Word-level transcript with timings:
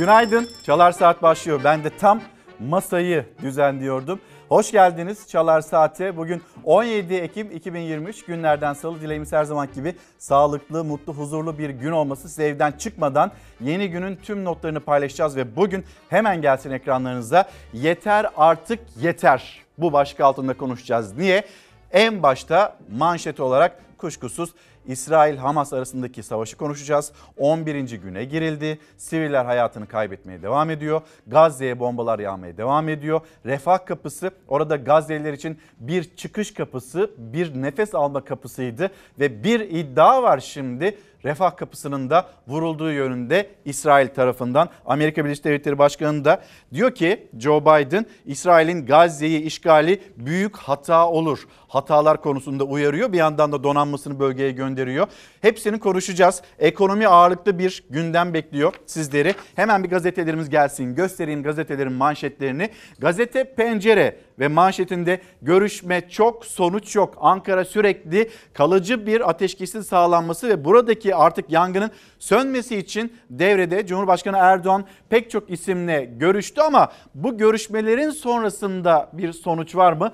Günaydın. 0.00 0.48
Çalar 0.62 0.92
Saat 0.92 1.22
başlıyor. 1.22 1.60
Ben 1.64 1.84
de 1.84 1.96
tam 1.96 2.20
masayı 2.60 3.26
düzenliyordum. 3.42 4.20
Hoş 4.48 4.72
geldiniz 4.72 5.28
Çalar 5.28 5.60
Saat'e. 5.60 6.16
Bugün 6.16 6.42
17 6.64 7.14
Ekim 7.14 7.50
2023 7.50 8.24
günlerden 8.24 8.72
salı 8.72 9.00
dileğimiz 9.00 9.32
her 9.32 9.44
zaman 9.44 9.68
gibi 9.74 9.94
sağlıklı, 10.18 10.84
mutlu, 10.84 11.14
huzurlu 11.14 11.58
bir 11.58 11.70
gün 11.70 11.90
olması. 11.90 12.28
Size 12.28 12.44
evden 12.46 12.72
çıkmadan 12.72 13.32
yeni 13.60 13.90
günün 13.90 14.16
tüm 14.16 14.44
notlarını 14.44 14.80
paylaşacağız 14.80 15.36
ve 15.36 15.56
bugün 15.56 15.84
hemen 16.08 16.42
gelsin 16.42 16.70
ekranlarınıza. 16.70 17.44
Yeter 17.72 18.26
artık 18.36 18.80
yeter. 19.00 19.60
Bu 19.78 19.92
başlık 19.92 20.20
altında 20.20 20.54
konuşacağız. 20.54 21.16
Niye? 21.18 21.44
En 21.92 22.22
başta 22.22 22.76
manşet 22.90 23.40
olarak 23.40 23.76
kuşkusuz 23.98 24.50
İsrail-Hamas 24.86 25.72
arasındaki 25.72 26.22
savaşı 26.22 26.56
konuşacağız. 26.56 27.12
11. 27.36 27.90
güne 27.90 28.24
girildi. 28.24 28.78
Siviller 28.96 29.44
hayatını 29.44 29.86
kaybetmeye 29.86 30.42
devam 30.42 30.70
ediyor. 30.70 31.02
Gazze'ye 31.26 31.80
bombalar 31.80 32.18
yağmaya 32.18 32.56
devam 32.56 32.88
ediyor. 32.88 33.20
Refah 33.46 33.86
kapısı 33.86 34.30
orada 34.48 34.76
Gazze'liler 34.76 35.32
için 35.32 35.58
bir 35.80 36.16
çıkış 36.16 36.54
kapısı, 36.54 37.10
bir 37.18 37.62
nefes 37.62 37.94
alma 37.94 38.24
kapısıydı 38.24 38.90
ve 39.18 39.44
bir 39.44 39.60
iddia 39.60 40.22
var 40.22 40.40
şimdi 40.40 40.96
refah 41.24 41.56
kapısının 41.56 42.10
da 42.10 42.28
vurulduğu 42.48 42.92
yönünde 42.92 43.50
İsrail 43.64 44.08
tarafından. 44.08 44.68
Amerika 44.86 45.24
Birleşik 45.24 45.44
Devletleri 45.44 45.78
Başkanı 45.78 46.24
da 46.24 46.42
diyor 46.74 46.94
ki 46.94 47.28
Joe 47.38 47.60
Biden 47.60 48.06
İsrail'in 48.26 48.86
Gazze'yi 48.86 49.40
işgali 49.40 50.02
büyük 50.16 50.56
hata 50.56 51.08
olur. 51.08 51.38
Hatalar 51.70 52.22
konusunda 52.22 52.64
uyarıyor. 52.64 53.12
Bir 53.12 53.18
yandan 53.18 53.52
da 53.52 53.64
donanmasını 53.64 54.20
bölgeye 54.20 54.50
gönderiyor. 54.50 55.06
Hepsini 55.40 55.78
konuşacağız. 55.78 56.42
Ekonomi 56.58 57.08
ağırlıklı 57.08 57.58
bir 57.58 57.84
gündem 57.90 58.34
bekliyor 58.34 58.74
sizleri. 58.86 59.34
Hemen 59.56 59.84
bir 59.84 59.90
gazetelerimiz 59.90 60.50
gelsin. 60.50 60.94
Göstereyim 60.94 61.42
gazetelerin 61.42 61.92
manşetlerini. 61.92 62.70
Gazete 62.98 63.54
Pencere 63.54 64.16
ve 64.38 64.48
manşetinde 64.48 65.20
görüşme 65.42 66.08
çok 66.08 66.46
sonuç 66.46 66.96
yok. 66.96 67.14
Ankara 67.20 67.64
sürekli 67.64 68.30
kalıcı 68.52 69.06
bir 69.06 69.30
ateşkesin 69.30 69.80
sağlanması 69.80 70.48
ve 70.48 70.64
buradaki 70.64 71.14
artık 71.14 71.50
yangının 71.50 71.90
sönmesi 72.18 72.76
için 72.76 73.12
devrede 73.30 73.86
Cumhurbaşkanı 73.86 74.36
Erdoğan 74.36 74.84
pek 75.08 75.30
çok 75.30 75.50
isimle 75.50 76.04
görüştü 76.04 76.60
ama 76.60 76.92
bu 77.14 77.38
görüşmelerin 77.38 78.10
sonrasında 78.10 79.10
bir 79.12 79.32
sonuç 79.32 79.76
var 79.76 79.92
mı? 79.92 80.12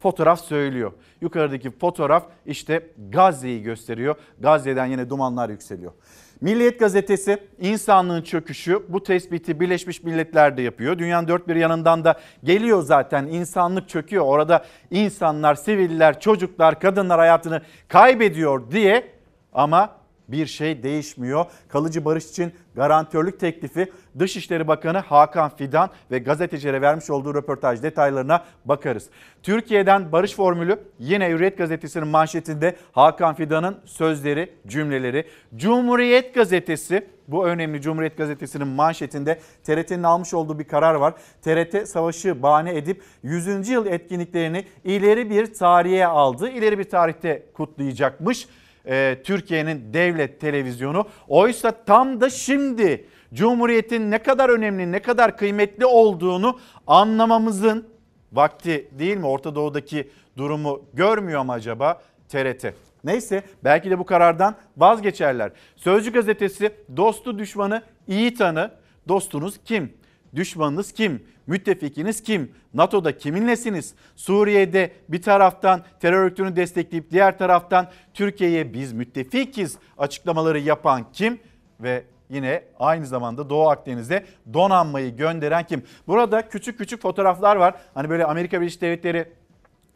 Fotoğraf 0.00 0.40
söylüyor. 0.40 0.92
Yukarıdaki 1.20 1.70
fotoğraf 1.70 2.26
işte 2.46 2.86
Gazze'yi 3.08 3.62
gösteriyor. 3.62 4.14
Gazze'den 4.40 4.86
yine 4.86 5.10
dumanlar 5.10 5.48
yükseliyor. 5.48 5.92
Milliyet 6.40 6.80
gazetesi 6.80 7.38
insanlığın 7.60 8.22
çöküşü 8.22 8.82
bu 8.88 9.02
tespiti 9.02 9.60
Birleşmiş 9.60 10.02
Milletler 10.02 10.56
de 10.56 10.62
yapıyor. 10.62 10.98
Dünyanın 10.98 11.28
dört 11.28 11.48
bir 11.48 11.56
yanından 11.56 12.04
da 12.04 12.14
geliyor 12.44 12.82
zaten 12.82 13.26
insanlık 13.26 13.88
çöküyor. 13.88 14.24
Orada 14.24 14.64
insanlar, 14.90 15.54
siviller, 15.54 16.20
çocuklar, 16.20 16.80
kadınlar 16.80 17.18
hayatını 17.18 17.62
kaybediyor 17.88 18.70
diye 18.70 19.10
ama 19.52 19.97
bir 20.28 20.46
şey 20.46 20.82
değişmiyor. 20.82 21.46
Kalıcı 21.68 22.04
barış 22.04 22.26
için 22.30 22.52
garantörlük 22.74 23.40
teklifi 23.40 23.92
Dışişleri 24.18 24.68
Bakanı 24.68 24.98
Hakan 24.98 25.56
Fidan 25.56 25.90
ve 26.10 26.18
gazetecilere 26.18 26.80
vermiş 26.80 27.10
olduğu 27.10 27.34
röportaj 27.34 27.82
detaylarına 27.82 28.44
bakarız. 28.64 29.10
Türkiye'den 29.42 30.12
barış 30.12 30.34
formülü 30.34 30.78
yine 30.98 31.28
Hürriyet 31.28 31.58
gazetesinin 31.58 32.08
manşetinde 32.08 32.76
Hakan 32.92 33.34
Fidan'ın 33.34 33.78
sözleri, 33.84 34.52
cümleleri. 34.66 35.24
Cumhuriyet 35.56 36.34
gazetesi 36.34 37.06
bu 37.28 37.46
önemli 37.46 37.80
Cumhuriyet 37.80 38.16
Gazetesi'nin 38.16 38.68
manşetinde 38.68 39.38
TRT'nin 39.64 40.02
almış 40.02 40.34
olduğu 40.34 40.58
bir 40.58 40.64
karar 40.64 40.94
var. 40.94 41.14
TRT 41.42 41.88
savaşı 41.88 42.42
bahane 42.42 42.76
edip 42.76 43.02
100. 43.22 43.68
yıl 43.68 43.86
etkinliklerini 43.86 44.64
ileri 44.84 45.30
bir 45.30 45.54
tarihe 45.54 46.06
aldı. 46.06 46.50
İleri 46.50 46.78
bir 46.78 46.84
tarihte 46.84 47.46
kutlayacakmış 47.54 48.48
e, 48.88 49.22
Türkiye'nin 49.24 49.94
devlet 49.94 50.40
televizyonu. 50.40 51.06
Oysa 51.28 51.84
tam 51.84 52.20
da 52.20 52.30
şimdi 52.30 53.06
Cumhuriyet'in 53.34 54.10
ne 54.10 54.18
kadar 54.18 54.48
önemli, 54.48 54.92
ne 54.92 55.02
kadar 55.02 55.36
kıymetli 55.36 55.86
olduğunu 55.86 56.58
anlamamızın 56.86 57.88
vakti 58.32 58.88
değil 58.98 59.16
mi? 59.16 59.26
Orta 59.26 59.54
Doğu'daki 59.54 60.10
durumu 60.36 60.82
görmüyor 60.94 61.42
mu 61.42 61.52
acaba 61.52 62.02
TRT? 62.28 62.74
Neyse 63.04 63.42
belki 63.64 63.90
de 63.90 63.98
bu 63.98 64.06
karardan 64.06 64.54
vazgeçerler. 64.76 65.52
Sözcü 65.76 66.12
gazetesi 66.12 66.72
dostu 66.96 67.38
düşmanı 67.38 67.82
iyi 68.08 68.34
tanı. 68.34 68.70
Dostunuz 69.08 69.60
kim? 69.64 69.92
Düşmanınız 70.34 70.92
kim? 70.92 71.22
Müttefikiniz 71.46 72.22
kim? 72.22 72.52
NATO'da 72.74 73.16
kiminlesiniz? 73.16 73.94
Suriye'de 74.16 74.92
bir 75.08 75.22
taraftan 75.22 75.84
terör 76.00 76.24
örgütünü 76.24 76.56
destekleyip 76.56 77.10
diğer 77.10 77.38
taraftan 77.38 77.88
Türkiye'ye 78.14 78.72
biz 78.74 78.92
müttefikiz 78.92 79.78
açıklamaları 79.98 80.58
yapan 80.58 81.06
kim? 81.12 81.38
Ve 81.80 82.04
yine 82.30 82.64
aynı 82.78 83.06
zamanda 83.06 83.50
Doğu 83.50 83.68
Akdeniz'de 83.68 84.24
donanmayı 84.52 85.16
gönderen 85.16 85.66
kim? 85.66 85.82
Burada 86.06 86.48
küçük 86.48 86.78
küçük 86.78 87.02
fotoğraflar 87.02 87.56
var. 87.56 87.74
Hani 87.94 88.10
böyle 88.10 88.24
Amerika 88.24 88.60
Birleşik 88.60 88.80
Devletleri 88.80 89.32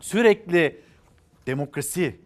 sürekli 0.00 0.80
demokrasi, 1.46 2.16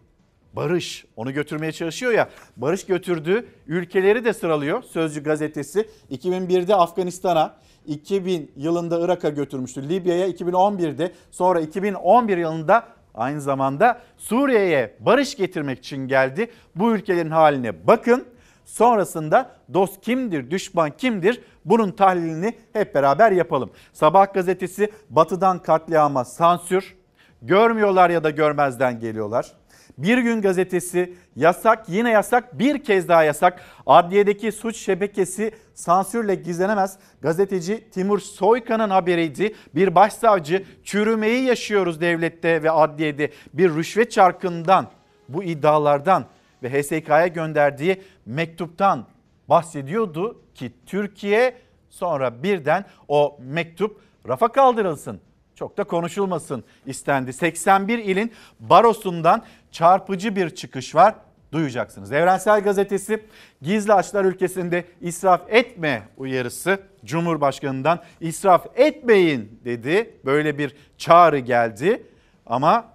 barış 0.53 1.05
onu 1.15 1.33
götürmeye 1.33 1.71
çalışıyor 1.71 2.11
ya. 2.11 2.29
Barış 2.57 2.85
götürdüğü 2.85 3.47
ülkeleri 3.67 4.25
de 4.25 4.33
sıralıyor 4.33 4.83
Sözcü 4.83 5.23
gazetesi. 5.23 5.89
2001'de 6.11 6.75
Afganistan'a, 6.75 7.57
2000 7.87 8.51
yılında 8.55 8.99
Irak'a 8.99 9.29
götürmüştü. 9.29 9.89
Libya'ya 9.89 10.29
2011'de 10.29 11.11
sonra 11.31 11.59
2011 11.59 12.37
yılında 12.37 12.83
aynı 13.13 13.41
zamanda 13.41 14.01
Suriye'ye 14.17 14.95
barış 14.99 15.35
getirmek 15.35 15.79
için 15.79 16.07
geldi. 16.07 16.51
Bu 16.75 16.95
ülkelerin 16.95 17.31
haline 17.31 17.87
bakın. 17.87 18.25
Sonrasında 18.65 19.51
dost 19.73 20.01
kimdir, 20.01 20.51
düşman 20.51 20.91
kimdir? 20.97 21.41
Bunun 21.65 21.91
tahlilini 21.91 22.53
hep 22.73 22.95
beraber 22.95 23.31
yapalım. 23.31 23.71
Sabah 23.93 24.33
gazetesi 24.33 24.91
batıdan 25.09 25.59
katliama 25.59 26.25
sansür. 26.25 26.95
Görmüyorlar 27.41 28.09
ya 28.09 28.23
da 28.23 28.29
görmezden 28.29 28.99
geliyorlar. 28.99 29.51
Bir 29.97 30.17
Gün 30.17 30.41
Gazetesi 30.41 31.13
yasak 31.35 31.89
yine 31.89 32.09
yasak 32.09 32.59
bir 32.59 32.83
kez 32.83 33.07
daha 33.07 33.23
yasak. 33.23 33.61
Adliyedeki 33.85 34.51
suç 34.51 34.77
şebekesi 34.77 35.51
sansürle 35.73 36.35
gizlenemez. 36.35 36.99
Gazeteci 37.21 37.89
Timur 37.91 38.19
Soykan'ın 38.19 38.89
haberiydi. 38.89 39.55
Bir 39.75 39.95
başsavcı 39.95 40.65
çürümeyi 40.83 41.43
yaşıyoruz 41.43 42.01
devlette 42.01 42.63
ve 42.63 42.71
adliyede 42.71 43.31
bir 43.53 43.75
rüşvet 43.75 44.11
çarkından 44.11 44.87
bu 45.29 45.43
iddialardan 45.43 46.25
ve 46.63 46.81
HSK'ya 46.81 47.27
gönderdiği 47.27 48.01
mektuptan 48.25 49.05
bahsediyordu 49.49 50.41
ki 50.55 50.71
Türkiye 50.85 51.57
sonra 51.89 52.43
birden 52.43 52.85
o 53.07 53.37
mektup 53.41 54.01
rafa 54.27 54.47
kaldırılsın 54.47 55.19
çok 55.57 55.77
da 55.77 55.83
konuşulmasın 55.83 56.63
istendi. 56.85 57.33
81 57.33 57.97
ilin 57.99 58.31
barosundan 58.59 59.43
çarpıcı 59.71 60.35
bir 60.35 60.49
çıkış 60.49 60.95
var 60.95 61.15
duyacaksınız. 61.51 62.11
Evrensel 62.11 62.61
Gazetesi 62.61 63.23
gizli 63.61 63.93
açlar 63.93 64.25
ülkesinde 64.25 64.85
israf 65.01 65.41
etme 65.47 66.03
uyarısı 66.17 66.79
Cumhurbaşkanı'ndan 67.05 67.99
israf 68.21 68.65
etmeyin 68.75 69.59
dedi. 69.65 70.19
Böyle 70.25 70.57
bir 70.57 70.75
çağrı 70.97 71.39
geldi 71.39 72.03
ama 72.45 72.85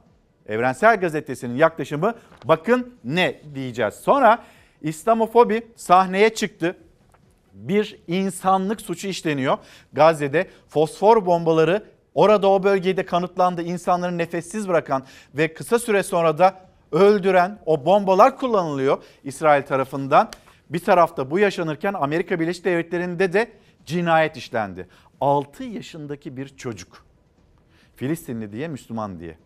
Evrensel 0.47 1.01
Gazetesi'nin 1.01 1.57
yaklaşımı 1.57 2.15
bakın 2.45 2.95
ne 3.05 3.41
diyeceğiz. 3.55 3.95
Sonra 3.95 4.45
İslamofobi 4.83 5.67
sahneye 5.77 6.35
çıktı. 6.35 6.77
Bir 7.53 7.99
insanlık 8.07 8.81
suçu 8.81 9.09
işleniyor. 9.09 9.59
Gazze'de 9.93 10.47
fosfor 10.69 11.27
bombaları 11.27 11.93
Orada 12.15 12.51
o 12.51 12.63
bölgede 12.63 13.07
kanıtlandı 13.07 13.63
insanları 13.63 14.19
nefessiz 14.19 14.69
bırakan 14.69 15.05
ve 15.35 15.55
kısa 15.55 15.79
süre 15.79 16.03
sonra 16.03 16.39
da 16.39 16.55
öldüren 16.93 17.59
o 17.67 17.85
bombalar 17.85 18.37
kullanılıyor 18.37 19.03
İsrail 19.25 19.63
tarafından. 19.63 20.31
Bir 20.71 20.79
tarafta 20.79 21.31
bu 21.31 21.39
yaşanırken 21.39 21.95
Amerika 21.95 22.41
Birleşik 22.41 22.65
Devletleri'nde 22.65 23.33
de 23.33 23.53
cinayet 23.87 24.37
işlendi. 24.37 24.89
6 25.21 25.65
yaşındaki 25.65 26.37
bir 26.37 26.49
çocuk 26.49 27.05
Filistinli 27.97 28.53
diye 28.53 28.69
Müslüman 28.69 29.21
diye 29.21 29.37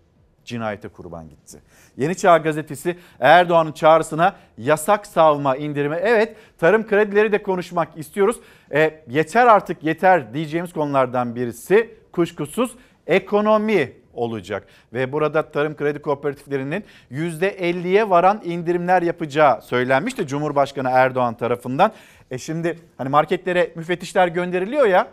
cinayete 0.44 0.88
kurban 0.88 1.28
gitti. 1.28 1.58
Yeni 1.96 2.16
Çağ 2.16 2.38
Gazetesi 2.38 2.98
Erdoğan'ın 3.20 3.72
çağrısına 3.72 4.36
yasak 4.58 5.06
savma 5.06 5.56
indirimi. 5.56 5.96
Evet 6.00 6.36
tarım 6.58 6.86
kredileri 6.86 7.32
de 7.32 7.42
konuşmak 7.42 7.98
istiyoruz. 7.98 8.36
E, 8.72 9.04
yeter 9.08 9.46
artık 9.46 9.82
yeter 9.82 10.34
diyeceğimiz 10.34 10.72
konulardan 10.72 11.36
birisi 11.36 11.94
kuşkusuz 12.12 12.76
ekonomi 13.06 13.92
olacak. 14.16 14.66
Ve 14.92 15.12
burada 15.12 15.50
tarım 15.50 15.76
kredi 15.76 15.98
kooperatiflerinin 15.98 16.84
%50'ye 17.12 18.10
varan 18.10 18.40
indirimler 18.44 19.02
yapacağı 19.02 19.62
söylenmişti 19.62 20.26
Cumhurbaşkanı 20.26 20.88
Erdoğan 20.92 21.34
tarafından. 21.34 21.92
E 22.30 22.38
şimdi 22.38 22.78
hani 22.98 23.08
marketlere 23.08 23.72
müfettişler 23.74 24.28
gönderiliyor 24.28 24.86
ya 24.86 25.08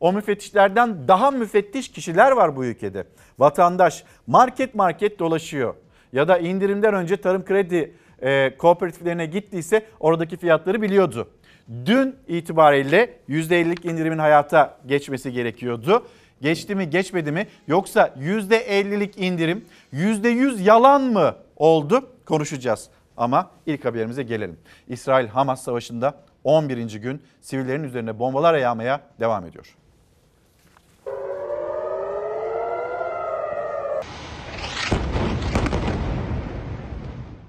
o 0.00 0.12
müfettişlerden 0.12 1.08
daha 1.08 1.30
müfettiş 1.30 1.92
kişiler 1.92 2.32
var 2.32 2.56
bu 2.56 2.64
ülkede. 2.64 3.04
Vatandaş 3.38 4.04
market 4.26 4.74
market 4.74 5.18
dolaşıyor 5.18 5.74
ya 6.12 6.28
da 6.28 6.38
indirimden 6.38 6.94
önce 6.94 7.16
tarım 7.16 7.44
kredi 7.44 7.94
e, 8.22 8.56
kooperatiflerine 8.56 9.26
gittiyse 9.26 9.86
oradaki 10.00 10.36
fiyatları 10.36 10.82
biliyordu. 10.82 11.28
Dün 11.86 12.16
itibariyle 12.28 13.16
%50'lik 13.28 13.84
indirimin 13.84 14.18
hayata 14.18 14.78
geçmesi 14.86 15.32
gerekiyordu. 15.32 16.06
Geçti 16.40 16.74
mi 16.74 16.90
geçmedi 16.90 17.32
mi 17.32 17.46
yoksa 17.66 18.06
%50'lik 18.06 19.18
indirim 19.18 19.64
%100 19.92 20.62
yalan 20.62 21.02
mı 21.02 21.34
oldu 21.56 22.10
konuşacağız. 22.26 22.88
Ama 23.16 23.50
ilk 23.66 23.84
haberimize 23.84 24.22
gelelim. 24.22 24.58
İsrail-Hamas 24.88 25.62
savaşında 25.62 26.14
11. 26.44 27.00
gün 27.00 27.22
sivillerin 27.40 27.84
üzerine 27.84 28.18
bombalar 28.18 28.54
yağmaya 28.58 29.00
devam 29.20 29.46
ediyor. 29.46 29.76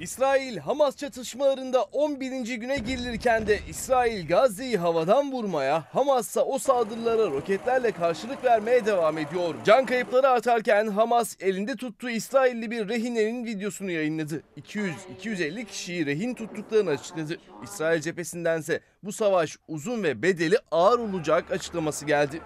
İsrail-Hamas 0.01 0.97
çatışmalarında 0.97 1.83
11. 1.83 2.55
güne 2.55 2.77
girilirken 2.77 3.47
de 3.47 3.59
İsrail 3.69 4.27
Gazze'yi 4.27 4.77
havadan 4.77 5.31
vurmaya, 5.31 5.83
Hamas 5.93 6.37
o 6.45 6.59
saldırılara 6.59 7.31
roketlerle 7.31 7.91
karşılık 7.91 8.43
vermeye 8.43 8.85
devam 8.85 9.17
ediyor. 9.17 9.55
Can 9.65 9.85
kayıpları 9.85 10.29
artarken 10.29 10.87
Hamas 10.87 11.35
elinde 11.39 11.75
tuttuğu 11.75 12.09
İsrailli 12.09 12.71
bir 12.71 12.89
rehinenin 12.89 13.45
videosunu 13.45 13.91
yayınladı. 13.91 14.43
200-250 14.57 15.65
kişiyi 15.65 16.05
rehin 16.05 16.33
tuttuklarını 16.33 16.89
açıkladı. 16.89 17.37
İsrail 17.63 18.01
cephesindense 18.01 18.79
bu 19.03 19.11
savaş 19.11 19.57
uzun 19.67 20.03
ve 20.03 20.21
bedeli 20.21 20.57
ağır 20.71 20.99
olacak 20.99 21.51
açıklaması 21.51 22.05
geldi. 22.05 22.41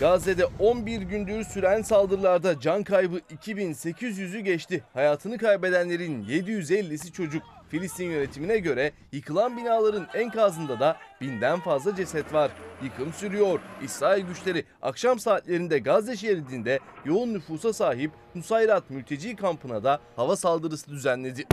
Gazze'de 0.00 0.46
11 0.58 1.02
gündür 1.02 1.44
süren 1.44 1.82
saldırılarda 1.82 2.60
can 2.60 2.84
kaybı 2.84 3.18
2800'ü 3.18 4.38
geçti. 4.38 4.84
Hayatını 4.94 5.38
kaybedenlerin 5.38 6.24
750'si 6.24 7.12
çocuk. 7.12 7.42
Filistin 7.68 8.10
yönetimine 8.10 8.58
göre 8.58 8.92
yıkılan 9.12 9.56
binaların 9.56 10.06
enkazında 10.14 10.80
da 10.80 10.96
binden 11.20 11.60
fazla 11.60 11.96
ceset 11.96 12.32
var. 12.32 12.50
Yıkım 12.82 13.12
sürüyor. 13.12 13.60
İsrail 13.82 14.26
güçleri 14.26 14.64
akşam 14.82 15.18
saatlerinde 15.18 15.78
Gazze 15.78 16.16
şeridinde 16.16 16.78
yoğun 17.04 17.34
nüfusa 17.34 17.72
sahip 17.72 18.10
Nusayrat 18.34 18.90
mülteci 18.90 19.36
kampına 19.36 19.84
da 19.84 20.00
hava 20.16 20.36
saldırısı 20.36 20.90
düzenledi. 20.90 21.44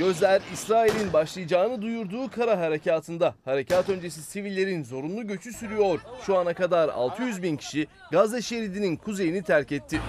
Gözler 0.00 0.42
İsrail'in 0.52 1.12
başlayacağını 1.12 1.82
duyurduğu 1.82 2.30
kara 2.30 2.60
harekatında. 2.60 3.34
Harekat 3.44 3.88
öncesi 3.88 4.22
sivillerin 4.22 4.84
zorunlu 4.84 5.26
göçü 5.26 5.52
sürüyor. 5.52 6.00
Şu 6.26 6.36
ana 6.36 6.54
kadar 6.54 6.88
600 6.88 7.42
bin 7.42 7.56
kişi 7.56 7.86
Gazze 8.12 8.42
şeridinin 8.42 8.96
kuzeyini 8.96 9.42
terk 9.42 9.72
etti. 9.72 10.00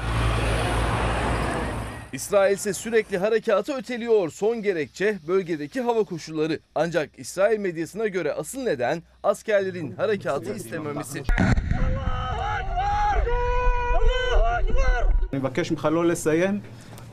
İsrail 2.13 2.53
ise 2.53 2.73
sürekli 2.73 3.17
harekatı 3.17 3.73
öteliyor. 3.73 4.29
Son 4.29 4.61
gerekçe 4.61 5.17
bölgedeki 5.27 5.81
hava 5.81 6.03
koşulları. 6.03 6.59
Ancak 6.75 7.09
İsrail 7.17 7.59
medyasına 7.59 8.07
göre 8.07 8.33
asıl 8.33 8.63
neden 8.63 9.03
askerlerin 9.23 9.91
harekatı 9.91 10.55
istememesi. 10.55 11.23
Allah 11.89 12.31
Akbar! 14.55 15.05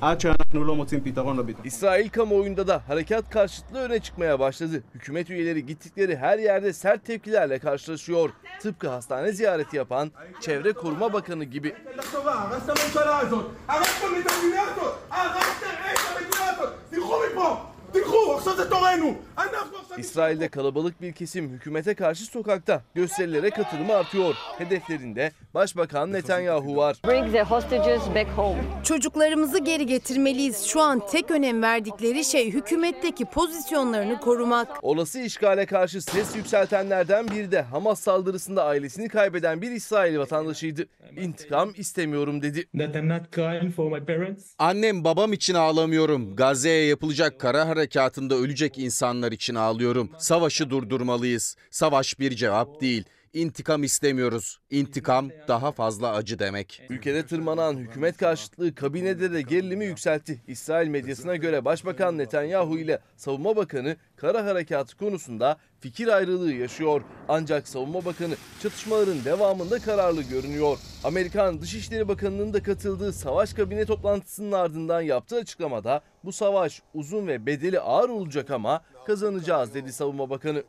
עד 0.02 0.20
שאנחנו 0.20 0.64
לא 0.64 0.76
מוצאים 0.76 1.02
פתרון 1.02 1.38
לביטחון. 1.38 1.66
İsrail 1.66 2.10
kamuoyunda 2.10 2.68
da 2.68 2.84
harekat 2.88 3.30
karşıtlığı 3.30 3.80
öne 3.80 4.00
çıkmaya 4.00 4.40
başladı. 4.40 4.84
Hükümet 4.96 5.30
üyeleri 5.30 5.66
gittikleri 5.66 6.18
her 6.18 6.38
yerde 6.38 6.74
sert 6.74 7.06
tepkilerle 7.06 7.60
karşılaşıyor. 7.60 8.30
Tıpkı 8.62 8.90
hastane 8.90 9.32
ziyareti 9.32 9.78
yapan 9.78 10.12
Çevre 10.42 10.74
Koruma 10.74 11.14
Bakanı 11.14 11.44
gibi. 11.44 11.76
טובה, 12.14 12.34
הרס 12.34 12.64
את 12.64 12.70
הממשלה 12.70 13.20
הזאת, 13.20 13.46
הרסתם 13.68 14.14
לי 14.14 14.20
את 14.20 14.28
המדינה 14.32 14.62
הזאת, 14.62 14.94
הרסתם 15.12 15.74
את 15.94 16.00
המדינה 16.10 16.46
הזאת, 16.52 16.70
תלכו 16.90 17.16
מפה, 17.32 17.56
תלכו, 17.92 18.36
עכשיו 18.38 18.56
זה 18.58 18.70
תורנו, 18.70 19.10
אנחנו 19.10 19.12
עכשיו... 19.26 19.27
İsrail'de 19.99 20.49
kalabalık 20.49 21.03
bir 21.03 21.13
kesim 21.13 21.51
hükümete 21.51 21.95
karşı 21.95 22.25
sokakta 22.25 22.83
gösterilere 22.95 23.51
katılımı 23.51 23.95
artıyor. 23.95 24.35
Hedeflerinde 24.59 25.33
Başbakan 25.55 26.13
Netanyahu 26.13 26.77
var. 26.77 26.97
Çocuklarımızı 28.85 29.59
geri 29.59 29.87
getirmeliyiz. 29.87 30.65
Şu 30.67 30.81
an 30.81 31.07
tek 31.11 31.31
önem 31.31 31.63
verdikleri 31.63 32.25
şey 32.25 32.53
hükümetteki 32.53 33.25
pozisyonlarını 33.25 34.21
korumak. 34.21 34.69
Olası 34.83 35.21
işgale 35.21 35.67
karşı 35.67 36.03
ses 36.03 36.37
yükseltenlerden 36.37 37.29
biri 37.29 37.53
de 37.53 37.63
Hamas 37.63 38.01
saldırısında 38.01 38.65
ailesini 38.65 39.09
kaybeden 39.09 39.63
bir 39.63 39.71
İsrail 39.71 40.19
vatandaşıydı. 40.19 40.87
İntikam 41.17 41.73
istemiyorum 41.77 42.43
dedi. 42.43 42.69
Annem 44.59 45.05
babam 45.05 45.33
için 45.33 45.55
ağlamıyorum. 45.55 46.37
Gazze'ye 46.37 46.85
yapılacak 46.87 47.41
kara 47.41 47.69
harekatında 47.69 48.35
ölecek 48.35 48.79
insanlar 48.79 49.33
için 49.33 49.55
ağlıyorum. 49.55 49.88
Savaşı 50.19 50.71
durdurmalıyız. 50.71 51.57
Savaş 51.71 52.19
bir 52.19 52.31
cevap 52.37 52.81
değil. 52.81 53.05
İntikam 53.33 53.85
istemiyoruz. 53.85 54.59
İntikam 54.71 55.31
daha 55.49 55.73
fazla 55.73 56.15
acı 56.15 56.39
demek. 56.39 56.83
Ülkede 56.91 57.27
tırmanan 57.27 57.77
hükümet 57.77 58.17
karşıtlığı 58.17 58.75
kabinede 58.75 59.33
de 59.33 59.43
gerilimi 59.43 59.85
yükseltti. 59.85 60.43
İsrail 60.47 60.89
medyasına 60.89 61.37
göre 61.37 61.65
Başbakan 61.65 62.19
Netanyahu 62.19 62.79
ile 62.79 63.01
Savunma 63.17 63.57
Bakanı 63.57 63.97
kara 64.21 64.45
harekatı 64.45 64.97
konusunda 64.97 65.57
fikir 65.81 66.09
ayrılığı 66.09 66.53
yaşıyor. 66.53 67.03
Ancak 67.29 67.69
Savunma 67.69 68.05
Bakanı 68.05 68.35
çatışmaların 68.63 69.25
devamında 69.25 69.79
kararlı 69.79 70.23
görünüyor. 70.23 70.79
Amerikan 71.05 71.61
Dışişleri 71.61 72.09
Bakanı'nın 72.09 72.53
da 72.53 72.63
katıldığı 72.63 73.13
savaş 73.13 73.53
kabine 73.55 73.85
toplantısının 73.85 74.53
ardından 74.53 75.01
yaptığı 75.01 75.37
açıklamada 75.37 76.01
bu 76.25 76.33
savaş 76.33 76.83
uzun 76.95 77.27
ve 77.27 77.47
bedeli 77.47 77.81
ağır 77.81 78.09
olacak 78.09 78.51
ama 78.51 78.83
kazanacağız 79.07 79.75
dedi 79.75 79.93
Savunma 79.93 80.31
Bakanı. 80.31 80.63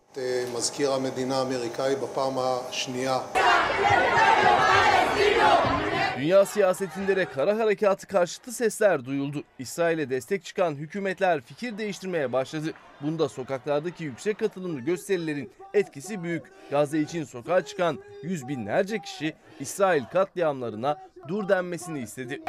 Dünya 6.22 6.46
siyasetinde 6.46 7.16
de 7.16 7.26
kara 7.26 7.58
harekatı 7.58 8.08
karşıtı 8.08 8.52
sesler 8.52 9.06
duyuldu. 9.06 9.44
İsrail'e 9.60 10.10
destek 10.10 10.44
çıkan 10.44 10.76
hükümetler 10.76 11.42
fikir 11.42 11.78
değiştirmeye 11.78 12.34
başladı. 12.34 12.74
Bunda 13.02 13.30
sokaklardaki 13.30 14.04
yüksek 14.04 14.40
katılımlı 14.40 14.80
gösterilerin 14.80 15.52
etkisi 15.74 16.24
büyük. 16.24 16.44
Gazze 16.72 17.00
için 17.00 17.24
sokağa 17.24 17.66
çıkan 17.66 18.00
yüz 18.24 18.48
binlerce 18.48 19.00
kişi 19.00 19.34
İsrail 19.60 20.04
katliamlarına 20.04 20.98
dur 21.28 21.50
denmesini 21.50 22.00
istedi. 22.02 22.42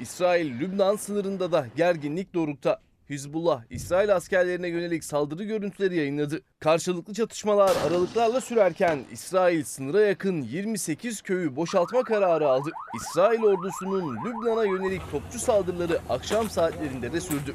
İsrail-Lübnan 0.00 0.96
sınırında 0.96 1.52
da 1.52 1.66
gerginlik 1.76 2.34
dorukta. 2.34 2.80
Hizbullah, 3.10 3.62
İsrail 3.70 4.16
askerlerine 4.16 4.68
yönelik 4.68 5.04
saldırı 5.04 5.44
görüntüleri 5.44 5.96
yayınladı. 5.96 6.40
Karşılıklı 6.60 7.14
çatışmalar 7.14 7.76
aralıklarla 7.86 8.40
sürerken 8.40 8.98
İsrail 9.12 9.64
sınıra 9.64 10.00
yakın 10.00 10.42
28 10.42 11.22
köyü 11.22 11.56
boşaltma 11.56 12.02
kararı 12.02 12.48
aldı. 12.48 12.70
İsrail 12.96 13.42
ordusunun 13.42 14.16
Lübnan'a 14.16 14.64
yönelik 14.64 15.10
topçu 15.10 15.38
saldırıları 15.38 15.98
akşam 16.08 16.50
saatlerinde 16.50 17.12
de 17.12 17.20
sürdü. 17.20 17.54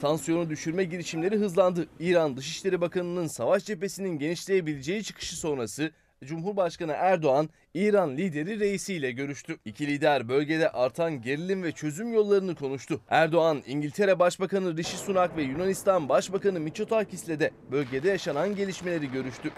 Tansiyonu 0.00 0.50
düşürme 0.50 0.84
girişimleri 0.84 1.36
hızlandı. 1.36 1.86
İran 2.00 2.36
Dışişleri 2.36 2.80
Bakanı'nın 2.80 3.26
savaş 3.26 3.64
cephesinin 3.64 4.18
genişleyebileceği 4.18 5.04
çıkışı 5.04 5.36
sonrası 5.36 5.90
Cumhurbaşkanı 6.24 6.92
Erdoğan, 6.92 7.48
İran 7.74 8.16
lideri 8.16 8.60
reisi 8.60 8.94
ile 8.94 9.10
görüştü. 9.12 9.56
İki 9.64 9.86
lider 9.86 10.28
bölgede 10.28 10.70
artan 10.70 11.22
gerilim 11.22 11.62
ve 11.62 11.72
çözüm 11.72 12.14
yollarını 12.14 12.54
konuştu. 12.54 13.00
Erdoğan, 13.08 13.62
İngiltere 13.66 14.18
Başbakanı 14.18 14.76
Rishi 14.76 14.96
Sunak 14.96 15.36
ve 15.36 15.42
Yunanistan 15.42 16.08
Başbakanı 16.08 16.60
Mitsotakis 16.60 17.24
ile 17.24 17.40
de 17.40 17.50
bölgede 17.72 18.08
yaşanan 18.08 18.56
gelişmeleri 18.56 19.10
görüştü. 19.10 19.52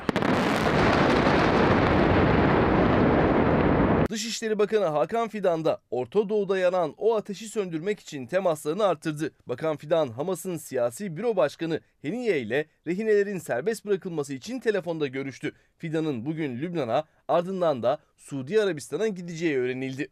Dışişleri 4.10 4.58
Bakanı 4.58 4.84
Hakan 4.84 5.28
Fidan 5.28 5.64
da 5.64 5.80
Orta 5.90 6.28
Doğu'da 6.28 6.58
yanan 6.58 6.94
o 6.98 7.16
ateşi 7.16 7.48
söndürmek 7.48 8.00
için 8.00 8.26
temaslarını 8.26 8.84
arttırdı. 8.84 9.32
Bakan 9.46 9.76
Fidan, 9.76 10.08
Hamas'ın 10.08 10.56
siyasi 10.56 11.16
büro 11.16 11.36
başkanı 11.36 11.80
Heniye 12.02 12.40
ile 12.40 12.66
rehinelerin 12.86 13.38
serbest 13.38 13.86
bırakılması 13.86 14.34
için 14.34 14.60
telefonda 14.60 15.06
görüştü. 15.06 15.52
Fidan'ın 15.78 16.26
bugün 16.26 16.58
Lübnan'a 16.58 17.04
ardından 17.28 17.82
da 17.82 17.98
Suudi 18.16 18.62
Arabistan'a 18.62 19.08
gideceği 19.08 19.58
öğrenildi. 19.58 20.08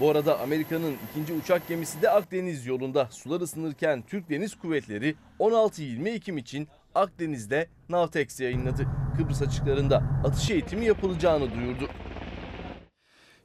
Bu 0.00 0.10
arada 0.10 0.40
Amerika'nın 0.40 0.96
ikinci 1.10 1.32
uçak 1.32 1.68
gemisi 1.68 2.02
de 2.02 2.10
Akdeniz 2.10 2.66
yolunda 2.66 3.08
sular 3.10 3.40
ısınırken 3.40 4.02
Türk 4.02 4.30
Deniz 4.30 4.54
Kuvvetleri 4.54 5.14
16-20 5.38 6.08
Ekim 6.08 6.38
için 6.38 6.68
Akdeniz'de 6.96 7.68
Navtex 7.88 8.40
yayınladı. 8.40 8.86
Kıbrıs 9.16 9.42
açıklarında 9.42 10.02
atış 10.24 10.50
eğitimi 10.50 10.84
yapılacağını 10.84 11.54
duyurdu. 11.54 11.88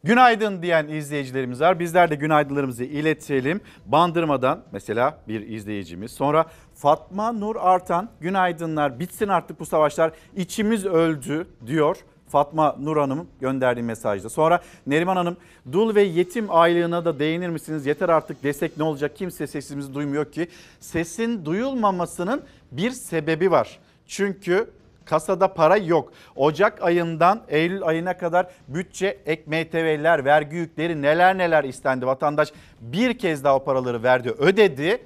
Günaydın 0.04 0.62
diyen 0.62 0.88
izleyicilerimiz 0.88 1.62
var. 1.62 1.80
Bizler 1.80 2.10
de 2.10 2.16
günaydınlarımızı 2.16 2.84
iletelim. 2.84 3.62
Bandırmadan 3.86 4.64
mesela 4.72 5.18
bir 5.28 5.42
izleyicimiz. 5.50 6.12
Sonra 6.12 6.46
Fatma 6.76 7.32
Nur 7.32 7.56
Artan 7.56 8.10
günaydınlar 8.22 9.00
bitsin 9.00 9.28
artık 9.28 9.60
bu 9.60 9.66
savaşlar 9.66 10.12
içimiz 10.36 10.86
öldü 10.86 11.48
diyor. 11.66 11.98
Fatma 12.32 12.76
Nur 12.80 12.98
Hanım 12.98 13.28
gönderdiği 13.40 13.84
mesajda. 13.84 14.30
Sonra 14.30 14.62
Neriman 14.88 15.16
Hanım 15.16 15.38
dul 15.72 15.96
ve 15.96 16.02
yetim 16.02 16.46
aylığına 16.50 17.06
da 17.06 17.20
değinir 17.20 17.50
misiniz? 17.50 17.86
Yeter 17.86 18.10
artık 18.10 18.44
desek 18.44 18.78
ne 18.78 18.84
olacak? 18.84 19.16
Kimse 19.16 19.48
sesimizi 19.48 19.94
duymuyor 19.94 20.32
ki. 20.32 20.48
Sesin 20.80 21.46
duyulmamasının 21.46 22.44
bir 22.72 22.92
sebebi 22.92 23.52
var. 23.52 23.80
Çünkü 24.08 24.70
Kasada 25.06 25.54
para 25.54 25.78
yok. 25.78 26.14
Ocak 26.36 26.84
ayından 26.84 27.42
Eylül 27.48 27.84
ayına 27.84 28.18
kadar 28.18 28.48
bütçe, 28.68 29.18
ek 29.26 29.44
MTV'ler, 29.48 30.26
vergi 30.26 30.56
yükleri 30.56 31.02
neler 31.02 31.38
neler 31.38 31.64
istendi. 31.64 32.06
Vatandaş 32.08 32.54
bir 32.82 33.18
kez 33.18 33.44
daha 33.44 33.56
o 33.56 33.64
paraları 33.64 34.04
verdi, 34.04 34.30
ödedi. 34.30 35.06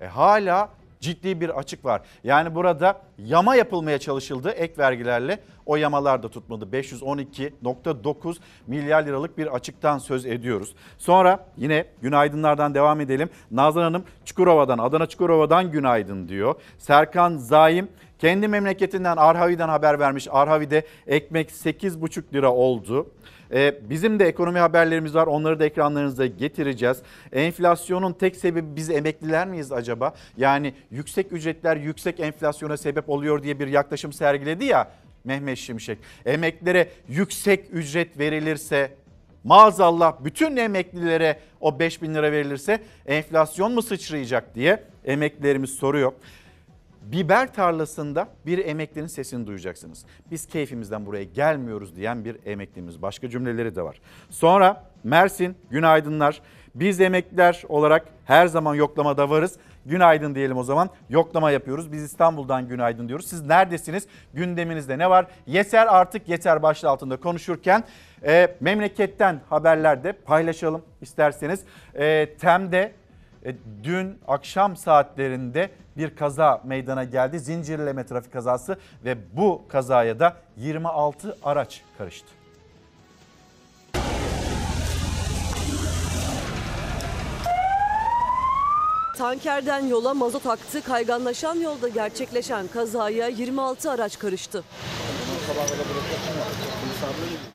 E 0.00 0.06
hala 0.06 0.68
ciddi 1.00 1.40
bir 1.40 1.58
açık 1.58 1.84
var. 1.84 2.02
Yani 2.24 2.54
burada 2.54 3.00
yama 3.18 3.56
yapılmaya 3.56 3.98
çalışıldı 3.98 4.50
ek 4.50 4.74
vergilerle. 4.78 5.38
O 5.66 5.76
yamalar 5.76 6.22
da 6.22 6.28
tutmadı. 6.28 6.64
512.9 6.72 8.36
milyar 8.66 9.06
liralık 9.06 9.38
bir 9.38 9.54
açıktan 9.54 9.98
söz 9.98 10.26
ediyoruz. 10.26 10.74
Sonra 10.98 11.46
yine 11.56 11.86
günaydınlardan 12.02 12.74
devam 12.74 13.00
edelim. 13.00 13.28
Nazan 13.50 13.82
Hanım 13.82 14.04
Çukurova'dan, 14.24 14.78
Adana 14.78 15.06
Çukurova'dan 15.06 15.70
günaydın 15.70 16.28
diyor. 16.28 16.54
Serkan 16.78 17.36
Zaim 17.36 17.88
kendi 18.24 18.48
memleketinden 18.48 19.16
Arhavi'den 19.16 19.68
haber 19.68 19.98
vermiş. 19.98 20.28
Arhavi'de 20.30 20.82
ekmek 21.06 21.50
8,5 21.50 22.22
lira 22.34 22.52
oldu. 22.52 23.10
Ee, 23.52 23.74
bizim 23.90 24.18
de 24.18 24.26
ekonomi 24.26 24.58
haberlerimiz 24.58 25.14
var. 25.14 25.26
Onları 25.26 25.60
da 25.60 25.64
ekranlarınıza 25.64 26.26
getireceğiz. 26.26 27.02
Enflasyonun 27.32 28.12
tek 28.12 28.36
sebebi 28.36 28.76
biz 28.76 28.90
emekliler 28.90 29.46
miyiz 29.46 29.72
acaba? 29.72 30.14
Yani 30.36 30.74
yüksek 30.90 31.32
ücretler 31.32 31.76
yüksek 31.76 32.20
enflasyona 32.20 32.76
sebep 32.76 33.08
oluyor 33.08 33.42
diye 33.42 33.58
bir 33.58 33.66
yaklaşım 33.66 34.12
sergiledi 34.12 34.64
ya 34.64 34.90
Mehmet 35.24 35.58
Şimşek. 35.58 35.98
Emeklilere 36.26 36.88
yüksek 37.08 37.64
ücret 37.72 38.18
verilirse 38.18 38.90
maazallah 39.44 40.24
bütün 40.24 40.56
emeklilere 40.56 41.38
o 41.60 41.78
5 41.78 42.02
bin 42.02 42.14
lira 42.14 42.32
verilirse 42.32 42.80
enflasyon 43.06 43.72
mu 43.72 43.82
sıçrayacak 43.82 44.54
diye 44.54 44.82
emeklilerimiz 45.04 45.70
soruyor. 45.70 46.12
Biber 47.12 47.52
tarlasında 47.54 48.28
bir 48.46 48.66
emeklinin 48.66 49.06
sesini 49.06 49.46
duyacaksınız. 49.46 50.04
Biz 50.30 50.46
keyfimizden 50.46 51.06
buraya 51.06 51.24
gelmiyoruz 51.24 51.96
diyen 51.96 52.24
bir 52.24 52.36
emeklimiz. 52.46 53.02
Başka 53.02 53.28
cümleleri 53.28 53.76
de 53.76 53.82
var. 53.82 54.00
Sonra 54.30 54.84
Mersin 55.04 55.56
günaydınlar. 55.70 56.40
Biz 56.74 57.00
emekliler 57.00 57.62
olarak 57.68 58.06
her 58.24 58.46
zaman 58.46 58.74
yoklamada 58.74 59.30
varız. 59.30 59.56
Günaydın 59.86 60.34
diyelim 60.34 60.56
o 60.56 60.62
zaman. 60.62 60.90
Yoklama 61.10 61.50
yapıyoruz. 61.50 61.92
Biz 61.92 62.02
İstanbul'dan 62.02 62.68
günaydın 62.68 63.08
diyoruz. 63.08 63.26
Siz 63.26 63.46
neredesiniz? 63.46 64.06
Gündeminizde 64.34 64.98
ne 64.98 65.10
var? 65.10 65.26
Yeter 65.46 65.86
artık 65.90 66.28
yeter 66.28 66.62
başlığı 66.62 66.88
altında 66.90 67.16
konuşurken 67.16 67.84
e, 68.26 68.56
memleketten 68.60 69.40
haberler 69.48 70.04
de 70.04 70.12
paylaşalım 70.12 70.82
isterseniz. 71.00 71.60
E, 71.94 72.34
Tem'de 72.40 72.92
dün 73.82 74.18
akşam 74.28 74.76
saatlerinde 74.76 75.70
bir 75.96 76.16
kaza 76.16 76.60
meydana 76.64 77.04
geldi. 77.04 77.40
Zincirleme 77.40 78.06
trafik 78.06 78.32
kazası 78.32 78.78
ve 79.04 79.36
bu 79.36 79.64
kazaya 79.68 80.20
da 80.20 80.36
26 80.56 81.36
araç 81.42 81.82
karıştı. 81.98 82.28
Tankerden 89.16 89.86
yola 89.86 90.14
mazot 90.14 90.46
aktı. 90.46 90.82
Kayganlaşan 90.82 91.54
yolda 91.54 91.88
gerçekleşen 91.88 92.66
kazaya 92.68 93.28
26 93.28 93.90
araç 93.90 94.18
karıştı. 94.18 94.64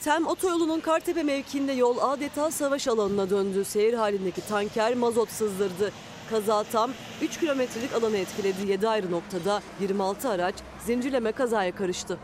Tem 0.03 0.27
otoyolunun 0.27 0.79
Kartepe 0.79 1.23
mevkiinde 1.23 1.71
yol 1.71 1.97
adeta 2.01 2.51
savaş 2.51 2.87
alanına 2.87 3.29
döndü. 3.29 3.65
Seyir 3.65 3.93
halindeki 3.93 4.41
tanker 4.47 4.95
mazot 4.95 5.29
sızdırdı. 5.31 5.91
Kaza 6.29 6.63
tam 6.63 6.91
3 7.21 7.39
kilometrelik 7.39 7.93
alanı 7.93 8.17
etkiledi. 8.17 8.71
7 8.71 8.87
ayrı 8.87 9.11
noktada 9.11 9.61
26 9.79 10.29
araç 10.29 10.55
zincirleme 10.85 11.31
kazaya 11.31 11.75
karıştı. 11.75 12.17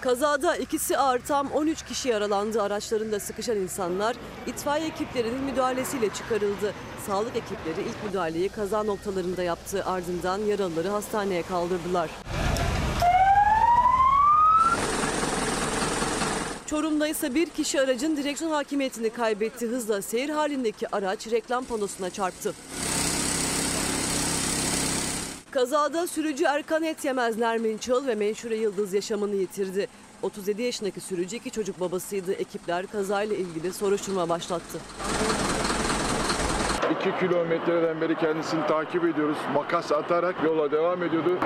Kazada 0.00 0.56
ikisi 0.56 0.98
ağır 0.98 1.20
tam 1.20 1.50
13 1.50 1.82
kişi 1.82 2.08
yaralandı. 2.08 2.62
Araçlarında 2.62 3.20
sıkışan 3.20 3.56
insanlar 3.56 4.16
itfaiye 4.46 4.88
ekiplerinin 4.88 5.44
müdahalesiyle 5.44 6.08
çıkarıldı. 6.08 6.74
Sağlık 7.06 7.36
ekipleri 7.36 7.88
ilk 7.88 8.04
müdahaleyi 8.04 8.48
kaza 8.48 8.82
noktalarında 8.82 9.42
yaptı. 9.42 9.84
Ardından 9.86 10.38
yaralıları 10.38 10.88
hastaneye 10.88 11.42
kaldırdılar. 11.42 12.10
Çorum'da 16.72 17.08
ise 17.08 17.34
bir 17.34 17.46
kişi 17.46 17.80
aracın 17.80 18.16
direksiyon 18.16 18.50
hakimiyetini 18.50 19.10
kaybetti. 19.10 19.66
Hızla 19.66 20.02
seyir 20.02 20.28
halindeki 20.28 20.96
araç 20.96 21.30
reklam 21.30 21.64
panosuna 21.64 22.10
çarptı. 22.10 22.54
Kazada 25.50 26.06
sürücü 26.06 26.44
Erkan 26.44 26.82
Etyemez, 26.82 27.38
Nermin 27.38 27.78
Çıl 27.78 28.06
ve 28.06 28.14
Menşure 28.14 28.56
Yıldız 28.56 28.94
yaşamını 28.94 29.34
yitirdi. 29.34 29.88
37 30.22 30.62
yaşındaki 30.62 31.00
sürücü 31.00 31.36
iki 31.36 31.50
çocuk 31.50 31.80
babasıydı. 31.80 32.32
Ekipler 32.32 32.86
kazayla 32.86 33.36
ilgili 33.36 33.72
soruşturma 33.72 34.28
başlattı. 34.28 34.78
2 37.00 37.18
kilometreden 37.20 38.00
beri 38.00 38.18
kendisini 38.18 38.66
takip 38.66 39.04
ediyoruz. 39.04 39.38
Makas 39.54 39.92
atarak 39.92 40.44
yola 40.44 40.70
devam 40.70 41.02
ediyordu. 41.02 41.38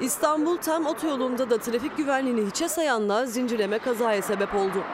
İstanbul 0.00 0.56
Tem 0.56 0.86
otoyolunda 0.86 1.50
da 1.50 1.58
trafik 1.58 1.96
güvenliğini 1.96 2.46
hiçe 2.46 2.68
sayanlar 2.68 3.24
zincirleme 3.24 3.78
kazaya 3.78 4.22
sebep 4.22 4.54
oldu. 4.54 4.84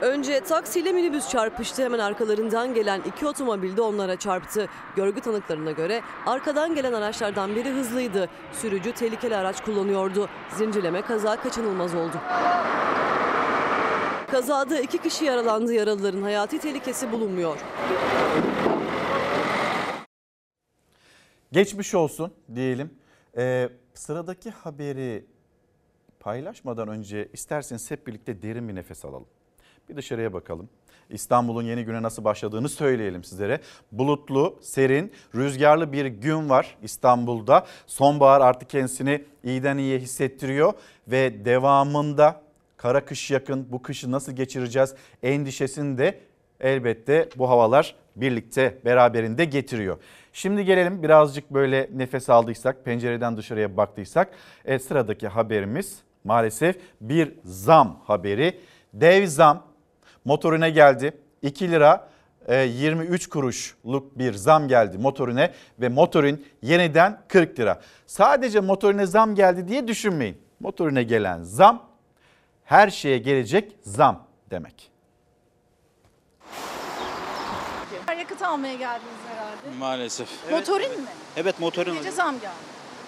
Önce 0.00 0.40
taksiyle 0.40 0.92
minibüs 0.92 1.28
çarpıştı. 1.28 1.82
Hemen 1.82 1.98
arkalarından 1.98 2.74
gelen 2.74 3.00
iki 3.06 3.26
otomobil 3.26 3.76
de 3.76 3.82
onlara 3.82 4.16
çarptı. 4.16 4.68
Görgü 4.96 5.20
tanıklarına 5.20 5.70
göre 5.70 6.02
arkadan 6.26 6.74
gelen 6.74 6.92
araçlardan 6.92 7.56
biri 7.56 7.70
hızlıydı. 7.70 8.28
Sürücü 8.52 8.92
tehlikeli 8.92 9.36
araç 9.36 9.64
kullanıyordu. 9.64 10.28
Zincirleme 10.56 11.02
kaza 11.02 11.36
kaçınılmaz 11.36 11.94
oldu. 11.94 12.16
Kazada 14.30 14.80
iki 14.80 14.98
kişi 14.98 15.24
yaralandı. 15.24 15.72
Yaralıların 15.72 16.22
hayati 16.22 16.58
tehlikesi 16.58 17.12
bulunmuyor. 17.12 17.56
Geçmiş 21.54 21.94
olsun 21.94 22.32
diyelim. 22.54 22.90
Ee, 23.36 23.68
sıradaki 23.94 24.50
haberi 24.50 25.24
paylaşmadan 26.20 26.88
önce 26.88 27.28
isterseniz 27.32 27.90
hep 27.90 28.06
birlikte 28.06 28.42
derin 28.42 28.68
bir 28.68 28.74
nefes 28.74 29.04
alalım. 29.04 29.26
Bir 29.88 29.96
dışarıya 29.96 30.32
bakalım. 30.32 30.68
İstanbul'un 31.10 31.62
yeni 31.62 31.84
güne 31.84 32.02
nasıl 32.02 32.24
başladığını 32.24 32.68
söyleyelim 32.68 33.24
sizlere. 33.24 33.60
Bulutlu, 33.92 34.58
serin, 34.62 35.12
rüzgarlı 35.34 35.92
bir 35.92 36.06
gün 36.06 36.50
var 36.50 36.76
İstanbul'da. 36.82 37.66
Sonbahar 37.86 38.40
artık 38.40 38.70
kendisini 38.70 39.24
iyiden 39.44 39.78
iyiye 39.78 39.98
hissettiriyor 39.98 40.72
ve 41.08 41.44
devamında 41.44 42.42
kara 42.76 43.04
kış 43.04 43.30
yakın 43.30 43.72
bu 43.72 43.82
kışı 43.82 44.10
nasıl 44.10 44.32
geçireceğiz 44.32 44.94
endişesini 45.22 45.98
de 45.98 46.20
elbette 46.60 47.28
bu 47.36 47.48
havalar 47.48 47.94
birlikte 48.16 48.78
beraberinde 48.84 49.44
getiriyor. 49.44 49.98
Şimdi 50.36 50.64
gelelim 50.64 51.02
birazcık 51.02 51.50
böyle 51.50 51.90
nefes 51.94 52.30
aldıysak, 52.30 52.84
pencereden 52.84 53.36
dışarıya 53.36 53.76
baktıysak 53.76 54.30
e, 54.64 54.78
sıradaki 54.78 55.28
haberimiz 55.28 55.98
maalesef 56.24 56.76
bir 57.00 57.32
zam 57.44 58.00
haberi. 58.04 58.60
Dev 58.94 59.26
zam 59.26 59.66
motorine 60.24 60.70
geldi. 60.70 61.12
2 61.42 61.70
lira 61.70 62.08
23 62.48 63.28
kuruşluk 63.28 64.18
bir 64.18 64.32
zam 64.32 64.68
geldi 64.68 64.98
motorine 64.98 65.52
ve 65.80 65.88
motorin 65.88 66.46
yeniden 66.62 67.20
40 67.28 67.60
lira. 67.60 67.80
Sadece 68.06 68.60
motorine 68.60 69.06
zam 69.06 69.34
geldi 69.34 69.68
diye 69.68 69.88
düşünmeyin. 69.88 70.38
Motorine 70.60 71.02
gelen 71.02 71.42
zam 71.42 71.82
her 72.64 72.90
şeye 72.90 73.18
gelecek 73.18 73.76
zam 73.82 74.26
demek. 74.50 74.90
Yakıt 78.18 78.42
almaya 78.42 78.74
geldiniz 78.74 79.33
herhalde. 79.56 79.78
Maalesef. 79.78 80.28
Motorin 80.50 81.00
mi? 81.00 81.06
Evet 81.36 81.60
motorun. 81.60 81.94
Gece 81.96 82.10
zam 82.10 82.34
geldi. 82.40 82.54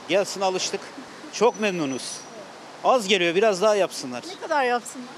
Gelsin 0.08 0.40
alıştık. 0.40 0.80
Çok 1.32 1.60
memnunuz. 1.60 2.16
Az 2.84 3.08
geliyor 3.08 3.34
biraz 3.34 3.62
daha 3.62 3.76
yapsınlar. 3.76 4.24
Ne 4.28 4.40
kadar 4.40 4.64
yapsınlar? 4.64 5.08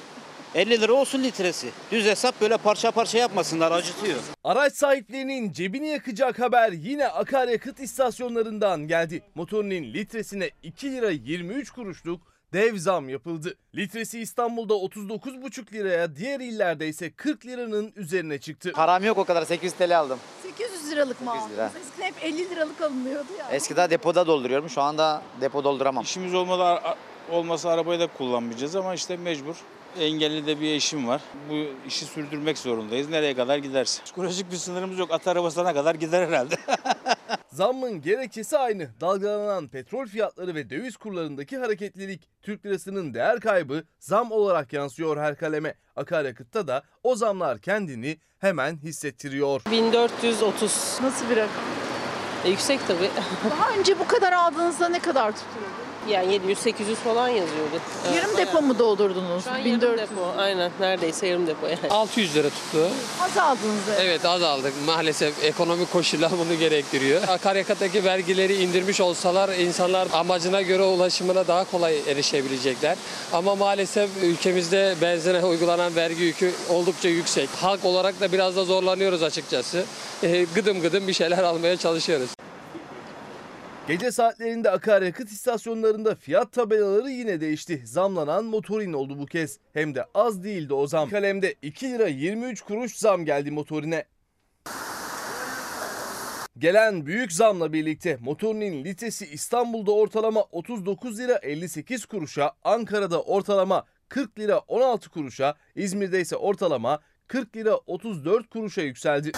50 0.54 0.80
lira 0.80 0.92
olsun 0.92 1.22
litresi. 1.22 1.70
Düz 1.92 2.06
hesap 2.06 2.40
böyle 2.40 2.56
parça 2.56 2.90
parça 2.90 3.18
yapmasınlar 3.18 3.72
acıtıyor. 3.72 4.18
Araç 4.44 4.72
sahiplerinin 4.74 5.52
cebini 5.52 5.88
yakacak 5.88 6.38
haber 6.38 6.72
yine 6.72 7.08
akaryakıt 7.08 7.80
istasyonlarından 7.80 8.88
geldi. 8.88 9.22
Motorinin 9.34 9.94
litresine 9.94 10.50
2 10.62 10.92
lira 10.92 11.10
23 11.10 11.70
kuruşluk 11.70 12.20
dev 12.52 12.76
zam 12.76 13.08
yapıldı. 13.08 13.56
Litresi 13.74 14.20
İstanbul'da 14.20 14.74
39,5 14.74 15.72
liraya, 15.72 16.16
diğer 16.16 16.40
illerde 16.40 16.88
ise 16.88 17.10
40 17.10 17.46
liranın 17.46 17.92
üzerine 17.96 18.38
çıktı. 18.38 18.72
Param 18.74 19.04
yok 19.04 19.18
o 19.18 19.24
kadar 19.24 19.44
800 19.44 19.72
TL 19.72 19.98
aldım. 19.98 20.18
800 20.42 20.77
liralık 20.90 21.20
mı 21.20 21.30
800 21.32 21.52
lira. 21.52 21.64
aldınız? 21.66 21.82
Eskiden 21.86 22.06
hep 22.06 22.14
50 22.24 22.50
liralık 22.50 22.80
alınıyordu 22.80 23.28
ya. 23.38 23.48
Eskiden 23.50 23.90
depoda 23.90 24.26
dolduruyorum. 24.26 24.68
Şu 24.70 24.82
anda 24.82 25.22
depo 25.40 25.64
dolduramam. 25.64 26.04
İşimiz 26.04 26.34
olmadı, 26.34 26.80
olmasa 27.30 27.70
arabayı 27.70 28.00
da 28.00 28.06
kullanmayacağız 28.06 28.76
ama 28.76 28.94
işte 28.94 29.16
mecbur. 29.16 29.56
Engelli 30.00 30.46
de 30.46 30.60
bir 30.60 30.72
eşim 30.72 31.08
var. 31.08 31.20
Bu 31.50 31.54
işi 31.86 32.04
sürdürmek 32.04 32.58
zorundayız. 32.58 33.08
Nereye 33.08 33.36
kadar 33.36 33.58
gidersin? 33.58 34.04
Psikolojik 34.04 34.52
bir 34.52 34.56
sınırımız 34.56 34.98
yok. 34.98 35.12
At 35.12 35.28
arabasına 35.28 35.74
kadar 35.74 35.94
gider 35.94 36.26
herhalde. 36.28 36.54
Zammın 37.52 38.02
gerekçesi 38.02 38.58
aynı. 38.58 38.88
Dalgalanan 39.00 39.68
petrol 39.68 40.06
fiyatları 40.06 40.54
ve 40.54 40.70
döviz 40.70 40.96
kurlarındaki 40.96 41.58
hareketlilik. 41.58 42.28
Türk 42.42 42.66
lirasının 42.66 43.14
değer 43.14 43.40
kaybı 43.40 43.84
zam 43.98 44.32
olarak 44.32 44.72
yansıyor 44.72 45.16
her 45.16 45.36
kaleme. 45.36 45.74
Akaryakıtta 45.96 46.66
da 46.68 46.82
o 47.02 47.14
zamlar 47.16 47.58
kendini 47.58 48.18
hemen 48.38 48.76
hissettiriyor. 48.76 49.62
1430. 49.70 50.98
Nasıl 51.02 51.30
bir 51.30 51.36
rakam? 51.36 51.50
E, 52.44 52.50
yüksek 52.50 52.80
tabii. 52.88 53.10
Daha 53.50 53.70
önce 53.78 53.98
bu 53.98 54.06
kadar 54.06 54.32
aldığınızda 54.32 54.88
ne 54.88 54.98
kadar 54.98 55.32
tutuyordu? 55.32 55.87
Yani 56.08 56.36
700-800 56.36 56.94
falan 57.04 57.28
yazıyordu. 57.28 57.80
Yarım 58.16 58.36
depo 58.36 58.62
mu 58.62 58.78
doldurdunuz? 58.78 59.44
Şu 59.44 59.50
an 59.50 59.64
1400. 59.64 59.82
yarım 59.82 59.98
depo. 59.98 60.32
Aynen 60.38 60.70
neredeyse 60.80 61.26
yarım 61.26 61.46
depo 61.46 61.66
yani. 61.66 61.78
600 61.90 62.34
lira 62.36 62.48
tuttu. 62.48 62.88
Az 63.22 63.38
aldınız 63.38 63.82
evet. 63.88 64.00
Evet 64.04 64.24
az 64.24 64.42
aldık. 64.42 64.72
Maalesef 64.86 65.44
ekonomik 65.44 65.92
koşullar 65.92 66.30
bunu 66.38 66.58
gerektiriyor. 66.58 67.22
Akaryakıttaki 67.28 68.04
vergileri 68.04 68.54
indirmiş 68.62 69.00
olsalar 69.00 69.48
insanlar 69.48 70.08
amacına 70.12 70.62
göre 70.62 70.82
ulaşımına 70.82 71.46
daha 71.46 71.64
kolay 71.70 71.98
erişebilecekler. 72.08 72.96
Ama 73.32 73.54
maalesef 73.54 74.10
ülkemizde 74.22 74.94
benzine 75.02 75.44
uygulanan 75.44 75.96
vergi 75.96 76.22
yükü 76.22 76.52
oldukça 76.70 77.08
yüksek. 77.08 77.48
Halk 77.60 77.84
olarak 77.84 78.20
da 78.20 78.32
biraz 78.32 78.56
da 78.56 78.64
zorlanıyoruz 78.64 79.22
açıkçası. 79.22 79.84
Ee, 80.22 80.46
gıdım 80.54 80.80
gıdım 80.80 81.08
bir 81.08 81.12
şeyler 81.12 81.42
almaya 81.42 81.76
çalışıyoruz. 81.76 82.30
Gece 83.88 84.10
saatlerinde 84.10 84.70
akaryakıt 84.70 85.30
istasyonlarında 85.30 86.14
fiyat 86.14 86.52
tabelaları 86.52 87.10
yine 87.10 87.40
değişti. 87.40 87.82
Zamlanan 87.84 88.44
motorin 88.44 88.92
oldu 88.92 89.18
bu 89.18 89.26
kez. 89.26 89.58
Hem 89.72 89.94
de 89.94 90.04
az 90.14 90.44
değildi 90.44 90.74
o 90.74 90.86
zam. 90.86 91.10
Kalemde 91.10 91.54
2 91.62 91.90
lira 91.90 92.08
23 92.08 92.60
kuruş 92.60 92.96
zam 92.96 93.24
geldi 93.24 93.50
motorine. 93.50 94.04
Gelen 96.58 97.06
büyük 97.06 97.32
zamla 97.32 97.72
birlikte 97.72 98.18
motorinin 98.20 98.84
litresi 98.84 99.26
İstanbul'da 99.26 99.92
ortalama 99.92 100.40
39 100.40 101.18
lira 101.18 101.34
58 101.42 102.04
kuruşa, 102.04 102.52
Ankara'da 102.64 103.22
ortalama 103.22 103.84
40 104.08 104.38
lira 104.38 104.58
16 104.58 105.10
kuruşa, 105.10 105.54
İzmir'de 105.74 106.20
ise 106.20 106.36
ortalama 106.36 107.00
40 107.26 107.56
lira 107.56 107.76
34 107.76 108.50
kuruşa 108.50 108.82
yükseldi. 108.82 109.32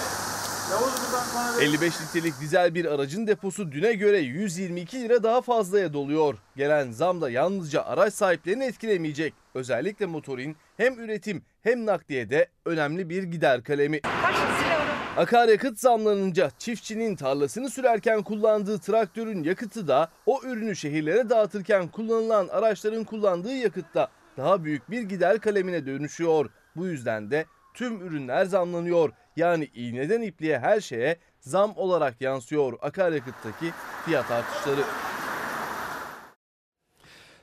55 1.60 2.00
litrelik 2.00 2.40
dizel 2.40 2.74
bir 2.74 2.84
aracın 2.84 3.26
deposu 3.26 3.72
düne 3.72 3.92
göre 3.92 4.18
122 4.18 5.00
lira 5.02 5.22
daha 5.22 5.40
fazlaya 5.40 5.92
doluyor. 5.92 6.35
Gelen 6.56 6.90
zam 6.90 7.20
da 7.20 7.30
yalnızca 7.30 7.83
araç 7.83 8.14
sahiplerini 8.14 8.64
etkilemeyecek. 8.64 9.35
Özellikle 9.54 10.06
motorin 10.06 10.56
hem 10.76 11.00
üretim 11.00 11.42
hem 11.62 11.87
nakliyede 11.87 12.48
önemli 12.64 13.09
bir 13.09 13.22
gider 13.22 13.62
kalemi. 13.62 14.00
Akaryakıt 15.16 15.78
zamlanınca 15.78 16.50
çiftçinin 16.59 17.16
tarlasını 17.16 17.70
sürerken 17.70 18.22
kullandığı 18.22 18.78
traktörün 18.78 19.42
yakıtı 19.42 19.88
da 19.88 20.09
o 20.26 20.42
ürünü 20.44 20.76
şehirlere 20.76 21.30
dağıtırken 21.30 21.88
kullanılan 21.88 22.48
araçların 22.48 23.04
kullandığı 23.04 23.54
yakıtta 23.54 24.09
daha 24.37 24.64
büyük 24.64 24.90
bir 24.90 25.02
gider 25.02 25.38
kalemine 25.38 25.87
dönüşüyor. 25.87 26.50
Bu 26.76 26.87
yüzden 26.87 27.30
de 27.30 27.44
tüm 27.74 28.00
ürünler 28.06 28.44
zamlanıyor. 28.44 29.11
Yani 29.37 29.68
iğneden 29.74 30.22
ipliğe 30.22 30.59
her 30.59 30.80
şeye 30.80 31.16
zam 31.40 31.72
olarak 31.76 32.20
yansıyor 32.20 32.72
akaryakıttaki 32.83 33.72
fiyat 34.04 34.30
artışları. 34.30 34.80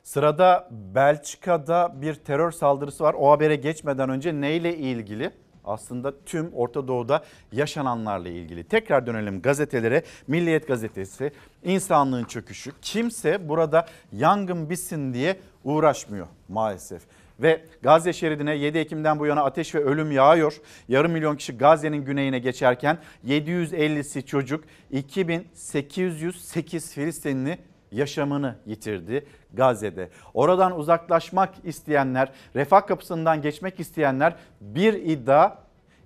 Sırada 0.04 0.68
Belçika'da 0.72 2.02
bir 2.02 2.14
terör 2.14 2.52
saldırısı 2.52 3.04
var. 3.04 3.16
O 3.20 3.32
habere 3.32 3.56
geçmeden 3.56 4.10
önce 4.10 4.42
neyle 4.42 4.78
ilgili? 4.78 5.32
Aslında 5.66 6.24
tüm 6.26 6.54
Orta 6.54 6.88
Doğu'da 6.88 7.24
yaşananlarla 7.52 8.30
ilgili. 8.30 8.64
Tekrar 8.64 9.08
dönelim 9.08 9.42
gazetelere. 9.42 10.04
Milliyet 10.28 10.68
gazetesi, 10.68 11.32
insanlığın 11.64 12.24
çöküşü. 12.24 12.72
Kimse 12.82 13.50
burada 13.50 13.88
yangın 14.12 14.70
bitsin 14.70 15.14
diye 15.14 15.40
uğraşmıyor 15.64 16.28
maalesef. 16.50 17.02
Ve 17.40 17.66
Gazze 17.82 18.14
şeridine 18.14 18.56
7 18.56 18.78
Ekim'den 18.78 19.20
bu 19.20 19.26
yana 19.26 19.44
ateş 19.44 19.76
ve 19.76 19.80
ölüm 19.80 20.12
yağıyor. 20.12 20.62
Yarım 20.88 21.12
milyon 21.12 21.36
kişi 21.36 21.58
Gazze'nin 21.58 22.06
güneyine 22.06 22.40
geçerken 22.40 22.98
750'si 23.28 24.26
çocuk 24.26 24.64
2808 24.92 26.94
Filistinli 26.94 27.58
yaşamını 27.92 28.56
yitirdi 28.66 29.26
Gazze'de. 29.54 30.10
Oradan 30.34 30.80
uzaklaşmak 30.80 31.54
isteyenler, 31.64 32.32
refah 32.56 32.88
kapısından 32.88 33.42
geçmek 33.42 33.80
isteyenler 33.80 34.36
bir 34.62 34.94
iddia 34.94 35.58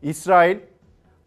İsrail 0.02 0.58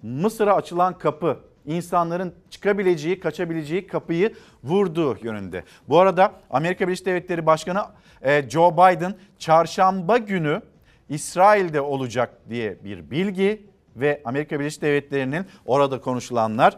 Mısır'a 0.03 0.55
açılan 0.55 0.99
kapı 0.99 1.39
insanların 1.67 2.35
çıkabileceği, 2.51 3.21
kaçabileceği 3.21 3.87
kapıyı 3.87 4.35
vurduğu 4.65 5.19
yönünde. 5.23 5.65
Bu 5.89 5.99
arada 5.99 6.33
Amerika 6.51 6.87
Birleşik 6.89 7.07
Devletleri 7.07 7.47
Başkanı 7.47 7.83
e, 8.23 8.51
Joe 8.51 8.73
Biden 8.73 9.15
çarşamba 9.39 10.19
günü 10.19 10.63
İsrail'de 11.09 11.81
olacak 11.81 12.39
diye 12.51 12.85
bir 12.85 13.11
bilgi 13.11 13.67
ve 13.97 14.23
Amerika 14.25 14.61
Birleşik 14.61 14.83
Devletleri'nin 14.83 15.47
orada 15.67 16.01
konuşulanlar 16.01 16.77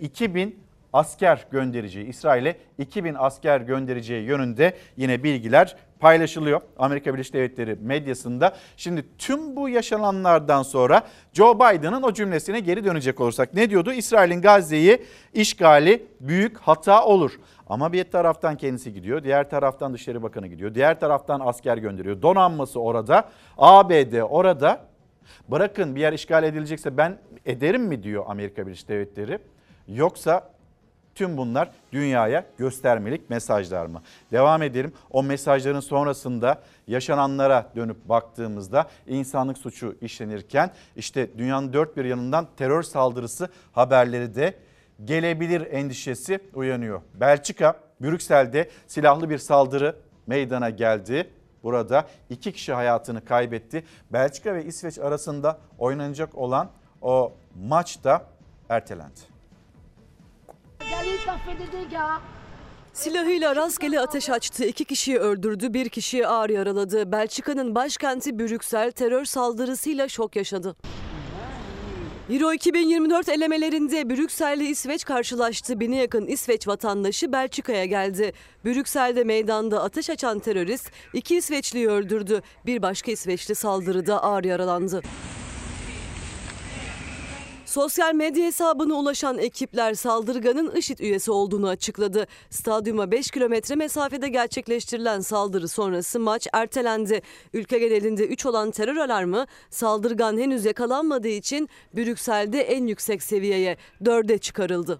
2000 0.00 0.61
asker 0.92 1.46
göndereceği, 1.50 2.06
İsrail'e 2.06 2.56
2000 2.78 3.16
asker 3.18 3.60
göndereceği 3.60 4.24
yönünde 4.24 4.76
yine 4.96 5.22
bilgiler 5.22 5.76
paylaşılıyor 6.00 6.60
Amerika 6.78 7.14
Birleşik 7.14 7.34
Devletleri 7.34 7.76
medyasında. 7.80 8.56
Şimdi 8.76 9.04
tüm 9.18 9.56
bu 9.56 9.68
yaşananlardan 9.68 10.62
sonra 10.62 11.02
Joe 11.32 11.54
Biden'ın 11.54 12.02
o 12.02 12.12
cümlesine 12.12 12.60
geri 12.60 12.84
dönecek 12.84 13.20
olursak 13.20 13.54
ne 13.54 13.70
diyordu? 13.70 13.92
İsrail'in 13.92 14.42
Gazze'yi 14.42 15.02
işgali 15.34 16.06
büyük 16.20 16.58
hata 16.58 17.04
olur. 17.04 17.32
Ama 17.66 17.92
bir 17.92 18.04
taraftan 18.04 18.56
kendisi 18.56 18.92
gidiyor, 18.92 19.24
diğer 19.24 19.50
taraftan 19.50 19.94
Dışişleri 19.94 20.22
Bakanı 20.22 20.46
gidiyor, 20.46 20.74
diğer 20.74 21.00
taraftan 21.00 21.40
asker 21.44 21.76
gönderiyor. 21.76 22.22
Donanması 22.22 22.80
orada, 22.80 23.28
ABD 23.58 24.20
orada. 24.30 24.80
Bırakın 25.48 25.96
bir 25.96 26.00
yer 26.00 26.12
işgal 26.12 26.44
edilecekse 26.44 26.96
ben 26.96 27.18
ederim 27.46 27.82
mi 27.82 28.02
diyor 28.02 28.24
Amerika 28.28 28.66
Birleşik 28.66 28.88
Devletleri. 28.88 29.38
Yoksa 29.88 30.51
Tüm 31.14 31.36
bunlar 31.36 31.70
dünyaya 31.92 32.46
göstermelik 32.58 33.30
mesajlar 33.30 33.86
mı? 33.86 34.02
Devam 34.32 34.62
edelim. 34.62 34.92
O 35.10 35.22
mesajların 35.22 35.80
sonrasında 35.80 36.62
yaşananlara 36.86 37.66
dönüp 37.76 38.08
baktığımızda 38.08 38.88
insanlık 39.06 39.58
suçu 39.58 39.96
işlenirken 40.00 40.70
işte 40.96 41.38
dünyanın 41.38 41.72
dört 41.72 41.96
bir 41.96 42.04
yanından 42.04 42.48
terör 42.56 42.82
saldırısı 42.82 43.48
haberleri 43.72 44.34
de 44.34 44.54
gelebilir 45.04 45.72
endişesi 45.72 46.40
uyanıyor. 46.54 47.00
Belçika, 47.14 47.80
Brüksel'de 48.00 48.70
silahlı 48.86 49.30
bir 49.30 49.38
saldırı 49.38 49.96
meydana 50.26 50.70
geldi. 50.70 51.30
Burada 51.62 52.06
iki 52.30 52.52
kişi 52.52 52.72
hayatını 52.72 53.24
kaybetti. 53.24 53.84
Belçika 54.12 54.54
ve 54.54 54.64
İsveç 54.64 54.98
arasında 54.98 55.58
oynanacak 55.78 56.34
olan 56.34 56.70
o 57.02 57.32
maç 57.68 58.04
da 58.04 58.26
ertelendi. 58.68 59.31
Silahıyla 62.92 63.56
rastgele 63.56 64.00
ateş 64.00 64.30
açtı. 64.30 64.64
İki 64.64 64.84
kişiyi 64.84 65.18
öldürdü, 65.18 65.74
bir 65.74 65.88
kişiyi 65.88 66.26
ağır 66.26 66.50
yaraladı. 66.50 67.12
Belçika'nın 67.12 67.74
başkenti 67.74 68.38
Brüksel 68.38 68.90
terör 68.92 69.24
saldırısıyla 69.24 70.08
şok 70.08 70.36
yaşadı. 70.36 70.76
Euro 72.30 72.52
2024 72.52 73.28
elemelerinde 73.28 74.10
Brüksel'le 74.10 74.60
İsveç 74.70 75.04
karşılaştı. 75.04 75.80
Bine 75.80 75.96
yakın 75.96 76.26
İsveç 76.26 76.68
vatandaşı 76.68 77.32
Belçika'ya 77.32 77.84
geldi. 77.84 78.32
Brüksel'de 78.64 79.24
meydanda 79.24 79.82
ateş 79.82 80.10
açan 80.10 80.38
terörist 80.38 80.90
iki 81.14 81.36
İsveçliyi 81.36 81.88
öldürdü. 81.88 82.42
Bir 82.66 82.82
başka 82.82 83.12
İsveçli 83.12 83.54
saldırıda 83.54 84.22
ağır 84.22 84.44
yaralandı. 84.44 85.02
Sosyal 87.72 88.14
medya 88.14 88.46
hesabına 88.46 88.94
ulaşan 88.94 89.38
ekipler 89.38 89.94
saldırganın 89.94 90.76
IŞİD 90.76 90.98
üyesi 90.98 91.30
olduğunu 91.30 91.68
açıkladı. 91.68 92.26
Stadyuma 92.50 93.10
5 93.10 93.30
kilometre 93.30 93.74
mesafede 93.74 94.28
gerçekleştirilen 94.28 95.20
saldırı 95.20 95.68
sonrası 95.68 96.20
maç 96.20 96.46
ertelendi. 96.52 97.22
Ülke 97.52 97.78
genelinde 97.78 98.26
3 98.26 98.46
olan 98.46 98.70
terör 98.70 98.96
alarmı 98.96 99.46
saldırgan 99.70 100.38
henüz 100.38 100.64
yakalanmadığı 100.64 101.28
için 101.28 101.68
Brüksel'de 101.96 102.60
en 102.60 102.86
yüksek 102.86 103.22
seviyeye 103.22 103.76
4'e 104.02 104.38
çıkarıldı. 104.38 104.98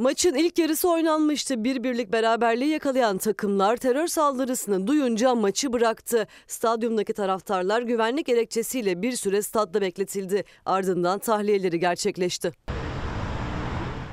Maçın 0.00 0.34
ilk 0.34 0.58
yarısı 0.58 0.90
oynanmıştı. 0.90 1.64
Bir 1.64 1.82
birlik 1.82 2.12
beraberliği 2.12 2.70
yakalayan 2.70 3.18
takımlar 3.18 3.76
terör 3.76 4.06
saldırısını 4.06 4.86
duyunca 4.86 5.34
maçı 5.34 5.72
bıraktı. 5.72 6.26
Stadyumdaki 6.46 7.12
taraftarlar 7.12 7.82
güvenlik 7.82 8.26
gerekçesiyle 8.26 9.02
bir 9.02 9.12
süre 9.12 9.42
stadda 9.42 9.80
bekletildi. 9.80 10.44
Ardından 10.64 11.18
tahliyeleri 11.18 11.80
gerçekleşti. 11.80 12.52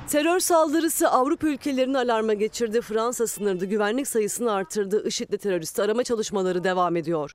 Terör 0.08 0.40
saldırısı 0.40 1.08
Avrupa 1.08 1.48
ülkelerini 1.48 1.98
alarma 1.98 2.34
geçirdi. 2.34 2.80
Fransa 2.80 3.26
sınırda 3.26 3.64
güvenlik 3.64 4.08
sayısını 4.08 4.52
artırdı. 4.52 5.08
IŞİD'li 5.08 5.38
teröristi 5.38 5.82
arama 5.82 6.04
çalışmaları 6.04 6.64
devam 6.64 6.96
ediyor. 6.96 7.32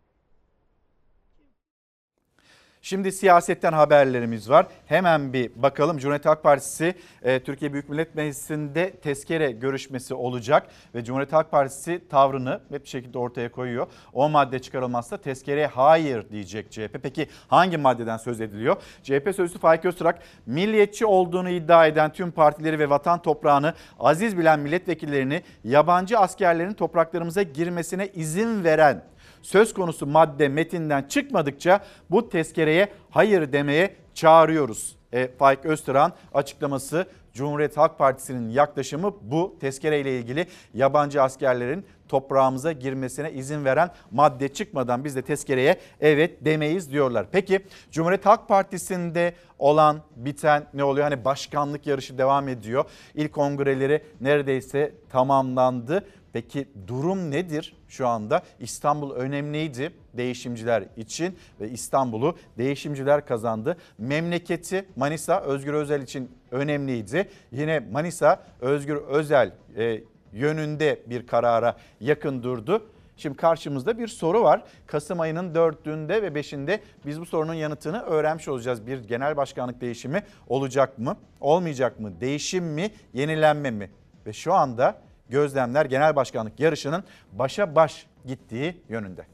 Şimdi 2.85 3.11
siyasetten 3.11 3.73
haberlerimiz 3.73 4.49
var. 4.49 4.67
Hemen 4.85 5.33
bir 5.33 5.51
bakalım. 5.55 5.97
Cumhuriyet 5.97 6.25
Halk 6.25 6.43
Partisi 6.43 6.95
e, 7.21 7.39
Türkiye 7.39 7.73
Büyük 7.73 7.89
Millet 7.89 8.15
Meclisi'nde 8.15 8.91
tezkere 8.91 9.51
görüşmesi 9.51 10.13
olacak 10.13 10.67
ve 10.95 11.03
Cumhuriyet 11.03 11.33
Halk 11.33 11.51
Partisi 11.51 12.01
tavrını 12.09 12.61
net 12.71 12.83
bir 12.83 12.89
şekilde 12.89 13.17
ortaya 13.17 13.51
koyuyor. 13.51 13.87
O 14.13 14.29
madde 14.29 14.59
çıkarılmazsa 14.59 15.17
tezkereye 15.17 15.67
hayır 15.67 16.29
diyecek 16.29 16.71
CHP. 16.71 16.99
Peki 17.03 17.27
hangi 17.47 17.77
maddeden 17.77 18.17
söz 18.17 18.41
ediliyor? 18.41 18.75
CHP 19.03 19.35
sözcüsü 19.35 19.59
Faik 19.59 19.85
Öztürk 19.85 20.15
milliyetçi 20.45 21.05
olduğunu 21.05 21.49
iddia 21.49 21.87
eden 21.87 22.13
tüm 22.13 22.31
partileri 22.31 22.79
ve 22.79 22.89
vatan 22.89 23.21
toprağını 23.21 23.73
aziz 23.99 24.37
bilen 24.37 24.59
milletvekillerini 24.59 25.43
yabancı 25.63 26.19
askerlerin 26.19 26.73
topraklarımıza 26.73 27.41
girmesine 27.41 28.07
izin 28.07 28.63
veren 28.63 29.12
söz 29.43 29.73
konusu 29.73 30.08
madde 30.08 30.49
metinden 30.49 31.03
çıkmadıkça 31.03 31.79
bu 32.12 32.29
tezkereye 32.29 32.88
hayır 33.10 33.51
demeye 33.53 33.95
çağırıyoruz. 34.13 34.95
E, 35.13 35.27
Faik 35.38 35.65
Öztürk'ün 35.65 36.13
açıklaması 36.34 37.08
Cumhuriyet 37.34 37.77
Halk 37.77 37.97
Partisi'nin 37.97 38.49
yaklaşımı 38.49 39.15
bu 39.21 39.56
tezkereyle 39.60 40.19
ilgili 40.19 40.47
yabancı 40.73 41.21
askerlerin 41.21 41.86
toprağımıza 42.08 42.71
girmesine 42.71 43.32
izin 43.32 43.65
veren 43.65 43.89
madde 44.12 44.47
çıkmadan 44.53 45.03
biz 45.03 45.15
de 45.15 45.21
tezkereye 45.21 45.79
evet 46.01 46.45
demeyiz 46.45 46.91
diyorlar. 46.91 47.25
Peki 47.32 47.65
Cumhuriyet 47.91 48.25
Halk 48.25 48.47
Partisi'nde 48.47 49.34
olan 49.60 50.01
biten 50.15 50.67
ne 50.73 50.84
oluyor? 50.84 51.10
Hani 51.10 51.25
başkanlık 51.25 51.88
yarışı 51.88 52.17
devam 52.17 52.47
ediyor. 52.47 52.86
İlk 53.15 53.34
kongreleri 53.34 54.03
neredeyse 54.21 54.93
tamamlandı. 55.10 56.06
Peki 56.33 56.67
durum 56.87 57.31
nedir 57.31 57.75
şu 57.87 58.07
anda? 58.07 58.41
İstanbul 58.59 59.11
önemliydi 59.11 59.91
değişimciler 60.13 60.83
için 60.97 61.37
ve 61.59 61.69
İstanbul'u 61.69 62.37
değişimciler 62.57 63.25
kazandı. 63.25 63.77
Memleketi 63.97 64.85
Manisa 64.95 65.41
Özgür 65.41 65.73
Özel 65.73 66.01
için 66.01 66.31
önemliydi. 66.51 67.29
Yine 67.51 67.79
Manisa 67.79 68.43
Özgür 68.61 68.95
Özel 68.95 69.51
e, 69.77 70.01
yönünde 70.33 71.01
bir 71.09 71.27
karara 71.27 71.77
yakın 71.99 72.43
durdu. 72.43 72.89
Şimdi 73.17 73.37
karşımızda 73.37 73.99
bir 73.99 74.07
soru 74.07 74.43
var. 74.43 74.63
Kasım 74.87 75.19
ayının 75.19 75.53
4'ünde 75.53 76.21
ve 76.21 76.27
5'inde 76.27 76.79
biz 77.05 77.21
bu 77.21 77.25
sorunun 77.25 77.53
yanıtını 77.53 78.01
öğrenmiş 78.01 78.47
olacağız. 78.47 78.87
Bir 78.87 79.03
genel 79.03 79.37
başkanlık 79.37 79.81
değişimi 79.81 80.23
olacak 80.47 80.99
mı? 80.99 81.17
Olmayacak 81.41 81.99
mı? 81.99 82.21
Değişim 82.21 82.65
mi? 82.65 82.91
Yenilenme 83.13 83.71
mi? 83.71 83.89
Ve 84.25 84.33
şu 84.33 84.53
anda 84.53 84.95
gözlemler 85.33 85.85
genel 85.85 86.15
başkanlık 86.15 86.59
yarışının 86.59 87.03
başa 87.31 87.75
baş 87.75 88.07
gittiği 88.25 88.81
yönünde. 88.89 89.25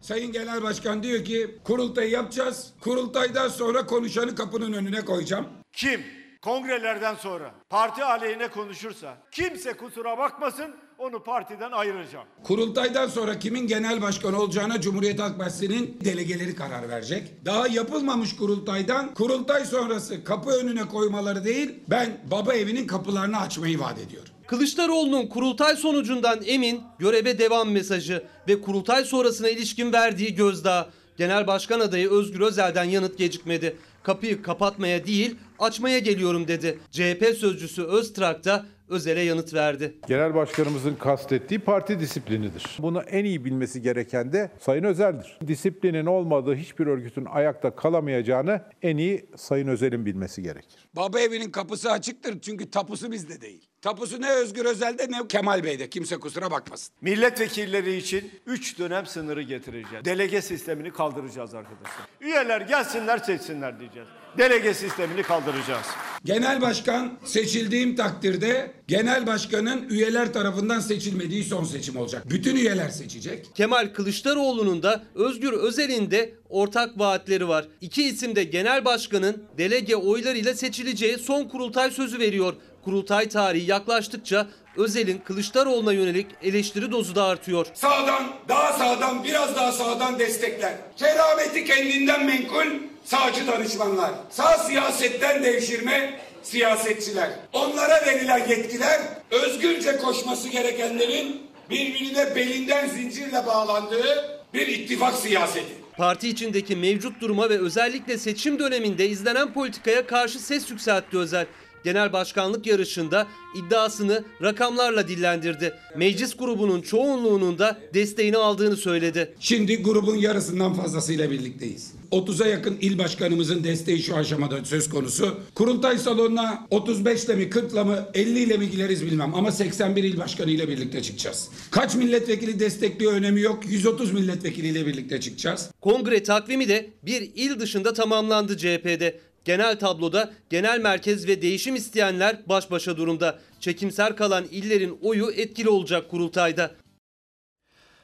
Sayın 0.00 0.32
Genel 0.32 0.62
Başkan 0.62 1.02
diyor 1.02 1.24
ki 1.24 1.58
kurultayı 1.64 2.10
yapacağız. 2.10 2.72
Kurultaydan 2.80 3.48
sonra 3.48 3.86
konuşanı 3.86 4.34
kapının 4.34 4.72
önüne 4.72 5.04
koyacağım. 5.04 5.48
Kim 5.72 6.00
kongrelerden 6.42 7.14
sonra 7.14 7.54
parti 7.70 8.04
aleyhine 8.04 8.48
konuşursa 8.48 9.18
kimse 9.30 9.72
kusura 9.72 10.18
bakmasın 10.18 10.76
onu 10.98 11.22
partiden 11.22 11.72
ayıracağım. 11.72 12.26
Kurultaydan 12.42 13.06
sonra 13.08 13.38
kimin 13.38 13.66
genel 13.66 14.02
başkan 14.02 14.34
olacağına 14.34 14.80
Cumhuriyet 14.80 15.20
Halk 15.20 15.38
Partisi'nin 15.38 15.98
delegeleri 16.04 16.54
karar 16.54 16.88
verecek. 16.88 17.44
Daha 17.44 17.68
yapılmamış 17.68 18.36
kurultaydan 18.36 19.14
kurultay 19.14 19.64
sonrası 19.64 20.24
kapı 20.24 20.50
önüne 20.50 20.88
koymaları 20.88 21.44
değil 21.44 21.74
ben 21.90 22.20
baba 22.30 22.54
evinin 22.54 22.86
kapılarını 22.86 23.40
açmayı 23.40 23.80
vaat 23.80 23.98
ediyorum. 23.98 24.32
Kılıçdaroğlu'nun 24.46 25.26
kurultay 25.26 25.76
sonucundan 25.76 26.40
emin 26.46 26.82
göreve 26.98 27.38
devam 27.38 27.70
mesajı 27.70 28.24
ve 28.48 28.60
kurultay 28.60 29.04
sonrasına 29.04 29.48
ilişkin 29.48 29.92
verdiği 29.92 30.34
gözdağı. 30.34 30.86
Genel 31.16 31.46
Başkan 31.46 31.80
adayı 31.80 32.10
Özgür 32.10 32.40
Özel'den 32.40 32.84
yanıt 32.84 33.18
gecikmedi. 33.18 33.76
Kapıyı 34.02 34.42
kapatmaya 34.42 35.06
değil 35.06 35.36
açmaya 35.58 35.98
geliyorum 35.98 36.48
dedi. 36.48 36.78
CHP 36.90 37.36
sözcüsü 37.40 37.82
Öztrak 37.82 38.44
da 38.44 38.66
Özel'e 38.88 39.20
yanıt 39.20 39.54
verdi. 39.54 39.94
Genel 40.08 40.34
başkanımızın 40.34 40.94
kastettiği 40.94 41.60
parti 41.60 42.00
disiplinidir. 42.00 42.76
Bunu 42.78 43.00
en 43.02 43.24
iyi 43.24 43.44
bilmesi 43.44 43.82
gereken 43.82 44.32
de 44.32 44.50
Sayın 44.60 44.84
Özel'dir. 44.84 45.38
Disiplinin 45.46 46.06
olmadığı 46.06 46.54
hiçbir 46.54 46.86
örgütün 46.86 47.24
ayakta 47.24 47.76
kalamayacağını 47.76 48.62
en 48.82 48.96
iyi 48.96 49.26
Sayın 49.36 49.68
Özel'in 49.68 50.06
bilmesi 50.06 50.42
gerekir. 50.42 50.88
Baba 50.96 51.20
evinin 51.20 51.50
kapısı 51.50 51.90
açıktır 51.92 52.40
çünkü 52.40 52.70
tapusu 52.70 53.12
bizde 53.12 53.40
değil. 53.40 53.68
Tapusu 53.82 54.20
ne 54.20 54.32
Özgür 54.32 54.64
Özel'de 54.64 55.06
ne 55.10 55.28
Kemal 55.28 55.64
Bey'de 55.64 55.90
kimse 55.90 56.16
kusura 56.16 56.50
bakmasın. 56.50 56.94
Milletvekilleri 57.00 57.96
için 57.96 58.30
3 58.46 58.78
dönem 58.78 59.06
sınırı 59.06 59.42
getireceğiz. 59.42 60.04
Delege 60.04 60.42
sistemini 60.42 60.92
kaldıracağız 60.92 61.54
arkadaşlar. 61.54 62.06
Üyeler 62.20 62.60
gelsinler 62.60 63.18
seçsinler 63.18 63.80
diyeceğiz. 63.80 64.08
Delege 64.38 64.74
sistemini 64.74 65.22
kaldıracağız. 65.22 65.86
Genel 66.24 66.60
başkan 66.60 67.12
seçildiğim 67.24 67.96
takdirde 67.96 68.72
genel 68.88 69.26
başkanın 69.26 69.88
üyeler 69.88 70.32
tarafından 70.32 70.80
seçilmediği 70.80 71.44
son 71.44 71.64
seçim 71.64 71.96
olacak. 71.96 72.22
Bütün 72.30 72.56
üyeler 72.56 72.88
seçecek. 72.88 73.46
Kemal 73.54 73.88
Kılıçdaroğlu'nun 73.94 74.82
da 74.82 75.02
Özgür 75.14 75.52
Özel'in 75.52 76.10
de 76.10 76.34
ortak 76.48 76.98
vaatleri 76.98 77.48
var. 77.48 77.68
İki 77.80 78.02
isim 78.02 78.36
de 78.36 78.44
genel 78.44 78.84
başkanın 78.84 79.44
delege 79.58 79.96
oylarıyla 79.96 80.54
seçileceği 80.54 81.18
son 81.18 81.44
kurultay 81.44 81.90
sözü 81.90 82.18
veriyor. 82.18 82.54
Kurultay 82.84 83.28
tarihi 83.28 83.70
yaklaştıkça 83.70 84.46
Özel'in 84.76 85.18
Kılıçdaroğlu'na 85.18 85.92
yönelik 85.92 86.26
eleştiri 86.42 86.92
dozu 86.92 87.14
da 87.14 87.24
artıyor. 87.24 87.66
Sağdan, 87.74 88.32
daha 88.48 88.72
sağdan, 88.72 89.24
biraz 89.24 89.56
daha 89.56 89.72
sağdan 89.72 90.18
destekler. 90.18 90.74
Kerameti 90.96 91.64
kendinden 91.64 92.26
menkul 92.26 92.66
sağcı 93.06 93.46
danışmanlar. 93.46 94.10
Sağ 94.30 94.58
siyasetten 94.58 95.42
devşirme 95.42 96.20
siyasetçiler. 96.42 97.30
Onlara 97.52 98.06
verilen 98.06 98.48
yetkiler 98.48 99.00
özgürce 99.30 99.96
koşması 99.96 100.48
gerekenlerin 100.48 101.42
birbirine 101.70 102.36
belinden 102.36 102.88
zincirle 102.88 103.46
bağlandığı 103.46 104.40
bir 104.54 104.66
ittifak 104.66 105.14
siyaseti. 105.14 105.86
Parti 105.96 106.28
içindeki 106.28 106.76
mevcut 106.76 107.20
duruma 107.20 107.50
ve 107.50 107.58
özellikle 107.58 108.18
seçim 108.18 108.58
döneminde 108.58 109.08
izlenen 109.08 109.52
politikaya 109.52 110.06
karşı 110.06 110.38
ses 110.38 110.70
yükseltti 110.70 111.18
Özel. 111.18 111.46
Genel 111.86 112.12
başkanlık 112.12 112.66
yarışında 112.66 113.26
iddiasını 113.54 114.24
rakamlarla 114.42 115.08
dillendirdi. 115.08 115.74
Meclis 115.96 116.36
grubunun 116.36 116.82
çoğunluğunun 116.82 117.58
da 117.58 117.78
desteğini 117.94 118.36
aldığını 118.36 118.76
söyledi. 118.76 119.34
Şimdi 119.40 119.82
grubun 119.82 120.16
yarısından 120.16 120.74
fazlasıyla 120.74 121.30
birlikteyiz. 121.30 121.92
30'a 122.12 122.46
yakın 122.46 122.78
il 122.80 122.98
başkanımızın 122.98 123.64
desteği 123.64 124.02
şu 124.02 124.16
aşamada 124.16 124.64
söz 124.64 124.88
konusu. 124.88 125.38
Kurultay 125.54 125.98
salonuna 125.98 126.66
35 126.70 127.24
ile 127.24 127.34
mi 127.34 127.50
40 127.50 127.72
ile 127.72 127.84
mi 127.84 127.96
50 128.14 128.38
ile 128.38 128.56
mi 128.56 128.70
gireriz 128.70 129.06
bilmem 129.06 129.34
ama 129.34 129.52
81 129.52 130.04
il 130.04 130.18
başkanı 130.18 130.50
ile 130.50 130.68
birlikte 130.68 131.02
çıkacağız. 131.02 131.48
Kaç 131.70 131.94
milletvekili 131.94 132.60
destekliyor 132.60 133.12
önemi 133.12 133.40
yok. 133.40 133.58
130 133.68 134.12
milletvekiliyle 134.12 134.86
birlikte 134.86 135.20
çıkacağız. 135.20 135.70
Kongre 135.80 136.22
takvimi 136.22 136.68
de 136.68 136.90
bir 137.02 137.30
il 137.34 137.60
dışında 137.60 137.92
tamamlandı 137.92 138.56
CHP'de. 138.56 139.20
Genel 139.46 139.78
tabloda 139.78 140.30
genel 140.50 140.80
merkez 140.80 141.28
ve 141.28 141.42
değişim 141.42 141.74
isteyenler 141.74 142.36
baş 142.46 142.70
başa 142.70 142.96
durumda. 142.96 143.38
Çekimser 143.60 144.16
kalan 144.16 144.44
illerin 144.44 144.98
oyu 145.02 145.30
etkili 145.30 145.68
olacak 145.68 146.10
kurultayda. 146.10 146.70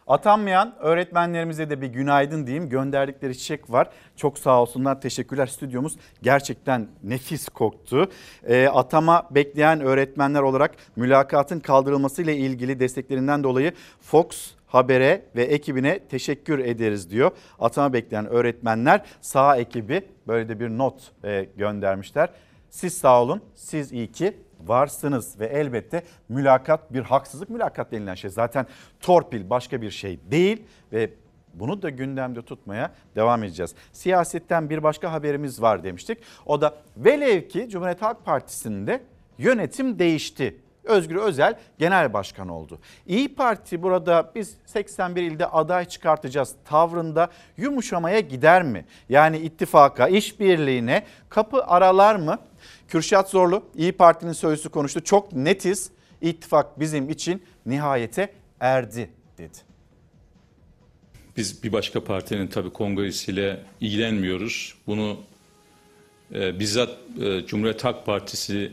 Atanmayan 0.06 0.74
öğretmenlerimize 0.78 1.70
de 1.70 1.80
bir 1.80 1.86
günaydın 1.86 2.46
diyeyim. 2.46 2.68
Gönderdikleri 2.68 3.38
çiçek 3.38 3.70
var. 3.70 3.88
Çok 4.16 4.38
sağ 4.38 4.62
olsunlar. 4.62 5.00
Teşekkürler. 5.00 5.46
Stüdyomuz 5.46 5.96
gerçekten 6.22 6.88
nefis 7.02 7.48
koktu. 7.48 8.08
E, 8.48 8.66
atama 8.66 9.28
bekleyen 9.30 9.80
öğretmenler 9.80 10.40
olarak 10.42 10.74
mülakatın 10.96 11.60
kaldırılması 11.60 12.22
ile 12.22 12.36
ilgili 12.36 12.80
desteklerinden 12.80 13.44
dolayı 13.44 13.72
Fox 14.00 14.26
habere 14.72 15.22
ve 15.36 15.42
ekibine 15.42 15.98
teşekkür 15.98 16.58
ederiz 16.58 17.10
diyor. 17.10 17.30
Atama 17.58 17.92
bekleyen 17.92 18.26
öğretmenler 18.26 19.04
sağ 19.20 19.56
ekibi 19.56 20.02
böyle 20.28 20.48
de 20.48 20.60
bir 20.60 20.68
not 20.68 21.12
e, 21.24 21.48
göndermişler. 21.56 22.28
Siz 22.70 22.94
sağ 22.94 23.22
olun, 23.22 23.42
siz 23.54 23.92
iyi 23.92 24.12
ki 24.12 24.36
varsınız 24.60 25.40
ve 25.40 25.46
elbette 25.46 26.02
mülakat 26.28 26.92
bir 26.92 27.00
haksızlık. 27.00 27.50
Mülakat 27.50 27.92
denilen 27.92 28.14
şey 28.14 28.30
zaten 28.30 28.66
torpil 29.00 29.50
başka 29.50 29.82
bir 29.82 29.90
şey 29.90 30.20
değil 30.30 30.62
ve 30.92 31.10
bunu 31.54 31.82
da 31.82 31.90
gündemde 31.90 32.42
tutmaya 32.42 32.92
devam 33.16 33.44
edeceğiz. 33.44 33.74
Siyasetten 33.92 34.70
bir 34.70 34.82
başka 34.82 35.12
haberimiz 35.12 35.62
var 35.62 35.84
demiştik. 35.84 36.18
O 36.46 36.60
da 36.60 36.74
velev 36.96 37.48
ki 37.48 37.68
Cumhuriyet 37.70 38.02
Halk 38.02 38.24
Partisi'nde 38.24 39.00
yönetim 39.38 39.98
değişti. 39.98 40.56
Özgür 40.84 41.16
Özel 41.16 41.58
genel 41.78 42.12
başkan 42.12 42.48
oldu. 42.48 42.78
İyi 43.06 43.34
Parti 43.34 43.82
burada 43.82 44.32
biz 44.34 44.56
81 44.66 45.22
ilde 45.22 45.46
aday 45.46 45.84
çıkartacağız 45.84 46.54
tavrında 46.64 47.30
yumuşamaya 47.56 48.20
gider 48.20 48.62
mi? 48.62 48.84
Yani 49.08 49.38
ittifaka, 49.38 50.08
işbirliğine 50.08 51.06
kapı 51.28 51.64
aralar 51.64 52.16
mı? 52.16 52.38
Kürşat 52.88 53.30
Zorlu 53.30 53.62
İyi 53.74 53.92
Parti'nin 53.92 54.32
sözcüsü 54.32 54.68
konuştu. 54.68 55.04
Çok 55.04 55.32
netiz. 55.32 55.90
İttifak 56.20 56.80
bizim 56.80 57.10
için 57.10 57.42
nihayete 57.66 58.32
erdi 58.60 59.10
dedi. 59.38 59.58
Biz 61.36 61.64
bir 61.64 61.72
başka 61.72 62.04
partinin 62.04 62.46
tabii 62.46 62.70
kongresiyle 62.70 63.60
ilgilenmiyoruz. 63.80 64.74
Bunu 64.86 65.16
e, 66.34 66.58
bizzat 66.58 66.90
e, 67.20 67.46
Cumhuriyet 67.46 67.84
Halk 67.84 68.06
Partisi 68.06 68.72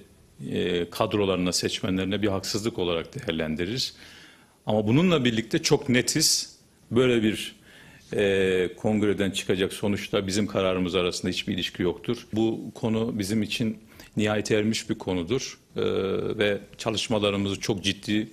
e, 0.52 0.90
kadrolarına, 0.90 1.54
seçmenlerine 1.54 2.22
bir 2.22 2.28
haksızlık 2.28 2.80
olarak 2.80 3.16
değerlendiririz. 3.16 3.96
Ama 4.66 4.88
bununla 4.88 5.26
birlikte 5.26 5.62
çok 5.62 5.90
netiz 5.90 6.58
böyle 6.92 7.24
bir 7.24 7.56
e, 8.14 8.70
kongreden 8.78 9.32
çıkacak 9.32 9.74
sonuçta 9.74 10.28
bizim 10.28 10.48
kararımız 10.48 10.96
arasında 10.96 11.32
hiçbir 11.32 11.54
ilişki 11.54 11.84
yoktur. 11.84 12.28
Bu 12.34 12.72
konu 12.76 13.20
bizim 13.20 13.44
için 13.44 13.78
nihayet 14.18 14.52
ermiş 14.52 14.90
bir 14.90 14.96
konudur 14.96 15.60
e, 15.76 15.82
ve 16.38 16.58
çalışmalarımızı 16.78 17.60
çok 17.60 17.84
ciddi 17.84 18.30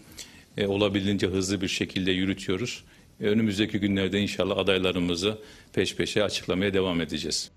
e, 0.57 0.66
olabildiğince 0.66 1.27
hızlı 1.27 1.61
bir 1.61 1.69
şekilde 1.69 2.11
yürütüyoruz. 2.11 2.85
E, 3.21 3.25
önümüzdeki 3.25 3.79
günlerde 3.79 4.21
inşallah 4.21 4.59
adaylarımızı 4.59 5.38
peş 5.73 5.97
peşe 5.97 6.25
açıklamaya 6.25 6.75
devam 6.75 7.01
edeceğiz. 7.01 7.51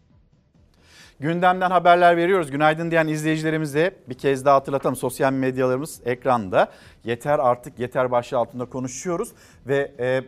Gündemden 1.19 1.71
haberler 1.71 2.17
veriyoruz. 2.17 2.51
Günaydın 2.51 2.91
diyen 2.91 3.07
izleyicilerimize 3.07 3.95
bir 4.09 4.13
kez 4.13 4.45
daha 4.45 4.55
hatırlatalım. 4.55 4.95
Sosyal 4.95 5.33
medyalarımız 5.33 6.01
ekranda. 6.05 6.71
Yeter 7.03 7.39
artık 7.39 7.79
yeter 7.79 8.11
başlığı 8.11 8.37
altında 8.37 8.65
konuşuyoruz. 8.65 9.29
Ve 9.67 9.91
e, 9.99 10.23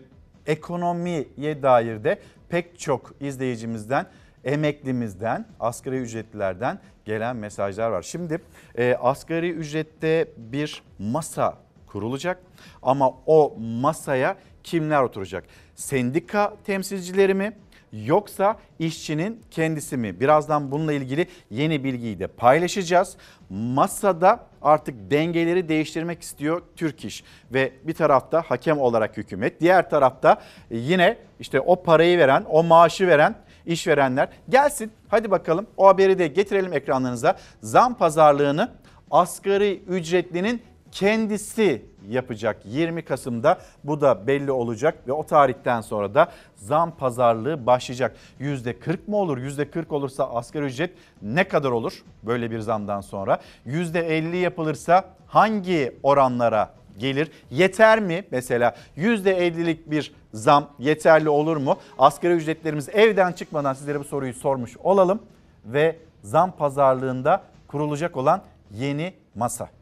ekonomiye 0.45 1.63
dair 1.63 2.03
de 2.03 2.19
pek 2.49 2.79
çok 2.79 3.13
izleyicimizden, 3.19 4.05
emeklimizden, 4.43 5.45
asgari 5.59 5.97
ücretlilerden 5.97 6.79
gelen 7.05 7.35
mesajlar 7.35 7.89
var. 7.89 8.01
Şimdi 8.01 8.41
e, 8.77 8.95
asgari 9.01 9.49
ücrette 9.51 10.27
bir 10.37 10.83
masa 10.99 11.57
kurulacak 11.87 12.41
ama 12.81 13.09
o 13.25 13.57
masaya 13.59 14.37
kimler 14.63 15.01
oturacak? 15.01 15.43
Sendika 15.75 16.53
temsilcileri 16.65 17.33
mi? 17.33 17.53
Yoksa 17.93 18.57
işçinin 18.79 19.43
kendisi 19.51 19.97
mi? 19.97 20.19
Birazdan 20.19 20.71
bununla 20.71 20.93
ilgili 20.93 21.27
yeni 21.49 21.83
bilgiyi 21.83 22.19
de 22.19 22.27
paylaşacağız. 22.27 23.17
Masada 23.49 24.47
artık 24.61 25.11
dengeleri 25.11 25.69
değiştirmek 25.69 26.21
istiyor 26.21 26.61
Türk 26.75 27.05
İş 27.05 27.23
ve 27.53 27.73
bir 27.83 27.93
tarafta 27.93 28.41
hakem 28.41 28.79
olarak 28.79 29.17
hükümet, 29.17 29.61
diğer 29.61 29.89
tarafta 29.89 30.41
yine 30.69 31.17
işte 31.39 31.59
o 31.59 31.83
parayı 31.83 32.17
veren, 32.17 32.45
o 32.49 32.63
maaşı 32.63 33.07
veren 33.07 33.35
işverenler 33.65 34.29
gelsin. 34.49 34.91
Hadi 35.07 35.31
bakalım 35.31 35.67
o 35.77 35.87
haberi 35.87 36.19
de 36.19 36.27
getirelim 36.27 36.73
ekranlarınıza. 36.73 37.37
Zam 37.61 37.93
pazarlığını 37.97 38.71
asgari 39.11 39.83
ücretlinin 39.87 40.61
kendisi 40.91 41.85
yapacak 42.09 42.61
20 42.65 43.01
Kasım'da 43.01 43.57
bu 43.83 44.01
da 44.01 44.27
belli 44.27 44.51
olacak 44.51 45.07
ve 45.07 45.11
o 45.11 45.25
tarihten 45.25 45.81
sonra 45.81 46.15
da 46.15 46.31
zam 46.55 46.91
pazarlığı 46.91 47.65
başlayacak. 47.65 48.15
%40 48.39 48.97
mı 49.07 49.17
olur? 49.17 49.37
%40 49.37 49.93
olursa 49.93 50.29
asgari 50.29 50.65
ücret 50.65 50.93
ne 51.21 51.43
kadar 51.47 51.71
olur 51.71 52.03
böyle 52.23 52.51
bir 52.51 52.59
zamdan 52.59 53.01
sonra? 53.01 53.39
%50 53.67 54.35
yapılırsa 54.35 55.05
hangi 55.27 55.95
oranlara 56.03 56.73
gelir? 56.97 57.31
Yeter 57.51 57.99
mi 57.99 58.23
mesela 58.31 58.75
%50'lik 58.97 59.91
bir 59.91 60.13
zam 60.33 60.69
yeterli 60.79 61.29
olur 61.29 61.57
mu? 61.57 61.77
Asgari 61.97 62.33
ücretlerimiz 62.33 62.89
evden 62.89 63.31
çıkmadan 63.31 63.73
sizlere 63.73 63.99
bu 63.99 64.03
soruyu 64.03 64.33
sormuş 64.33 64.77
olalım 64.77 65.19
ve 65.65 65.95
zam 66.23 66.51
pazarlığında 66.51 67.43
kurulacak 67.67 68.17
olan 68.17 68.41
yeni 68.71 69.13
masa. 69.35 69.80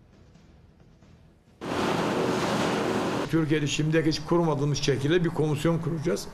Türkiye'de 3.32 3.68
şimdiye 3.68 4.04
hiç 4.04 4.20
kurmadığımız 4.20 4.78
şekilde 4.78 5.24
bir 5.24 5.30
komisyon 5.30 5.78
kuracağız. 5.80 6.28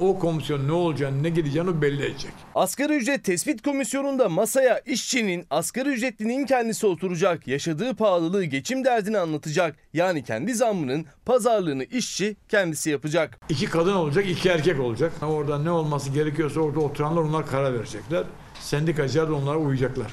O 0.00 0.18
komisyon 0.18 0.68
ne 0.68 0.72
olacağını, 0.72 1.22
ne 1.22 1.30
gideceğini 1.30 1.82
belli 1.82 2.04
edecek. 2.04 2.32
Asgari 2.54 2.96
ücret 2.96 3.24
tespit 3.24 3.62
komisyonunda 3.62 4.28
masaya 4.28 4.78
işçinin, 4.78 5.46
asgari 5.50 5.88
ücretlinin 5.88 6.46
kendisi 6.46 6.86
oturacak. 6.86 7.48
Yaşadığı 7.48 7.96
pahalılığı, 7.96 8.44
geçim 8.44 8.84
derdini 8.84 9.18
anlatacak. 9.18 9.76
Yani 9.92 10.24
kendi 10.24 10.54
zammının 10.54 11.06
pazarlığını 11.26 11.84
işçi 11.84 12.36
kendisi 12.48 12.90
yapacak. 12.90 13.40
İki 13.48 13.66
kadın 13.66 13.94
olacak, 13.94 14.26
iki 14.28 14.48
erkek 14.48 14.80
olacak. 14.80 15.12
Orada 15.22 15.58
ne 15.58 15.70
olması 15.70 16.10
gerekiyorsa 16.10 16.60
orada 16.60 16.80
oturanlar 16.80 17.22
onlar 17.22 17.46
karar 17.46 17.74
verecekler. 17.74 18.24
Sendikacılar 18.60 19.28
da 19.28 19.34
onlara 19.34 19.58
uyacaklar. 19.58 20.12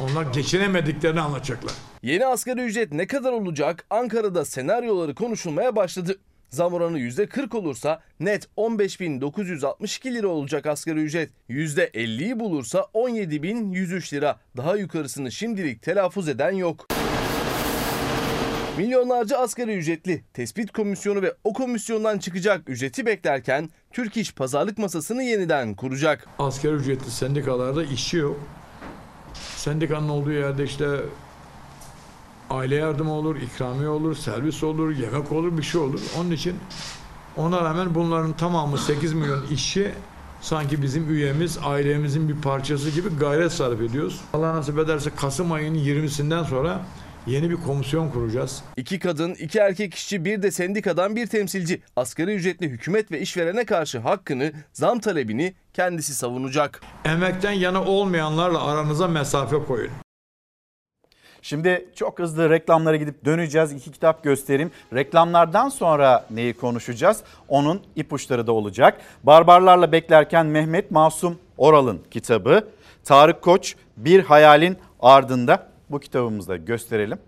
Onlar 0.00 0.32
geçinemediklerini 0.32 1.20
anlatacaklar. 1.20 1.72
Yeni 2.02 2.26
asgari 2.26 2.60
ücret 2.60 2.92
ne 2.92 3.06
kadar 3.06 3.32
olacak? 3.32 3.84
Ankara'da 3.90 4.44
senaryoları 4.44 5.14
konuşulmaya 5.14 5.76
başladı. 5.76 6.18
Zam 6.50 6.74
oranı 6.74 6.98
%40 6.98 7.56
olursa 7.56 8.00
net 8.20 8.48
15.962 8.56 10.14
lira 10.14 10.28
olacak 10.28 10.66
asgari 10.66 11.00
ücret. 11.00 11.30
%50'yi 11.50 12.40
bulursa 12.40 12.78
17.103 12.94 14.14
lira. 14.14 14.38
Daha 14.56 14.76
yukarısını 14.76 15.32
şimdilik 15.32 15.82
telaffuz 15.82 16.28
eden 16.28 16.52
yok. 16.52 16.86
Milyonlarca 18.78 19.38
asgari 19.38 19.76
ücretli 19.76 20.24
tespit 20.34 20.72
komisyonu 20.72 21.22
ve 21.22 21.34
o 21.44 21.52
komisyondan 21.52 22.18
çıkacak 22.18 22.68
ücreti 22.68 23.06
beklerken 23.06 23.70
Türk 23.92 24.16
İş 24.16 24.34
pazarlık 24.34 24.78
masasını 24.78 25.22
yeniden 25.22 25.74
kuracak. 25.74 26.28
Asgari 26.38 26.74
ücretli 26.74 27.10
sendikalarda 27.10 27.84
işçi 27.84 28.16
yok. 28.16 28.40
Sendikanın 29.56 30.08
olduğu 30.08 30.32
yerde 30.32 30.64
işte 30.64 30.86
aile 32.50 32.74
yardımı 32.74 33.12
olur, 33.12 33.36
ikramiye 33.36 33.88
olur, 33.88 34.16
servis 34.16 34.64
olur, 34.64 34.90
yemek 34.96 35.32
olur, 35.32 35.58
bir 35.58 35.62
şey 35.62 35.80
olur. 35.80 36.00
Onun 36.18 36.30
için 36.30 36.56
ona 37.36 37.64
rağmen 37.64 37.94
bunların 37.94 38.32
tamamı 38.32 38.78
8 38.78 39.12
milyon 39.12 39.46
işçi 39.46 39.92
sanki 40.40 40.82
bizim 40.82 41.10
üyemiz, 41.10 41.58
ailemizin 41.62 42.28
bir 42.28 42.42
parçası 42.42 42.90
gibi 42.90 43.08
gayret 43.20 43.52
sarf 43.52 43.80
ediyoruz. 43.80 44.20
Allah 44.32 44.54
nasip 44.54 44.78
ederse 44.78 45.10
Kasım 45.16 45.52
ayının 45.52 45.78
20'sinden 45.78 46.44
sonra 46.44 46.82
yeni 47.26 47.50
bir 47.50 47.56
komisyon 47.56 48.10
kuracağız. 48.10 48.62
İki 48.76 48.98
kadın, 48.98 49.34
iki 49.34 49.58
erkek 49.58 49.94
işçi, 49.94 50.24
bir 50.24 50.42
de 50.42 50.50
sendikadan 50.50 51.16
bir 51.16 51.26
temsilci. 51.26 51.82
Asgari 51.96 52.34
ücretli 52.34 52.68
hükümet 52.68 53.12
ve 53.12 53.20
işverene 53.20 53.64
karşı 53.64 53.98
hakkını, 53.98 54.52
zam 54.72 54.98
talebini 54.98 55.54
kendisi 55.74 56.14
savunacak. 56.14 56.80
Emekten 57.04 57.52
yana 57.52 57.84
olmayanlarla 57.84 58.64
aranıza 58.64 59.08
mesafe 59.08 59.56
koyun. 59.64 59.90
Şimdi 61.42 61.88
çok 61.94 62.18
hızlı 62.18 62.50
reklamlara 62.50 62.96
gidip 62.96 63.24
döneceğiz. 63.24 63.72
İki 63.72 63.92
kitap 63.92 64.24
göstereyim. 64.24 64.70
Reklamlardan 64.94 65.68
sonra 65.68 66.26
neyi 66.30 66.54
konuşacağız? 66.54 67.22
Onun 67.48 67.80
ipuçları 67.96 68.46
da 68.46 68.52
olacak. 68.52 69.00
Barbarlarla 69.22 69.92
beklerken 69.92 70.46
Mehmet 70.46 70.90
Masum 70.90 71.38
Oral'ın 71.58 72.00
kitabı. 72.10 72.68
Tarık 73.04 73.42
Koç 73.42 73.76
Bir 73.96 74.24
Hayalin 74.24 74.76
Ardında 75.00 75.66
bu 75.90 76.00
kitabımızı 76.00 76.48
da 76.48 76.56
gösterelim. 76.56 77.18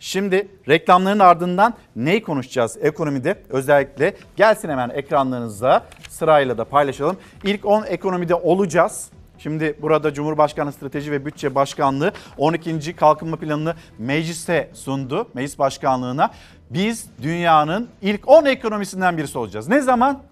Şimdi 0.00 0.48
reklamların 0.68 1.18
ardından 1.18 1.74
neyi 1.96 2.22
konuşacağız 2.22 2.78
ekonomide? 2.80 3.42
Özellikle 3.48 4.16
gelsin 4.36 4.68
hemen 4.68 4.90
ekranlarınıza 4.90 5.84
sırayla 6.08 6.58
da 6.58 6.64
paylaşalım. 6.64 7.16
İlk 7.44 7.66
10 7.66 7.84
ekonomide 7.84 8.34
olacağız. 8.34 9.10
Şimdi 9.42 9.76
burada 9.82 10.14
Cumhurbaşkanı 10.14 10.72
Strateji 10.72 11.12
ve 11.12 11.26
Bütçe 11.26 11.54
Başkanlığı 11.54 12.12
12. 12.38 12.96
Kalkınma 12.96 13.36
Planı'nı 13.36 13.74
meclise 13.98 14.70
sundu. 14.74 15.28
Meclis 15.34 15.58
Başkanlığı'na. 15.58 16.30
Biz 16.70 17.06
dünyanın 17.22 17.88
ilk 18.02 18.28
10 18.28 18.44
ekonomisinden 18.44 19.18
birisi 19.18 19.38
olacağız. 19.38 19.68
Ne 19.68 19.80
zaman? 19.80 20.22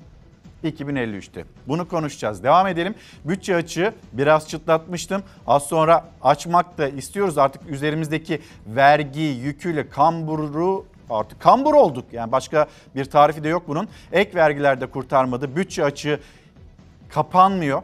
2053'te. 0.65 1.45
Bunu 1.69 1.89
konuşacağız. 1.89 2.43
Devam 2.43 2.67
edelim. 2.67 2.95
Bütçe 3.25 3.57
açığı 3.57 3.95
biraz 4.13 4.49
çıtlatmıştım. 4.49 5.23
Az 5.47 5.63
sonra 5.63 6.05
açmak 6.23 6.79
da 6.79 6.89
istiyoruz. 6.89 7.39
Artık 7.39 7.71
üzerimizdeki 7.71 8.41
vergi 8.67 9.21
yüküyle 9.21 9.89
kamburu 9.89 10.87
artık 11.11 11.41
kambur 11.41 11.75
olduk. 11.75 12.05
Yani 12.13 12.33
başka 12.33 12.67
bir 12.95 13.05
tarifi 13.05 13.45
de 13.45 13.49
yok 13.49 13.63
bunun. 13.69 13.89
Ek 14.13 14.35
vergiler 14.35 14.81
de 14.81 14.87
kurtarmadı. 14.87 15.57
Bütçe 15.57 15.85
açığı 15.85 16.21
kapanmıyor 17.09 17.83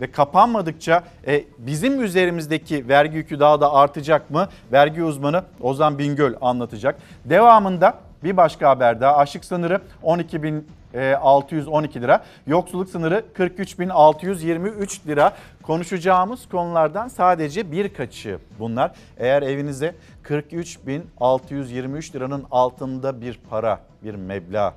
ve 0.00 0.10
kapanmadıkça 0.10 1.02
e, 1.26 1.44
bizim 1.58 2.02
üzerimizdeki 2.02 2.88
vergi 2.88 3.16
yükü 3.16 3.40
daha 3.40 3.60
da 3.60 3.72
artacak 3.72 4.30
mı? 4.30 4.48
Vergi 4.72 5.02
uzmanı 5.02 5.44
Ozan 5.60 5.98
Bingöl 5.98 6.34
anlatacak. 6.40 6.98
Devamında 7.24 7.94
bir 8.24 8.36
başka 8.36 8.68
haber 8.70 9.00
daha. 9.00 9.16
Açlık 9.16 9.44
sınırı 9.44 9.80
12.612 10.02 12.00
lira. 12.00 12.24
Yoksulluk 12.46 12.88
sınırı 12.88 13.24
43.623 13.36 15.06
lira. 15.06 15.32
Konuşacağımız 15.62 16.48
konulardan 16.48 17.08
sadece 17.08 17.72
birkaçı 17.72 18.38
bunlar. 18.58 18.92
Eğer 19.16 19.42
evinize 19.42 19.94
43.623 20.24 22.14
liranın 22.14 22.44
altında 22.50 23.20
bir 23.20 23.40
para, 23.50 23.80
bir 24.04 24.14
meblağ 24.14 24.74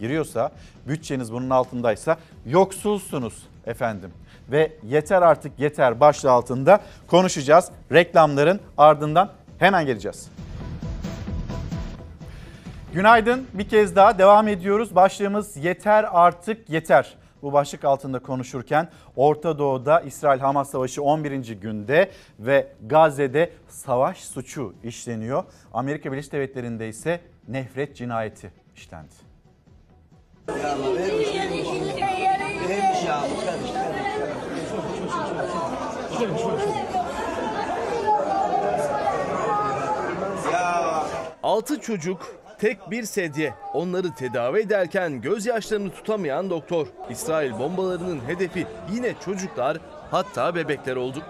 giriyorsa, 0.00 0.50
bütçeniz 0.88 1.32
bunun 1.32 1.50
altındaysa 1.50 2.16
yoksulsunuz 2.46 3.46
efendim. 3.66 4.10
Ve 4.50 4.72
yeter 4.82 5.22
artık 5.22 5.58
yeter 5.58 6.00
başlığı 6.00 6.30
altında 6.30 6.80
konuşacağız. 7.06 7.70
Reklamların 7.92 8.60
ardından 8.78 9.30
hemen 9.58 9.86
geleceğiz. 9.86 10.30
Günaydın 12.92 13.46
bir 13.54 13.68
kez 13.68 13.96
daha 13.96 14.18
devam 14.18 14.48
ediyoruz. 14.48 14.94
Başlığımız 14.94 15.56
yeter 15.56 16.06
artık 16.10 16.70
yeter. 16.70 17.16
Bu 17.42 17.52
başlık 17.52 17.84
altında 17.84 18.18
konuşurken 18.18 18.88
Orta 19.16 19.58
Doğu'da 19.58 20.00
İsrail-Hamas 20.00 20.70
savaşı 20.70 21.02
11. 21.02 21.52
günde 21.52 22.10
ve 22.38 22.72
Gazze'de 22.86 23.50
savaş 23.68 24.18
suçu 24.18 24.74
işleniyor. 24.84 25.44
Amerika 25.72 26.12
Birleşik 26.12 26.32
Devletleri'nde 26.32 26.88
ise 26.88 27.20
nefret 27.48 27.96
cinayeti 27.96 28.52
işlendi. 28.76 29.14
Altı 41.42 41.80
çocuk, 41.80 42.26
tek 42.58 42.90
bir 42.90 43.04
sedye. 43.04 43.54
Onları 43.74 44.14
tedavi 44.14 44.60
ederken 44.60 45.20
gözyaşlarını 45.20 45.90
tutamayan 45.90 46.50
doktor. 46.50 46.86
İsrail 47.10 47.58
bombalarının 47.58 48.20
hedefi 48.26 48.66
yine 48.92 49.14
çocuklar 49.24 49.78
hatta 50.10 50.54
bebekler 50.54 50.96
oldu. 50.96 51.22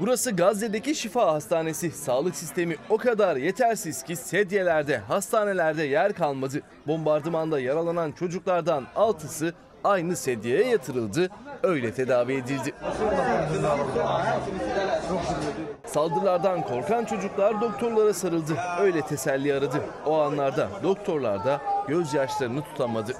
Burası 0.00 0.30
Gazze'deki 0.30 0.94
Şifa 0.94 1.32
Hastanesi. 1.32 1.90
Sağlık 1.90 2.36
sistemi 2.36 2.76
o 2.90 2.96
kadar 2.96 3.36
yetersiz 3.36 4.02
ki 4.02 4.16
sedyelerde, 4.16 4.98
hastanelerde 4.98 5.82
yer 5.82 6.12
kalmadı. 6.12 6.62
Bombardımanda 6.86 7.60
yaralanan 7.60 8.12
çocuklardan 8.12 8.86
altısı 8.96 9.54
aynı 9.84 10.16
sedyeye 10.16 10.64
yatırıldı, 10.66 11.30
öyle 11.62 11.94
tedavi 11.94 12.32
edildi. 12.32 12.72
Saldırılardan 15.86 16.62
korkan 16.62 17.04
çocuklar 17.04 17.60
doktorlara 17.60 18.14
sarıldı, 18.14 18.52
öyle 18.80 19.00
teselli 19.00 19.54
aradı. 19.54 19.80
O 20.06 20.20
anlarda 20.20 20.68
doktorlar 20.82 21.44
da 21.44 21.60
gözyaşlarını 21.88 22.62
tutamadı. 22.62 23.12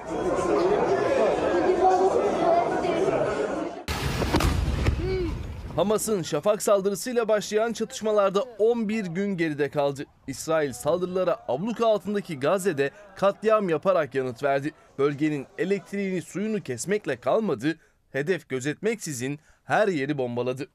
Hamas'ın 5.76 6.22
şafak 6.22 6.62
saldırısıyla 6.62 7.28
başlayan 7.28 7.72
çatışmalarda 7.72 8.42
11 8.42 9.06
gün 9.06 9.36
geride 9.36 9.70
kaldı. 9.70 10.04
İsrail 10.26 10.72
saldırılara 10.72 11.36
abluka 11.48 11.86
altındaki 11.86 12.40
Gazze'de 12.40 12.90
katliam 13.16 13.68
yaparak 13.68 14.14
yanıt 14.14 14.42
verdi. 14.42 14.72
Bölgenin 14.98 15.46
elektriğini 15.58 16.22
suyunu 16.22 16.60
kesmekle 16.60 17.20
kalmadı, 17.20 17.78
hedef 18.10 18.48
gözetmeksizin 18.48 19.38
her 19.64 19.88
yeri 19.88 20.18
bombaladı. 20.18 20.68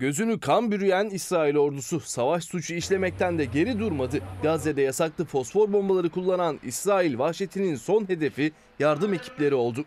Gözünü 0.00 0.40
kan 0.40 0.70
bürüyen 0.70 1.10
İsrail 1.10 1.56
ordusu 1.56 2.00
savaş 2.00 2.44
suçu 2.44 2.74
işlemekten 2.74 3.38
de 3.38 3.44
geri 3.44 3.78
durmadı. 3.78 4.20
Gazze'de 4.42 4.82
yasaklı 4.82 5.24
fosfor 5.24 5.72
bombaları 5.72 6.10
kullanan 6.10 6.60
İsrail 6.62 7.18
vahşetinin 7.18 7.76
son 7.76 8.08
hedefi 8.08 8.52
yardım 8.78 9.14
ekipleri 9.14 9.54
oldu. 9.54 9.84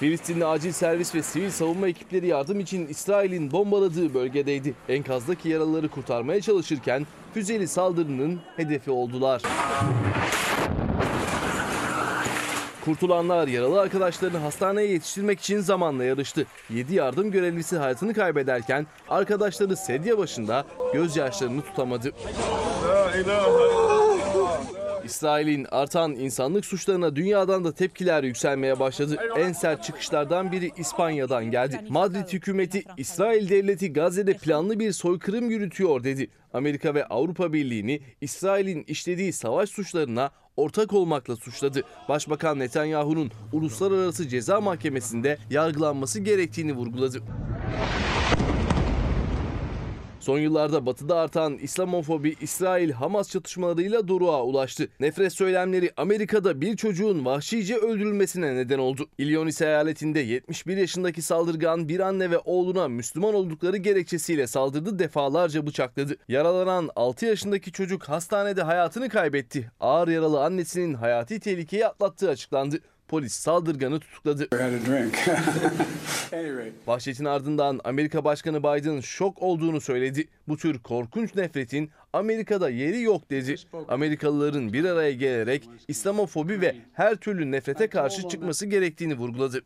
Filistinli 0.00 0.46
acil 0.46 0.72
servis 0.72 1.14
ve 1.14 1.22
sivil 1.22 1.50
savunma 1.50 1.88
ekipleri 1.88 2.26
yardım 2.26 2.60
için 2.60 2.86
İsrail'in 2.86 3.50
bombaladığı 3.50 4.14
bölgedeydi. 4.14 4.74
Enkazdaki 4.88 5.48
yaralıları 5.48 5.88
kurtarmaya 5.88 6.40
çalışırken 6.40 7.06
füzeli 7.34 7.68
saldırının 7.68 8.40
hedefi 8.56 8.90
oldular. 8.90 9.42
Kurtulanlar 12.88 13.48
yaralı 13.48 13.80
arkadaşlarını 13.80 14.38
hastaneye 14.38 14.88
yetiştirmek 14.90 15.40
için 15.40 15.58
zamanla 15.60 16.04
yarıştı. 16.04 16.46
7 16.70 16.94
yardım 16.94 17.30
görevlisi 17.30 17.76
hayatını 17.76 18.14
kaybederken 18.14 18.86
arkadaşları 19.08 19.76
sedye 19.76 20.18
başında 20.18 20.64
gözyaşlarını 20.92 21.62
tutamadı. 21.62 22.12
İsrail'in 25.04 25.66
artan 25.70 26.12
insanlık 26.12 26.64
suçlarına 26.64 27.16
dünyadan 27.16 27.64
da 27.64 27.74
tepkiler 27.74 28.22
yükselmeye 28.22 28.80
başladı. 28.80 29.16
En 29.36 29.52
sert 29.52 29.84
çıkışlardan 29.84 30.52
biri 30.52 30.70
İspanya'dan 30.76 31.44
geldi. 31.44 31.80
Madrid 31.88 32.28
hükümeti 32.32 32.84
İsrail 32.96 33.48
devleti 33.48 33.92
Gazze'de 33.92 34.34
planlı 34.34 34.78
bir 34.78 34.92
soykırım 34.92 35.50
yürütüyor 35.50 36.04
dedi. 36.04 36.30
Amerika 36.52 36.94
ve 36.94 37.06
Avrupa 37.06 37.52
Birliği'ni 37.52 38.00
İsrail'in 38.20 38.84
işlediği 38.88 39.32
savaş 39.32 39.70
suçlarına 39.70 40.30
ortak 40.58 40.92
olmakla 40.92 41.36
suçladı. 41.36 41.82
Başbakan 42.08 42.58
Netanyahu'nun 42.58 43.30
Uluslararası 43.52 44.28
Ceza 44.28 44.60
Mahkemesi'nde 44.60 45.38
yargılanması 45.50 46.20
gerektiğini 46.20 46.72
vurguladı. 46.72 47.22
Son 50.20 50.38
yıllarda 50.38 50.86
batıda 50.86 51.16
artan 51.16 51.58
İslamofobi 51.58 52.36
İsrail-Hamas 52.40 53.30
çatışmalarıyla 53.30 54.08
doruğa 54.08 54.44
ulaştı. 54.44 54.88
Nefret 55.00 55.32
söylemleri 55.32 55.90
Amerika'da 55.96 56.60
bir 56.60 56.76
çocuğun 56.76 57.24
vahşice 57.24 57.76
öldürülmesine 57.76 58.56
neden 58.56 58.78
oldu. 58.78 59.08
Illinois 59.18 59.62
eyaletinde 59.62 60.20
71 60.20 60.76
yaşındaki 60.76 61.22
saldırgan 61.22 61.88
bir 61.88 62.00
anne 62.00 62.30
ve 62.30 62.38
oğluna 62.38 62.88
Müslüman 62.88 63.34
oldukları 63.34 63.76
gerekçesiyle 63.76 64.46
saldırdı 64.46 64.98
defalarca 64.98 65.66
bıçakladı. 65.66 66.16
Yaralanan 66.28 66.90
6 66.96 67.26
yaşındaki 67.26 67.72
çocuk 67.72 68.02
hastanede 68.02 68.62
hayatını 68.62 69.08
kaybetti. 69.08 69.70
Ağır 69.80 70.08
yaralı 70.08 70.44
annesinin 70.44 70.94
hayati 70.94 71.40
tehlikeyi 71.40 71.86
atlattığı 71.86 72.30
açıklandı. 72.30 72.80
Polis 73.08 73.32
saldırganı 73.32 74.00
tutukladı. 74.00 74.48
Vahşetin 76.86 77.24
ardından 77.24 77.80
Amerika 77.84 78.24
Başkanı 78.24 78.62
Biden 78.62 79.00
şok 79.00 79.42
olduğunu 79.42 79.80
söyledi. 79.80 80.28
Bu 80.48 80.56
tür 80.56 80.78
korkunç 80.78 81.34
nefretin 81.34 81.90
Amerika'da 82.12 82.70
yeri 82.70 83.02
yok 83.02 83.30
dedi. 83.30 83.54
Amerikalıların 83.88 84.72
bir 84.72 84.84
araya 84.84 85.12
gelerek 85.12 85.68
İslamofobi 85.88 86.60
ve 86.60 86.76
her 86.92 87.16
türlü 87.16 87.50
nefrete 87.50 87.86
karşı 87.86 88.28
çıkması 88.28 88.66
gerektiğini 88.66 89.14
vurguladı. 89.14 89.62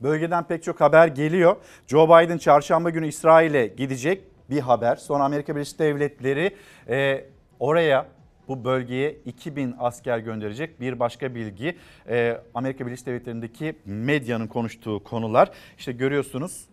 Bölgeden 0.00 0.46
pek 0.46 0.62
çok 0.62 0.80
haber 0.80 1.08
geliyor. 1.08 1.56
Joe 1.86 2.06
Biden 2.06 2.38
çarşamba 2.38 2.90
günü 2.90 3.08
İsrail'e 3.08 3.66
gidecek 3.66 4.24
bir 4.50 4.60
haber. 4.60 4.96
Sonra 4.96 5.24
Amerika 5.24 5.56
Birleşik 5.56 5.78
Devletleri 5.78 6.56
e, 6.88 7.24
oraya 7.60 8.17
bu 8.48 8.64
bölgeye 8.64 9.16
2000 9.26 9.74
asker 9.78 10.18
gönderecek. 10.18 10.80
Bir 10.80 11.00
başka 11.00 11.34
bilgi 11.34 11.76
e, 12.08 12.40
Amerika 12.54 12.86
Birleşik 12.86 13.06
Devletleri'ndeki 13.06 13.74
medyanın 13.84 14.46
konuştuğu 14.46 15.04
konular. 15.04 15.50
İşte 15.78 15.92
görüyorsunuz 15.92 16.68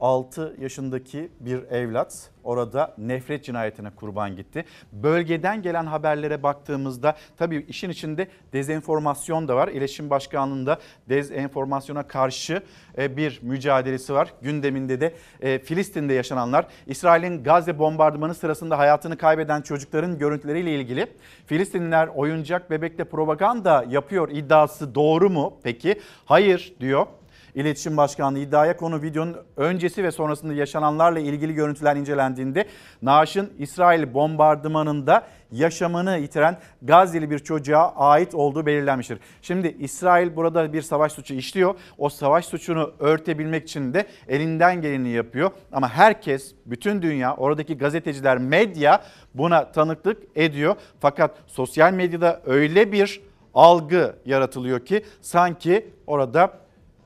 6 0.00 0.56
yaşındaki 0.60 1.30
bir 1.40 1.62
evlat 1.62 2.30
orada 2.44 2.94
nefret 2.98 3.44
cinayetine 3.44 3.90
kurban 3.90 4.36
gitti. 4.36 4.64
Bölgeden 4.92 5.62
gelen 5.62 5.86
haberlere 5.86 6.42
baktığımızda 6.42 7.16
tabii 7.36 7.66
işin 7.68 7.90
içinde 7.90 8.28
dezenformasyon 8.52 9.48
da 9.48 9.56
var. 9.56 9.68
İletişim 9.68 10.10
Başkanlığı'nda 10.10 10.78
dezenformasyona 11.08 12.02
karşı 12.02 12.62
e, 12.98 13.16
bir 13.16 13.40
mücadelesi 13.42 14.14
var. 14.14 14.32
Gündeminde 14.42 15.00
de 15.00 15.14
e, 15.40 15.58
Filistin'de 15.58 16.14
yaşananlar, 16.14 16.66
İsrail'in 16.86 17.44
Gazze 17.44 17.78
bombardımanı 17.78 18.34
sırasında 18.34 18.78
hayatını 18.78 19.16
kaybeden 19.16 19.62
çocukların 19.62 20.18
görüntüleriyle 20.18 20.74
ilgili 20.74 21.06
Filistinliler 21.46 22.06
oyuncak 22.06 22.70
bebekle 22.70 23.04
propaganda 23.04 23.84
yapıyor 23.88 24.28
iddiası 24.28 24.94
doğru 24.94 25.30
mu 25.30 25.58
peki? 25.62 26.00
Hayır 26.24 26.74
diyor. 26.80 27.06
İletişim 27.54 27.96
Başkanlığı 27.96 28.38
iddiaya 28.38 28.76
konu 28.76 29.02
videonun 29.02 29.36
öncesi 29.56 30.04
ve 30.04 30.10
sonrasında 30.10 30.54
yaşananlarla 30.54 31.18
ilgili 31.18 31.54
görüntüler 31.54 31.96
incelendiğinde 31.96 32.66
naaşın 33.02 33.52
İsrail 33.58 34.14
bombardımanında 34.14 35.26
yaşamını 35.52 36.18
yitiren 36.18 36.58
Gazze'li 36.82 37.30
bir 37.30 37.38
çocuğa 37.38 37.94
ait 37.96 38.34
olduğu 38.34 38.66
belirlenmiştir. 38.66 39.18
Şimdi 39.42 39.76
İsrail 39.78 40.36
burada 40.36 40.72
bir 40.72 40.82
savaş 40.82 41.12
suçu 41.12 41.34
işliyor. 41.34 41.74
O 41.98 42.08
savaş 42.08 42.44
suçunu 42.44 42.92
örtebilmek 42.98 43.62
için 43.62 43.94
de 43.94 44.06
elinden 44.28 44.82
geleni 44.82 45.08
yapıyor. 45.08 45.50
Ama 45.72 45.88
herkes, 45.88 46.54
bütün 46.66 47.02
dünya, 47.02 47.36
oradaki 47.36 47.78
gazeteciler, 47.78 48.38
medya 48.38 49.02
buna 49.34 49.72
tanıklık 49.72 50.22
ediyor. 50.36 50.74
Fakat 51.00 51.36
sosyal 51.46 51.92
medyada 51.92 52.42
öyle 52.46 52.92
bir 52.92 53.20
algı 53.54 54.16
yaratılıyor 54.26 54.80
ki 54.86 55.04
sanki 55.20 55.90
orada 56.06 56.63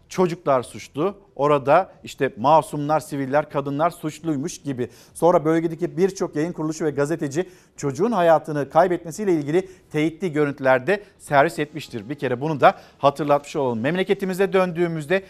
çocuklar 0.08 0.62
suçlu. 0.62 1.14
Orada 1.36 1.92
işte 2.04 2.32
masumlar, 2.36 3.00
siviller, 3.00 3.50
kadınlar 3.50 3.90
suçluymuş 3.90 4.62
gibi. 4.62 4.88
Sonra 5.14 5.44
bölgedeki 5.44 5.96
birçok 5.96 6.36
yayın 6.36 6.52
kuruluşu 6.52 6.84
ve 6.84 6.90
gazeteci 6.90 7.48
çocuğun 7.76 8.12
hayatını 8.12 8.70
kaybetmesiyle 8.70 9.32
ilgili 9.32 9.68
teyitli 9.90 10.32
görüntülerde 10.32 11.02
servis 11.18 11.58
etmiştir. 11.58 12.08
Bir 12.08 12.14
kere 12.14 12.40
bunu 12.40 12.60
da 12.60 12.74
hatırlatmış 12.98 13.56
olalım. 13.56 13.80
Memleketimize 13.80 14.52
döndüğümüzde 14.52 15.22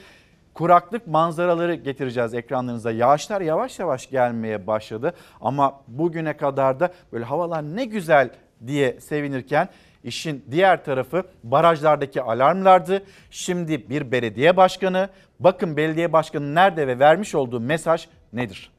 kuraklık 0.55 1.07
manzaraları 1.07 1.75
getireceğiz 1.75 2.35
ekranlarınıza. 2.35 2.91
Yağışlar 2.91 3.41
yavaş 3.41 3.79
yavaş 3.79 4.11
gelmeye 4.11 4.67
başladı 4.67 5.13
ama 5.41 5.81
bugüne 5.89 6.37
kadar 6.37 6.81
da 6.81 6.93
böyle 7.13 7.25
havalar 7.25 7.77
ne 7.77 7.85
güzel 7.85 8.31
diye 8.67 9.01
sevinirken 9.01 9.69
İşin 10.05 10.45
diğer 10.51 10.85
tarafı 10.85 11.23
barajlardaki 11.43 12.23
alarmlardı. 12.23 13.03
Şimdi 13.31 13.91
bir 13.91 14.13
belediye 14.13 14.57
başkanı, 14.57 15.09
bakın 15.41 15.77
belediye 15.77 16.13
başkanı 16.13 16.55
nerede 16.55 16.87
ve 16.87 16.99
vermiş 16.99 17.35
olduğu 17.35 17.61
mesaj 17.61 18.09
nedir? 18.33 18.73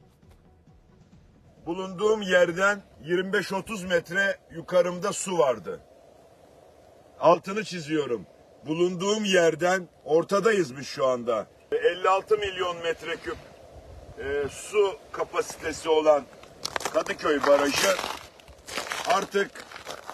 Bulunduğum 1.66 2.22
yerden 2.22 2.82
25-30 3.04 3.86
metre 3.86 4.36
yukarımda 4.54 5.12
su 5.12 5.38
vardı. 5.38 5.80
Altını 7.20 7.64
çiziyorum. 7.64 8.26
Bulunduğum 8.66 9.24
yerden 9.24 9.88
ortadayız 10.04 10.76
biz 10.76 10.86
şu 10.86 11.06
anda. 11.06 11.46
56 11.72 12.38
milyon 12.38 12.76
metreküp 12.82 13.36
e, 14.18 14.48
su 14.50 14.98
kapasitesi 15.12 15.88
olan 15.88 16.22
Kadıköy 16.92 17.40
Barajı 17.46 17.88
artık 19.06 19.50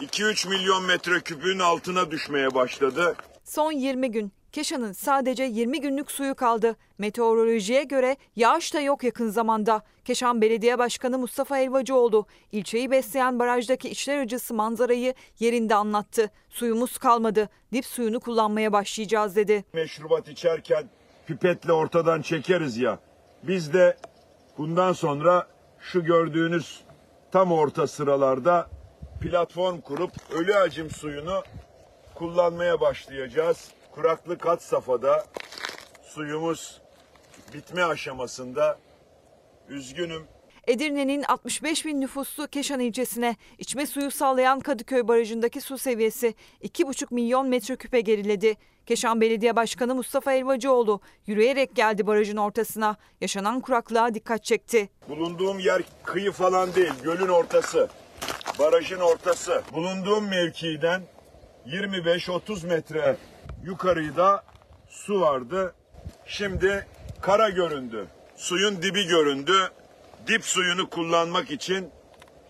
2-3 0.00 0.48
milyon 0.48 0.84
metreküpün 0.84 1.58
altına 1.58 2.10
düşmeye 2.10 2.54
başladı. 2.54 3.16
Son 3.44 3.72
20 3.72 4.10
gün 4.10 4.32
Keşan'ın 4.52 4.92
sadece 4.92 5.44
20 5.44 5.80
günlük 5.80 6.10
suyu 6.10 6.34
kaldı. 6.34 6.76
Meteorolojiye 6.98 7.84
göre 7.84 8.16
yağış 8.36 8.74
da 8.74 8.80
yok 8.80 9.04
yakın 9.04 9.28
zamanda. 9.30 9.82
Keşan 10.04 10.40
Belediye 10.40 10.78
Başkanı 10.78 11.18
Mustafa 11.18 11.58
Elvacıoğlu 11.58 12.26
ilçeyi 12.52 12.90
besleyen 12.90 13.38
barajdaki 13.38 13.88
içler 13.88 14.18
acısı 14.18 14.54
manzarayı 14.54 15.14
yerinde 15.38 15.74
anlattı. 15.74 16.30
Suyumuz 16.50 16.98
kalmadı. 16.98 17.48
Dip 17.72 17.84
suyunu 17.86 18.20
kullanmaya 18.20 18.72
başlayacağız 18.72 19.36
dedi. 19.36 19.64
Meşrubat 19.72 20.28
içerken 20.28 20.90
pipetle 21.26 21.72
ortadan 21.72 22.22
çekeriz 22.22 22.76
ya. 22.76 22.98
Biz 23.42 23.72
de 23.72 23.96
bundan 24.58 24.92
sonra 24.92 25.46
şu 25.80 26.04
gördüğünüz 26.04 26.80
tam 27.32 27.52
orta 27.52 27.86
sıralarda 27.86 28.75
platform 29.20 29.80
kurup 29.80 30.10
ölü 30.30 30.54
acım 30.54 30.90
suyunu 30.90 31.42
kullanmaya 32.14 32.80
başlayacağız. 32.80 33.70
Kuraklık 33.92 34.46
had 34.46 34.58
safhada 34.58 35.26
suyumuz 36.02 36.80
bitme 37.54 37.84
aşamasında. 37.84 38.78
Üzgünüm 39.68 40.26
Edirne'nin 40.66 41.22
65 41.22 41.84
bin 41.86 42.00
nüfuslu 42.00 42.48
Keşan 42.48 42.80
ilçesine 42.80 43.36
içme 43.58 43.86
suyu 43.86 44.10
sağlayan 44.10 44.60
Kadıköy 44.60 45.08
Barajı'ndaki 45.08 45.60
su 45.60 45.78
seviyesi 45.78 46.34
2,5 46.62 47.14
milyon 47.14 47.48
metreküpe 47.48 48.00
geriledi. 48.00 48.56
Keşan 48.86 49.20
Belediye 49.20 49.56
Başkanı 49.56 49.94
Mustafa 49.94 50.32
Elvacıoğlu 50.32 51.00
yürüyerek 51.26 51.74
geldi 51.76 52.06
barajın 52.06 52.36
ortasına. 52.36 52.96
Yaşanan 53.20 53.60
kuraklığa 53.60 54.14
dikkat 54.14 54.44
çekti. 54.44 54.88
bulunduğum 55.08 55.58
yer 55.58 55.82
kıyı 56.04 56.32
falan 56.32 56.74
değil, 56.74 56.92
gölün 57.02 57.28
ortası. 57.28 57.88
Barajın 58.58 59.00
ortası. 59.00 59.62
Bulunduğum 59.72 60.28
mevkiden 60.28 61.02
25-30 61.66 62.66
metre 62.66 63.16
yukarıda 63.64 64.44
su 64.88 65.20
vardı. 65.20 65.74
Şimdi 66.26 66.86
kara 67.20 67.50
göründü. 67.50 68.06
Suyun 68.36 68.82
dibi 68.82 69.06
göründü. 69.06 69.52
Dip 70.26 70.44
suyunu 70.44 70.90
kullanmak 70.90 71.50
için 71.50 71.88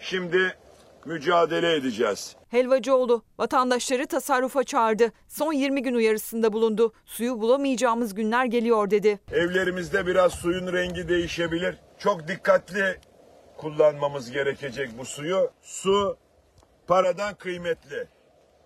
şimdi 0.01 0.57
mücadele 1.05 1.75
edeceğiz. 1.77 2.37
Helvacıoğlu 2.49 3.23
vatandaşları 3.39 4.07
tasarrufa 4.07 4.65
çağırdı. 4.65 5.13
Son 5.29 5.53
20 5.53 5.83
gün 5.83 5.95
uyarısında 5.95 6.53
bulundu. 6.53 6.93
Suyu 7.05 7.41
bulamayacağımız 7.41 8.15
günler 8.15 8.45
geliyor 8.45 8.91
dedi. 8.91 9.19
Evlerimizde 9.33 10.07
biraz 10.07 10.33
suyun 10.33 10.73
rengi 10.73 11.09
değişebilir. 11.09 11.77
Çok 11.99 12.29
dikkatli 12.29 12.99
kullanmamız 13.59 14.31
gerekecek 14.31 14.99
bu 14.99 15.05
suyu. 15.05 15.51
Su 15.63 16.17
paradan 16.87 17.35
kıymetli. 17.35 18.09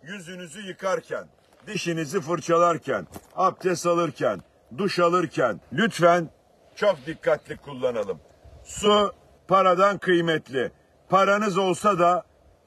Yüzünüzü 0.02 0.66
yıkarken, 0.66 1.24
dişinizi 1.66 2.20
fırçalarken, 2.20 3.06
abdest 3.36 3.86
alırken, 3.86 4.40
duş 4.78 4.98
alırken 4.98 5.60
lütfen 5.72 6.30
çok 6.74 7.06
dikkatli 7.06 7.56
kullanalım. 7.56 8.18
Su 8.64 9.12
paradan 9.48 9.98
kıymetli. 9.98 10.72
Paranız 11.08 11.58
olsa 11.58 11.98
da 11.98 12.24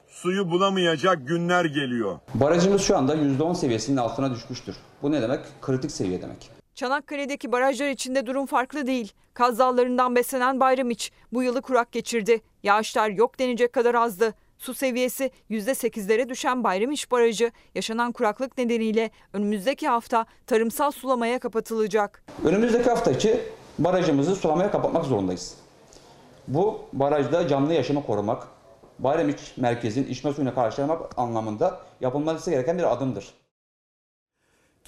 suyu 0.08 0.50
bulamayacak 0.50 1.28
günler 1.28 1.64
geliyor. 1.64 2.18
Barajımız 2.34 2.82
şu 2.82 2.96
anda 2.96 3.14
%10 3.14 3.54
seviyesinin 3.54 3.96
altına 3.96 4.34
düşmüştür. 4.34 4.76
Bu 5.02 5.12
ne 5.12 5.22
demek? 5.22 5.40
Kritik 5.62 5.90
seviye 5.90 6.22
demek. 6.22 6.53
Çanakkale'deki 6.74 7.52
barajlar 7.52 7.88
içinde 7.88 8.26
durum 8.26 8.46
farklı 8.46 8.86
değil. 8.86 9.12
Kaz 9.34 9.58
Dağları'ndan 9.58 10.16
beslenen 10.16 10.60
Bayramiç 10.60 11.12
bu 11.32 11.42
yılı 11.42 11.62
kurak 11.62 11.92
geçirdi. 11.92 12.40
Yağışlar 12.62 13.10
yok 13.10 13.38
denecek 13.38 13.72
kadar 13.72 13.94
azdı. 13.94 14.34
Su 14.58 14.74
seviyesi 14.74 15.30
%8'lere 15.50 16.28
düşen 16.28 16.64
Bayramiç 16.64 17.10
Barajı 17.10 17.50
yaşanan 17.74 18.12
kuraklık 18.12 18.58
nedeniyle 18.58 19.10
önümüzdeki 19.32 19.88
hafta 19.88 20.26
tarımsal 20.46 20.90
sulamaya 20.90 21.38
kapatılacak. 21.38 22.24
Önümüzdeki 22.44 22.90
hafta 22.90 23.10
içi 23.10 23.40
barajımızı 23.78 24.36
sulamaya 24.36 24.70
kapatmak 24.70 25.04
zorundayız. 25.04 25.54
Bu 26.48 26.80
barajda 26.92 27.48
canlı 27.48 27.74
yaşamı 27.74 28.06
korumak, 28.06 28.48
Bayramiç 28.98 29.52
merkezin 29.56 30.04
içme 30.04 30.32
suyuna 30.32 30.54
karşılamak 30.54 31.18
anlamında 31.18 31.80
yapılması 32.00 32.50
gereken 32.50 32.78
bir 32.78 32.92
adımdır. 32.92 33.34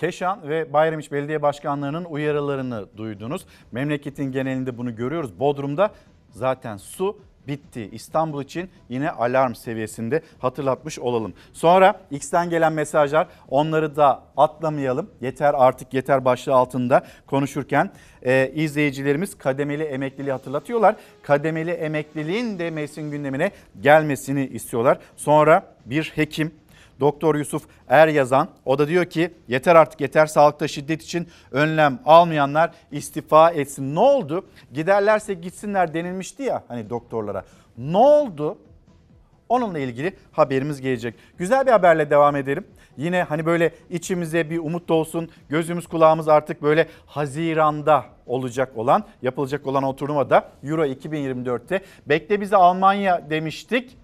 Keşan 0.00 0.48
ve 0.48 0.72
Bayramiç 0.72 1.12
Belediye 1.12 1.42
Başkanlarının 1.42 2.04
uyarılarını 2.04 2.86
duydunuz. 2.96 3.46
Memleketin 3.72 4.32
genelinde 4.32 4.78
bunu 4.78 4.96
görüyoruz. 4.96 5.40
Bodrum'da 5.40 5.90
zaten 6.30 6.76
su 6.76 7.18
bitti. 7.48 7.88
İstanbul 7.92 8.42
için 8.42 8.70
yine 8.88 9.10
alarm 9.10 9.54
seviyesinde 9.54 10.22
hatırlatmış 10.38 10.98
olalım. 10.98 11.34
Sonra 11.52 12.00
X'ten 12.10 12.50
gelen 12.50 12.72
mesajlar 12.72 13.28
onları 13.48 13.96
da 13.96 14.22
atlamayalım. 14.36 15.10
Yeter 15.20 15.54
artık 15.56 15.94
yeter 15.94 16.24
başlığı 16.24 16.54
altında 16.54 17.06
konuşurken 17.26 17.90
e, 18.22 18.52
izleyicilerimiz 18.54 19.38
kademeli 19.38 19.82
emekliliği 19.82 20.32
hatırlatıyorlar. 20.32 20.96
Kademeli 21.22 21.70
emekliliğin 21.70 22.58
de 22.58 22.70
mevsim 22.70 23.10
gündemine 23.10 23.50
gelmesini 23.80 24.46
istiyorlar. 24.46 24.98
Sonra 25.16 25.74
bir 25.86 26.12
hekim 26.14 26.52
Doktor 27.00 27.34
Yusuf 27.34 27.62
Er 27.88 28.08
yazan 28.08 28.48
o 28.64 28.78
da 28.78 28.88
diyor 28.88 29.04
ki 29.04 29.30
yeter 29.48 29.76
artık 29.76 30.00
yeter 30.00 30.26
sağlıkta 30.26 30.68
şiddet 30.68 31.02
için 31.02 31.28
önlem 31.50 31.98
almayanlar 32.04 32.70
istifa 32.92 33.50
etsin. 33.50 33.94
Ne 33.94 34.00
oldu? 34.00 34.46
Giderlerse 34.72 35.34
gitsinler 35.34 35.94
denilmişti 35.94 36.42
ya 36.42 36.64
hani 36.68 36.90
doktorlara. 36.90 37.44
Ne 37.78 37.96
oldu? 37.96 38.58
Onunla 39.48 39.78
ilgili 39.78 40.16
haberimiz 40.32 40.80
gelecek. 40.80 41.14
Güzel 41.38 41.66
bir 41.66 41.70
haberle 41.70 42.10
devam 42.10 42.36
edelim. 42.36 42.66
Yine 42.96 43.22
hani 43.22 43.46
böyle 43.46 43.70
içimize 43.90 44.50
bir 44.50 44.58
umut 44.58 44.90
olsun. 44.90 45.30
Gözümüz 45.48 45.86
kulağımız 45.86 46.28
artık 46.28 46.62
böyle 46.62 46.86
Haziran'da 47.06 48.04
olacak 48.26 48.76
olan, 48.76 49.04
yapılacak 49.22 49.66
olan 49.66 49.82
o 49.82 49.96
turnuvada 49.96 50.48
Euro 50.64 50.86
2024'te. 50.86 51.80
Bekle 52.06 52.40
bizi 52.40 52.56
Almanya 52.56 53.30
demiştik. 53.30 53.96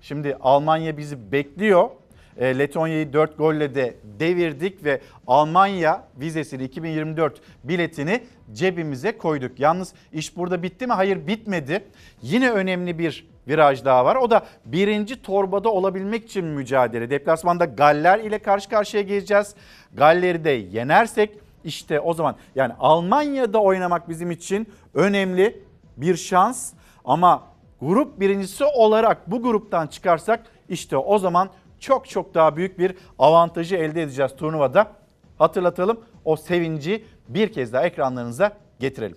Şimdi 0.00 0.36
Almanya 0.40 0.96
bizi 0.96 1.32
bekliyor. 1.32 1.90
E, 2.36 2.58
Letonya'yı 2.58 3.12
4 3.12 3.38
golle 3.38 3.74
de 3.74 3.96
devirdik 4.18 4.84
ve 4.84 5.00
Almanya 5.26 6.04
vizesini 6.20 6.64
2024 6.64 7.40
biletini 7.64 8.20
cebimize 8.52 9.18
koyduk. 9.18 9.60
Yalnız 9.60 9.94
iş 10.12 10.36
burada 10.36 10.62
bitti 10.62 10.86
mi? 10.86 10.92
Hayır 10.92 11.26
bitmedi. 11.26 11.84
Yine 12.22 12.50
önemli 12.50 12.98
bir 12.98 13.30
viraj 13.48 13.84
daha 13.84 14.04
var. 14.04 14.16
O 14.16 14.30
da 14.30 14.46
birinci 14.64 15.22
torbada 15.22 15.68
olabilmek 15.68 16.24
için 16.24 16.44
mücadele. 16.44 17.10
Deplasmanda 17.10 17.64
Galler 17.64 18.18
ile 18.18 18.38
karşı 18.38 18.68
karşıya 18.68 19.02
geleceğiz. 19.02 19.54
Galler'i 19.92 20.44
de 20.44 20.50
yenersek 20.50 21.30
İşte 21.64 22.00
o 22.00 22.14
zaman 22.14 22.36
yani 22.54 22.72
Almanya'da 22.78 23.62
oynamak 23.62 24.08
bizim 24.08 24.30
için 24.30 24.66
önemli 24.94 25.64
bir 25.96 26.16
şans 26.16 26.72
ama 27.04 27.42
grup 27.80 28.20
birincisi 28.20 28.64
olarak 28.64 29.30
bu 29.30 29.42
gruptan 29.42 29.86
çıkarsak 29.86 30.46
işte 30.68 30.96
o 30.96 31.18
zaman 31.18 31.50
çok 31.80 32.08
çok 32.08 32.34
daha 32.34 32.56
büyük 32.56 32.78
bir 32.78 32.94
avantajı 33.18 33.76
elde 33.76 34.02
edeceğiz 34.02 34.32
turnuvada. 34.36 34.92
Hatırlatalım 35.38 36.00
o 36.24 36.36
sevinci 36.36 37.04
bir 37.28 37.52
kez 37.52 37.72
daha 37.72 37.86
ekranlarınıza 37.86 38.56
getirelim. 38.80 39.16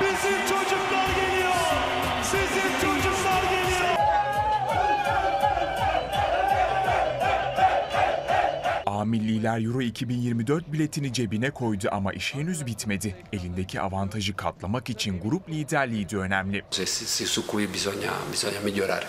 Bizim 0.00 0.38
çocuklar 0.40 1.06
geliyor. 1.16 1.52
Sizin 2.22 2.72
çocuklar 2.80 3.42
geliyor. 3.42 3.98
A 8.86 9.04
milliler 9.04 9.64
Euro 9.64 9.80
2024 9.80 10.72
biletini 10.72 11.12
cebine 11.12 11.50
koydu 11.50 11.88
ama 11.92 12.12
iş 12.12 12.34
henüz 12.34 12.66
bitmedi. 12.66 13.16
Elindeki 13.32 13.80
avantajı 13.80 14.36
katlamak 14.36 14.90
için 14.90 15.20
grup 15.20 15.48
liderliği 15.50 16.10
de 16.10 16.16
önemli. 16.16 16.62
su 16.70 17.46
cui 17.50 17.74
bisogna, 17.74 18.12
bisogna 18.32 18.60
migliorare. 18.64 19.06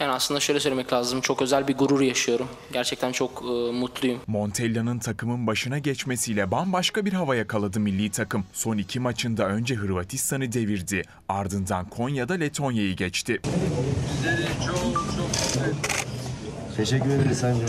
Yani 0.00 0.12
aslında 0.12 0.40
şöyle 0.40 0.60
söylemek 0.60 0.92
lazım. 0.92 1.20
Çok 1.20 1.42
özel 1.42 1.68
bir 1.68 1.76
gurur 1.76 2.00
yaşıyorum. 2.00 2.48
Gerçekten 2.72 3.12
çok 3.12 3.42
e, 3.42 3.72
mutluyum. 3.72 4.20
Montella'nın 4.26 4.98
takımın 4.98 5.46
başına 5.46 5.78
geçmesiyle 5.78 6.50
bambaşka 6.50 7.04
bir 7.04 7.12
hava 7.12 7.36
yakaladı 7.36 7.80
milli 7.80 8.10
takım. 8.10 8.44
Son 8.52 8.76
iki 8.76 9.00
maçında 9.00 9.48
önce 9.48 9.74
Hırvatistan'ı 9.74 10.52
devirdi. 10.52 11.02
Ardından 11.28 11.88
Konya'da 11.88 12.34
Letonya'yı 12.34 12.96
geçti. 12.96 13.40
Teşekkür 16.76 17.10
ederiz 17.10 17.38
Sayın 17.38 17.60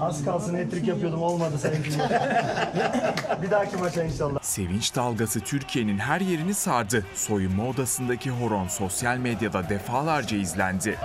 Az 0.00 0.24
kalsın 0.24 0.54
hat-trick 0.54 0.90
yapıyordum 0.90 1.22
olmadı 1.22 1.58
Sayın 1.58 1.84
Bir 3.42 3.50
dahaki 3.50 3.76
maça 3.76 4.04
inşallah. 4.04 4.38
Sevinç 4.42 4.96
dalgası 4.96 5.40
Türkiye'nin 5.40 5.98
her 5.98 6.20
yerini 6.20 6.54
sardı. 6.54 7.06
Soyunma 7.14 7.68
odasındaki 7.68 8.30
horon 8.30 8.68
sosyal 8.68 9.16
medyada 9.16 9.68
defalarca 9.68 10.36
izlendi. 10.36 10.98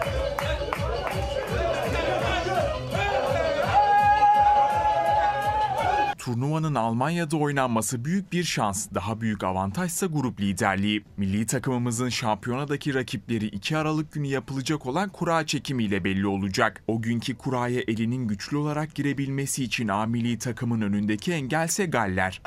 Turnuvanın 6.19 6.75
Almanya'da 6.75 7.37
oynanması 7.37 8.05
büyük 8.05 8.31
bir 8.31 8.43
şans. 8.43 8.87
Daha 8.95 9.21
büyük 9.21 9.43
avantajsa 9.43 10.05
grup 10.05 10.41
liderliği. 10.41 11.03
Milli 11.17 11.45
takımımızın 11.45 12.09
şampiyonadaki 12.09 12.93
rakipleri 12.93 13.45
2 13.45 13.77
Aralık 13.77 14.11
günü 14.11 14.27
yapılacak 14.27 14.85
olan 14.85 15.09
kura 15.09 15.45
çekimiyle 15.45 16.03
belli 16.03 16.27
olacak. 16.27 16.83
O 16.87 17.01
günkü 17.01 17.37
kuraya 17.37 17.81
elinin 17.87 18.27
güçlü 18.27 18.57
olarak 18.57 18.95
girebilmesi 18.95 19.63
için 19.63 19.87
A 19.87 20.05
milli 20.05 20.37
takımın 20.37 20.81
önündeki 20.81 21.33
engelse 21.33 21.85
Galler. 21.85 22.41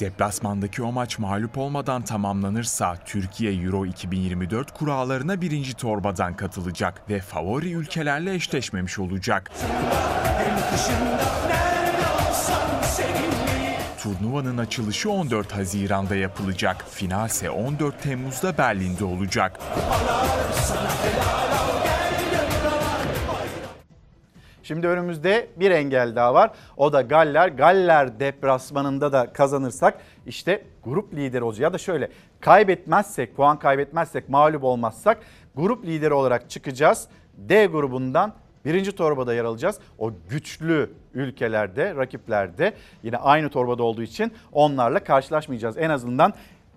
Deplasmandaki 0.00 0.82
o 0.82 0.92
maç 0.92 1.18
mağlup 1.18 1.58
olmadan 1.58 2.02
tamamlanırsa 2.02 2.96
Türkiye 3.04 3.52
Euro 3.52 3.86
2024 3.86 4.78
kurallarına 4.78 5.40
birinci 5.40 5.74
torbadan 5.74 6.36
katılacak 6.36 7.10
ve 7.10 7.20
favori 7.20 7.72
ülkelerle 7.72 8.34
eşleşmemiş 8.34 8.98
olacak. 8.98 9.50
Turnuvanın 14.02 14.58
açılışı 14.58 15.10
14 15.10 15.52
Haziran'da 15.52 16.16
yapılacak. 16.16 16.84
Finalse 16.90 17.50
14 17.50 18.02
Temmuz'da 18.02 18.58
Berlin'de 18.58 19.04
olacak. 19.04 19.60
Şimdi 24.68 24.88
önümüzde 24.88 25.48
bir 25.56 25.70
engel 25.70 26.16
daha 26.16 26.34
var. 26.34 26.50
O 26.76 26.92
da 26.92 27.02
Galler. 27.02 27.48
Galler 27.48 28.20
deplasmanında 28.20 29.12
da 29.12 29.32
kazanırsak 29.32 29.98
işte 30.26 30.64
grup 30.84 31.14
lideri 31.14 31.44
olacak. 31.44 31.60
Ya 31.60 31.72
da 31.72 31.78
şöyle 31.78 32.08
kaybetmezsek, 32.40 33.36
puan 33.36 33.58
kaybetmezsek, 33.58 34.28
mağlup 34.28 34.64
olmazsak 34.64 35.18
grup 35.54 35.86
lideri 35.86 36.14
olarak 36.14 36.50
çıkacağız. 36.50 37.08
D 37.34 37.66
grubundan 37.66 38.32
birinci 38.64 38.92
torbada 38.92 39.34
yer 39.34 39.44
alacağız. 39.44 39.78
O 39.98 40.12
güçlü 40.30 40.90
ülkelerde, 41.14 41.94
rakiplerde 41.94 42.72
yine 43.02 43.16
aynı 43.16 43.48
torbada 43.48 43.82
olduğu 43.82 44.02
için 44.02 44.32
onlarla 44.52 45.04
karşılaşmayacağız. 45.04 45.78
En 45.78 45.90
azından 45.90 46.32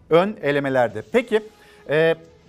ön 0.10 0.38
elemelerde. 0.42 1.04
Peki 1.12 1.42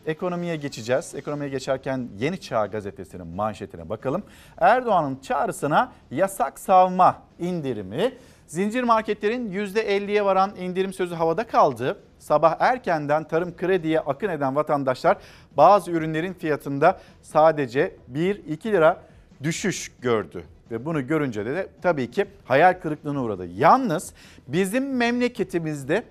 ekonomiye 0.07 0.57
geçeceğiz. 0.57 1.15
Ekonomiye 1.15 1.49
geçerken 1.49 2.09
Yeni 2.19 2.41
Çağ 2.41 2.67
gazetesinin 2.67 3.27
manşetine 3.27 3.89
bakalım. 3.89 4.23
Erdoğan'ın 4.59 5.19
çağrısına 5.23 5.93
yasak 6.11 6.59
savma 6.59 7.23
indirimi 7.39 8.13
zincir 8.47 8.83
marketlerin 8.83 9.53
%50'ye 9.53 10.25
varan 10.25 10.57
indirim 10.57 10.93
sözü 10.93 11.15
havada 11.15 11.47
kaldı. 11.47 11.99
Sabah 12.19 12.57
erkenden 12.61 13.25
tarım 13.25 13.57
krediye 13.57 14.01
akın 14.01 14.29
eden 14.29 14.57
vatandaşlar 14.57 15.17
bazı 15.57 15.91
ürünlerin 15.91 16.33
fiyatında 16.33 17.01
sadece 17.23 17.97
1-2 18.15 18.73
lira 18.73 19.03
düşüş 19.43 19.93
gördü. 20.01 20.45
Ve 20.71 20.85
bunu 20.85 21.07
görünce 21.07 21.47
de, 21.47 21.55
de 21.55 21.69
tabii 21.83 22.11
ki 22.11 22.27
hayal 22.45 22.73
kırıklığına 22.81 23.23
uğradı. 23.23 23.47
Yalnız 23.47 24.13
bizim 24.49 24.97
memleketimizde 24.97 26.05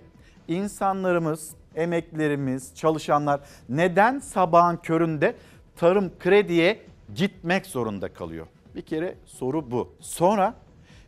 insanlarımız, 0.48 1.52
emeklerimiz, 1.76 2.76
çalışanlar 2.76 3.40
neden 3.70 4.20
sabahın 4.20 4.78
köründe 4.78 5.36
tarım 5.76 6.12
krediye 6.20 6.80
gitmek 7.16 7.66
zorunda 7.66 8.14
kalıyor? 8.14 8.48
Bir 8.76 8.82
kere 8.82 9.16
soru 9.26 9.72
bu. 9.72 9.94
Sonra 10.00 10.54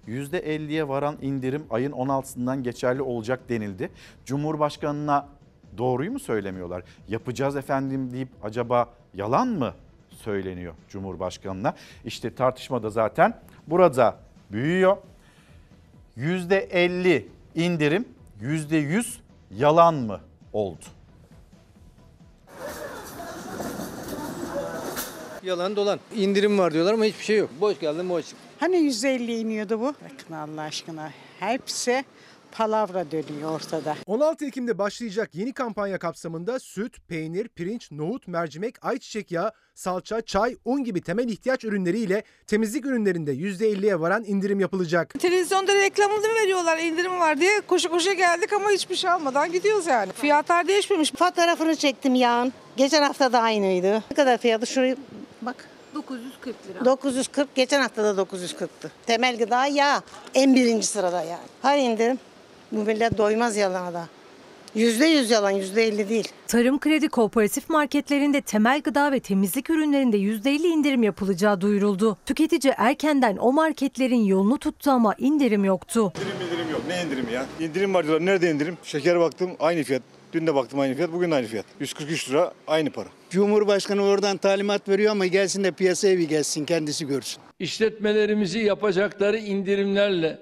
%50'ye 0.07 0.88
varan 0.88 1.18
indirim 1.22 1.64
ayın 1.70 1.91
16'sından 1.91 2.64
geçerli 2.64 3.01
olacak 3.01 3.49
denildi. 3.49 3.89
Cumhurbaşkanına 4.26 5.28
doğruyu 5.78 6.11
mu 6.11 6.20
söylemiyorlar? 6.20 6.84
Yapacağız 7.07 7.55
efendim 7.55 8.14
deyip 8.14 8.30
acaba 8.43 8.89
yalan 9.14 9.47
mı 9.47 9.74
söyleniyor 10.09 10.74
Cumhurbaşkanına? 10.89 11.74
İşte 12.05 12.36
tartışma 12.36 12.84
da 12.84 12.89
zaten 12.89 13.39
burada 13.68 14.18
büyüyor. 14.51 14.97
%50 16.18 17.26
indirim, 17.55 18.05
%100 18.41 19.05
yalan 19.51 19.93
mı 19.95 20.20
oldu? 20.53 20.85
Yalan 25.43 25.75
dolan. 25.75 25.99
İndirim 26.15 26.57
var 26.57 26.73
diyorlar 26.73 26.93
ama 26.93 27.05
hiçbir 27.05 27.23
şey 27.23 27.37
yok. 27.37 27.49
Boş 27.61 27.79
geldin 27.79 28.09
boş 28.09 28.25
çık. 28.27 28.37
Hani 28.59 28.77
150 28.77 29.37
iniyordu 29.39 29.79
bu? 29.79 29.85
Bakın 29.85 30.33
Allah 30.33 30.61
aşkına. 30.61 31.11
Hepsi 31.39 32.03
palavra 32.53 33.11
dönüyor 33.11 33.51
ortada. 33.55 33.95
16 34.05 34.45
Ekim'de 34.45 34.77
başlayacak 34.77 35.29
yeni 35.33 35.53
kampanya 35.53 35.99
kapsamında 35.99 36.59
süt, 36.59 36.97
peynir, 37.07 37.47
pirinç, 37.47 37.91
nohut, 37.91 38.27
mercimek, 38.27 38.85
ayçiçek 38.85 39.31
yağı, 39.31 39.51
salça, 39.75 40.21
çay, 40.21 40.55
un 40.65 40.83
gibi 40.83 41.01
temel 41.01 41.29
ihtiyaç 41.29 41.63
ürünleriyle 41.63 42.23
temizlik 42.47 42.85
ürünlerinde 42.85 43.33
%50'ye 43.33 43.99
varan 43.99 44.23
indirim 44.23 44.59
yapılacak. 44.59 45.13
Televizyonda 45.19 45.75
reklamını 45.75 46.27
veriyorlar 46.43 46.77
indirim 46.77 47.19
var 47.19 47.39
diye 47.39 47.61
koşu 47.67 47.89
koşu 47.89 48.13
geldik 48.13 48.53
ama 48.53 48.69
hiçbir 48.69 48.95
şey 48.95 49.09
almadan 49.09 49.51
gidiyoruz 49.51 49.87
yani. 49.87 50.11
Fiyatlar 50.13 50.67
değişmemiş. 50.67 51.11
Fotoğrafını 51.11 51.75
çektim 51.75 52.15
yağın. 52.15 52.53
Geçen 52.77 53.03
hafta 53.03 53.33
da 53.33 53.39
aynıydı. 53.39 53.93
Ne 54.11 54.15
kadar 54.15 54.37
fiyatı? 54.37 54.67
Şuraya 54.67 54.95
bak. 55.41 55.69
940 55.95 56.55
lira. 56.67 56.85
940. 56.85 57.55
Geçen 57.55 57.81
hafta 57.81 58.03
da 58.17 58.21
940'tı. 58.21 58.91
Temel 59.05 59.37
gıda 59.37 59.65
yağ. 59.65 60.01
En 60.33 60.55
birinci 60.55 60.87
sırada 60.87 61.21
yani. 61.21 61.47
Hadi 61.61 61.81
indirim. 61.81 62.19
Bu 62.74 62.84
millet 62.84 63.17
doymaz 63.17 63.57
yalana 63.57 63.93
da. 63.93 64.07
Yüzde 64.76 65.05
yüz 65.05 65.32
yalan, 65.32 65.51
yüzde 65.51 65.84
elli 65.84 66.09
değil. 66.09 66.28
Tarım 66.47 66.80
Kredi 66.80 67.09
Kooperatif 67.09 67.69
marketlerinde 67.69 68.41
temel 68.41 68.82
gıda 68.82 69.11
ve 69.11 69.19
temizlik 69.19 69.69
ürünlerinde 69.69 70.17
%50 70.17 70.67
indirim 70.67 71.03
yapılacağı 71.03 71.61
duyuruldu. 71.61 72.17
Tüketici 72.26 72.74
erkenden 72.78 73.38
o 73.38 73.51
marketlerin 73.53 74.24
yolunu 74.24 74.57
tuttu 74.57 74.91
ama 74.91 75.15
indirim 75.17 75.65
yoktu. 75.65 76.13
İndirim 76.15 76.47
indirim 76.47 76.71
yok. 76.71 76.82
Ne 76.88 77.01
indirimi 77.03 77.34
ya? 77.34 77.45
İndirim 77.59 77.93
var 77.93 78.05
diyorlar. 78.05 78.26
Nerede 78.26 78.51
indirim? 78.51 78.78
Şeker 78.84 79.19
baktım 79.19 79.51
aynı 79.59 79.84
fiyat. 79.84 80.01
Dün 80.34 80.47
de 80.47 80.55
baktım 80.55 80.80
aynı 80.80 80.95
fiyat, 80.95 81.13
bugün 81.13 81.32
de 81.32 81.36
aynı 81.36 81.47
fiyat. 81.47 81.65
143 81.80 82.30
lira 82.30 82.53
aynı 82.67 82.89
para. 82.91 83.09
Cumhurbaşkanı 83.30 84.03
oradan 84.03 84.38
talimat 84.38 84.89
veriyor 84.89 85.11
ama 85.11 85.26
gelsin 85.26 85.63
de 85.63 85.71
piyasaya 85.71 86.17
bir 86.17 86.30
gelsin 86.30 86.65
kendisi 86.65 87.07
görsün. 87.07 87.41
İşletmelerimizi 87.59 88.59
yapacakları 88.59 89.38
indirimlerle, 89.38 90.39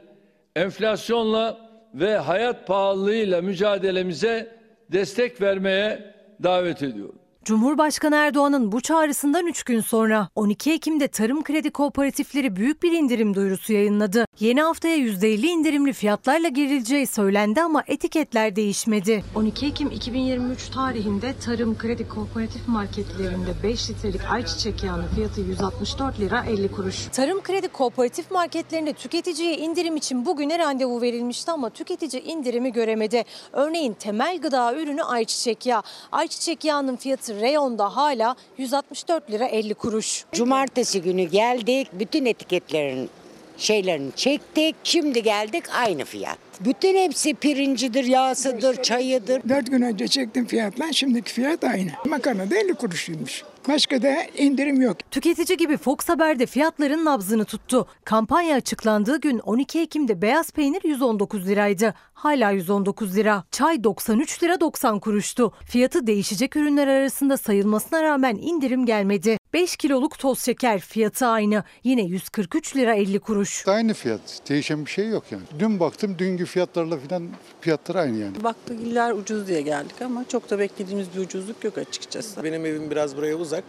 enflasyonla 0.56 1.71
ve 1.94 2.18
hayat 2.18 2.68
pahalılığıyla 2.68 3.42
mücadelemize 3.42 4.56
destek 4.92 5.42
vermeye 5.42 6.14
davet 6.44 6.84
ediyorum. 6.84 7.21
Cumhurbaşkanı 7.46 8.16
Erdoğan'ın 8.16 8.72
bu 8.72 8.82
çağrısından 8.82 9.48
3 9.48 9.64
gün 9.64 9.80
sonra 9.80 10.30
12 10.36 10.72
Ekim'de 10.72 11.08
Tarım 11.08 11.44
Kredi 11.44 11.72
Kooperatifleri 11.72 12.56
büyük 12.56 12.84
bir 12.84 12.92
indirim 12.92 13.36
duyurusu 13.36 13.74
yayınladı. 13.74 14.26
Yeni 14.40 14.62
haftaya 14.62 14.98
%50 14.98 15.46
indirimli 15.46 15.94
fiyatlarla 15.94 16.48
girileceği 16.48 17.08
söylendi 17.08 17.62
ama 17.62 17.84
etiketler 17.88 18.56
değişmedi. 18.56 19.24
12 19.36 19.66
Ekim 19.66 19.92
2023 19.92 20.70
tarihinde 20.70 21.34
Tarım 21.46 21.78
Kredi 21.78 22.08
Kooperatif 22.10 22.68
marketlerinde 22.68 23.64
5 23.64 23.90
litrelik 23.90 24.22
ayçiçek 24.32 24.84
yağının 24.84 25.08
fiyatı 25.08 25.42
164 25.42 26.20
lira 26.20 26.46
50 26.46 26.72
kuruş. 26.72 27.08
Tarım 27.12 27.42
Kredi 27.42 27.68
Kooperatif 27.68 28.32
marketlerinde 28.32 28.94
tüketiciye 28.94 29.58
indirim 29.58 29.96
için 29.96 30.26
bugüne 30.26 30.60
randevu 30.60 31.02
verilmişti 31.02 31.52
ama 31.52 31.70
tüketici 31.70 32.24
indirimi 32.24 32.74
göremedi. 32.74 33.24
Örneğin 33.54 33.94
temel 33.94 34.42
gıda 34.42 34.76
ürünü 34.76 35.04
ayçiçek 35.04 35.66
yağı. 35.66 35.84
Ayçiçek 36.12 36.66
yağının 36.66 36.96
fiyatı 36.96 37.31
reyonda 37.40 37.96
hala 37.96 38.36
164 38.58 39.32
lira 39.32 39.46
50 39.46 39.74
kuruş. 39.74 40.26
Cumartesi 40.32 41.02
günü 41.02 41.24
geldik, 41.24 41.88
bütün 41.94 42.26
etiketlerin 42.26 43.10
şeylerini 43.58 44.12
çektik. 44.16 44.76
Şimdi 44.84 45.24
geldik 45.24 45.64
aynı 45.76 46.06
fiyat. 46.06 46.51
Bütün 46.66 46.98
hepsi 46.98 47.34
pirincidir, 47.34 48.04
yağsıdır, 48.04 48.84
çayıdır. 48.84 49.42
Dört 49.50 49.72
gün 49.72 49.82
önce 49.82 50.08
çektim 50.08 50.46
fiyatla 50.46 50.94
şimdiki 50.94 51.34
fiyat 51.34 51.64
aynı. 51.64 51.92
Makarna 52.06 52.50
da 52.50 52.56
50 52.56 52.74
kuruşuymuş. 52.74 53.44
Başka 53.68 54.02
da 54.02 54.16
indirim 54.38 54.82
yok. 54.82 54.98
Tüketici 55.12 55.58
gibi 55.58 55.78
Fox 55.78 56.10
Haber'de 56.10 56.46
fiyatların 56.46 57.06
nabzını 57.06 57.46
tuttu. 57.46 57.88
Kampanya 58.06 58.56
açıklandığı 58.56 59.22
gün 59.22 59.40
12 59.40 59.80
Ekim'de 59.80 60.22
beyaz 60.22 60.52
peynir 60.52 60.82
119 60.84 61.48
liraydı. 61.48 61.94
Hala 62.14 62.52
119 62.52 63.16
lira. 63.16 63.44
Çay 63.52 63.84
93 63.84 64.44
lira 64.44 64.60
90 64.60 65.00
kuruştu. 65.00 65.54
Fiyatı 65.66 66.08
değişecek 66.08 66.56
ürünler 66.56 66.88
arasında 66.88 67.38
sayılmasına 67.38 68.04
rağmen 68.04 68.36
indirim 68.36 68.86
gelmedi. 68.86 69.41
5 69.54 69.76
kiloluk 69.76 70.20
toz 70.20 70.40
şeker 70.40 70.80
fiyatı 70.80 71.28
aynı. 71.28 71.64
Yine 71.84 72.02
143 72.02 72.76
lira 72.76 72.96
50 72.96 73.20
kuruş. 73.20 73.68
Aynı 73.68 73.94
fiyat. 73.94 74.42
Değişen 74.50 74.86
bir 74.86 74.92
şey 74.92 75.10
yok 75.10 75.24
yani. 75.32 75.44
Dün 75.60 75.80
baktım 75.80 76.16
dünkü 76.20 76.46
fiyatlarla 76.46 76.98
falan 76.98 77.30
fiyatlar 77.62 77.96
aynı 77.96 78.18
yani. 78.18 78.44
Baktık 78.44 78.80
iller 78.82 79.12
ucuz 79.12 79.48
diye 79.48 79.62
geldik 79.62 80.02
ama 80.02 80.26
çok 80.28 80.50
da 80.50 80.60
beklediğimiz 80.60 81.08
bir 81.16 81.20
ucuzluk 81.20 81.64
yok 81.64 81.78
açıkçası. 81.78 82.44
Benim 82.44 82.66
evim 82.66 82.92
biraz 82.92 83.18
buraya 83.18 83.36
uzak. 83.36 83.64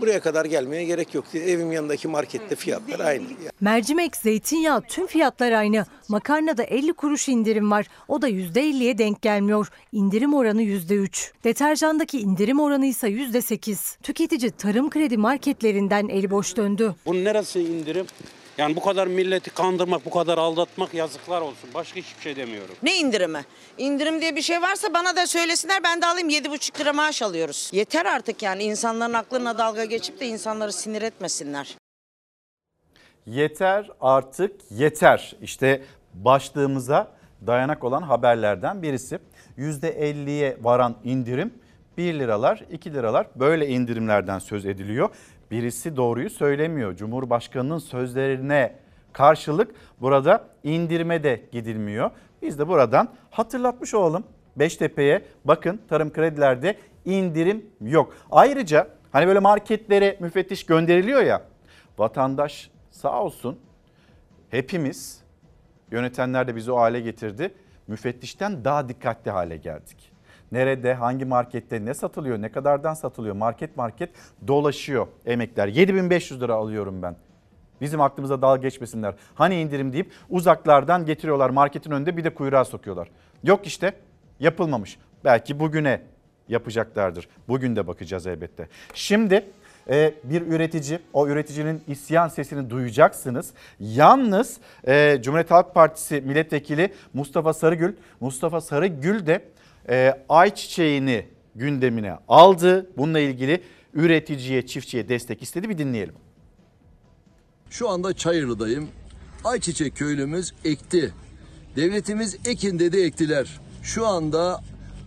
Buraya 0.00 0.20
kadar 0.20 0.44
gelmeye 0.44 0.84
gerek 0.84 1.14
yok 1.14 1.24
diye 1.32 1.44
evim 1.44 1.72
yanındaki 1.72 2.08
markette 2.08 2.56
fiyatlar 2.56 3.00
aynı. 3.00 3.24
Mercimek, 3.60 4.16
zeytinyağı 4.16 4.82
tüm 4.82 5.06
fiyatlar 5.06 5.52
aynı. 5.52 5.86
Makarnada 6.08 6.62
50 6.62 6.92
kuruş 6.92 7.28
indirim 7.28 7.70
var. 7.70 7.86
O 8.08 8.22
da 8.22 8.28
%50'ye 8.28 8.98
denk 8.98 9.22
gelmiyor. 9.22 9.68
İndirim 9.92 10.34
oranı 10.34 10.62
%3. 10.62 11.32
Deterjandaki 11.44 12.20
indirim 12.20 12.60
oranı 12.60 12.86
ise 12.86 13.08
%8. 13.08 13.98
Tüketici 14.02 14.50
tarım 14.50 14.90
kredi 14.90 15.16
marketlerinden 15.16 16.08
eli 16.08 16.30
boş 16.30 16.56
döndü. 16.56 16.94
Bunun 17.06 17.24
neresi 17.24 17.60
indirim? 17.60 18.06
Yani 18.58 18.76
bu 18.76 18.80
kadar 18.80 19.06
milleti 19.06 19.50
kandırmak, 19.50 20.04
bu 20.04 20.10
kadar 20.10 20.38
aldatmak 20.38 20.94
yazıklar 20.94 21.40
olsun. 21.40 21.70
Başka 21.74 22.00
hiçbir 22.00 22.22
şey 22.22 22.36
demiyorum. 22.36 22.74
Ne 22.82 22.96
indirimi? 22.96 23.44
İndirim 23.78 24.20
diye 24.20 24.36
bir 24.36 24.42
şey 24.42 24.62
varsa 24.62 24.94
bana 24.94 25.16
da 25.16 25.26
söylesinler 25.26 25.82
ben 25.84 26.02
de 26.02 26.06
alayım 26.06 26.30
7,5 26.30 26.80
lira 26.80 26.92
maaş 26.92 27.22
alıyoruz. 27.22 27.70
Yeter 27.72 28.06
artık 28.06 28.42
yani 28.42 28.62
insanların 28.62 29.12
aklına 29.12 29.58
dalga 29.58 29.84
geçip 29.84 30.20
de 30.20 30.26
insanları 30.26 30.72
sinir 30.72 31.02
etmesinler. 31.02 31.76
Yeter 33.26 33.90
artık 34.00 34.52
yeter. 34.70 35.36
İşte 35.42 35.82
başlığımıza 36.14 37.12
dayanak 37.46 37.84
olan 37.84 38.02
haberlerden 38.02 38.82
birisi. 38.82 39.18
%50'ye 39.58 40.56
varan 40.60 40.96
indirim 41.04 41.54
1 41.96 42.14
liralar 42.14 42.64
2 42.70 42.94
liralar 42.94 43.26
böyle 43.34 43.68
indirimlerden 43.68 44.38
söz 44.38 44.66
ediliyor. 44.66 45.08
Birisi 45.50 45.96
doğruyu 45.96 46.30
söylemiyor. 46.30 46.96
Cumhurbaşkanının 46.96 47.78
sözlerine 47.78 48.76
karşılık 49.12 49.74
burada 50.00 50.48
indirime 50.64 51.22
de 51.22 51.42
gidilmiyor. 51.52 52.10
Biz 52.42 52.58
de 52.58 52.68
buradan 52.68 53.08
hatırlatmış 53.30 53.94
olalım. 53.94 54.24
Beştepe'ye 54.56 55.22
bakın 55.44 55.80
tarım 55.88 56.12
kredilerde 56.12 56.76
indirim 57.04 57.66
yok. 57.80 58.14
Ayrıca 58.30 58.88
hani 59.12 59.26
böyle 59.26 59.38
marketlere 59.38 60.16
müfettiş 60.20 60.66
gönderiliyor 60.66 61.22
ya 61.22 61.42
vatandaş 61.98 62.70
sağ 62.90 63.22
olsun 63.22 63.58
hepimiz 64.50 65.22
yönetenler 65.90 66.48
de 66.48 66.56
bizi 66.56 66.72
o 66.72 66.76
hale 66.76 67.00
getirdi. 67.00 67.54
Müfettişten 67.86 68.64
daha 68.64 68.88
dikkatli 68.88 69.30
hale 69.30 69.56
geldik. 69.56 70.15
Nerede, 70.52 70.94
hangi 70.94 71.24
markette 71.24 71.84
ne 71.84 71.94
satılıyor, 71.94 72.42
ne 72.42 72.52
kadardan 72.52 72.94
satılıyor 72.94 73.34
market 73.34 73.76
market 73.76 74.10
dolaşıyor 74.46 75.06
emekler. 75.26 75.68
7500 75.68 76.40
lira 76.40 76.54
alıyorum 76.54 77.02
ben. 77.02 77.16
Bizim 77.80 78.00
aklımıza 78.00 78.42
dalga 78.42 78.62
geçmesinler. 78.62 79.14
Hani 79.34 79.60
indirim 79.60 79.92
deyip 79.92 80.12
uzaklardan 80.30 81.06
getiriyorlar 81.06 81.50
marketin 81.50 81.90
önünde 81.90 82.16
bir 82.16 82.24
de 82.24 82.34
kuyruğa 82.34 82.64
sokuyorlar. 82.64 83.08
Yok 83.42 83.66
işte 83.66 83.92
yapılmamış. 84.40 84.98
Belki 85.24 85.60
bugüne 85.60 86.00
yapacaklardır. 86.48 87.28
Bugün 87.48 87.76
de 87.76 87.86
bakacağız 87.86 88.26
elbette. 88.26 88.68
Şimdi 88.94 89.44
e, 89.88 90.14
bir 90.24 90.42
üretici, 90.42 90.98
o 91.12 91.28
üreticinin 91.28 91.82
isyan 91.88 92.28
sesini 92.28 92.70
duyacaksınız. 92.70 93.50
Yalnız 93.80 94.56
e, 94.86 95.18
Cumhuriyet 95.22 95.50
Halk 95.50 95.74
Partisi 95.74 96.20
milletvekili 96.20 96.92
Mustafa 97.14 97.52
Sarıgül, 97.52 97.92
Mustafa 98.20 98.60
Sarıgül 98.60 99.26
de 99.26 99.42
e, 99.88 100.24
ayçiçeğini 100.28 101.26
gündemine 101.54 102.18
aldı. 102.28 102.90
Bununla 102.96 103.20
ilgili 103.20 103.62
üreticiye, 103.94 104.66
çiftçiye 104.66 105.08
destek 105.08 105.42
istedi. 105.42 105.68
Bir 105.68 105.78
dinleyelim. 105.78 106.14
Şu 107.70 107.88
anda 107.88 108.12
Çayırlı'dayım. 108.12 108.88
Ayçiçek 109.44 109.96
köylümüz 109.96 110.52
ekti. 110.64 111.12
Devletimiz 111.76 112.36
ekin 112.46 112.78
dedi 112.78 113.00
ektiler. 113.00 113.60
Şu 113.82 114.06
anda 114.06 114.60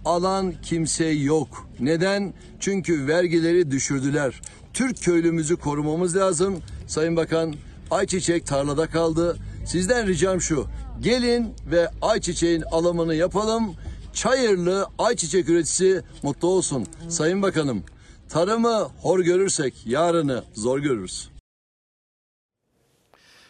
alan 0.05 0.53
kimse 0.63 1.05
yok. 1.05 1.67
Neden? 1.79 2.33
Çünkü 2.59 3.07
vergileri 3.07 3.71
düşürdüler. 3.71 4.41
Türk 4.73 5.03
köylümüzü 5.03 5.55
korumamız 5.55 6.15
lazım. 6.15 6.61
Sayın 6.87 7.15
Bakan 7.15 7.55
ayçiçek 7.91 8.45
tarlada 8.45 8.87
kaldı. 8.87 9.37
Sizden 9.65 10.07
ricam 10.07 10.41
şu. 10.41 10.67
Gelin 10.99 11.53
ve 11.71 11.89
ayçiçeğin 12.01 12.61
alımını 12.61 13.15
yapalım. 13.15 13.75
Çayırlı 14.13 14.87
ayçiçek 14.99 15.49
üreticisi 15.49 16.03
mutlu 16.23 16.47
olsun. 16.47 16.87
Sayın 17.09 17.41
Bakanım, 17.41 17.83
tarımı 18.29 18.89
hor 19.01 19.19
görürsek 19.19 19.87
yarını 19.87 20.43
zor 20.53 20.79
görürüz. 20.79 21.29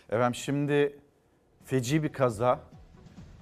Efendim 0.09 0.35
şimdi 0.35 0.95
feci 1.65 2.03
bir 2.03 2.13
kaza, 2.13 2.59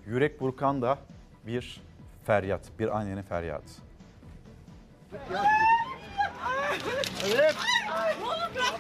yürek 0.05 0.41
burkan 0.41 0.81
da 0.81 0.99
bir 1.47 1.81
feryat, 2.25 2.61
bir 2.79 2.97
annenin 2.97 3.21
feryadı. 3.21 3.65
Evet. 7.25 7.55
Olur 8.23 8.55
bırak. 8.55 8.73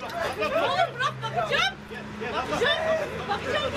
Olur 0.47 0.95
bırak 0.95 1.13
bakacağım. 1.23 1.73
Bakacağım. 2.33 2.77
Bakacağım 3.29 3.73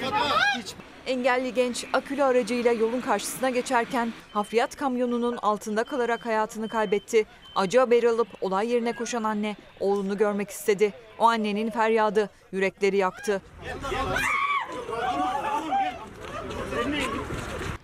ne 0.00 0.08
olur. 0.08 0.91
Engelli 1.06 1.54
genç 1.54 1.84
akülü 1.92 2.24
aracıyla 2.24 2.72
yolun 2.72 3.00
karşısına 3.00 3.50
geçerken 3.50 4.12
hafriyat 4.32 4.76
kamyonunun 4.76 5.36
altında 5.36 5.84
kalarak 5.84 6.26
hayatını 6.26 6.68
kaybetti. 6.68 7.24
Acı 7.54 7.78
haber 7.78 8.02
alıp 8.02 8.28
olay 8.40 8.68
yerine 8.70 8.92
koşan 8.92 9.22
anne 9.22 9.56
oğlunu 9.80 10.18
görmek 10.18 10.50
istedi. 10.50 10.92
O 11.18 11.28
annenin 11.28 11.70
feryadı 11.70 12.30
yürekleri 12.52 12.96
yaktı. 12.96 13.42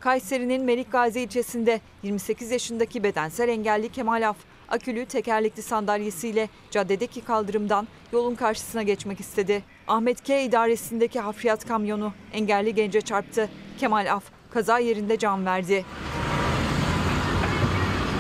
Kayseri'nin 0.00 0.64
Melik 0.64 0.92
Gazi 0.92 1.20
ilçesinde 1.20 1.80
28 2.02 2.50
yaşındaki 2.50 3.02
bedensel 3.02 3.48
engelli 3.48 3.88
Kemal 3.88 4.28
Af, 4.28 4.36
akülü 4.68 5.06
tekerlekli 5.06 5.62
sandalyesiyle 5.62 6.48
caddedeki 6.70 7.20
kaldırımdan 7.20 7.88
yolun 8.12 8.34
karşısına 8.34 8.82
geçmek 8.82 9.20
istedi. 9.20 9.62
Ahmet 9.88 10.24
K 10.24 10.42
idaresindeki 10.42 11.20
hafriyat 11.20 11.68
kamyonu 11.68 12.12
engelli 12.32 12.74
gence 12.74 13.00
çarptı. 13.00 13.48
Kemal 13.78 14.12
Af 14.12 14.24
kaza 14.50 14.78
yerinde 14.78 15.18
can 15.18 15.46
verdi. 15.46 15.84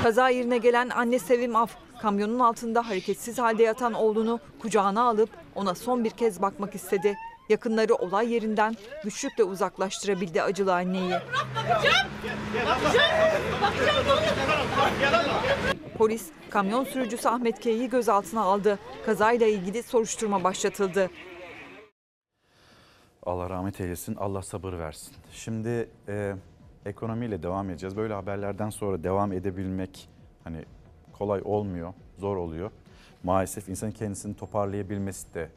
Kaza 0.02 0.28
yerine 0.28 0.58
gelen 0.58 0.88
anne 0.88 1.18
Sevim 1.18 1.56
Af, 1.56 1.70
kamyonun 2.02 2.38
altında 2.38 2.88
hareketsiz 2.88 3.38
halde 3.38 3.62
yatan 3.62 3.92
oğlunu 3.92 4.40
kucağına 4.62 5.02
alıp 5.02 5.30
ona 5.54 5.74
son 5.74 6.04
bir 6.04 6.10
kez 6.10 6.42
bakmak 6.42 6.74
istedi. 6.74 7.16
Yakınları 7.48 7.94
olay 7.94 8.32
yerinden 8.32 8.76
güçlükle 9.04 9.44
uzaklaştırabildi 9.44 10.42
acılı 10.42 10.74
anneyi. 10.74 11.14
Polis 15.98 16.26
kamyon 16.50 16.84
sürücüsü 16.84 17.28
Ahmet 17.28 17.60
K'yi 17.60 17.90
gözaltına 17.90 18.42
aldı. 18.42 18.78
Kazayla 19.06 19.46
ilgili 19.46 19.82
soruşturma 19.82 20.44
başlatıldı. 20.44 21.10
Allah 23.22 23.50
rahmet 23.50 23.80
eylesin, 23.80 24.14
Allah 24.14 24.42
sabır 24.42 24.72
versin. 24.72 25.14
Şimdi 25.32 25.88
e, 26.08 26.34
ekonomiyle 26.86 27.42
devam 27.42 27.70
edeceğiz. 27.70 27.96
Böyle 27.96 28.14
haberlerden 28.14 28.70
sonra 28.70 29.04
devam 29.04 29.32
edebilmek 29.32 30.08
hani 30.44 30.64
kolay 31.12 31.42
olmuyor, 31.44 31.94
zor 32.18 32.36
oluyor. 32.36 32.70
Maalesef 33.22 33.68
insanın 33.68 33.92
kendisini 33.92 34.36
toparlayabilmesi 34.36 35.34
de 35.34 35.50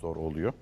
zor 0.00 0.16
oluyor. 0.16 0.52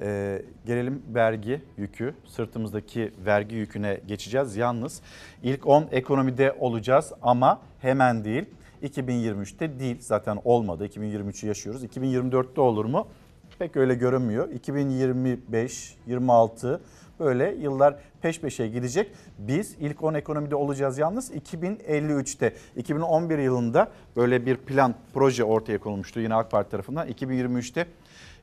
Ee, 0.00 0.42
gelelim 0.66 1.02
vergi 1.14 1.62
yükü. 1.76 2.14
Sırtımızdaki 2.26 3.12
vergi 3.26 3.56
yüküne 3.56 4.00
geçeceğiz. 4.06 4.56
Yalnız 4.56 5.02
ilk 5.42 5.66
10 5.66 5.88
ekonomide 5.92 6.56
olacağız 6.60 7.12
ama 7.22 7.60
hemen 7.80 8.24
değil. 8.24 8.44
2023'te 8.82 9.78
değil 9.78 9.96
zaten 10.00 10.38
olmadı. 10.44 10.86
2023'ü 10.86 11.46
yaşıyoruz. 11.46 11.84
2024'te 11.84 12.60
olur 12.60 12.84
mu? 12.84 13.08
Pek 13.58 13.76
öyle 13.76 13.94
görünmüyor. 13.94 14.50
2025, 14.50 15.96
26 16.06 16.80
böyle 17.20 17.54
yıllar 17.60 17.96
peş 18.22 18.40
peşe 18.40 18.68
gidecek. 18.68 19.10
Biz 19.38 19.76
ilk 19.80 20.02
10 20.02 20.14
ekonomide 20.14 20.56
olacağız 20.56 20.98
yalnız 20.98 21.30
2053'te. 21.30 22.54
2011 22.76 23.38
yılında 23.38 23.90
böyle 24.16 24.46
bir 24.46 24.56
plan, 24.56 24.94
proje 25.14 25.44
ortaya 25.44 25.78
konulmuştu 25.78 26.20
yine 26.20 26.34
AK 26.34 26.50
Parti 26.50 26.70
tarafından. 26.70 27.08
2023'te 27.08 27.86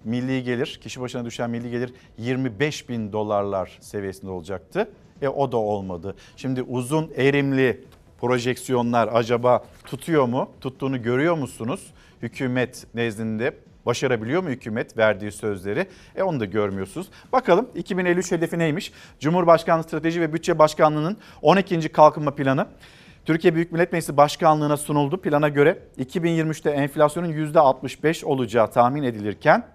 milli 0.03 0.43
gelir, 0.43 0.80
kişi 0.84 1.01
başına 1.01 1.26
düşen 1.26 1.49
milli 1.49 1.70
gelir 1.70 1.93
25 2.18 2.89
bin 2.89 3.12
dolarlar 3.12 3.78
seviyesinde 3.82 4.32
olacaktı. 4.32 4.89
E 5.22 5.28
o 5.28 5.51
da 5.51 5.57
olmadı. 5.57 6.16
Şimdi 6.36 6.62
uzun 6.62 7.12
erimli 7.16 7.84
projeksiyonlar 8.22 9.09
acaba 9.14 9.66
tutuyor 9.86 10.26
mu? 10.26 10.49
Tuttuğunu 10.62 11.01
görüyor 11.01 11.36
musunuz? 11.36 11.93
Hükümet 12.22 12.86
nezdinde 12.93 13.53
başarabiliyor 13.86 14.43
mu 14.43 14.49
hükümet 14.49 14.97
verdiği 14.97 15.32
sözleri? 15.32 15.88
E 16.15 16.23
onu 16.23 16.39
da 16.39 16.45
görmüyorsunuz. 16.45 17.07
Bakalım 17.32 17.69
2053 17.75 18.32
hedefi 18.32 18.59
neymiş? 18.59 18.91
Cumhurbaşkanlığı 19.19 19.84
Strateji 19.84 20.21
ve 20.21 20.34
Bütçe 20.34 20.59
Başkanlığı'nın 20.59 21.17
12. 21.41 21.89
kalkınma 21.89 22.36
planı 22.36 22.67
Türkiye 23.25 23.55
Büyük 23.55 23.71
Millet 23.71 23.93
Meclisi 23.93 24.17
Başkanlığı'na 24.17 24.77
sunuldu. 24.77 25.21
Plana 25.21 25.49
göre 25.49 25.79
2023'te 25.99 26.69
enflasyonun 26.69 27.34
%65 27.34 28.25
olacağı 28.25 28.71
tahmin 28.71 29.03
edilirken 29.03 29.65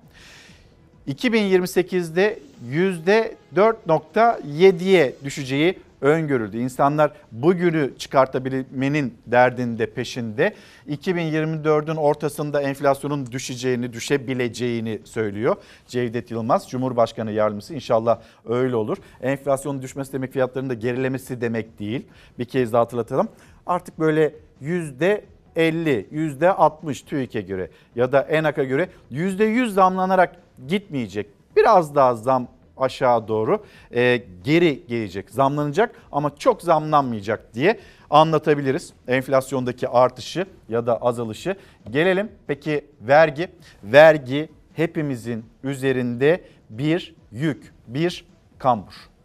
2028'de 1.09 2.39
%4.7'ye 2.71 5.15
düşeceği 5.25 5.79
öngörüldü. 6.01 6.59
İnsanlar 6.59 7.13
bugünü 7.33 7.93
çıkartabilmenin 7.99 9.15
derdinde 9.27 9.87
peşinde 9.87 10.55
2024'ün 10.89 11.97
ortasında 11.97 12.63
enflasyonun 12.63 13.27
düşeceğini, 13.33 13.93
düşebileceğini 13.93 15.01
söylüyor. 15.05 15.57
Cevdet 15.87 16.31
Yılmaz 16.31 16.71
Cumhurbaşkanı 16.71 17.33
Yardımcısı 17.33 17.75
inşallah 17.75 18.21
öyle 18.49 18.77
olur. 18.77 18.97
Enflasyonun 19.23 19.83
düşmesi 19.83 20.13
demek 20.13 20.33
fiyatların 20.33 20.71
da 20.71 20.75
gerilemesi 20.75 21.41
demek 21.41 21.79
değil. 21.79 22.07
Bir 22.39 22.45
kez 22.45 22.73
daha 22.73 22.83
hatırlatalım. 22.83 23.29
Artık 23.67 23.99
böyle 23.99 24.35
yüzde 24.61 25.25
50, 25.57 26.07
yüzde 26.11 26.53
60 26.53 27.03
TÜİK'e 27.03 27.41
göre 27.41 27.71
ya 27.95 28.13
da 28.13 28.21
ENAK'a 28.21 28.65
göre 28.65 28.89
yüzde 29.11 29.45
100 29.45 29.75
zamlanarak 29.75 30.37
gitmeyecek. 30.69 31.27
Biraz 31.57 31.95
daha 31.95 32.15
zam 32.15 32.49
aşağı 32.77 33.29
doğru 33.29 33.65
e, 33.95 34.23
geri 34.45 34.87
gelecek, 34.87 35.31
zamlanacak 35.31 35.95
ama 36.13 36.37
çok 36.37 36.63
zamlanmayacak 36.63 37.55
diye 37.55 37.81
anlatabiliriz. 38.11 38.93
Enflasyondaki 39.09 39.89
artışı 39.89 40.47
ya 40.69 40.87
da 40.87 41.03
azalışı. 41.03 41.57
Gelelim 41.91 42.33
peki 42.47 42.85
vergi. 43.01 43.49
Vergi 43.83 44.49
hepimizin 44.75 45.45
üzerinde 45.63 46.45
bir 46.71 47.15
yük, 47.33 47.75
bir 47.87 48.25
kambur 48.59 49.16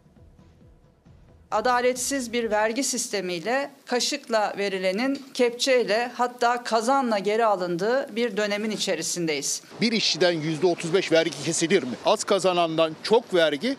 adaletsiz 1.51 2.33
bir 2.33 2.51
vergi 2.51 2.83
sistemiyle 2.83 3.69
kaşıkla 3.85 4.53
verilenin 4.57 5.25
kepçeyle 5.33 6.11
hatta 6.13 6.63
kazanla 6.63 7.19
geri 7.19 7.45
alındığı 7.45 8.15
bir 8.15 8.37
dönemin 8.37 8.71
içerisindeyiz. 8.71 9.61
Bir 9.81 9.91
işçiden 9.91 10.33
%35 10.33 11.11
vergi 11.11 11.43
kesilir 11.43 11.83
mi? 11.83 11.93
Az 12.05 12.23
kazanandan 12.23 12.95
çok 13.03 13.33
vergi, 13.33 13.77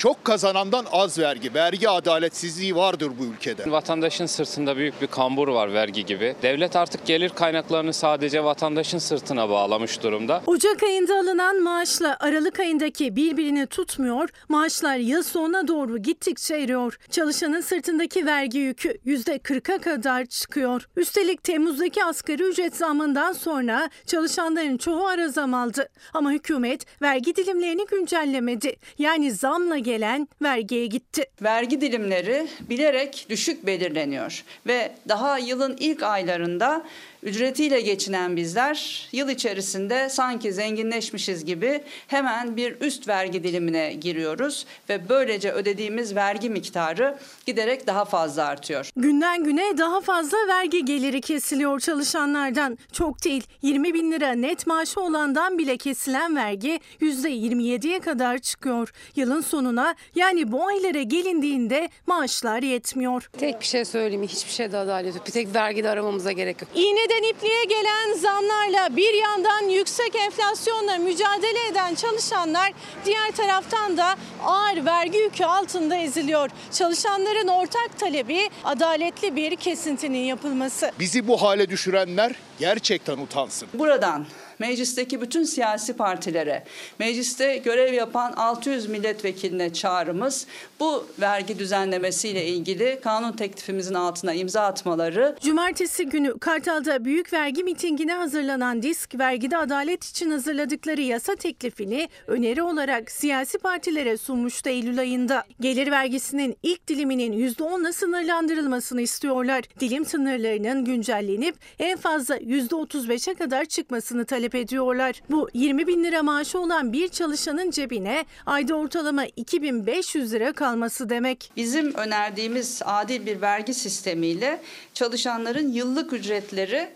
çok 0.00 0.24
kazanandan 0.24 0.86
az 0.92 1.18
vergi. 1.18 1.54
Vergi 1.54 1.88
adaletsizliği 1.88 2.76
vardır 2.76 3.10
bu 3.18 3.24
ülkede. 3.24 3.70
Vatandaşın 3.70 4.26
sırtında 4.26 4.76
büyük 4.76 5.02
bir 5.02 5.06
kambur 5.06 5.48
var 5.48 5.72
vergi 5.72 6.06
gibi. 6.06 6.36
Devlet 6.42 6.76
artık 6.76 7.06
gelir 7.06 7.28
kaynaklarını 7.28 7.92
sadece 7.92 8.44
vatandaşın 8.44 8.98
sırtına 8.98 9.48
bağlamış 9.48 10.02
durumda. 10.02 10.42
Ocak 10.46 10.82
ayında 10.82 11.18
alınan 11.18 11.62
maaşla 11.62 12.16
Aralık 12.20 12.60
ayındaki 12.60 13.16
birbirini 13.16 13.66
tutmuyor. 13.66 14.28
Maaşlar 14.48 14.96
yıl 14.96 15.22
sonuna 15.22 15.68
doğru 15.68 15.98
gittikçe 15.98 16.56
eriyor. 16.56 16.98
Çalışanın 17.10 17.60
sırtındaki 17.60 18.26
vergi 18.26 18.58
yükü 18.58 18.98
%40'a 19.06 19.78
kadar 19.78 20.26
çıkıyor. 20.26 20.88
Üstelik 20.96 21.44
Temmuz'daki 21.44 22.04
asgari 22.04 22.42
ücret 22.42 22.76
zamından 22.76 23.32
sonra 23.32 23.90
çalışanların 24.06 24.76
çoğu 24.76 25.06
ara 25.06 25.28
zam 25.28 25.54
aldı. 25.54 25.88
Ama 26.14 26.30
hükümet 26.30 27.02
vergi 27.02 27.36
dilimlerini 27.36 27.86
güncellemedi. 27.86 28.76
Yani 28.98 29.32
zamla 29.32 29.78
gelen 29.90 30.28
vergiye 30.42 30.86
gitti. 30.86 31.24
Vergi 31.42 31.80
dilimleri 31.80 32.46
bilerek 32.60 33.26
düşük 33.28 33.66
belirleniyor 33.66 34.44
ve 34.66 34.92
daha 35.08 35.38
yılın 35.38 35.76
ilk 35.80 36.02
aylarında 36.02 36.84
ücretiyle 37.22 37.80
geçinen 37.80 38.36
bizler 38.36 39.08
yıl 39.12 39.28
içerisinde 39.28 40.08
sanki 40.08 40.52
zenginleşmişiz 40.52 41.44
gibi 41.44 41.80
hemen 42.06 42.56
bir 42.56 42.80
üst 42.80 43.08
vergi 43.08 43.44
dilimine 43.44 43.92
giriyoruz 43.92 44.66
ve 44.88 45.08
böylece 45.08 45.52
ödediğimiz 45.52 46.14
vergi 46.14 46.50
miktarı 46.50 47.18
giderek 47.46 47.86
daha 47.86 48.04
fazla 48.04 48.44
artıyor. 48.44 48.90
Günden 48.96 49.44
güne 49.44 49.78
daha 49.78 50.00
fazla 50.00 50.38
vergi 50.48 50.84
geliri 50.84 51.20
kesiliyor 51.20 51.80
çalışanlardan. 51.80 52.78
Çok 52.92 53.24
değil 53.24 53.44
20 53.62 53.94
bin 53.94 54.12
lira 54.12 54.32
net 54.32 54.66
maaşı 54.66 55.00
olandan 55.00 55.58
bile 55.58 55.76
kesilen 55.76 56.36
vergi 56.36 56.80
%27'ye 57.00 58.00
kadar 58.00 58.38
çıkıyor. 58.38 58.92
Yılın 59.16 59.40
sonuna 59.40 59.94
yani 60.14 60.52
bu 60.52 60.66
aylara 60.66 61.02
gelindiğinde 61.02 61.88
maaşlar 62.06 62.62
yetmiyor. 62.62 63.30
Tek 63.38 63.60
bir 63.60 63.66
şey 63.66 63.84
söyleyeyim 63.84 64.22
hiçbir 64.22 64.52
şeyde 64.52 64.76
adalet 64.76 65.14
yok. 65.14 65.26
Bir 65.26 65.32
tek 65.32 65.54
vergide 65.54 65.90
aramamıza 65.90 66.32
gerek 66.32 66.62
yok. 66.62 66.70
İğneden 67.10 67.28
ipliğe 67.30 67.64
gelen 67.64 68.14
zamlarla 68.14 68.96
bir 68.96 69.14
yandan 69.14 69.68
yüksek 69.68 70.16
enflasyonla 70.16 70.98
mücadele 70.98 71.66
eden 71.70 71.94
çalışanlar 71.94 72.72
diğer 73.04 73.30
taraftan 73.30 73.96
da 73.96 74.16
ağır 74.44 74.84
vergi 74.84 75.18
yükü 75.18 75.44
altında 75.44 75.96
eziliyor. 75.96 76.50
Çalışanların 76.72 77.48
ortak 77.48 77.98
talebi 77.98 78.50
adaletli 78.64 79.36
bir 79.36 79.56
kesintinin 79.56 80.18
yapılması. 80.18 80.92
Bizi 80.98 81.28
bu 81.28 81.42
hale 81.42 81.70
düşürenler 81.70 82.32
gerçekten 82.58 83.18
utansın. 83.18 83.68
Buradan 83.74 84.26
meclisteki 84.60 85.20
bütün 85.20 85.44
siyasi 85.44 85.92
partilere, 85.92 86.64
mecliste 86.98 87.56
görev 87.56 87.92
yapan 87.92 88.32
600 88.32 88.88
milletvekiline 88.88 89.72
çağrımız 89.72 90.46
bu 90.80 91.06
vergi 91.20 91.58
düzenlemesiyle 91.58 92.46
ilgili 92.46 93.00
kanun 93.02 93.32
teklifimizin 93.32 93.94
altına 93.94 94.34
imza 94.34 94.62
atmaları. 94.62 95.36
Cumartesi 95.42 96.06
günü 96.06 96.38
Kartal'da 96.38 97.04
büyük 97.04 97.32
vergi 97.32 97.64
mitingine 97.64 98.12
hazırlanan 98.12 98.82
DİSK, 98.82 99.18
vergide 99.18 99.56
adalet 99.56 100.04
için 100.04 100.30
hazırladıkları 100.30 101.00
yasa 101.00 101.34
teklifini 101.34 102.08
öneri 102.26 102.62
olarak 102.62 103.10
siyasi 103.10 103.58
partilere 103.58 104.16
sunmuştu 104.16 104.68
Eylül 104.68 105.00
ayında. 105.00 105.44
Gelir 105.60 105.90
vergisinin 105.90 106.56
ilk 106.62 106.88
diliminin 106.88 107.32
%10'la 107.32 107.92
sınırlandırılmasını 107.92 109.00
istiyorlar. 109.00 109.64
Dilim 109.80 110.04
sınırlarının 110.04 110.84
güncellenip 110.84 111.54
en 111.78 111.98
fazla 111.98 112.36
%35'e 112.36 113.34
kadar 113.34 113.64
çıkmasını 113.64 114.24
talep 114.24 114.49
ediyorlar. 114.54 115.22
Bu 115.30 115.48
20 115.54 115.86
bin 115.86 116.04
lira 116.04 116.22
maaşı 116.22 116.58
olan 116.58 116.92
bir 116.92 117.08
çalışanın 117.08 117.70
cebine 117.70 118.24
ayda 118.46 118.74
ortalama 118.74 119.24
2500 119.36 120.32
lira 120.32 120.52
kalması 120.52 121.08
demek. 121.08 121.52
Bizim 121.56 121.94
önerdiğimiz 121.94 122.82
adil 122.84 123.26
bir 123.26 123.40
vergi 123.40 123.74
sistemiyle 123.74 124.62
çalışanların 124.94 125.72
yıllık 125.72 126.12
ücretleri 126.12 126.88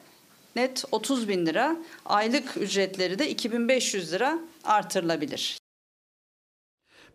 net 0.56 0.84
30 0.92 1.28
bin 1.28 1.46
lira, 1.46 1.76
aylık 2.06 2.56
ücretleri 2.56 3.18
de 3.18 3.30
2500 3.30 4.12
lira 4.12 4.38
artırılabilir. 4.64 5.58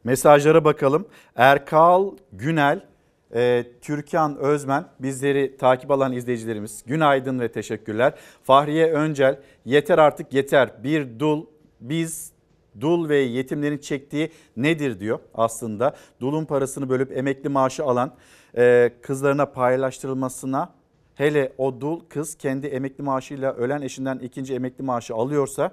Mesajlara 0.03 0.65
bakalım. 0.65 1.07
Erkal 1.35 2.11
Günel, 2.33 2.81
e, 3.35 3.65
Türkan 3.81 4.37
Özmen 4.37 4.85
bizleri 4.99 5.57
takip 5.57 5.91
alan 5.91 6.13
izleyicilerimiz 6.13 6.83
günaydın 6.85 7.39
ve 7.39 7.51
teşekkürler. 7.51 8.13
Fahriye 8.43 8.91
Öncel 8.91 9.39
yeter 9.65 9.97
artık 9.97 10.33
yeter 10.33 10.83
bir 10.83 11.19
dul 11.19 11.45
biz 11.81 12.31
dul 12.81 13.09
ve 13.09 13.17
yetimlerin 13.17 13.77
çektiği 13.77 14.31
nedir 14.57 14.99
diyor 14.99 15.19
aslında. 15.33 15.95
Dulun 16.19 16.45
parasını 16.45 16.89
bölüp 16.89 17.17
emekli 17.17 17.49
maaşı 17.49 17.83
alan 17.83 18.15
e, 18.57 18.91
kızlarına 19.01 19.45
paylaştırılmasına 19.45 20.73
hele 21.15 21.53
o 21.57 21.81
dul 21.81 21.99
kız 22.09 22.35
kendi 22.35 22.67
emekli 22.67 23.03
maaşıyla 23.03 23.53
ölen 23.53 23.81
eşinden 23.81 24.19
ikinci 24.19 24.55
emekli 24.55 24.83
maaşı 24.83 25.15
alıyorsa 25.15 25.71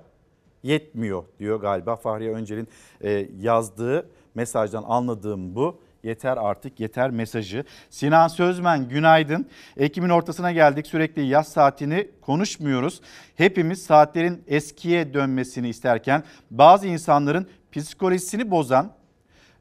yetmiyor 0.62 1.24
diyor 1.38 1.60
galiba 1.60 1.96
Fahriye 1.96 2.32
Öncel'in 2.32 2.68
e, 3.00 3.28
yazdığı 3.40 4.08
mesajdan 4.34 4.84
anladığım 4.86 5.54
bu 5.54 5.78
yeter 6.06 6.36
artık 6.36 6.80
yeter 6.80 7.10
mesajı. 7.10 7.64
Sinan 7.90 8.28
Sözmen 8.28 8.88
günaydın. 8.88 9.46
Ekim'in 9.76 10.08
ortasına 10.08 10.52
geldik 10.52 10.86
sürekli 10.86 11.26
yaz 11.26 11.48
saatini 11.48 12.08
konuşmuyoruz. 12.20 13.00
Hepimiz 13.36 13.82
saatlerin 13.82 14.44
eskiye 14.46 15.14
dönmesini 15.14 15.68
isterken 15.68 16.22
bazı 16.50 16.86
insanların 16.86 17.48
psikolojisini 17.72 18.50
bozan 18.50 18.92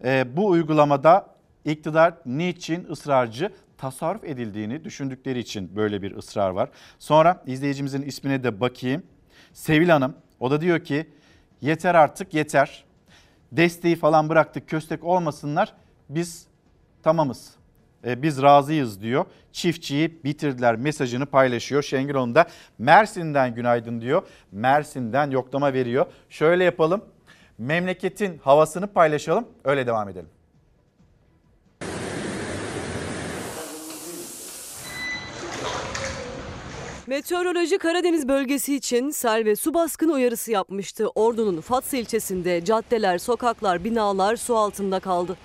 e, 0.04 0.38
bu 0.38 0.48
uygulamada 0.48 1.28
iktidar 1.66 2.14
niçin 2.26 2.88
ısrarcı? 2.90 3.52
Tasarruf 3.78 4.24
edildiğini 4.24 4.84
düşündükleri 4.84 5.40
için 5.40 5.76
böyle 5.76 6.02
bir 6.02 6.16
ısrar 6.16 6.50
var. 6.50 6.70
Sonra 7.00 7.44
izleyicimizin 7.46 8.02
ismine 8.02 8.44
de 8.44 8.60
bakayım. 8.60 9.04
Sevil 9.54 9.90
Hanım 9.90 10.16
o 10.40 10.52
da 10.52 10.62
diyor 10.62 10.80
ki 10.80 11.10
yeter 11.62 11.96
artık 11.96 12.34
yeter. 12.34 12.86
Desteği 13.52 13.96
falan 13.96 14.30
bıraktık 14.30 14.70
köstek 14.70 15.04
olmasınlar 15.04 15.74
biz 16.10 16.48
tamamız. 17.04 17.56
E, 18.06 18.22
biz 18.22 18.42
razıyız 18.42 19.02
diyor. 19.02 19.26
Çiftçiyi 19.52 20.24
bitirdiler 20.24 20.76
mesajını 20.76 21.26
paylaşıyor. 21.26 21.84
Şengül 21.84 22.14
Hanım 22.14 22.36
da 22.36 22.46
Mersin'den 22.78 23.56
günaydın 23.56 24.02
diyor. 24.02 24.28
Mersin'den 24.52 25.32
yoklama 25.32 25.74
veriyor. 25.74 26.06
Şöyle 26.30 26.64
yapalım. 26.64 27.06
Memleketin 27.58 28.38
havasını 28.38 28.88
paylaşalım. 28.88 29.48
Öyle 29.64 29.88
devam 29.88 30.10
edelim. 30.10 30.30
Meteoroloji 37.08 37.78
Karadeniz 37.78 38.28
bölgesi 38.28 38.76
için 38.76 39.10
sel 39.10 39.46
ve 39.46 39.56
su 39.56 39.74
baskını 39.74 40.12
uyarısı 40.12 40.52
yapmıştı. 40.52 41.08
Ordu'nun 41.16 41.62
Fatsa 41.62 41.98
ilçesinde 41.98 42.66
caddeler, 42.66 43.18
sokaklar, 43.18 43.84
binalar 43.84 44.36
su 44.36 44.58
altında 44.58 45.00
kaldı. 45.00 45.38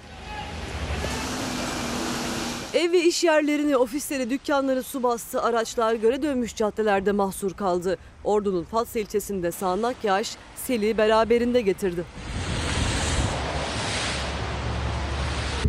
Ev 2.74 2.92
ve 2.92 3.06
iş 3.06 3.24
yerlerini, 3.24 3.76
ofisleri, 3.76 4.30
dükkanları 4.30 4.82
su 4.82 5.02
bastı. 5.02 5.42
Araçlar 5.42 5.94
göre 5.94 6.22
dönmüş 6.22 6.56
caddelerde 6.56 7.12
mahsur 7.12 7.52
kaldı. 7.52 7.96
Ordu'nun 8.24 8.64
Fatsa 8.64 8.98
ilçesinde 8.98 9.50
sağanak 9.50 9.96
yağış 10.04 10.30
seli 10.56 10.98
beraberinde 10.98 11.60
getirdi. 11.60 12.04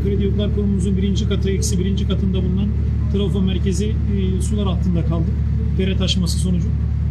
Kredi 0.04 0.24
Yurtlar 0.24 0.56
Kurumumuzun 0.56 0.98
birinci 0.98 1.30
katı, 1.30 1.50
eksi 1.50 1.80
birinci 1.80 2.08
katında 2.08 2.38
bulunan 2.38 2.70
trafo 3.14 3.42
merkezi 3.42 3.86
e, 3.88 4.42
sular 4.42 4.66
altında 4.66 5.06
kaldı. 5.06 5.28
Dere 5.78 5.98
taşması 5.98 6.38
sonucu. 6.38 6.68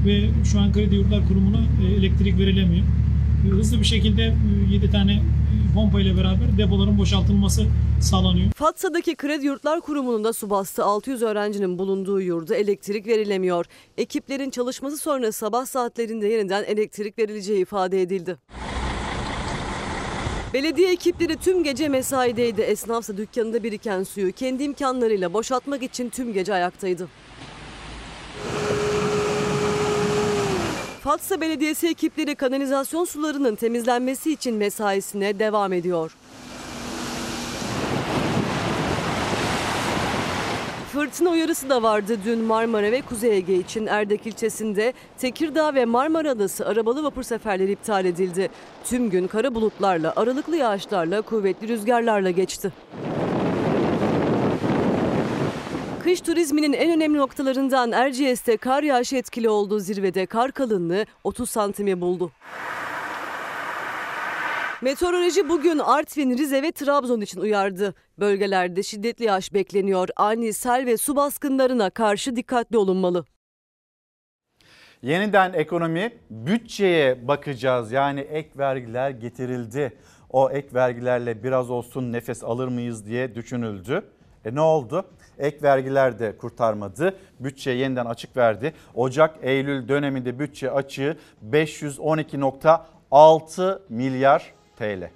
Ve 0.06 0.30
şu 0.52 0.60
an 0.60 0.72
Kredi 0.72 0.94
Yurtlar 0.94 1.28
Kurumu'na 1.28 1.60
e, 1.84 1.94
elektrik 1.94 2.38
verilemiyor. 2.38 2.84
E, 3.46 3.48
hızlı 3.48 3.80
bir 3.80 3.84
şekilde 3.84 4.22
e, 4.22 4.72
7 4.74 4.90
tane 4.90 5.12
e, 5.12 5.74
pompa 5.74 6.00
ile 6.00 6.16
beraber 6.16 6.58
depoların 6.58 6.98
boşaltılması 6.98 7.66
sağlanıyor. 8.00 8.52
Fatsa'daki 8.52 9.16
Kredi 9.16 9.46
Yurtlar 9.46 9.80
Kurumu'nun 9.80 10.24
da 10.24 10.32
su 10.32 10.50
bastı. 10.50 10.84
600 10.84 11.22
öğrencinin 11.22 11.78
bulunduğu 11.78 12.20
yurda 12.20 12.56
elektrik 12.56 13.06
verilemiyor. 13.06 13.66
Ekiplerin 13.98 14.50
çalışması 14.50 14.96
sonra 14.96 15.32
sabah 15.32 15.66
saatlerinde 15.66 16.28
yeniden 16.28 16.64
elektrik 16.64 17.18
verileceği 17.18 17.62
ifade 17.62 18.02
edildi. 18.02 18.36
Belediye 20.54 20.92
ekipleri 20.92 21.36
tüm 21.36 21.64
gece 21.64 21.88
mesaideydi. 21.88 22.60
Esnafsa 22.60 23.16
dükkanında 23.16 23.62
biriken 23.62 24.02
suyu 24.02 24.32
kendi 24.32 24.62
imkanlarıyla 24.62 25.32
boşaltmak 25.32 25.82
için 25.82 26.08
tüm 26.08 26.32
gece 26.32 26.54
ayaktaydı. 26.54 27.08
Fatsa 31.10 31.40
Belediyesi 31.40 31.88
ekipleri 31.88 32.34
kanalizasyon 32.34 33.04
sularının 33.04 33.56
temizlenmesi 33.56 34.32
için 34.32 34.54
mesaisine 34.54 35.38
devam 35.38 35.72
ediyor. 35.72 36.16
Fırtına 40.92 41.30
uyarısı 41.30 41.68
da 41.70 41.82
vardı 41.82 42.18
dün 42.24 42.38
Marmara 42.38 42.92
ve 42.92 43.02
Kuzey 43.02 43.36
Ege 43.36 43.54
için 43.54 43.86
Erdek 43.86 44.26
ilçesinde 44.26 44.92
Tekirdağ 45.18 45.74
ve 45.74 45.84
Marmara 45.84 46.30
Adası 46.30 46.66
arabalı 46.66 47.02
vapur 47.02 47.22
seferleri 47.22 47.72
iptal 47.72 48.04
edildi. 48.04 48.48
Tüm 48.84 49.10
gün 49.10 49.26
kara 49.26 49.54
bulutlarla, 49.54 50.12
aralıklı 50.16 50.56
yağışlarla, 50.56 51.22
kuvvetli 51.22 51.68
rüzgarlarla 51.68 52.30
geçti. 52.30 52.72
Kış 56.10 56.20
turizminin 56.20 56.72
en 56.72 56.92
önemli 56.92 57.18
noktalarından 57.18 57.92
Erciyes'te 57.92 58.56
kar 58.56 58.82
yağışı 58.82 59.16
etkili 59.16 59.48
olduğu 59.48 59.78
zirvede 59.78 60.26
kar 60.26 60.52
kalınlığı 60.52 61.04
30 61.24 61.50
santimi 61.50 62.00
buldu. 62.00 62.32
Meteoroloji 64.82 65.48
bugün 65.48 65.78
Artvin, 65.78 66.38
Rize 66.38 66.62
ve 66.62 66.72
Trabzon 66.72 67.20
için 67.20 67.40
uyardı. 67.40 67.94
Bölgelerde 68.18 68.82
şiddetli 68.82 69.24
yağış 69.24 69.54
bekleniyor. 69.54 70.08
Ani 70.16 70.52
sel 70.52 70.86
ve 70.86 70.96
su 70.96 71.16
baskınlarına 71.16 71.90
karşı 71.90 72.36
dikkatli 72.36 72.76
olunmalı. 72.76 73.24
Yeniden 75.02 75.52
ekonomi 75.52 76.12
bütçeye 76.30 77.28
bakacağız. 77.28 77.92
Yani 77.92 78.20
ek 78.20 78.50
vergiler 78.58 79.10
getirildi. 79.10 79.98
O 80.30 80.50
ek 80.50 80.68
vergilerle 80.74 81.42
biraz 81.42 81.70
olsun 81.70 82.12
nefes 82.12 82.44
alır 82.44 82.68
mıyız 82.68 83.06
diye 83.06 83.34
düşünüldü. 83.34 84.04
E 84.44 84.54
ne 84.54 84.60
oldu? 84.60 85.04
Ek 85.38 85.58
vergiler 85.62 86.18
de 86.18 86.36
kurtarmadı. 86.36 87.16
Bütçe 87.40 87.70
yeniden 87.70 88.06
açık 88.06 88.36
verdi. 88.36 88.74
Ocak-Eylül 88.94 89.88
döneminde 89.88 90.38
bütçe 90.38 90.70
açığı 90.70 91.16
512.6 91.50 93.78
milyar 93.88 94.52
TL. 94.78 95.10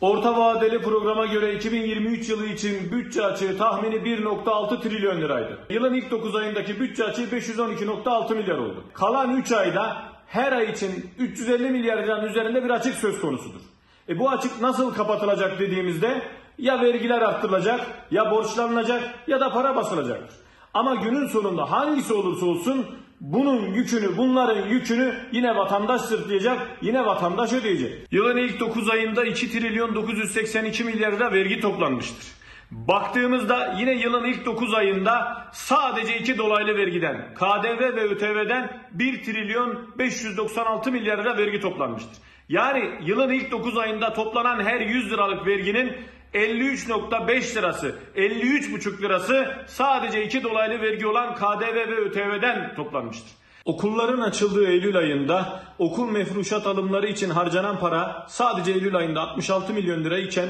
Orta 0.00 0.36
vadeli 0.36 0.82
programa 0.82 1.26
göre 1.26 1.54
2023 1.54 2.28
yılı 2.28 2.46
için 2.46 2.92
bütçe 2.92 3.22
açığı 3.22 3.58
tahmini 3.58 3.94
1.6 3.94 4.82
trilyon 4.82 5.20
liraydı. 5.20 5.58
Yılın 5.70 5.94
ilk 5.94 6.10
9 6.10 6.36
ayındaki 6.36 6.80
bütçe 6.80 7.04
açığı 7.04 7.22
512.6 7.22 8.34
milyar 8.34 8.58
oldu. 8.58 8.84
Kalan 8.92 9.36
3 9.36 9.52
ayda 9.52 10.02
her 10.26 10.52
ay 10.52 10.70
için 10.70 11.10
350 11.18 11.70
milyar 11.70 12.02
liranın 12.02 12.28
üzerinde 12.28 12.64
bir 12.64 12.70
açık 12.70 12.94
söz 12.94 13.20
konusudur. 13.20 13.60
E 14.08 14.18
bu 14.18 14.30
açık 14.30 14.60
nasıl 14.60 14.94
kapatılacak 14.94 15.58
dediğimizde 15.58 16.22
ya 16.58 16.80
vergiler 16.80 17.22
arttırılacak, 17.22 17.80
ya 18.10 18.30
borçlanılacak 18.30 19.14
ya 19.26 19.40
da 19.40 19.52
para 19.52 19.76
basılacaktır. 19.76 20.36
Ama 20.74 20.94
günün 20.94 21.26
sonunda 21.26 21.70
hangisi 21.70 22.14
olursa 22.14 22.46
olsun 22.46 22.86
bunun 23.20 23.66
yükünü, 23.66 24.16
bunların 24.16 24.68
yükünü 24.68 25.14
yine 25.32 25.56
vatandaş 25.56 26.00
sırtlayacak, 26.00 26.58
yine 26.82 27.06
vatandaş 27.06 27.52
ödeyecek. 27.52 27.92
Yılın 28.10 28.36
ilk 28.36 28.60
9 28.60 28.88
ayında 28.88 29.24
2 29.24 29.50
trilyon 29.50 29.94
982 29.94 30.84
milyar 30.84 31.12
lira 31.12 31.32
vergi 31.32 31.60
toplanmıştır. 31.60 32.26
Baktığımızda 32.70 33.74
yine 33.78 33.92
yılın 33.92 34.24
ilk 34.24 34.46
9 34.46 34.74
ayında 34.74 35.46
sadece 35.52 36.18
iki 36.18 36.38
dolaylı 36.38 36.76
vergiden, 36.76 37.34
KDV 37.34 37.80
ve 37.80 38.02
ÖTV'den 38.02 38.80
1 38.92 39.24
trilyon 39.24 39.98
596 39.98 40.92
milyar 40.92 41.18
lira 41.18 41.36
vergi 41.36 41.60
toplanmıştır. 41.60 42.16
Yani 42.48 42.90
yılın 43.04 43.30
ilk 43.30 43.52
9 43.52 43.78
ayında 43.78 44.12
toplanan 44.12 44.64
her 44.64 44.80
100 44.80 45.10
liralık 45.12 45.46
verginin 45.46 45.92
53.5 46.34 47.56
lirası, 47.56 47.94
53.5 48.16 49.02
lirası 49.02 49.56
sadece 49.66 50.24
iki 50.24 50.42
dolaylı 50.42 50.82
vergi 50.82 51.06
olan 51.06 51.34
KDV 51.34 51.74
ve 51.74 51.96
ÖTV'den 51.96 52.74
toplanmıştır. 52.74 53.32
Okulların 53.64 54.20
açıldığı 54.20 54.66
Eylül 54.66 54.96
ayında 54.96 55.62
okul 55.78 56.10
mefruşat 56.10 56.66
alımları 56.66 57.06
için 57.06 57.30
harcanan 57.30 57.78
para 57.78 58.26
sadece 58.28 58.72
Eylül 58.72 58.96
ayında 58.96 59.20
66 59.20 59.72
milyon 59.72 60.04
lira 60.04 60.18
iken 60.18 60.48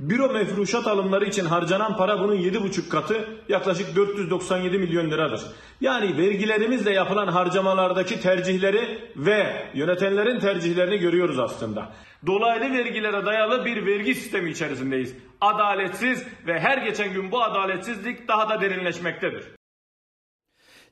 büro 0.00 0.32
mefruşat 0.32 0.86
alımları 0.86 1.24
için 1.24 1.44
harcanan 1.44 1.96
para 1.96 2.20
bunun 2.20 2.36
7,5 2.36 2.88
katı 2.88 3.28
yaklaşık 3.48 3.96
497 3.96 4.78
milyon 4.78 5.10
liradır. 5.10 5.40
Yani 5.80 6.16
vergilerimizle 6.16 6.92
yapılan 6.92 7.28
harcamalardaki 7.28 8.20
tercihleri 8.20 9.10
ve 9.16 9.66
yönetenlerin 9.74 10.40
tercihlerini 10.40 10.98
görüyoruz 10.98 11.38
aslında. 11.38 11.92
Dolaylı 12.26 12.72
vergilere 12.72 13.26
dayalı 13.26 13.64
bir 13.64 13.86
vergi 13.86 14.14
sistemi 14.14 14.50
içerisindeyiz. 14.50 15.14
Adaletsiz 15.40 16.24
ve 16.46 16.60
her 16.60 16.78
geçen 16.78 17.12
gün 17.12 17.32
bu 17.32 17.42
adaletsizlik 17.42 18.28
daha 18.28 18.48
da 18.48 18.60
derinleşmektedir. 18.60 19.44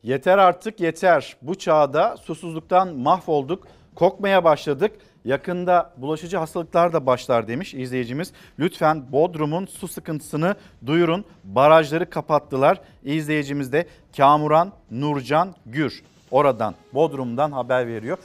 Yeter 0.02 0.38
artık 0.38 0.80
yeter. 0.80 1.36
Bu 1.42 1.54
çağda 1.54 2.16
susuzluktan 2.16 2.96
mahvolduk. 2.96 3.66
Kokmaya 3.94 4.44
başladık. 4.44 4.92
Yakında 5.24 5.92
bulaşıcı 5.96 6.36
hastalıklar 6.36 6.92
da 6.92 7.06
başlar 7.06 7.48
demiş 7.48 7.74
izleyicimiz. 7.74 8.32
Lütfen 8.58 9.12
Bodrum'un 9.12 9.66
su 9.66 9.88
sıkıntısını 9.88 10.54
duyurun. 10.86 11.24
Barajları 11.44 12.10
kapattılar. 12.10 12.80
İzleyicimiz 13.04 13.72
de 13.72 13.86
Kamuran 14.16 14.72
Nurcan 14.90 15.54
Gür. 15.66 16.02
Oradan 16.30 16.74
Bodrum'dan 16.94 17.52
haber 17.52 17.86
veriyor. 17.86 18.18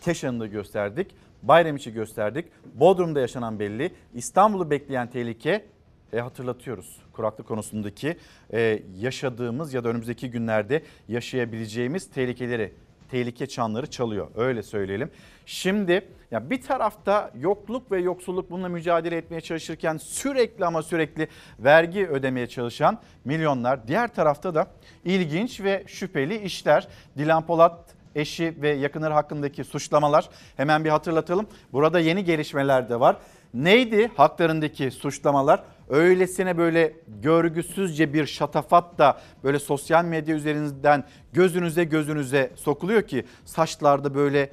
Keşan'ı 0.00 0.40
da 0.40 0.46
gösterdik. 0.46 1.10
Bayramiç'i 1.42 1.92
gösterdik. 1.92 2.46
Bodrum'da 2.74 3.20
yaşanan 3.20 3.58
belli. 3.58 3.92
İstanbul'u 4.14 4.70
bekleyen 4.70 5.10
tehlike 5.10 5.64
e, 6.12 6.20
hatırlatıyoruz. 6.20 6.96
Kuraklık 7.12 7.48
konusundaki 7.48 8.16
e, 8.52 8.82
yaşadığımız 8.98 9.74
ya 9.74 9.84
da 9.84 9.88
önümüzdeki 9.88 10.30
günlerde 10.30 10.82
yaşayabileceğimiz 11.08 12.10
tehlikeleri 12.10 12.72
tehlike 13.12 13.46
çanları 13.46 13.86
çalıyor 13.86 14.28
öyle 14.36 14.62
söyleyelim. 14.62 15.10
Şimdi 15.46 16.08
ya 16.30 16.50
bir 16.50 16.62
tarafta 16.62 17.30
yokluk 17.40 17.92
ve 17.92 18.00
yoksulluk 18.00 18.50
bununla 18.50 18.68
mücadele 18.68 19.16
etmeye 19.16 19.40
çalışırken 19.40 19.96
sürekli 19.96 20.64
ama 20.64 20.82
sürekli 20.82 21.28
vergi 21.58 22.06
ödemeye 22.06 22.46
çalışan 22.46 22.98
milyonlar. 23.24 23.88
Diğer 23.88 24.14
tarafta 24.14 24.54
da 24.54 24.66
ilginç 25.04 25.60
ve 25.60 25.84
şüpheli 25.86 26.38
işler. 26.38 26.88
Dilan 27.18 27.46
Polat 27.46 27.94
eşi 28.14 28.54
ve 28.62 28.70
yakınları 28.70 29.14
hakkındaki 29.14 29.64
suçlamalar 29.64 30.28
hemen 30.56 30.84
bir 30.84 30.90
hatırlatalım. 30.90 31.46
Burada 31.72 32.00
yeni 32.00 32.24
gelişmeler 32.24 32.88
de 32.88 33.00
var. 33.00 33.16
Neydi 33.54 34.10
haklarındaki 34.16 34.90
suçlamalar? 34.90 35.62
Öylesine 35.92 36.58
böyle 36.58 36.92
görgüsüzce 37.22 38.14
bir 38.14 38.26
şatafat 38.26 38.98
da 38.98 39.20
böyle 39.44 39.58
sosyal 39.58 40.04
medya 40.04 40.36
üzerinden 40.36 41.04
gözünüze 41.32 41.84
gözünüze 41.84 42.50
sokuluyor 42.56 43.02
ki 43.02 43.24
saçlarda 43.44 44.14
böyle 44.14 44.50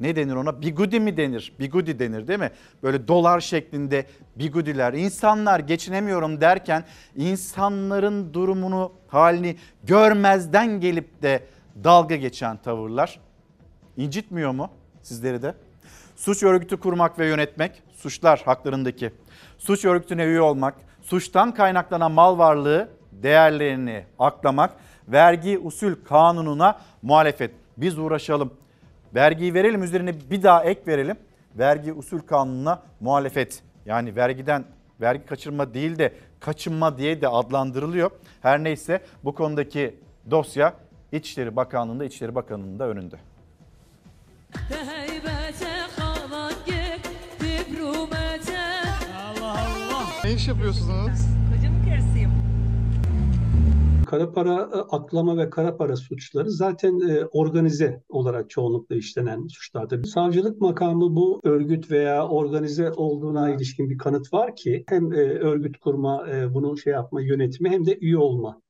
ne 0.00 0.16
denir 0.16 0.34
ona? 0.34 0.62
Bigudi 0.62 1.00
mi 1.00 1.16
denir? 1.16 1.52
Bigudi 1.60 1.98
denir 1.98 2.28
değil 2.28 2.38
mi? 2.38 2.50
Böyle 2.82 3.08
dolar 3.08 3.40
şeklinde 3.40 4.06
bigudiler. 4.36 4.92
İnsanlar 4.92 5.60
geçinemiyorum 5.60 6.40
derken 6.40 6.84
insanların 7.16 8.34
durumunu, 8.34 8.92
halini 9.08 9.56
görmezden 9.84 10.80
gelip 10.80 11.22
de 11.22 11.46
dalga 11.84 12.16
geçen 12.16 12.56
tavırlar 12.56 13.20
incitmiyor 13.96 14.50
mu 14.50 14.70
sizleri 15.02 15.42
de? 15.42 15.54
Suç 16.16 16.42
örgütü 16.42 16.76
kurmak 16.76 17.18
ve 17.18 17.26
yönetmek 17.26 17.82
suçlar 17.96 18.42
haklarındaki. 18.44 19.12
Suç 19.60 19.84
örgütüne 19.84 20.24
üye 20.24 20.40
olmak, 20.40 20.74
suçtan 21.02 21.54
kaynaklanan 21.54 22.12
mal 22.12 22.38
varlığı 22.38 22.88
değerlerini 23.12 24.04
aklamak, 24.18 24.70
vergi 25.08 25.58
usul 25.58 25.94
kanununa 26.08 26.78
muhalefet. 27.02 27.50
Biz 27.76 27.98
uğraşalım. 27.98 28.54
Vergiyi 29.14 29.54
verelim 29.54 29.82
üzerine 29.82 30.14
bir 30.30 30.42
daha 30.42 30.64
ek 30.64 30.80
verelim. 30.86 31.16
Vergi 31.58 31.92
usul 31.92 32.18
kanununa 32.20 32.82
muhalefet. 33.00 33.62
Yani 33.86 34.16
vergiden 34.16 34.64
vergi 35.00 35.26
kaçırma 35.26 35.74
değil 35.74 35.98
de 35.98 36.14
kaçınma 36.40 36.98
diye 36.98 37.20
de 37.20 37.28
adlandırılıyor. 37.28 38.10
Her 38.42 38.64
neyse 38.64 39.00
bu 39.24 39.34
konudaki 39.34 39.96
dosya 40.30 40.74
İçişleri 41.12 41.56
Bakanlığı'nda, 41.56 42.04
İçişleri 42.04 42.34
Bakanlığı'nın 42.34 42.78
da 42.78 42.88
önünde. 42.88 43.16
Ne 50.30 50.36
iş 50.36 50.48
yapıyorsunuz? 50.48 51.20
Kocamın 51.54 51.84
karısıyım. 51.84 52.30
Kara 54.06 54.32
para 54.32 54.54
e, 54.54 54.78
aklama 54.90 55.36
ve 55.36 55.50
kara 55.50 55.76
para 55.76 55.96
suçları 55.96 56.50
zaten 56.50 57.00
e, 57.08 57.24
organize 57.24 58.02
olarak 58.08 58.50
çoğunlukla 58.50 58.96
işlenen 58.96 59.46
suçlardır. 59.46 60.04
Savcılık 60.04 60.60
makamı 60.60 61.16
bu 61.16 61.40
örgüt 61.44 61.90
veya 61.90 62.28
organize 62.28 62.92
olduğuna 62.92 63.54
ilişkin 63.54 63.90
bir 63.90 63.98
kanıt 63.98 64.32
var 64.32 64.56
ki 64.56 64.84
hem 64.88 65.12
e, 65.12 65.16
örgüt 65.16 65.78
kurma, 65.78 66.26
bunu 66.54 66.78
şey 66.78 66.92
yapma, 66.92 67.20
yönetimi 67.20 67.70
hem 67.70 67.86
de 67.86 67.98
üye 68.00 68.18
olma 68.18 68.60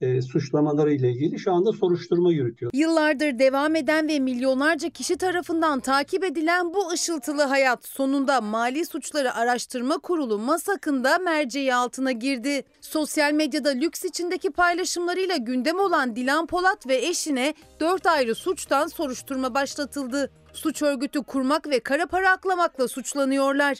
e, 0.00 0.22
suçlamaları 0.22 0.92
ile 0.92 1.12
ilgili 1.12 1.38
şu 1.38 1.52
anda 1.52 1.72
soruşturma 1.72 2.32
yürütüyor. 2.32 2.72
Yıllardır 2.74 3.38
devam 3.38 3.76
eden 3.76 4.08
ve 4.08 4.18
milyonlarca 4.18 4.90
kişi 4.90 5.16
tarafından 5.16 5.80
takip 5.80 6.24
edilen 6.24 6.74
bu 6.74 6.90
ışıltılı 6.90 7.42
hayat 7.42 7.84
sonunda 7.84 8.40
Mali 8.40 8.86
Suçları 8.86 9.34
Araştırma 9.34 9.98
Kurulu 9.98 10.38
MASAK'ında 10.38 11.18
merceği 11.18 11.74
altına 11.74 12.12
girdi. 12.12 12.62
Sosyal 12.80 13.32
medyada 13.32 13.70
lüks 13.70 14.04
içindeki 14.04 14.50
paylaşımlarıyla 14.50 15.36
gündem 15.36 15.78
olan 15.78 16.16
Dilan 16.16 16.46
Polat 16.46 16.86
ve 16.86 16.96
eşine 16.96 17.54
dört 17.80 18.06
ayrı 18.06 18.34
suçtan 18.34 18.86
soruşturma 18.86 19.54
başlatıldı. 19.54 20.30
Suç 20.52 20.82
örgütü 20.82 21.22
kurmak 21.22 21.70
ve 21.70 21.80
kara 21.80 22.06
para 22.06 22.30
aklamakla 22.30 22.88
suçlanıyorlar. 22.88 23.78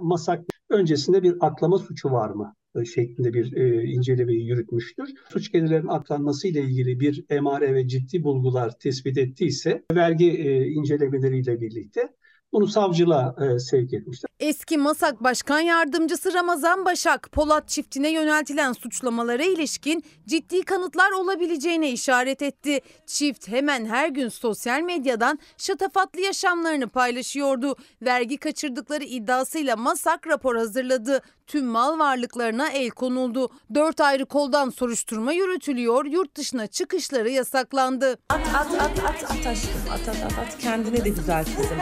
Masak 0.00 0.40
öncesinde 0.70 1.22
bir 1.22 1.34
aklama 1.40 1.78
suçu 1.78 2.10
var 2.10 2.30
mı 2.30 2.54
e, 2.76 2.84
şeklinde 2.84 3.34
bir 3.34 3.52
e, 3.56 3.84
incelemeyi 3.84 4.46
yürütmüş. 4.46 4.94
Suç 5.28 5.52
gelirlerinin 5.52 5.88
aklanması 5.88 6.48
ile 6.48 6.60
ilgili 6.60 7.00
bir 7.00 7.24
emare 7.30 7.74
ve 7.74 7.88
ciddi 7.88 8.24
bulgular 8.24 8.78
tespit 8.78 9.18
ettiyse 9.18 9.84
vergi 9.92 10.30
e, 10.30 10.66
incelemeleriyle 10.66 11.60
birlikte 11.60 12.08
bunu 12.54 12.66
savcılığa 12.66 13.36
e, 13.40 13.58
sevk 13.58 13.92
etmişler. 13.94 14.28
Eski 14.40 14.78
Masak 14.78 15.24
Başkan 15.24 15.60
Yardımcısı 15.60 16.34
Ramazan 16.34 16.84
Başak, 16.84 17.32
Polat 17.32 17.68
çiftine 17.68 18.10
yöneltilen 18.12 18.72
suçlamalara 18.72 19.42
ilişkin 19.42 20.02
ciddi 20.28 20.62
kanıtlar 20.62 21.10
olabileceğine 21.10 21.90
işaret 21.90 22.42
etti. 22.42 22.80
Çift 23.06 23.48
hemen 23.48 23.86
her 23.86 24.08
gün 24.08 24.28
sosyal 24.28 24.80
medyadan 24.80 25.38
şatafatlı 25.58 26.20
yaşamlarını 26.20 26.88
paylaşıyordu. 26.88 27.76
Vergi 28.02 28.36
kaçırdıkları 28.36 29.04
iddiasıyla 29.04 29.76
Masak 29.76 30.26
rapor 30.26 30.56
hazırladı. 30.56 31.20
Tüm 31.46 31.66
mal 31.66 31.98
varlıklarına 31.98 32.70
el 32.70 32.90
konuldu. 32.90 33.50
Dört 33.74 34.00
ayrı 34.00 34.26
koldan 34.26 34.70
soruşturma 34.70 35.32
yürütülüyor, 35.32 36.04
yurt 36.04 36.36
dışına 36.36 36.66
çıkışları 36.66 37.30
yasaklandı. 37.30 38.18
At 38.28 38.40
at 38.54 38.74
at 38.74 38.80
at 38.80 39.24
at 39.30 39.46
aşkım 39.46 39.80
at 39.92 40.08
at 40.08 40.22
at 40.24 40.38
at 40.38 40.58
kendine 40.58 41.04
de 41.04 41.08
güzel 41.08 41.44
kızım. 41.44 41.78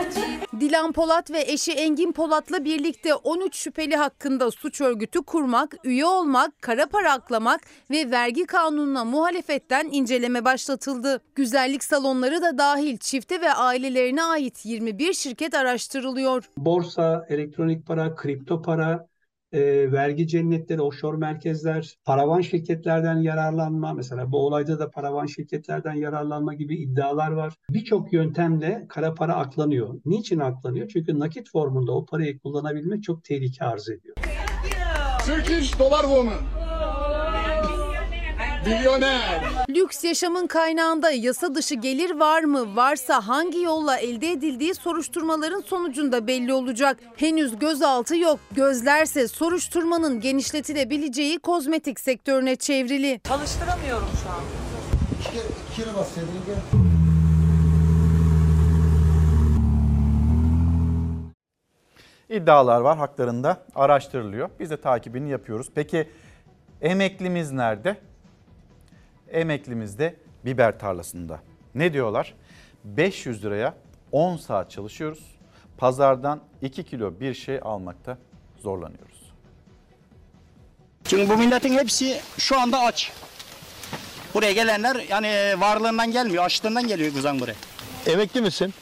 Dilan 0.59 0.91
Polat 0.91 1.31
ve 1.31 1.41
eşi 1.41 1.71
Engin 1.71 2.11
Polat'la 2.11 2.65
birlikte 2.65 3.15
13 3.15 3.55
şüpheli 3.55 3.95
hakkında 3.95 4.51
suç 4.51 4.81
örgütü 4.81 5.23
kurmak, 5.23 5.75
üye 5.83 6.05
olmak, 6.05 6.61
kara 6.61 6.85
para 6.85 7.13
aklamak 7.13 7.61
ve 7.91 8.11
vergi 8.11 8.45
kanununa 8.45 9.05
muhalefetten 9.05 9.89
inceleme 9.91 10.45
başlatıldı. 10.45 11.21
Güzellik 11.35 11.83
salonları 11.83 12.41
da 12.41 12.57
dahil 12.57 12.97
çifte 12.97 13.41
ve 13.41 13.53
ailelerine 13.53 14.23
ait 14.23 14.65
21 14.65 15.13
şirket 15.13 15.53
araştırılıyor. 15.53 16.49
Borsa, 16.57 17.25
elektronik 17.29 17.87
para, 17.87 18.15
kripto 18.15 18.61
para, 18.61 19.07
e, 19.53 19.91
vergi 19.91 20.27
cennetleri, 20.27 20.81
offshore 20.81 21.17
merkezler, 21.17 21.97
paravan 22.05 22.41
şirketlerden 22.41 23.17
yararlanma, 23.17 23.93
mesela 23.93 24.31
bu 24.31 24.45
olayda 24.45 24.79
da 24.79 24.89
paravan 24.89 25.25
şirketlerden 25.25 25.93
yararlanma 25.93 26.53
gibi 26.53 26.75
iddialar 26.75 27.31
var. 27.31 27.53
Birçok 27.69 28.13
yöntemle 28.13 28.85
kara 28.89 29.13
para 29.13 29.35
aklanıyor. 29.35 29.99
Niçin 30.05 30.39
aklanıyor? 30.39 30.87
Çünkü 30.87 31.19
nakit 31.19 31.49
formunda 31.49 31.91
o 31.91 32.05
parayı 32.05 32.39
kullanabilmek 32.39 33.03
çok 33.03 33.23
tehlike 33.23 33.65
arz 33.65 33.89
ediyor. 33.89 34.15
Turkish 35.25 35.79
dolar 35.79 36.01
woman. 36.01 36.62
Milyoner. 38.65 39.41
Lüks 39.69 40.03
yaşamın 40.03 40.47
kaynağında 40.47 41.11
yasa 41.11 41.55
dışı 41.55 41.75
gelir 41.75 42.11
var 42.19 42.43
mı? 42.43 42.75
Varsa 42.75 43.27
hangi 43.27 43.61
yolla 43.61 43.97
elde 43.97 44.31
edildiği 44.31 44.75
soruşturmaların 44.75 45.61
sonucunda 45.61 46.27
belli 46.27 46.53
olacak. 46.53 46.97
Henüz 47.15 47.59
gözaltı 47.59 48.17
yok. 48.17 48.39
Gözlerse 48.51 49.27
soruşturmanın 49.27 50.19
genişletilebileceği 50.19 51.39
kozmetik 51.39 51.99
sektörüne 51.99 52.55
çevrili. 52.55 53.21
Çalıştıramıyorum 53.27 54.07
şu 54.23 54.29
an. 54.29 54.43
İki 55.19 55.81
kere 55.83 55.95
bassaydın 55.95 56.31
gel. 56.45 56.79
İddialar 62.37 62.81
var 62.81 62.97
haklarında 62.97 63.63
araştırılıyor. 63.75 64.49
Biz 64.59 64.69
de 64.69 64.81
takibini 64.81 65.29
yapıyoruz. 65.29 65.67
Peki 65.75 66.09
emeklimiz 66.81 67.51
nerede? 67.51 67.97
Emeklimiz 69.33 69.99
de 69.99 70.15
biber 70.45 70.79
tarlasında. 70.79 71.39
Ne 71.75 71.93
diyorlar? 71.93 72.33
500 72.83 73.43
liraya 73.45 73.77
10 74.11 74.37
saat 74.37 74.71
çalışıyoruz. 74.71 75.23
Pazardan 75.77 76.41
2 76.61 76.83
kilo 76.83 77.19
bir 77.19 77.33
şey 77.33 77.59
almakta 77.61 78.17
zorlanıyoruz. 78.57 79.23
Çünkü 81.03 81.29
bu 81.29 81.37
milletin 81.37 81.73
hepsi 81.77 82.21
şu 82.37 82.59
anda 82.59 82.79
aç. 82.79 83.11
Buraya 84.33 84.51
gelenler 84.51 84.95
yani 85.09 85.61
varlığından 85.61 86.11
gelmiyor, 86.11 86.43
açlığından 86.43 86.87
geliyor 86.87 87.13
kuzan 87.13 87.39
buraya. 87.39 87.55
Emekli 88.05 88.41
misin? 88.41 88.73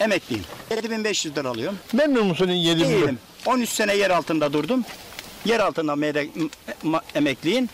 Emekliyim. 0.00 0.44
7500 0.70 1.36
lira 1.36 1.48
alıyorum. 1.48 1.78
Memnun 1.92 2.26
musun 2.26 2.48
7 2.48 2.80
bin 2.80 2.84
lira? 2.88 3.00
Değilim. 3.00 3.18
13 3.46 3.68
sene 3.68 3.96
yer 3.96 4.10
altında 4.10 4.52
durdum. 4.52 4.84
Yer 5.44 5.60
altında 5.60 5.96
emekliyim. 7.14 7.68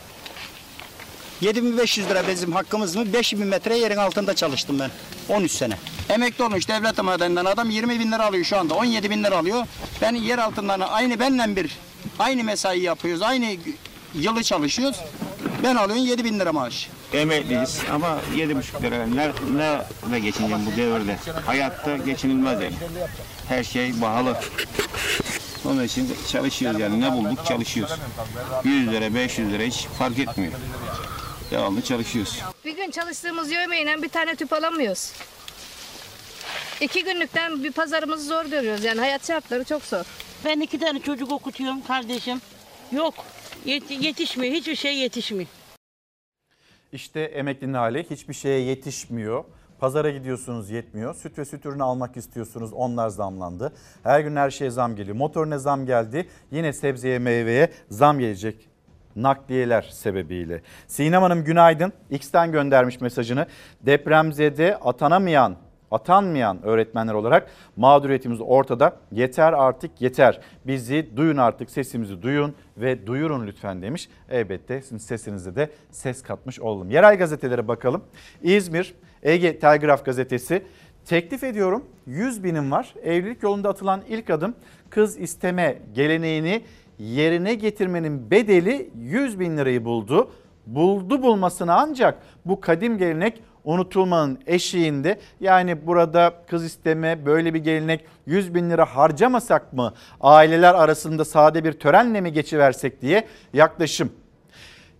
7500 1.40 2.08
lira 2.08 2.28
bizim 2.28 2.52
hakkımız 2.52 2.96
mı? 2.96 3.12
5000 3.12 3.46
metre 3.46 3.78
yerin 3.78 3.96
altında 3.96 4.34
çalıştım 4.34 4.78
ben. 4.78 4.90
13 5.28 5.52
sene. 5.52 5.76
Emekli 6.08 6.44
olmuş 6.44 6.68
devlet 6.68 7.02
madeninden 7.02 7.44
adam 7.44 7.70
20 7.70 8.00
bin 8.00 8.12
lira 8.12 8.26
alıyor 8.26 8.44
şu 8.44 8.58
anda. 8.58 8.74
17 8.74 9.10
bin 9.10 9.24
lira 9.24 9.38
alıyor. 9.38 9.66
Ben 10.02 10.14
yer 10.14 10.38
altından 10.38 10.80
aynı 10.80 11.20
benle 11.20 11.56
bir 11.56 11.78
aynı 12.18 12.44
mesai 12.44 12.80
yapıyoruz. 12.80 13.22
Aynı 13.22 13.56
yılı 14.14 14.42
çalışıyoruz. 14.42 14.96
Ben 15.62 15.76
alıyorum 15.76 16.06
7 16.06 16.24
bin 16.24 16.40
lira 16.40 16.52
maaş. 16.52 16.88
Emekliyiz 17.12 17.80
ama 17.92 18.18
yedi 18.36 18.56
buçuk 18.56 18.82
lira 18.82 19.06
ne, 19.06 19.30
ne 19.56 19.80
ve 20.12 20.18
geçineceğim 20.18 20.66
bu 20.66 20.76
devirde. 20.76 21.16
Hayatta 21.46 21.96
geçinilmez 21.96 22.62
yani. 22.62 22.74
Her 23.48 23.64
şey 23.64 23.92
pahalı. 24.00 24.36
Onun 25.64 25.84
için 25.84 26.16
çalışıyoruz 26.32 26.80
yani 26.80 27.00
ne 27.00 27.12
bulduk 27.12 27.46
çalışıyoruz. 27.46 27.94
100 28.64 28.88
lira 28.92 29.14
500 29.14 29.52
lira 29.52 29.62
hiç 29.62 29.86
fark 29.98 30.18
etmiyor. 30.18 30.52
Devamlı 31.50 31.82
çalışıyoruz. 31.82 32.42
Bir 32.64 32.76
gün 32.76 32.90
çalıştığımız 32.90 33.52
yövmeyle 33.52 34.02
bir 34.02 34.08
tane 34.08 34.34
tüp 34.34 34.52
alamıyoruz. 34.52 35.12
İki 36.80 37.04
günlükten 37.04 37.64
bir 37.64 37.72
pazarımızı 37.72 38.24
zor 38.28 38.44
görüyoruz. 38.44 38.84
Yani 38.84 39.00
hayat 39.00 39.26
şartları 39.26 39.64
çok 39.64 39.82
zor. 39.84 40.04
Ben 40.44 40.60
iki 40.60 40.78
tane 40.78 41.00
çocuk 41.00 41.32
okutuyorum 41.32 41.82
kardeşim. 41.82 42.40
Yok 42.92 43.14
yet- 43.66 44.04
yetişmiyor 44.04 44.54
hiçbir 44.54 44.76
şey 44.76 44.96
yetişmiyor. 44.98 45.46
İşte 46.92 47.20
emeklinin 47.20 47.74
hali 47.74 48.06
hiçbir 48.10 48.34
şeye 48.34 48.60
yetişmiyor. 48.60 49.44
Pazara 49.80 50.10
gidiyorsunuz 50.10 50.70
yetmiyor. 50.70 51.14
Süt 51.14 51.38
ve 51.38 51.44
süt 51.44 51.66
ürünü 51.66 51.82
almak 51.82 52.16
istiyorsunuz 52.16 52.72
onlar 52.72 53.08
zamlandı. 53.08 53.72
Her 54.02 54.20
gün 54.20 54.36
her 54.36 54.50
şeye 54.50 54.70
zam 54.70 54.96
geliyor. 54.96 55.16
Motorine 55.16 55.58
zam 55.58 55.86
geldi. 55.86 56.28
Yine 56.50 56.72
sebzeye 56.72 57.18
meyveye 57.18 57.72
zam 57.90 58.18
gelecek. 58.18 58.69
Nakliyeler 59.16 59.82
sebebiyle. 59.82 60.62
Sinem 60.86 61.22
Hanım 61.22 61.44
günaydın. 61.44 61.92
X'ten 62.10 62.52
göndermiş 62.52 63.00
mesajını. 63.00 63.46
Depremzede 63.80 64.76
atanamayan 64.76 65.56
atanmayan 65.90 66.62
öğretmenler 66.62 67.14
olarak 67.14 67.50
mağduriyetimiz 67.76 68.40
ortada. 68.40 68.96
Yeter 69.12 69.52
artık 69.52 70.00
yeter. 70.00 70.40
Bizi 70.66 71.16
duyun 71.16 71.36
artık 71.36 71.70
sesimizi 71.70 72.22
duyun 72.22 72.54
ve 72.76 73.06
duyurun 73.06 73.46
lütfen 73.46 73.82
demiş. 73.82 74.08
Elbette 74.30 74.82
sizin 74.82 74.98
sesinize 74.98 75.56
de 75.56 75.70
ses 75.90 76.22
katmış 76.22 76.60
olalım. 76.60 76.90
Yerel 76.90 77.18
gazetelere 77.18 77.68
bakalım. 77.68 78.04
İzmir 78.42 78.94
Ege 79.22 79.58
Telgraf 79.58 80.04
gazetesi 80.04 80.62
teklif 81.04 81.44
ediyorum 81.44 81.84
100 82.06 82.44
binim 82.44 82.70
var. 82.70 82.94
Evlilik 83.02 83.42
yolunda 83.42 83.68
atılan 83.68 84.02
ilk 84.08 84.30
adım 84.30 84.54
kız 84.90 85.18
isteme 85.18 85.78
geleneğini 85.94 86.62
yerine 87.00 87.54
getirmenin 87.54 88.30
bedeli 88.30 88.90
100 88.98 89.40
bin 89.40 89.56
lirayı 89.56 89.84
buldu. 89.84 90.30
Buldu 90.66 91.22
bulmasına 91.22 91.74
ancak 91.74 92.18
bu 92.44 92.60
kadim 92.60 92.98
gelenek 92.98 93.42
unutulmanın 93.64 94.38
eşiğinde 94.46 95.18
yani 95.40 95.86
burada 95.86 96.34
kız 96.46 96.64
isteme 96.64 97.26
böyle 97.26 97.54
bir 97.54 97.58
gelenek 97.58 98.04
100 98.26 98.54
bin 98.54 98.70
lira 98.70 98.84
harcamasak 98.84 99.72
mı 99.72 99.94
aileler 100.20 100.74
arasında 100.74 101.24
sade 101.24 101.64
bir 101.64 101.72
törenle 101.72 102.20
mi 102.20 102.32
geçiversek 102.32 103.02
diye 103.02 103.26
yaklaşım. 103.52 104.12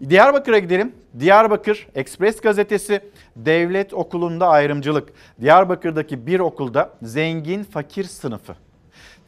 Diyarbakır'a 0.09 0.59
gidelim. 0.59 0.93
Diyarbakır 1.19 1.89
Ekspres 1.95 2.41
gazetesi 2.41 3.01
devlet 3.37 3.95
okulunda 3.95 4.49
ayrımcılık. 4.49 5.09
Diyarbakır'daki 5.41 6.27
bir 6.27 6.41
okulda 6.41 6.91
zengin 7.03 7.65
fakir 7.65 8.05
sınıfı. 8.05 8.55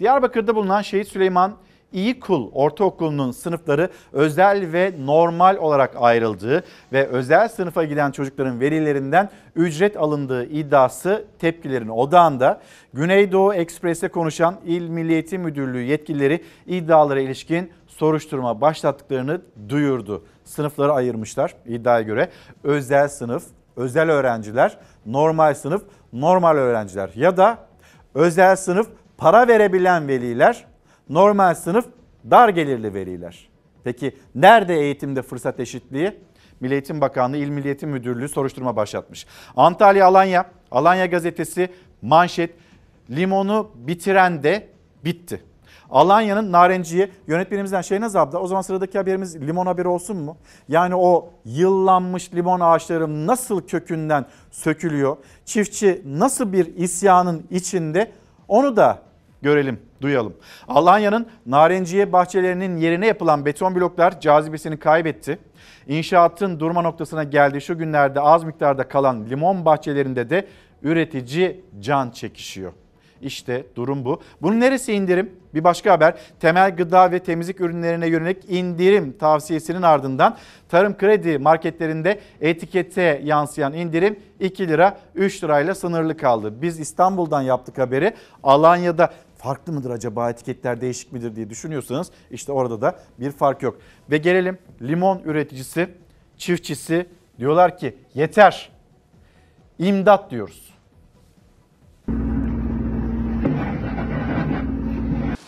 Diyarbakır'da 0.00 0.56
bulunan 0.56 0.82
Şehit 0.82 1.08
Süleyman 1.08 1.56
İyi 1.92 2.20
Kul 2.20 2.50
Ortaokulu'nun 2.52 3.30
sınıfları 3.30 3.88
özel 4.12 4.72
ve 4.72 4.92
normal 4.98 5.56
olarak 5.56 5.94
ayrıldığı 5.96 6.64
ve 6.92 7.06
özel 7.06 7.48
sınıfa 7.48 7.84
giden 7.84 8.10
çocukların 8.10 8.60
velilerinden 8.60 9.30
ücret 9.56 9.96
alındığı 9.96 10.44
iddiası 10.44 11.24
tepkilerin 11.38 11.88
odağında. 11.88 12.60
Güneydoğu 12.94 13.54
Ekspres'e 13.54 14.08
konuşan 14.08 14.56
İl 14.66 14.88
Milli 14.88 15.12
Eğitim 15.12 15.42
Müdürlüğü 15.42 15.82
yetkilileri 15.82 16.44
iddialara 16.66 17.20
ilişkin 17.20 17.72
soruşturma 17.86 18.60
başlattıklarını 18.60 19.40
duyurdu. 19.68 20.24
Sınıfları 20.44 20.92
ayırmışlar 20.92 21.54
iddiaya 21.66 22.02
göre. 22.02 22.28
Özel 22.64 23.08
sınıf, 23.08 23.44
özel 23.76 24.10
öğrenciler, 24.10 24.78
normal 25.06 25.54
sınıf, 25.54 25.82
normal 26.12 26.56
öğrenciler 26.56 27.10
ya 27.14 27.36
da 27.36 27.58
özel 28.14 28.56
sınıf 28.56 28.88
para 29.18 29.48
verebilen 29.48 30.08
veliler, 30.08 30.64
normal 31.14 31.54
sınıf 31.54 31.86
dar 32.30 32.48
gelirli 32.48 32.94
veliler. 32.94 33.48
Peki 33.84 34.16
nerede 34.34 34.74
eğitimde 34.74 35.22
fırsat 35.22 35.60
eşitliği? 35.60 36.20
Milli 36.60 36.72
Eğitim 36.72 37.00
Bakanlığı 37.00 37.36
İl 37.36 37.48
Milli 37.48 37.66
Eğitim 37.66 37.90
Müdürlüğü 37.90 38.28
soruşturma 38.28 38.76
başlatmış. 38.76 39.26
Antalya 39.56 40.06
Alanya, 40.06 40.50
Alanya 40.70 41.06
gazetesi 41.06 41.68
manşet 42.02 42.54
limonu 43.10 43.70
bitiren 43.74 44.42
de 44.42 44.68
bitti. 45.04 45.42
Alanya'nın 45.90 46.52
narenciye 46.52 47.10
yönetmenimizden 47.26 47.80
Şeynaz 47.80 48.16
abla 48.16 48.38
o 48.38 48.46
zaman 48.46 48.62
sıradaki 48.62 48.98
haberimiz 48.98 49.40
limon 49.40 49.66
haberi 49.66 49.88
olsun 49.88 50.16
mu? 50.16 50.36
Yani 50.68 50.96
o 50.96 51.30
yıllanmış 51.44 52.34
limon 52.34 52.60
ağaçları 52.60 53.26
nasıl 53.26 53.66
kökünden 53.66 54.26
sökülüyor? 54.50 55.16
Çiftçi 55.44 56.02
nasıl 56.06 56.52
bir 56.52 56.76
isyanın 56.76 57.46
içinde 57.50 58.12
onu 58.48 58.76
da 58.76 58.98
görelim, 59.42 59.80
duyalım. 60.02 60.34
Alanya'nın 60.68 61.26
narenciye 61.46 62.12
bahçelerinin 62.12 62.76
yerine 62.76 63.06
yapılan 63.06 63.44
beton 63.44 63.74
bloklar 63.74 64.20
cazibesini 64.20 64.78
kaybetti. 64.78 65.38
İnşaatın 65.86 66.60
durma 66.60 66.82
noktasına 66.82 67.24
geldiği 67.24 67.60
şu 67.60 67.78
günlerde 67.78 68.20
az 68.20 68.44
miktarda 68.44 68.88
kalan 68.88 69.26
limon 69.30 69.64
bahçelerinde 69.64 70.30
de 70.30 70.46
üretici 70.82 71.60
can 71.80 72.10
çekişiyor. 72.10 72.72
İşte 73.22 73.66
durum 73.76 74.04
bu. 74.04 74.20
Bunun 74.42 74.60
neresi 74.60 74.92
indirim? 74.92 75.30
Bir 75.54 75.64
başka 75.64 75.92
haber. 75.92 76.14
Temel 76.40 76.76
gıda 76.76 77.10
ve 77.10 77.18
temizlik 77.18 77.60
ürünlerine 77.60 78.06
yönelik 78.06 78.50
indirim 78.50 79.16
tavsiyesinin 79.18 79.82
ardından 79.82 80.36
tarım 80.68 80.96
kredi 80.96 81.38
marketlerinde 81.38 82.20
etikete 82.40 83.20
yansıyan 83.24 83.72
indirim 83.72 84.18
2 84.40 84.68
lira 84.68 84.98
3 85.14 85.44
lirayla 85.44 85.74
sınırlı 85.74 86.16
kaldı. 86.16 86.62
Biz 86.62 86.80
İstanbul'dan 86.80 87.42
yaptık 87.42 87.78
haberi. 87.78 88.14
Alanya'da 88.42 89.12
farklı 89.42 89.72
mıdır 89.72 89.90
acaba 89.90 90.30
etiketler 90.30 90.80
değişik 90.80 91.12
midir 91.12 91.36
diye 91.36 91.50
düşünüyorsanız 91.50 92.10
işte 92.30 92.52
orada 92.52 92.80
da 92.80 92.98
bir 93.20 93.30
fark 93.30 93.62
yok. 93.62 93.78
Ve 94.10 94.16
gelelim 94.16 94.58
limon 94.82 95.18
üreticisi, 95.24 95.88
çiftçisi 96.36 97.06
diyorlar 97.38 97.78
ki 97.78 97.96
yeter. 98.14 98.72
İmdat 99.78 100.30
diyoruz. 100.30 100.61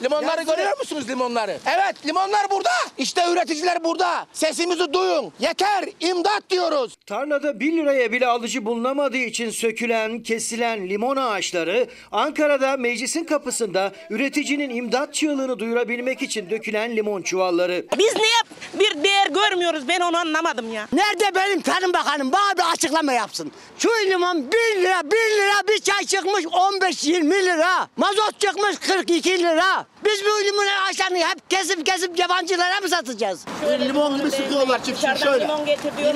Limonları 0.05 0.43
görüyor 0.43 0.79
musunuz 0.79 1.09
limonları? 1.09 1.59
Evet 1.67 2.07
limonlar 2.07 2.51
burada. 2.51 2.71
İşte 2.99 3.23
üreticiler 3.33 3.85
burada. 3.85 4.27
Sesimizi 4.33 4.93
duyun. 4.93 5.33
Yeter 5.41 5.85
imdat 6.01 6.51
diyoruz. 6.51 6.97
Tarlada 7.07 7.61
1 7.61 7.73
liraya 7.73 8.13
bile 8.13 8.27
alıcı 8.27 8.65
bulunamadığı 8.67 9.17
için 9.17 9.51
sökülen, 9.51 10.23
kesilen 10.23 10.89
limon 10.89 11.17
ağaçları 11.17 11.87
Ankara'da 12.13 12.77
meclisin 12.77 13.25
kapısında 13.25 13.93
üreticinin 14.11 14.71
imdat 14.71 15.15
çığlığını 15.15 15.59
duyurabilmek 15.59 16.23
için 16.23 16.51
dökülen 16.51 16.97
limon 16.97 17.23
çuvalları. 17.23 17.87
Biz 17.99 18.15
niye 18.17 18.41
bir 18.75 19.05
değer 19.05 19.27
görmüyoruz 19.27 19.89
ben 19.89 20.01
onu 20.01 20.17
anlamadım 20.17 20.73
ya. 20.73 20.89
Nerede 20.93 21.35
benim 21.35 21.61
Tarım 21.61 21.93
Bakanım 21.93 22.33
bana 22.33 22.57
bir 22.57 22.73
açıklama 22.73 23.13
yapsın. 23.13 23.53
Şu 23.79 23.89
limon 23.89 24.53
1 24.53 24.83
lira 24.83 25.03
1 25.05 25.11
lira 25.11 25.69
bir 25.69 25.79
çay 25.79 26.05
çıkmış 26.05 26.45
15-20 26.45 27.47
lira. 27.47 27.89
Mazot 27.97 28.41
çıkmış 28.41 28.77
42 28.79 29.39
lira. 29.39 29.87
Biz 30.05 30.23
bu 30.25 30.45
limon 30.45 30.67
ağaçlarını 30.67 31.19
hep 31.19 31.51
kesip 31.51 31.87
kesip 31.87 32.19
yabancılara 32.19 32.81
mı 32.81 32.89
satacağız? 32.89 33.45
Limon 33.81 34.19
gibi 34.19 34.31
sıkıyorlar 34.31 34.85
çiftçiyi 34.85 35.19
şöyle. 35.19 35.49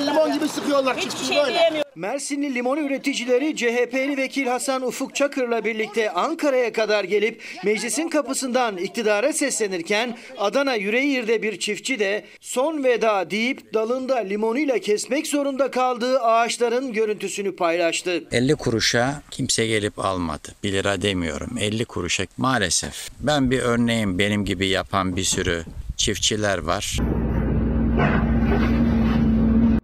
Limon 0.07 0.33
gibi 0.33 0.47
sıkıyorlar 0.47 0.99
çiftçiyi 1.01 1.39
böyle. 1.39 1.83
Mersinli 1.95 2.55
limon 2.55 2.77
üreticileri 2.77 3.55
CHP'li 3.55 4.17
vekil 4.17 4.47
Hasan 4.47 4.81
Ufuk 4.81 5.15
Çakır'la 5.15 5.65
birlikte 5.65 6.11
Ankara'ya 6.11 6.73
kadar 6.73 7.03
gelip 7.03 7.43
meclisin 7.63 8.09
kapısından 8.09 8.77
iktidara 8.77 9.33
seslenirken 9.33 10.17
Adana 10.37 10.75
Yüreğir'de 10.75 11.41
bir 11.41 11.59
çiftçi 11.59 11.99
de 11.99 12.25
son 12.41 12.83
veda 12.83 13.31
deyip 13.31 13.73
dalında 13.73 14.17
limonuyla 14.17 14.79
kesmek 14.79 15.27
zorunda 15.27 15.71
kaldığı 15.71 16.19
ağaçların 16.19 16.93
görüntüsünü 16.93 17.55
paylaştı. 17.55 18.23
50 18.31 18.55
kuruşa 18.55 19.21
kimse 19.31 19.67
gelip 19.67 19.99
almadı. 19.99 20.55
1 20.63 20.73
lira 20.73 21.01
demiyorum. 21.01 21.57
50 21.59 21.85
kuruşa 21.85 22.23
maalesef. 22.37 23.09
Ben 23.19 23.51
bir 23.51 23.59
örneğim 23.79 24.19
benim 24.19 24.45
gibi 24.45 24.67
yapan 24.67 25.15
bir 25.15 25.23
sürü 25.23 25.63
çiftçiler 25.97 26.57
var. 26.57 26.97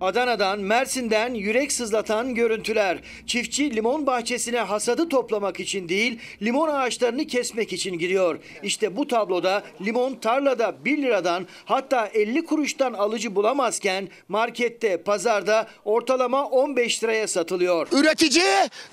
Adana'dan, 0.05 0.59
Mersin'den 0.59 1.33
yürek 1.33 1.71
sızlatan 1.71 2.35
görüntüler. 2.35 2.97
Çiftçi 3.27 3.75
limon 3.75 4.07
bahçesine 4.07 4.59
hasadı 4.59 5.09
toplamak 5.09 5.59
için 5.59 5.89
değil, 5.89 6.19
limon 6.41 6.67
ağaçlarını 6.69 7.27
kesmek 7.27 7.73
için 7.73 7.99
giriyor. 7.99 8.39
İşte 8.63 8.97
bu 8.97 9.07
tabloda 9.07 9.63
limon 9.85 10.15
tarlada 10.15 10.85
1 10.85 10.97
liradan 10.97 11.47
hatta 11.65 12.05
50 12.13 12.45
kuruştan 12.45 12.93
alıcı 12.93 13.35
bulamazken 13.35 14.07
markette, 14.27 14.97
pazarda 15.03 15.67
ortalama 15.85 16.45
15 16.45 17.03
liraya 17.03 17.27
satılıyor. 17.27 17.87
Üretici 17.91 18.43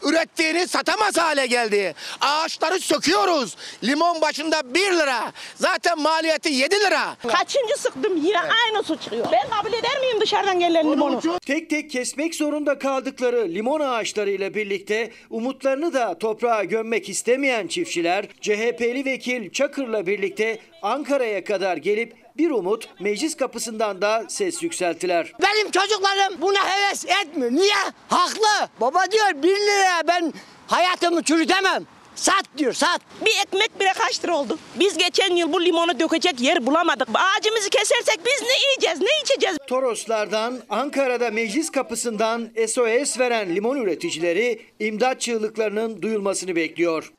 ürettiğini 0.03 0.69
satamaz 0.69 1.19
hale 1.19 1.47
geldi. 1.47 1.95
Ağaçları 2.21 2.81
söküyoruz. 2.81 3.57
Limon 3.85 4.21
başında 4.21 4.75
1 4.75 4.81
lira. 4.93 5.33
Zaten 5.55 5.99
maliyeti 5.99 6.53
7 6.53 6.75
lira. 6.75 7.17
Kaçıncı 7.29 7.77
sıktım 7.79 8.17
yine 8.17 8.39
aynı 8.41 8.83
su 8.83 8.97
çıkıyor. 8.97 9.27
Ben 9.33 9.51
kabul 9.51 9.73
eder 9.73 10.01
miyim 10.01 10.21
dışarıdan 10.21 10.59
gelen 10.59 10.85
limonu? 10.85 11.02
Limonu. 11.11 11.39
Tek 11.39 11.71
tek 11.71 11.91
kesmek 11.91 12.35
zorunda 12.35 12.79
kaldıkları 12.79 13.49
limon 13.49 13.81
ağaçlarıyla 13.81 14.55
birlikte 14.55 15.11
umutlarını 15.31 15.93
da 15.95 16.19
toprağa 16.19 16.65
gömmek 16.65 17.09
istemeyen 17.09 17.67
çiftçiler 17.67 18.27
CHP'li 18.41 19.05
vekil 19.05 19.51
Çakır'la 19.51 20.07
birlikte 20.07 20.59
Ankara'ya 20.83 21.45
kadar 21.45 21.77
gelip 21.77 22.17
bir 22.39 22.51
umut 22.51 22.89
meclis 23.01 23.37
kapısından 23.37 24.03
da 24.03 24.25
ses 24.29 24.63
yükselttiler. 24.63 25.33
Benim 25.43 25.71
çocuklarım 25.71 26.41
buna 26.41 26.59
heves 26.71 27.05
etmiyor. 27.05 27.53
Niye? 27.53 27.75
Haklı. 28.09 28.69
Baba 28.81 29.11
diyor 29.11 29.43
1 29.43 29.49
liraya 29.49 30.09
ben 30.09 30.33
hayatımı 30.67 31.23
çürütemem. 31.23 31.87
Sat 32.15 32.45
diyor 32.59 32.73
sat. 32.73 33.01
Bir 33.21 33.47
ekmek 33.47 33.81
bile 33.81 33.93
kaç 33.99 34.25
lira 34.25 34.37
oldu? 34.37 34.59
Biz 34.81 34.99
geçen 34.99 35.37
yıl 35.37 35.53
bu 35.53 35.65
limonu 35.65 36.01
dökecek 36.01 36.41
yer 36.41 36.67
bulamadık. 36.67 37.09
Ağacımızı 37.15 37.71
kesersek 37.71 38.19
biz 38.27 38.43
ne 38.43 38.55
yiyeceğiz, 38.69 39.01
ne 39.01 39.21
içeceğiz? 39.23 39.59
Toroslardan 39.67 40.61
Ankara'da 40.71 41.31
meclis 41.31 41.71
kapısından 41.71 42.51
SOS 42.69 43.19
veren 43.19 43.55
limon 43.55 43.77
üreticileri 43.77 44.61
imdat 44.81 45.21
çığlıklarının 45.21 46.03
duyulmasını 46.03 46.57
bekliyor. 46.57 47.13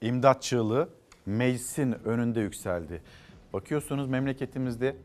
İmdat 0.00 0.42
çığlığı 0.42 0.88
meclisin 1.26 1.96
önünde 2.04 2.40
yükseldi. 2.40 3.02
Bakıyorsunuz 3.52 4.08
memleketimizde 4.08 4.96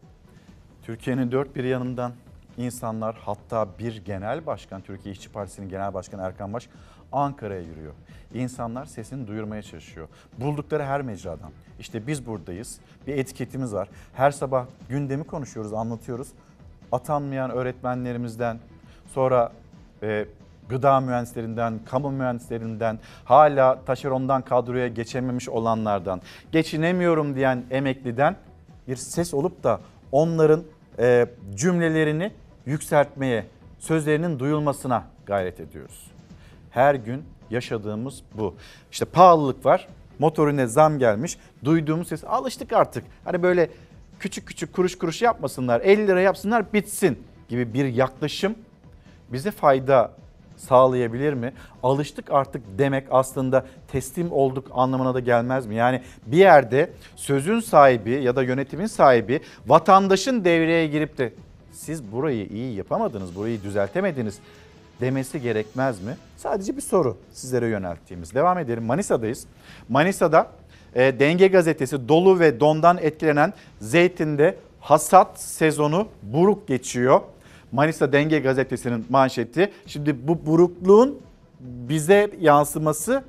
Türkiye'nin 0.86 1.32
dört 1.32 1.56
bir 1.56 1.64
yanından 1.64 2.14
insanlar 2.58 3.16
hatta 3.16 3.80
bir 3.80 3.98
genel 3.98 4.46
başkan 4.46 4.82
Türkiye 4.82 5.14
İşçi 5.14 5.30
Partisi'nin 5.32 5.70
genel 5.70 5.94
başkanı 5.94 6.22
Erkan 6.22 6.54
Baş 6.54 6.70
Ankara'ya 7.12 7.62
yürüyor. 7.62 7.94
İnsanlar 8.34 8.86
sesini 8.86 9.28
duyurmaya 9.28 9.62
çalışıyor. 9.62 10.08
Buldukları 10.38 10.84
her 10.84 11.02
mecradan. 11.02 11.52
İşte 11.80 12.08
biz 12.08 12.26
buradayız. 12.26 12.80
Bir 13.08 13.18
etiketimiz 13.18 13.74
var. 13.74 13.90
Her 14.14 14.32
sabah 14.32 14.66
gündemi 14.90 15.24
konuşuyoruz, 15.24 15.74
anlatıyoruz. 15.74 16.28
Atanmayan 16.92 17.52
öğretmenlerimizden, 17.52 18.60
sonra 19.14 19.52
e, 20.04 20.26
gıda 20.70 21.00
mühendislerinden, 21.00 21.80
kamu 21.86 22.12
mühendislerinden, 22.12 23.00
hala 23.26 23.86
taşerondan 23.86 24.42
kadroya 24.42 24.88
geçememiş 24.88 25.50
olanlardan, 25.50 26.22
geçinemiyorum 26.52 27.36
diyen 27.36 27.64
emekliden 27.72 28.36
bir 28.88 28.96
ses 28.96 29.34
olup 29.34 29.64
da 29.64 29.80
onların 30.12 30.64
e, 31.00 31.28
cümlelerini 31.56 32.32
yükseltmeye, 32.66 33.46
sözlerinin 33.80 34.40
duyulmasına 34.40 35.04
gayret 35.26 35.60
ediyoruz. 35.60 36.12
Her 36.70 36.96
gün 36.96 37.24
yaşadığımız 37.52 38.22
bu. 38.34 38.56
İşte 38.92 39.06
pahalılık 39.06 39.66
var, 39.66 39.88
motorine 40.20 40.68
zam 40.68 41.00
gelmiş, 41.00 41.38
duyduğumuz 41.64 42.08
ses 42.08 42.24
alıştık 42.24 42.74
artık. 42.74 43.04
Hani 43.26 43.44
böyle 43.44 43.70
küçük 44.20 44.48
küçük 44.48 44.74
kuruş 44.74 44.98
kuruş 44.98 45.22
yapmasınlar, 45.22 45.82
50 45.82 46.08
lira 46.08 46.22
yapsınlar 46.22 46.74
bitsin 46.74 47.24
gibi 47.50 47.74
bir 47.74 47.86
yaklaşım 47.86 48.56
bize 49.30 49.52
fayda 49.52 50.12
sağlayabilir 50.58 51.34
mi? 51.34 51.54
Alıştık 51.84 52.32
artık 52.32 52.62
demek 52.78 53.08
aslında 53.12 53.66
teslim 53.88 54.32
olduk 54.32 54.68
anlamına 54.72 55.14
da 55.14 55.20
gelmez 55.20 55.66
mi? 55.66 55.76
Yani 55.76 56.02
bir 56.26 56.38
yerde 56.38 56.92
sözün 57.16 57.60
sahibi 57.60 58.12
ya 58.12 58.36
da 58.36 58.44
yönetimin 58.44 58.86
sahibi 58.86 59.40
vatandaşın 59.68 60.46
devreye 60.46 60.88
girip 60.88 61.18
de 61.18 61.34
siz 61.72 62.12
burayı 62.12 62.48
iyi 62.48 62.76
yapamadınız, 62.76 63.36
burayı 63.36 63.64
düzeltemediniz 63.64 64.40
demesi 65.02 65.42
gerekmez 65.42 66.02
mi? 66.02 66.18
Sadece 66.38 66.78
bir 66.78 66.82
soru 66.82 67.18
sizlere 67.34 67.68
yönelttiğimiz. 67.68 68.34
Devam 68.34 68.58
edelim. 68.58 68.84
Manisa'dayız. 68.84 69.46
Manisa'da 69.90 70.48
e, 70.96 71.20
Denge 71.20 71.48
gazetesi 71.48 72.10
dolu 72.10 72.40
ve 72.40 72.60
dondan 72.60 72.98
etkilenen 72.98 73.54
zeytinde 73.80 74.56
hasat 74.80 75.40
sezonu 75.40 76.08
buruk 76.24 76.68
geçiyor. 76.68 77.22
Manisa 77.72 78.12
Denge 78.12 78.40
gazetesinin 78.40 79.06
manşeti. 79.10 79.72
Şimdi 79.86 80.28
bu 80.28 80.46
burukluğun 80.46 81.20
bize 81.60 82.32
yansıması 82.40 83.24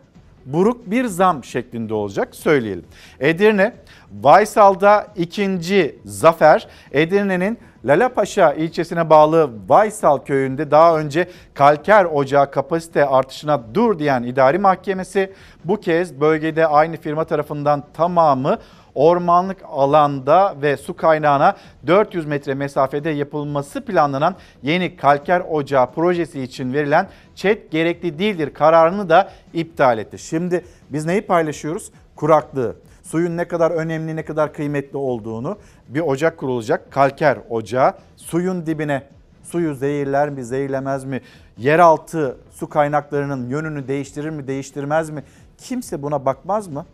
buruk 0.46 0.90
bir 0.90 1.04
zam 1.04 1.44
şeklinde 1.44 1.94
olacak 1.94 2.34
söyleyelim. 2.36 2.84
Edirne, 3.20 3.74
Vaysal'da 4.22 5.08
ikinci 5.16 5.98
zafer. 6.04 6.68
Edirne'nin 6.92 7.58
Lalapaşa 7.84 8.52
ilçesine 8.52 9.10
bağlı 9.10 9.50
Vaysal 9.68 10.18
köyünde 10.18 10.70
daha 10.70 10.98
önce 10.98 11.28
kalker 11.54 12.04
ocağı 12.04 12.50
kapasite 12.50 13.06
artışına 13.06 13.62
dur 13.74 13.98
diyen 13.98 14.22
idari 14.22 14.58
mahkemesi 14.58 15.32
bu 15.64 15.80
kez 15.80 16.20
bölgede 16.20 16.66
aynı 16.66 16.96
firma 16.96 17.24
tarafından 17.24 17.84
tamamı 17.94 18.58
ormanlık 18.94 19.58
alanda 19.68 20.54
ve 20.62 20.76
su 20.76 20.96
kaynağına 20.96 21.56
400 21.86 22.26
metre 22.26 22.54
mesafede 22.54 23.10
yapılması 23.10 23.84
planlanan 23.84 24.34
yeni 24.62 24.96
kalker 24.96 25.40
ocağı 25.50 25.92
projesi 25.92 26.42
için 26.42 26.72
verilen 26.72 27.08
çet 27.34 27.70
gerekli 27.70 28.18
değildir 28.18 28.54
kararını 28.54 29.08
da 29.08 29.30
iptal 29.52 29.98
etti. 29.98 30.18
Şimdi 30.18 30.64
biz 30.90 31.06
neyi 31.06 31.22
paylaşıyoruz? 31.22 31.90
Kuraklığı, 32.16 32.76
suyun 33.02 33.36
ne 33.36 33.48
kadar 33.48 33.70
önemli, 33.70 34.16
ne 34.16 34.24
kadar 34.24 34.52
kıymetli 34.52 34.96
olduğunu 34.96 35.58
bir 35.88 36.00
ocak 36.00 36.38
kurulacak. 36.38 36.92
Kalker 36.92 37.38
ocağı 37.50 37.94
suyun 38.16 38.66
dibine 38.66 39.02
suyu 39.42 39.74
zehirler 39.74 40.30
mi, 40.30 40.44
zehirlemez 40.44 41.04
mi? 41.04 41.20
Yeraltı 41.58 42.36
su 42.50 42.68
kaynaklarının 42.68 43.48
yönünü 43.48 43.88
değiştirir 43.88 44.30
mi, 44.30 44.46
değiştirmez 44.46 45.10
mi? 45.10 45.24
Kimse 45.58 46.02
buna 46.02 46.24
bakmaz 46.24 46.68
mı? 46.68 46.86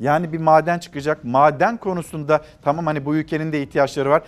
Yani 0.00 0.32
bir 0.32 0.38
maden 0.38 0.78
çıkacak. 0.78 1.24
Maden 1.24 1.76
konusunda 1.76 2.44
tamam 2.62 2.86
hani 2.86 3.04
bu 3.04 3.16
ülkenin 3.16 3.52
de 3.52 3.62
ihtiyaçları 3.62 4.10
var. 4.10 4.22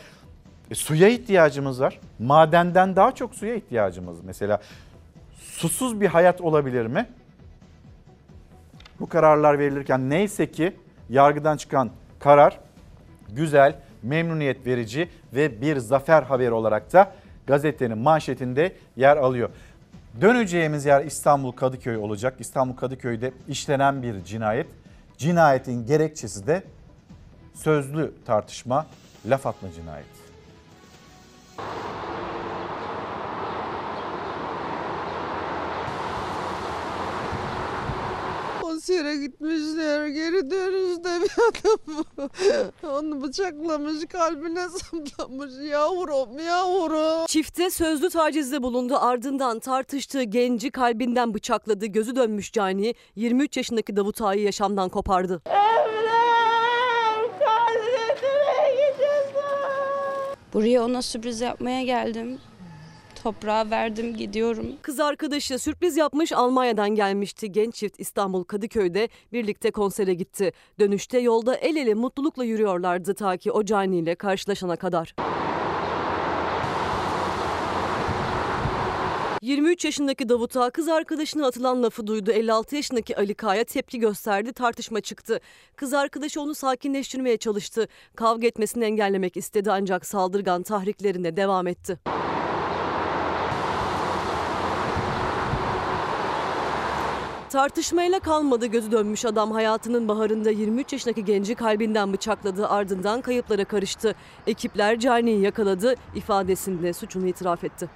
E, 0.70 0.74
suya 0.74 1.09
ihtiyacımız 1.09 1.80
var. 1.80 2.01
Madenden 2.18 2.97
daha 2.97 3.14
çok 3.14 3.34
suya 3.34 3.55
ihtiyacımız 3.55 4.16
mesela. 4.24 4.60
Susuz 5.40 6.01
bir 6.01 6.06
hayat 6.06 6.40
olabilir 6.40 6.86
mi? 6.86 7.06
Bu 9.01 9.09
kararlar 9.09 9.59
verilirken 9.59 10.10
neyse 10.10 10.51
ki 10.51 10.72
yargıdan 11.11 11.57
çıkan 11.57 11.91
karar 12.19 12.59
güzel, 13.28 13.74
memnuniyet 14.03 14.66
verici 14.66 15.09
ve 15.35 15.61
bir 15.61 15.77
zafer 15.77 16.23
haberi 16.23 16.53
olarak 16.53 16.93
da 16.93 17.12
gazetenin 17.47 17.99
manşetinde 17.99 18.77
yer 18.97 19.16
alıyor. 19.16 19.51
Döneceğimiz 20.20 20.85
yer 20.85 21.05
İstanbul 21.05 21.53
Kadıköy 21.53 21.97
olacak. 21.97 22.35
İstanbul 22.39 22.77
Kadıköy'de 22.77 23.33
işlenen 23.49 24.03
bir 24.03 24.24
cinayet. 24.24 24.66
Cinayetin 25.19 25.87
gerekçesi 25.87 26.47
de 26.47 26.62
sözlü 27.55 28.12
tartışma, 28.27 28.87
laf 29.27 29.47
atma 29.47 29.69
cinayeti. 29.73 30.27
Konsere 38.87 39.17
gitmişler. 39.17 40.07
Geri 40.07 40.51
dönüşte 40.51 41.21
bir 41.23 41.31
adam 41.49 42.05
onu 42.97 43.23
bıçaklamış, 43.23 44.07
kalbine 44.13 44.69
saplamış. 44.69 45.53
Yavrum, 45.71 46.39
yavrum. 46.39 47.27
Çifte 47.27 47.71
sözlü 47.71 48.11
tacizde 48.11 48.63
bulundu 48.63 48.97
ardından 49.01 49.59
tartıştığı 49.59 50.23
genci 50.23 50.71
kalbinden 50.71 51.35
bıçakladı. 51.35 51.87
Gözü 51.87 52.17
dönmüş 52.17 52.53
cani 52.53 52.95
23 53.17 53.57
yaşındaki 53.57 53.97
Davut 53.97 54.23
Ağa'yı 54.23 54.43
yaşamdan 54.43 54.89
kopardı. 54.89 55.43
Buraya 60.55 60.85
ona 60.85 61.03
sürpriz 61.03 61.41
yapmaya 61.41 61.83
geldim. 61.83 62.39
Toprağa 63.27 63.70
verdim 63.70 64.16
gidiyorum. 64.16 64.66
Kız 64.82 65.01
arkadaşı 65.01 65.59
sürpriz 65.59 65.97
yapmış 65.97 66.32
Almanya'dan 66.32 66.90
gelmişti. 66.90 67.53
Genç 67.53 67.74
çift 67.74 68.01
İstanbul 68.01 68.44
Kadıköy'de 68.44 69.09
birlikte 69.32 69.70
konsere 69.70 70.15
gitti. 70.15 70.53
Dönüşte 70.81 71.19
yolda 71.19 71.57
el 71.57 71.77
ele 71.77 71.94
mutlulukla 71.94 72.44
yürüyorlardı 72.44 73.15
ta 73.15 73.36
ki 73.36 73.53
o 73.53 73.65
caniyle 73.65 74.15
karşılaşana 74.15 74.77
kadar. 74.77 75.15
23 79.43 79.85
yaşındaki 79.85 80.28
Davut 80.28 80.57
Ağa 80.57 80.70
kız 80.70 80.89
arkadaşına 80.89 81.47
atılan 81.47 81.82
lafı 81.82 82.07
duydu. 82.07 82.31
56 82.31 82.77
yaşındaki 82.77 83.16
Ali 83.16 83.35
Kaya 83.35 83.65
tepki 83.65 83.98
gösterdi. 83.98 84.53
Tartışma 84.53 85.01
çıktı. 85.01 85.40
Kız 85.77 85.94
arkadaşı 85.94 86.40
onu 86.40 86.55
sakinleştirmeye 86.55 87.36
çalıştı. 87.36 87.89
Kavga 88.16 88.47
etmesini 88.47 88.85
engellemek 88.85 89.36
istedi 89.36 89.70
ancak 89.73 90.07
saldırgan 90.07 90.62
tahriklerine 90.62 91.36
devam 91.36 91.66
etti. 91.66 91.98
Tartışmayla 97.57 98.20
kalmadı 98.20 98.66
gözü 98.66 98.93
dönmüş 98.93 99.24
adam 99.24 99.53
hayatının 99.53 100.09
baharında 100.09 100.51
23 100.51 100.93
yaşındaki 100.93 101.24
genci 101.24 101.55
kalbinden 101.55 102.12
bıçakladı 102.12 102.69
ardından 102.69 103.20
kayıplara 103.20 103.65
karıştı. 103.65 104.15
Ekipler 104.47 104.99
caniyi 105.01 105.41
yakaladı 105.41 105.95
ifadesinde 106.15 106.93
suçunu 106.93 107.27
itiraf 107.27 107.65
etti. 107.65 107.89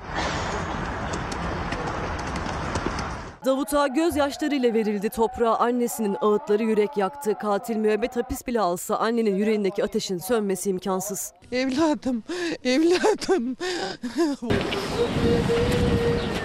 Davut'a 3.45 3.87
gözyaşlarıyla 3.87 4.74
verildi 4.74 5.09
toprağa 5.09 5.57
annesinin 5.57 6.16
ağıtları 6.20 6.62
yürek 6.62 6.97
yaktı. 6.97 7.35
Katil 7.41 7.77
müebbet 7.77 8.16
hapis 8.16 8.47
bile 8.47 8.61
alsa 8.61 8.97
annenin 8.97 9.37
yüreğindeki 9.37 9.85
ateşin 9.85 10.19
sönmesi 10.19 10.70
imkansız. 10.70 11.32
Evladım, 11.53 12.23
evladım. 12.65 13.57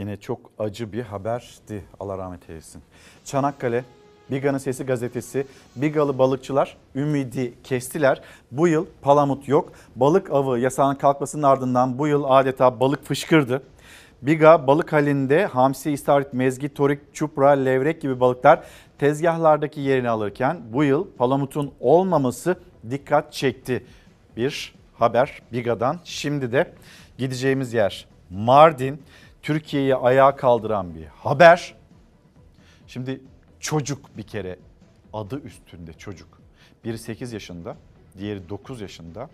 Yine 0.00 0.16
çok 0.16 0.38
acı 0.58 0.92
bir 0.92 1.02
haberdi. 1.02 1.84
Allah 2.00 2.18
rahmet 2.18 2.50
eylesin. 2.50 2.82
Çanakkale 3.24 3.84
Biga'nın 4.30 4.58
Sesi 4.58 4.84
gazetesi 4.84 5.46
Bigalı 5.76 6.18
balıkçılar 6.18 6.76
ümidi 6.94 7.54
kestiler. 7.64 8.20
Bu 8.50 8.68
yıl 8.68 8.86
palamut 9.02 9.48
yok. 9.48 9.72
Balık 9.96 10.30
avı 10.30 10.58
yasağının 10.58 10.94
kalkmasının 10.94 11.42
ardından 11.42 11.98
bu 11.98 12.06
yıl 12.06 12.24
adeta 12.26 12.80
balık 12.80 13.04
fışkırdı. 13.04 13.62
Biga 14.22 14.66
balık 14.66 14.92
halinde 14.92 15.46
hamsi, 15.46 15.92
istavrit, 15.92 16.32
mezgit, 16.32 16.76
torik, 16.76 17.14
çupra, 17.14 17.50
levrek 17.50 18.02
gibi 18.02 18.20
balıklar 18.20 18.64
tezgahlardaki 18.98 19.80
yerini 19.80 20.08
alırken 20.08 20.60
bu 20.72 20.84
yıl 20.84 21.06
palamutun 21.18 21.72
olmaması 21.80 22.56
dikkat 22.90 23.32
çekti. 23.32 23.86
Bir 24.36 24.74
haber 24.94 25.42
Biga'dan. 25.52 26.00
Şimdi 26.04 26.52
de 26.52 26.72
gideceğimiz 27.18 27.74
yer 27.74 28.06
Mardin. 28.30 29.02
Türkiye'yi 29.42 29.96
ayağa 29.96 30.36
kaldıran 30.36 30.94
bir 30.94 31.06
haber. 31.06 31.74
Şimdi 32.86 33.20
çocuk 33.60 34.16
bir 34.16 34.22
kere 34.22 34.58
adı 35.12 35.40
üstünde 35.40 35.92
çocuk. 35.92 36.40
Biri 36.84 36.98
8 36.98 37.32
yaşında, 37.32 37.76
diğeri 38.18 38.48
9 38.48 38.80
yaşında. 38.80 39.30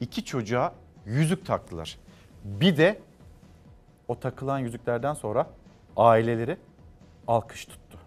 İki 0.00 0.24
çocuğa 0.24 0.74
yüzük 1.06 1.46
taktılar. 1.46 1.98
Bir 2.44 2.76
de 2.76 3.00
o 4.08 4.20
takılan 4.20 4.58
yüzüklerden 4.58 5.14
sonra 5.14 5.50
aileleri 5.96 6.56
alkış 7.26 7.64
tuttu. 7.64 7.98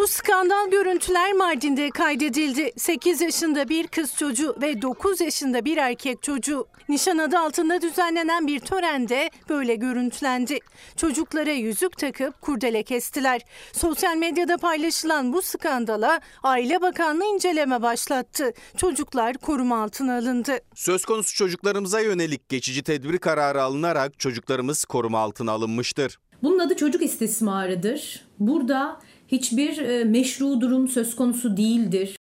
Bu 0.00 0.06
skandal 0.06 0.70
görüntüler 0.70 1.32
Mardin'de 1.32 1.90
kaydedildi. 1.90 2.72
8 2.76 3.20
yaşında 3.20 3.68
bir 3.68 3.86
kız 3.86 4.16
çocuğu 4.16 4.56
ve 4.62 4.82
9 4.82 5.20
yaşında 5.20 5.64
bir 5.64 5.76
erkek 5.76 6.22
çocuğu. 6.22 6.66
Nişan 6.88 7.18
adı 7.18 7.38
altında 7.38 7.82
düzenlenen 7.82 8.46
bir 8.46 8.60
törende 8.60 9.30
böyle 9.48 9.74
görüntülendi. 9.74 10.58
Çocuklara 10.96 11.50
yüzük 11.50 11.98
takıp 11.98 12.40
kurdele 12.40 12.82
kestiler. 12.82 13.40
Sosyal 13.72 14.16
medyada 14.16 14.58
paylaşılan 14.58 15.32
bu 15.32 15.42
skandala 15.42 16.20
Aile 16.42 16.80
Bakanlığı 16.80 17.24
inceleme 17.24 17.82
başlattı. 17.82 18.52
Çocuklar 18.76 19.36
koruma 19.36 19.82
altına 19.82 20.18
alındı. 20.18 20.58
Söz 20.74 21.04
konusu 21.04 21.34
çocuklarımıza 21.34 22.00
yönelik 22.00 22.48
geçici 22.48 22.82
tedbir 22.82 23.18
kararı 23.18 23.62
alınarak 23.62 24.18
çocuklarımız 24.18 24.84
koruma 24.84 25.18
altına 25.18 25.52
alınmıştır. 25.52 26.18
Bunun 26.42 26.58
adı 26.58 26.76
çocuk 26.76 27.02
istismarıdır. 27.02 28.20
Burada 28.38 29.00
hiçbir 29.28 29.78
e, 29.78 30.04
meşru 30.04 30.60
durum 30.60 30.88
söz 30.88 31.16
konusu 31.16 31.56
değildir. 31.56 32.16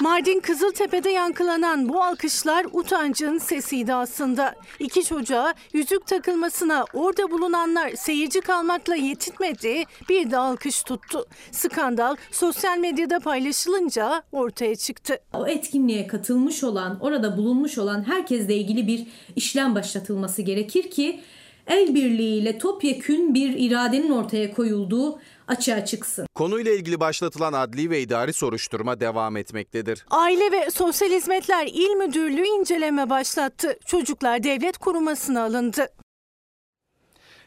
Mardin 0.00 0.40
Kızıltepe'de 0.40 1.10
yankılanan 1.10 1.88
bu 1.88 2.02
alkışlar 2.02 2.66
utancın 2.72 3.38
sesiydi 3.38 3.94
aslında. 3.94 4.54
İki 4.78 5.04
çocuğa 5.04 5.54
yüzük 5.72 6.06
takılmasına 6.06 6.84
orada 6.94 7.30
bulunanlar 7.30 7.90
seyirci 7.96 8.40
kalmakla 8.40 8.94
yetinmedi, 8.94 9.84
bir 10.08 10.30
de 10.30 10.38
alkış 10.38 10.82
tuttu. 10.82 11.26
Skandal 11.50 12.16
sosyal 12.30 12.78
medyada 12.78 13.20
paylaşılınca 13.20 14.22
ortaya 14.32 14.76
çıktı. 14.76 15.18
O 15.34 15.46
etkinliğe 15.46 16.06
katılmış 16.06 16.64
olan, 16.64 16.98
orada 17.00 17.36
bulunmuş 17.36 17.78
olan 17.78 18.08
herkesle 18.08 18.56
ilgili 18.56 18.86
bir 18.86 19.06
işlem 19.36 19.74
başlatılması 19.74 20.42
gerekir 20.42 20.90
ki 20.90 21.20
el 21.66 21.94
birliğiyle 21.94 22.58
topyekün 22.58 23.34
bir 23.34 23.54
iradenin 23.58 24.10
ortaya 24.10 24.54
koyulduğu 24.54 25.18
açığa 25.48 25.84
çıksın. 25.84 26.26
Konuyla 26.34 26.72
ilgili 26.72 27.00
başlatılan 27.00 27.52
adli 27.52 27.90
ve 27.90 28.00
idari 28.00 28.32
soruşturma 28.32 29.00
devam 29.00 29.36
etmektedir. 29.36 30.06
Aile 30.10 30.52
ve 30.52 30.70
Sosyal 30.70 31.10
Hizmetler 31.10 31.66
İl 31.66 31.90
Müdürlüğü 31.90 32.46
inceleme 32.46 33.10
başlattı. 33.10 33.78
Çocuklar 33.86 34.42
devlet 34.42 34.78
korumasına 34.78 35.42
alındı. 35.44 35.88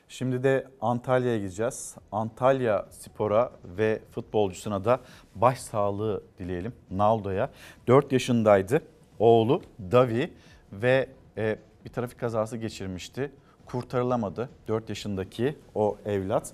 Şimdi 0.08 0.44
de 0.44 0.68
Antalya'ya 0.82 1.38
gideceğiz. 1.38 1.96
Antalya 2.12 2.86
Spor'a 2.92 3.52
ve 3.78 4.02
futbolcusuna 4.12 4.86
da 4.86 5.00
başsağlığı 5.36 6.24
dileyelim 6.40 6.74
Naldo'ya. 6.92 7.50
4 7.88 8.12
yaşındaydı 8.12 8.82
oğlu 9.20 9.62
Davi 9.92 10.34
ve 10.72 11.10
e, 11.38 11.60
bir 11.86 11.90
trafik 11.90 12.20
kazası 12.20 12.58
geçirmişti. 12.58 13.32
Kurtarılamadı 13.72 14.50
4 14.68 14.90
yaşındaki 14.90 15.56
o 15.76 15.98
evlat. 16.06 16.54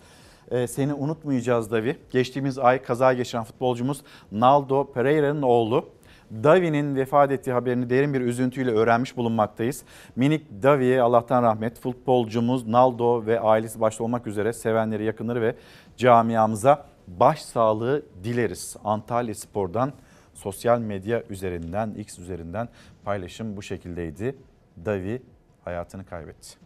E, 0.52 0.68
seni 0.68 0.94
unutmayacağız 0.94 1.72
Davi. 1.72 1.98
Geçtiğimiz 2.12 2.60
ay 2.60 2.82
kaza 2.82 3.14
geçiren 3.14 3.44
futbolcumuz 3.44 4.02
Naldo 4.32 4.92
Pereira'nın 4.92 5.42
oğlu. 5.42 5.90
Davi'nin 6.32 6.96
vefat 6.96 7.32
ettiği 7.32 7.52
haberini 7.52 7.90
derin 7.90 8.14
bir 8.14 8.22
üzüntüyle 8.22 8.72
öğrenmiş 8.72 9.18
bulunmaktayız. 9.18 9.84
Minik 10.16 10.64
Davi'ye 10.64 11.02
Allah'tan 11.02 11.44
rahmet, 11.44 11.80
futbolcumuz 11.80 12.68
Naldo 12.68 13.26
ve 13.26 13.40
ailesi 13.40 13.82
başta 13.82 14.04
olmak 14.04 14.28
üzere 14.28 14.54
sevenleri, 14.54 15.04
yakınları 15.04 15.42
ve 15.42 15.56
camiamıza 15.98 16.86
başsağlığı 17.08 18.06
dileriz. 18.24 18.76
Antalya 18.84 19.36
Spor'dan 19.36 19.94
sosyal 20.34 20.80
medya 20.80 21.24
üzerinden, 21.30 21.94
X 21.94 22.20
üzerinden 22.20 22.70
paylaşım 23.04 23.58
bu 23.58 23.62
şekildeydi. 23.62 24.36
Davi 24.86 25.22
hayatını 25.64 26.06
kaybetti. 26.06 26.65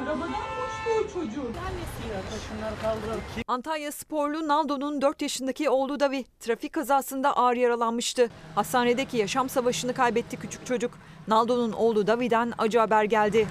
Arabadan 0.00 0.28
koştu 0.28 0.90
o 1.00 1.20
çocuk. 1.20 1.46
Antalya 3.48 3.92
sporlu 3.92 4.48
Naldo'nun 4.48 5.02
4 5.02 5.22
yaşındaki 5.22 5.70
oğlu 5.70 6.00
Davi 6.00 6.24
trafik 6.40 6.72
kazasında 6.72 7.36
ağır 7.36 7.56
yaralanmıştı. 7.56 8.30
Hastanedeki 8.54 9.16
yaşam 9.16 9.48
savaşını 9.48 9.94
kaybetti 9.94 10.36
küçük 10.36 10.66
çocuk. 10.66 10.98
Naldo'nun 11.28 11.72
oğlu 11.72 12.06
Davi'den 12.06 12.52
acı 12.58 12.78
haber 12.78 13.04
geldi. 13.04 13.46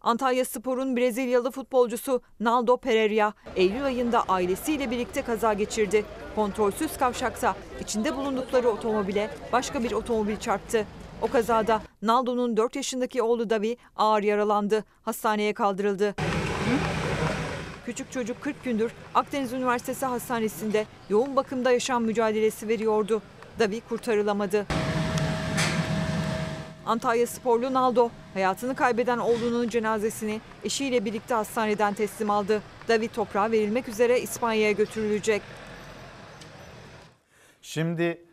Antalya 0.00 0.44
Spor'un 0.44 0.96
Brezilyalı 0.96 1.50
futbolcusu 1.50 2.22
Naldo 2.40 2.76
Pereira 2.76 3.32
Eylül 3.56 3.84
ayında 3.84 4.22
ailesiyle 4.28 4.90
birlikte 4.90 5.22
kaza 5.22 5.52
geçirdi. 5.52 6.04
Kontrolsüz 6.34 6.96
kavşakta 6.96 7.56
içinde 7.80 8.16
bulundukları 8.16 8.68
otomobile 8.68 9.30
başka 9.52 9.82
bir 9.82 9.92
otomobil 9.92 10.36
çarptı. 10.36 10.86
O 11.24 11.26
kazada 11.26 11.82
Naldo'nun 12.02 12.56
4 12.56 12.76
yaşındaki 12.76 13.22
oğlu 13.22 13.50
Davi 13.50 13.76
ağır 13.96 14.22
yaralandı. 14.22 14.84
Hastaneye 15.02 15.54
kaldırıldı. 15.54 16.14
Küçük 17.86 18.12
çocuk 18.12 18.42
40 18.42 18.64
gündür 18.64 18.92
Akdeniz 19.14 19.52
Üniversitesi 19.52 20.06
Hastanesi'nde 20.06 20.86
yoğun 21.08 21.36
bakımda 21.36 21.72
yaşam 21.72 22.04
mücadelesi 22.04 22.68
veriyordu. 22.68 23.22
Davi 23.58 23.80
kurtarılamadı. 23.80 24.66
Antalya 26.86 27.26
sporlu 27.26 27.72
Naldo 27.74 28.10
hayatını 28.34 28.74
kaybeden 28.74 29.18
oğlunun 29.18 29.68
cenazesini 29.68 30.40
eşiyle 30.64 31.04
birlikte 31.04 31.34
hastaneden 31.34 31.94
teslim 31.94 32.30
aldı. 32.30 32.62
Davi 32.88 33.08
toprağa 33.08 33.50
verilmek 33.50 33.88
üzere 33.88 34.20
İspanya'ya 34.20 34.72
götürülecek. 34.72 35.42
Şimdi 37.62 38.24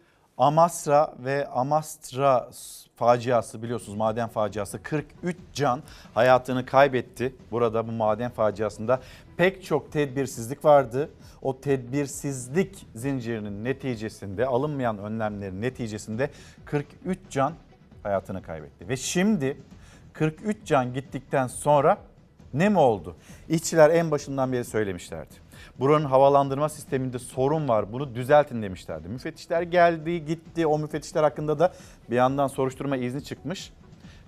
Amasra 0.41 1.13
ve 1.19 1.47
Amastra 1.47 2.49
faciası 2.95 3.63
biliyorsunuz 3.63 3.97
maden 3.97 4.29
faciası 4.29 4.83
43 4.83 5.35
can 5.53 5.83
hayatını 6.13 6.65
kaybetti. 6.65 7.35
Burada 7.51 7.87
bu 7.87 7.91
maden 7.91 8.31
faciasında 8.31 8.99
pek 9.37 9.63
çok 9.63 9.91
tedbirsizlik 9.91 10.65
vardı. 10.65 11.09
O 11.41 11.61
tedbirsizlik 11.61 12.85
zincirinin 12.95 13.63
neticesinde 13.63 14.45
alınmayan 14.45 14.97
önlemlerin 14.97 15.61
neticesinde 15.61 16.29
43 16.65 17.19
can 17.29 17.53
hayatını 18.03 18.41
kaybetti. 18.41 18.89
Ve 18.89 18.97
şimdi 18.97 19.57
43 20.13 20.57
can 20.65 20.93
gittikten 20.93 21.47
sonra 21.47 21.97
ne 22.53 22.69
mi 22.69 22.79
oldu? 22.79 23.15
İşçiler 23.49 23.89
en 23.89 24.11
başından 24.11 24.51
beri 24.51 24.65
söylemişlerdi. 24.65 25.35
Buranın 25.81 26.05
havalandırma 26.05 26.69
sisteminde 26.69 27.19
sorun 27.19 27.67
var 27.67 27.93
bunu 27.93 28.15
düzeltin 28.15 28.61
demişlerdi. 28.61 29.07
Müfettişler 29.07 29.61
geldi 29.61 30.25
gitti 30.25 30.67
o 30.67 30.79
müfettişler 30.79 31.23
hakkında 31.23 31.59
da 31.59 31.73
bir 32.09 32.15
yandan 32.15 32.47
soruşturma 32.47 32.97
izni 32.97 33.23
çıkmış. 33.23 33.73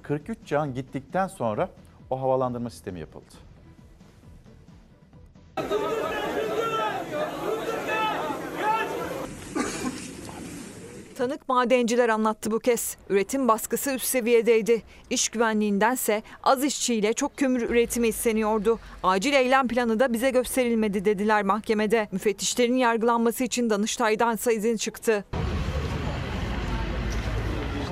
43 0.01 0.37
can 0.45 0.73
gittikten 0.73 1.27
sonra 1.27 1.69
o 2.09 2.21
havalandırma 2.21 2.69
sistemi 2.69 2.99
yapıldı. 2.99 3.33
Tanık 11.13 11.49
madenciler 11.49 12.09
anlattı 12.09 12.51
bu 12.51 12.59
kez. 12.59 12.97
Üretim 13.09 13.47
baskısı 13.47 13.91
üst 13.91 14.05
seviyedeydi. 14.05 14.81
İş 15.09 15.29
güvenliğindense 15.29 16.23
az 16.43 16.63
işçiyle 16.63 17.13
çok 17.13 17.37
kömür 17.37 17.61
üretimi 17.61 18.07
isteniyordu. 18.07 18.79
Acil 19.03 19.33
eylem 19.33 19.67
planı 19.67 19.99
da 19.99 20.13
bize 20.13 20.29
gösterilmedi 20.29 21.05
dediler 21.05 21.43
mahkemede. 21.43 22.07
Müfettişlerin 22.11 22.75
yargılanması 22.75 23.43
için 23.43 23.69
Danıştay'dan 23.69 24.37
izin 24.51 24.77
çıktı. 24.77 25.25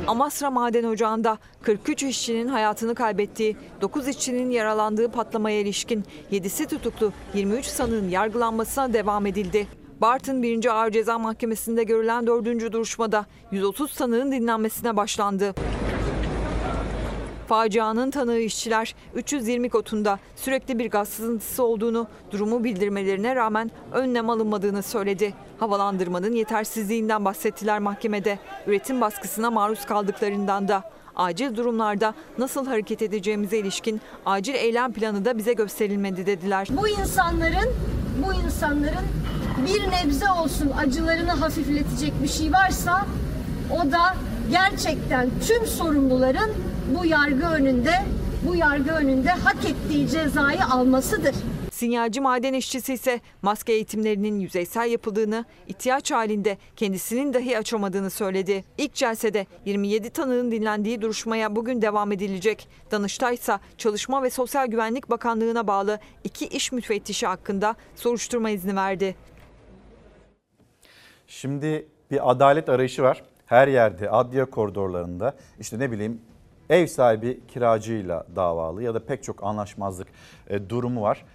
Amasra 0.07 0.51
Maden 0.51 0.83
Ocağı'nda 0.83 1.37
43 1.61 2.03
işçinin 2.03 2.47
hayatını 2.47 2.95
kaybettiği, 2.95 3.57
9 3.81 4.07
işçinin 4.07 4.49
yaralandığı 4.49 5.11
patlamaya 5.11 5.59
ilişkin 5.59 6.03
7'si 6.31 6.67
tutuklu 6.67 7.13
23 7.33 7.65
sanığın 7.65 8.09
yargılanmasına 8.09 8.93
devam 8.93 9.25
edildi. 9.25 9.80
Bartın 10.01 10.43
1. 10.43 10.65
Ağır 10.65 10.91
Ceza 10.91 11.19
Mahkemesi'nde 11.19 11.83
görülen 11.83 12.27
4. 12.27 12.71
duruşmada 12.71 13.25
130 13.51 13.91
sanığın 13.91 14.31
dinlenmesine 14.31 14.97
başlandı. 14.97 15.53
Facianın 17.47 18.11
tanığı 18.11 18.39
işçiler 18.39 18.95
320 19.15 19.69
kotunda 19.69 20.19
sürekli 20.35 20.79
bir 20.79 20.89
gaz 20.89 21.09
sızıntısı 21.09 21.63
olduğunu, 21.63 22.07
durumu 22.31 22.63
bildirmelerine 22.63 23.35
rağmen 23.35 23.71
önlem 23.93 24.29
alınmadığını 24.29 24.83
söyledi. 24.83 25.33
Havalandırmanın 25.59 26.33
yetersizliğinden 26.33 27.25
bahsettiler 27.25 27.79
mahkemede. 27.79 28.39
Üretim 28.67 29.01
baskısına 29.01 29.51
maruz 29.51 29.85
kaldıklarından 29.85 30.67
da. 30.67 30.91
Acil 31.15 31.55
durumlarda 31.55 32.13
nasıl 32.37 32.65
hareket 32.65 33.01
edeceğimize 33.01 33.57
ilişkin 33.57 34.01
acil 34.25 34.53
eylem 34.53 34.93
planı 34.93 35.25
da 35.25 35.37
bize 35.37 35.53
gösterilmedi 35.53 36.25
dediler. 36.25 36.67
Bu 36.71 36.87
insanların 36.87 37.69
bu 38.27 38.33
insanların 38.33 39.05
bir 39.65 39.91
nebze 39.91 40.31
olsun 40.31 40.71
acılarını 40.77 41.31
hafifletecek 41.31 42.13
bir 42.23 42.27
şey 42.27 42.53
varsa 42.53 43.05
o 43.71 43.91
da 43.91 44.15
gerçekten 44.51 45.29
tüm 45.47 45.67
sorumluların 45.67 46.51
bu 46.99 47.05
yargı 47.05 47.45
önünde 47.45 47.93
bu 48.47 48.55
yargı 48.55 48.91
önünde 48.91 49.29
hak 49.29 49.65
ettiği 49.65 50.09
cezayı 50.09 50.65
almasıdır. 50.65 51.35
Sinyalci 51.71 52.21
maden 52.21 52.53
işçisi 52.53 52.93
ise 52.93 53.19
maske 53.41 53.73
eğitimlerinin 53.73 54.39
yüzeysel 54.39 54.91
yapıldığını, 54.91 55.45
ihtiyaç 55.67 56.11
halinde 56.11 56.57
kendisinin 56.75 57.33
dahi 57.33 57.57
açamadığını 57.57 58.09
söyledi. 58.09 58.63
İlk 58.77 58.93
celsede 58.93 59.45
27 59.65 60.09
tanığın 60.09 60.51
dinlendiği 60.51 61.01
duruşmaya 61.01 61.55
bugün 61.55 61.81
devam 61.81 62.11
edilecek. 62.11 62.67
Danıştay 62.91 63.33
ise 63.33 63.59
Çalışma 63.77 64.23
ve 64.23 64.29
Sosyal 64.29 64.67
Güvenlik 64.67 65.09
Bakanlığı'na 65.09 65.67
bağlı 65.67 65.99
iki 66.23 66.47
iş 66.47 66.71
müfettişi 66.71 67.27
hakkında 67.27 67.75
soruşturma 67.95 68.49
izni 68.49 68.75
verdi. 68.75 69.15
Şimdi 71.31 71.87
bir 72.11 72.31
adalet 72.31 72.69
arayışı 72.69 73.03
var. 73.03 73.23
Her 73.45 73.67
yerde 73.67 74.09
adliye 74.09 74.45
koridorlarında 74.45 75.35
işte 75.59 75.79
ne 75.79 75.91
bileyim 75.91 76.21
ev 76.69 76.87
sahibi 76.87 77.47
kiracıyla 77.47 78.25
davalı 78.35 78.83
ya 78.83 78.93
da 78.93 79.05
pek 79.05 79.23
çok 79.23 79.43
anlaşmazlık 79.43 80.07
e, 80.47 80.69
durumu 80.69 81.01
var. 81.01 81.25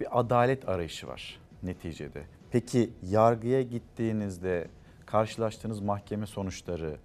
Bir 0.00 0.20
adalet 0.20 0.68
arayışı 0.68 1.08
var 1.08 1.40
neticede. 1.62 2.22
Peki 2.50 2.90
yargıya 3.02 3.62
gittiğinizde 3.62 4.68
karşılaştığınız 5.06 5.80
mahkeme 5.80 6.26
sonuçları 6.26 6.96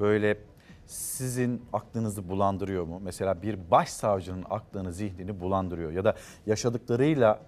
böyle 0.00 0.38
sizin 0.86 1.62
aklınızı 1.72 2.28
bulandırıyor 2.28 2.84
mu? 2.84 3.00
Mesela 3.04 3.42
bir 3.42 3.70
başsavcının 3.70 4.44
aklını, 4.50 4.92
zihnini 4.92 5.40
bulandırıyor 5.40 5.92
ya 5.92 6.04
da 6.04 6.14
yaşadıklarıyla 6.46 7.40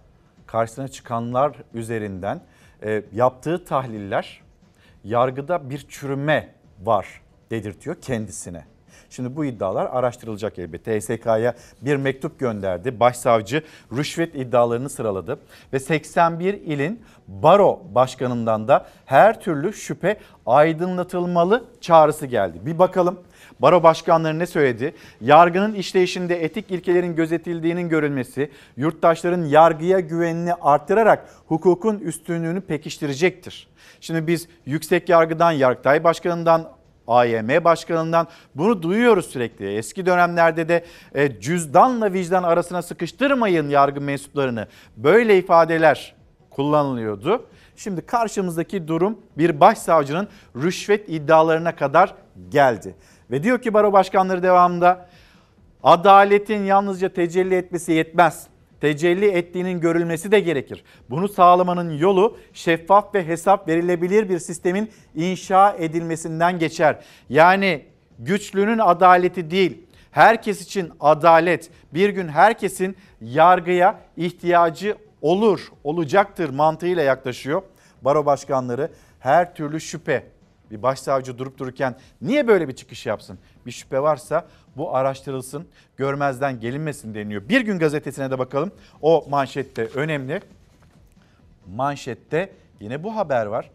karşısına 0.46 0.88
çıkanlar 0.88 1.56
üzerinden 1.74 2.40
e, 2.82 3.02
yaptığı 3.12 3.64
tahliller 3.64 4.42
yargıda 5.04 5.70
bir 5.70 5.86
çürüme 5.88 6.54
var 6.84 7.20
dedirtiyor 7.50 7.96
kendisine. 8.00 8.64
Şimdi 9.10 9.36
bu 9.36 9.44
iddialar 9.44 9.86
araştırılacak 9.86 10.58
elbette. 10.58 11.00
HSK'ya 11.00 11.54
bir 11.82 11.96
mektup 11.96 12.38
gönderdi. 12.38 13.00
Başsavcı 13.00 13.62
rüşvet 13.92 14.34
iddialarını 14.34 14.88
sıraladı 14.88 15.38
ve 15.72 15.78
81 15.78 16.54
ilin 16.54 17.02
baro 17.28 17.82
başkanından 17.94 18.68
da 18.68 18.86
her 19.06 19.40
türlü 19.40 19.72
şüphe 19.72 20.16
aydınlatılmalı 20.46 21.64
çağrısı 21.80 22.26
geldi. 22.26 22.58
Bir 22.66 22.78
bakalım 22.78 23.20
Baro 23.62 23.82
başkanları 23.82 24.38
ne 24.38 24.46
söyledi? 24.46 24.94
Yargının 25.20 25.74
işleyişinde 25.74 26.44
etik 26.44 26.70
ilkelerin 26.70 27.16
gözetildiğinin 27.16 27.88
görülmesi, 27.88 28.50
yurttaşların 28.76 29.44
yargıya 29.44 30.00
güvenini 30.00 30.54
artırarak 30.54 31.28
hukukun 31.46 31.98
üstünlüğünü 31.98 32.60
pekiştirecektir. 32.60 33.68
Şimdi 34.00 34.26
biz 34.26 34.48
yüksek 34.66 35.08
yargıdan, 35.08 35.52
Yargıtay 35.52 36.04
Başkanı'ndan, 36.04 36.70
AYM 37.06 37.64
Başkanı'ndan 37.64 38.26
bunu 38.54 38.82
duyuyoruz 38.82 39.26
sürekli. 39.26 39.76
Eski 39.76 40.06
dönemlerde 40.06 40.68
de 40.68 40.84
e, 41.14 41.40
cüzdanla 41.40 42.12
vicdan 42.12 42.42
arasına 42.42 42.82
sıkıştırmayın 42.82 43.68
yargı 43.68 44.00
mensuplarını. 44.00 44.66
Böyle 44.96 45.38
ifadeler 45.38 46.14
kullanılıyordu. 46.50 47.46
Şimdi 47.76 48.06
karşımızdaki 48.06 48.88
durum 48.88 49.18
bir 49.38 49.60
başsavcının 49.60 50.28
rüşvet 50.56 51.08
iddialarına 51.08 51.76
kadar 51.76 52.14
geldi. 52.48 52.94
Ve 53.30 53.42
diyor 53.42 53.62
ki 53.62 53.74
baro 53.74 53.92
başkanları 53.92 54.42
devamında 54.42 55.08
adaletin 55.82 56.64
yalnızca 56.64 57.08
tecelli 57.08 57.54
etmesi 57.54 57.92
yetmez. 57.92 58.46
Tecelli 58.80 59.30
ettiğinin 59.30 59.80
görülmesi 59.80 60.32
de 60.32 60.40
gerekir. 60.40 60.84
Bunu 61.10 61.28
sağlamanın 61.28 61.90
yolu 61.90 62.38
şeffaf 62.52 63.14
ve 63.14 63.26
hesap 63.26 63.68
verilebilir 63.68 64.28
bir 64.28 64.38
sistemin 64.38 64.90
inşa 65.14 65.76
edilmesinden 65.78 66.58
geçer. 66.58 66.98
Yani 67.28 67.84
güçlünün 68.18 68.78
adaleti 68.78 69.50
değil, 69.50 69.86
herkes 70.10 70.62
için 70.62 70.92
adalet, 71.00 71.70
bir 71.94 72.08
gün 72.08 72.28
herkesin 72.28 72.96
yargıya 73.20 74.00
ihtiyacı 74.16 74.96
olur, 75.22 75.68
olacaktır 75.84 76.50
mantığıyla 76.50 77.02
yaklaşıyor. 77.02 77.62
Baro 78.02 78.26
başkanları 78.26 78.90
her 79.18 79.54
türlü 79.54 79.80
şüphe, 79.80 80.26
bir 80.70 80.82
başsavcı 80.82 81.38
durup 81.38 81.58
dururken 81.58 81.96
niye 82.22 82.48
böyle 82.48 82.68
bir 82.68 82.76
çıkış 82.76 83.06
yapsın? 83.06 83.38
Bir 83.66 83.70
şüphe 83.70 84.02
varsa 84.02 84.46
bu 84.76 84.96
araştırılsın, 84.96 85.68
görmezden 85.96 86.60
gelinmesin 86.60 87.14
deniyor. 87.14 87.48
Bir 87.48 87.60
gün 87.60 87.78
gazetesine 87.78 88.30
de 88.30 88.38
bakalım. 88.38 88.72
O 89.02 89.26
manşette 89.28 89.84
önemli. 89.84 90.40
Manşette 91.66 92.52
yine 92.80 93.02
bu 93.02 93.16
haber 93.16 93.46
var. 93.46 93.70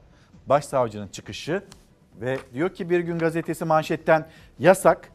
Başsavcının 0.45 1.07
çıkışı 1.07 1.63
ve 2.21 2.37
diyor 2.53 2.69
ki 2.69 2.89
bir 2.89 2.99
gün 2.99 3.19
gazetesi 3.19 3.65
manşetten 3.65 4.27
yasak, 4.59 5.11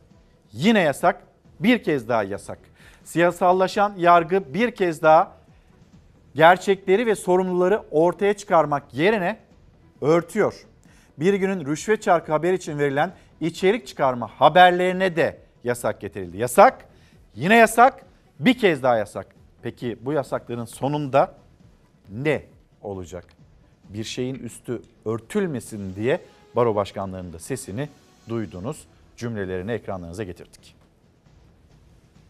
yine 0.52 0.81
yasak, 0.81 1.23
bir 1.61 1.82
kez 1.82 2.09
daha 2.09 2.23
yasak. 2.23 2.59
Siyasallaşan 3.05 3.94
yargı 3.97 4.55
bir 4.55 4.70
kez 4.70 5.02
daha 5.02 5.32
gerçekleri 6.35 7.07
ve 7.07 7.15
sorumluları 7.15 7.82
ortaya 7.90 8.35
çıkarmak 8.35 8.94
yerine 8.94 9.39
örtüyor 10.01 10.66
bir 11.20 11.34
günün 11.34 11.66
rüşvet 11.66 12.02
çarkı 12.02 12.32
haber 12.32 12.52
için 12.52 12.78
verilen 12.78 13.14
içerik 13.40 13.86
çıkarma 13.86 14.26
haberlerine 14.26 15.16
de 15.16 15.38
yasak 15.64 16.01
getirildi. 16.01 16.38
Yasak, 16.38 16.84
yine 17.34 17.56
yasak, 17.56 18.05
bir 18.40 18.59
kez 18.59 18.82
daha 18.82 18.97
yasak. 18.97 19.26
Peki 19.62 19.98
bu 20.01 20.12
yasakların 20.12 20.64
sonunda 20.64 21.34
ne 22.10 22.42
olacak? 22.82 23.24
Bir 23.88 24.05
şeyin 24.05 24.34
üstü 24.34 24.82
örtülmesin 25.05 25.94
diye 25.94 26.20
baro 26.56 26.74
başkanlarının 26.74 27.32
da 27.32 27.38
sesini 27.38 27.88
duydunuz. 28.28 28.86
Cümlelerini 29.16 29.72
ekranlarınıza 29.72 30.24
getirdik. 30.24 30.80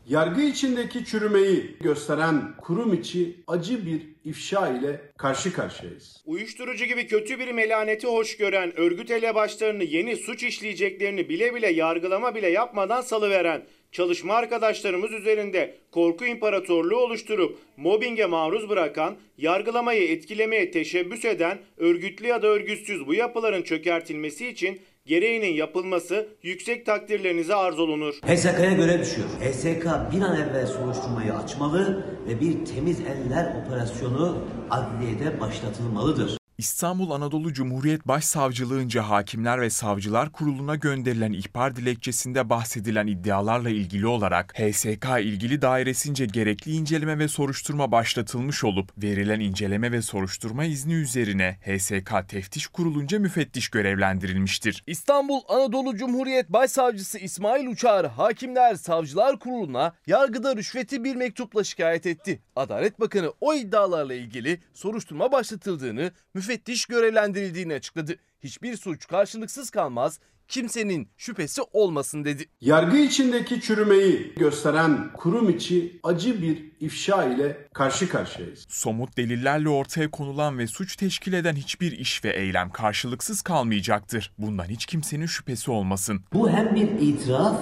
Yargı 0.09 0.41
içindeki 0.43 1.05
çürümeyi 1.05 1.77
gösteren 1.81 2.55
kurum 2.59 2.95
içi 2.95 3.37
acı 3.47 3.87
bir 3.87 4.03
ifşa 4.25 4.69
ile 4.69 5.01
karşı 5.17 5.53
karşıyayız. 5.53 6.23
Uyuşturucu 6.27 6.85
gibi 6.85 7.07
kötü 7.07 7.39
bir 7.39 7.53
melaneti 7.53 8.07
hoş 8.07 8.37
gören, 8.37 8.81
örgüt 8.81 9.11
elebaşlarını 9.11 9.85
yeni 9.85 10.17
suç 10.17 10.43
işleyeceklerini 10.43 11.29
bile 11.29 11.55
bile 11.55 11.73
yargılama 11.73 12.35
bile 12.35 12.49
yapmadan 12.49 13.01
salıveren, 13.01 13.63
çalışma 13.93 14.35
arkadaşlarımız 14.35 15.13
üzerinde 15.13 15.75
korku 15.91 16.27
imparatorluğu 16.27 16.97
oluşturup 16.97 17.59
mobbinge 17.77 18.27
maruz 18.27 18.69
bırakan, 18.69 19.17
yargılamayı 19.39 20.09
etkilemeye 20.09 20.71
teşebbüs 20.71 21.25
eden, 21.25 21.59
örgütlü 21.77 22.27
ya 22.27 22.43
da 22.43 22.47
örgütsüz 22.47 23.07
bu 23.07 23.15
yapıların 23.15 23.63
çökertilmesi 23.63 24.49
için 24.49 24.81
gereğinin 25.07 25.55
yapılması 25.55 26.29
yüksek 26.43 26.87
takdirlerinize 26.87 27.55
arz 27.55 27.79
olunur. 27.79 28.15
HSK'ya 28.15 28.73
göre 28.73 29.01
düşüyor. 29.01 29.29
HSK 29.41 29.85
bir 30.13 30.21
an 30.21 30.41
evvel 30.41 30.67
soruşturmayı 30.67 31.35
açmalı 31.35 32.07
ve 32.29 32.41
bir 32.41 32.65
temiz 32.65 33.01
eller 33.01 33.55
operasyonu 33.65 34.39
adliyede 34.71 35.41
başlatılmalıdır. 35.41 36.40
İstanbul 36.61 37.11
Anadolu 37.11 37.53
Cumhuriyet 37.53 38.09
Başsavcılığınca 38.09 39.03
Hakimler 39.03 39.61
ve 39.61 39.71
Savcılar 39.71 40.33
Kurulu'na 40.33 40.75
gönderilen 40.75 41.33
ihbar 41.33 41.77
dilekçesinde 41.77 42.51
bahsedilen 42.51 43.07
iddialarla 43.07 43.71
ilgili 43.71 44.07
olarak 44.07 44.55
HSK 44.59 45.07
ilgili 45.21 45.63
dairesince 45.63 46.27
gerekli 46.27 46.73
inceleme 46.73 47.19
ve 47.19 47.29
soruşturma 47.29 47.93
başlatılmış 47.93 48.65
olup 48.65 49.03
verilen 49.03 49.41
inceleme 49.41 49.93
ve 49.93 50.03
soruşturma 50.03 50.65
izni 50.65 50.95
üzerine 50.95 51.59
HSK 51.67 52.29
Teftiş 52.29 52.67
Kurulunca 52.67 53.19
müfettiş 53.19 53.69
görevlendirilmiştir. 53.69 54.85
İstanbul 54.87 55.41
Anadolu 55.49 55.97
Cumhuriyet 55.97 56.49
Başsavcısı 56.49 57.19
İsmail 57.19 57.67
Uçar 57.67 58.09
Hakimler 58.09 58.75
Savcılar 58.75 59.39
Kurulu'na 59.39 59.93
yargıda 60.07 60.57
rüşveti 60.57 61.05
bir 61.05 61.17
mektupla 61.17 61.65
şikayet 61.65 62.07
etti. 62.07 62.43
Adalet 62.57 63.01
Bakanı 63.01 63.33
o 63.41 63.55
iddialarla 63.55 64.15
ilgili 64.15 64.61
soruşturma 64.75 65.33
başlatıldığını, 65.33 66.13
müfettiş 66.35 66.50
görevlendirildiğini 66.89 67.75
açıkladı. 67.75 68.17
Hiçbir 68.41 68.77
suç 68.77 69.07
karşılıksız 69.07 69.71
kalmaz, 69.71 70.19
kimsenin 70.51 71.09
şüphesi 71.17 71.63
olmasın 71.73 72.25
dedi. 72.25 72.45
Yargı 72.61 72.97
içindeki 72.97 73.61
çürümeyi 73.61 74.33
gösteren 74.37 75.13
kurum 75.13 75.51
içi 75.51 76.01
acı 76.03 76.43
bir 76.43 76.73
ifşa 76.81 77.25
ile 77.25 77.69
karşı 77.75 78.09
karşıyayız. 78.09 78.67
Somut 78.69 79.17
delillerle 79.17 79.69
ortaya 79.69 80.11
konulan 80.11 80.59
ve 80.59 80.67
suç 80.67 80.97
teşkil 80.97 81.33
eden 81.33 81.55
hiçbir 81.57 81.93
iş 81.93 82.25
ve 82.25 82.31
eylem 82.31 82.71
karşılıksız 82.71 83.43
kalmayacaktır. 83.43 84.33
Bundan 84.39 84.65
hiç 84.65 84.87
kimsenin 84.87 85.27
şüphesi 85.27 85.71
olmasın. 85.71 86.25
Bu 86.33 86.51
hem 86.51 86.75
bir 86.75 86.89
itiraf 86.89 87.61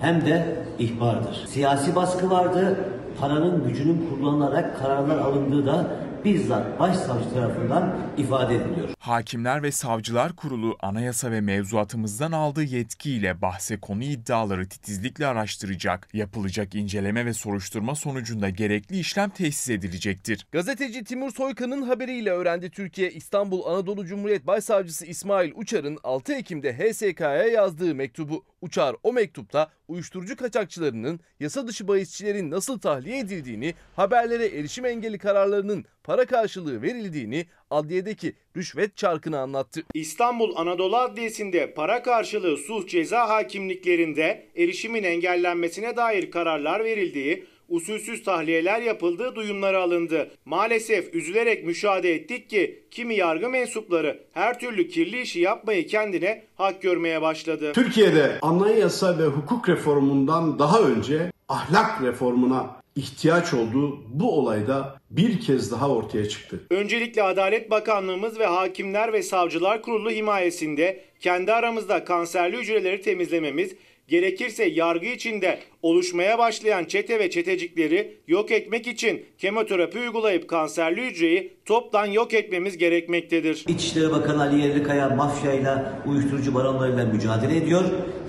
hem 0.00 0.26
de 0.26 0.64
ihbardır. 0.78 1.46
Siyasi 1.48 1.94
baskı 1.94 2.30
vardı. 2.30 2.78
Paranın 3.20 3.68
gücünün 3.68 4.10
kullanılarak 4.10 4.78
kararlar 4.78 5.18
alındığı 5.18 5.66
da 5.66 5.96
bizzat 6.24 6.80
başsavcı 6.80 7.34
tarafından 7.34 7.98
ifade 8.18 8.54
ediliyor. 8.54 8.88
Hakimler 8.98 9.62
ve 9.62 9.72
Savcılar 9.72 10.36
Kurulu 10.36 10.76
anayasa 10.80 11.30
ve 11.30 11.40
mevzuatımızdan 11.40 12.32
aldığı 12.32 12.62
yetkiyle 12.62 13.42
bahse 13.42 13.80
konu 13.80 14.02
iddiaları 14.02 14.68
titizlikle 14.68 15.26
araştıracak, 15.26 16.08
yapılacak 16.14 16.74
inceleme 16.74 17.26
ve 17.26 17.32
soruşturma 17.32 17.94
sonucunda 17.94 18.48
gerekli 18.48 18.98
işlem 18.98 19.30
tesis 19.30 19.70
edilecektir. 19.70 20.46
Gazeteci 20.52 21.04
Timur 21.04 21.30
Soykan'ın 21.30 21.82
haberiyle 21.82 22.30
öğrendi 22.30 22.70
Türkiye 22.70 23.10
İstanbul 23.10 23.64
Anadolu 23.66 24.06
Cumhuriyet 24.06 24.46
Başsavcısı 24.46 25.06
İsmail 25.06 25.52
Uçar'ın 25.54 25.98
6 26.02 26.32
Ekim'de 26.32 26.72
HSK'ya 26.78 27.46
yazdığı 27.46 27.94
mektubu. 27.94 28.44
Uçar 28.60 28.96
o 29.02 29.12
mektupta 29.12 29.70
uyuşturucu 29.88 30.36
kaçakçılarının 30.36 31.20
yasa 31.40 31.66
dışı 31.66 31.88
bahisçilerin 31.88 32.50
nasıl 32.50 32.78
tahliye 32.78 33.18
edildiğini, 33.18 33.74
haberlere 33.96 34.46
erişim 34.46 34.86
engeli 34.86 35.18
kararlarının 35.18 35.84
para 36.04 36.26
karşılığı 36.26 36.82
verildiğini, 36.82 37.46
adliyedeki 37.70 38.32
rüşvet 38.56 38.96
çarkını 38.96 39.38
anlattı. 39.38 39.82
İstanbul 39.94 40.56
Anadolu 40.56 40.96
Adliyesi'nde 40.96 41.74
para 41.74 42.02
karşılığı 42.02 42.56
suç 42.56 42.90
ceza 42.90 43.28
hakimliklerinde 43.28 44.46
erişimin 44.56 45.04
engellenmesine 45.04 45.96
dair 45.96 46.30
kararlar 46.30 46.84
verildiği, 46.84 47.46
usulsüz 47.70 48.22
tahliyeler 48.22 48.80
yapıldığı 48.80 49.34
duyumları 49.34 49.78
alındı. 49.78 50.30
Maalesef 50.44 51.14
üzülerek 51.14 51.64
müşahede 51.64 52.14
ettik 52.14 52.50
ki 52.50 52.82
kimi 52.90 53.14
yargı 53.14 53.48
mensupları 53.48 54.20
her 54.32 54.58
türlü 54.60 54.88
kirli 54.88 55.20
işi 55.20 55.40
yapmayı 55.40 55.86
kendine 55.86 56.42
hak 56.54 56.82
görmeye 56.82 57.22
başladı. 57.22 57.72
Türkiye'de 57.72 58.38
anayasa 58.42 59.18
ve 59.18 59.24
hukuk 59.24 59.68
reformundan 59.68 60.58
daha 60.58 60.80
önce 60.80 61.32
ahlak 61.48 62.02
reformuna 62.02 62.80
ihtiyaç 62.96 63.54
olduğu 63.54 64.00
bu 64.08 64.38
olayda 64.38 65.00
bir 65.10 65.40
kez 65.40 65.72
daha 65.72 65.88
ortaya 65.90 66.28
çıktı. 66.28 66.60
Öncelikle 66.70 67.22
Adalet 67.22 67.70
Bakanlığımız 67.70 68.38
ve 68.38 68.46
Hakimler 68.46 69.12
ve 69.12 69.22
Savcılar 69.22 69.82
Kurulu 69.82 70.10
himayesinde 70.10 71.00
kendi 71.20 71.52
aramızda 71.52 72.04
kanserli 72.04 72.58
hücreleri 72.58 73.00
temizlememiz, 73.00 73.74
gerekirse 74.10 74.64
yargı 74.64 75.06
içinde 75.06 75.58
oluşmaya 75.82 76.38
başlayan 76.38 76.84
çete 76.84 77.18
ve 77.18 77.30
çetecikleri 77.30 78.16
yok 78.28 78.50
etmek 78.50 78.86
için 78.86 79.24
kemoterapi 79.38 79.98
uygulayıp 79.98 80.48
kanserli 80.48 81.10
hücreyi 81.10 81.52
toptan 81.64 82.06
yok 82.06 82.34
etmemiz 82.34 82.78
gerekmektedir. 82.78 83.64
İçişleri 83.68 84.10
Bakanı 84.10 84.42
Ali 84.42 84.62
Yerlikaya 84.62 85.08
mafyayla, 85.08 86.02
uyuşturucu 86.06 86.54
baronlarıyla 86.54 87.04
mücadele 87.04 87.56
ediyor. 87.56 87.84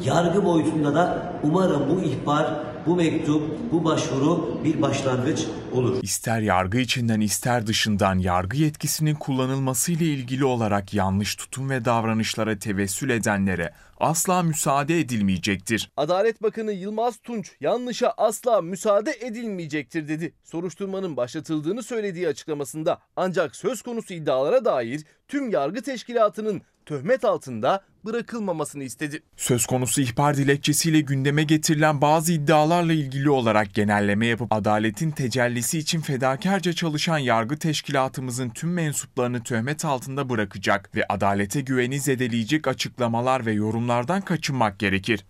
Yargı 0.05 0.45
boyutunda 0.45 0.95
da 0.95 1.33
umarım 1.43 1.89
bu 1.89 2.01
ihbar, 2.03 2.71
bu 2.85 2.95
mektup, 2.95 3.43
bu 3.71 3.85
başvuru 3.85 4.59
bir 4.63 4.81
başlangıç 4.81 5.39
olur. 5.73 5.99
İster 6.01 6.41
yargı 6.41 6.77
içinden 6.77 7.21
ister 7.21 7.67
dışından 7.67 8.19
yargı 8.19 8.57
yetkisinin 8.57 9.15
kullanılması 9.15 9.91
ile 9.91 10.05
ilgili 10.05 10.45
olarak 10.45 10.93
yanlış 10.93 11.35
tutum 11.35 11.69
ve 11.69 11.85
davranışlara 11.85 12.59
tevessül 12.59 13.09
edenlere 13.09 13.73
asla 14.01 14.43
müsaade 14.43 14.99
edilmeyecektir. 14.99 15.91
Adalet 15.97 16.43
Bakanı 16.43 16.71
Yılmaz 16.71 17.17
Tunç 17.17 17.51
yanlışa 17.59 18.13
asla 18.17 18.61
müsaade 18.61 19.11
edilmeyecektir 19.21 20.07
dedi. 20.07 20.33
Soruşturmanın 20.43 21.17
başlatıldığını 21.17 21.83
söylediği 21.83 22.27
açıklamasında 22.27 22.99
ancak 23.15 23.55
söz 23.55 23.81
konusu 23.81 24.13
iddialara 24.13 24.65
dair 24.65 25.01
tüm 25.27 25.49
yargı 25.49 25.81
teşkilatının 25.81 26.61
töhmet 26.91 27.25
altında 27.25 27.81
bırakılmamasını 28.05 28.83
istedi. 28.83 29.23
Söz 29.37 29.65
konusu 29.65 30.01
ihbar 30.01 30.37
dilekçesiyle 30.37 30.99
gündeme 30.99 31.43
getirilen 31.43 32.01
bazı 32.01 32.33
iddialarla 32.33 32.93
ilgili 32.93 33.29
olarak 33.29 33.73
genelleme 33.73 34.25
yapıp 34.25 34.53
adaletin 34.53 35.11
tecellisi 35.11 35.77
için 35.77 36.01
fedakarca 36.01 36.73
çalışan 36.73 37.17
yargı 37.17 37.57
teşkilatımızın 37.57 38.49
tüm 38.49 38.73
mensuplarını 38.73 39.43
töhmet 39.43 39.85
altında 39.85 40.29
bırakacak 40.29 40.95
ve 40.95 41.05
adalete 41.09 41.61
güveni 41.61 41.99
zedeleyecek 41.99 42.67
açıklamalar 42.67 43.45
ve 43.45 43.51
yorumlardan 43.51 44.21
kaçınmak 44.21 44.79
gerekir. 44.79 45.25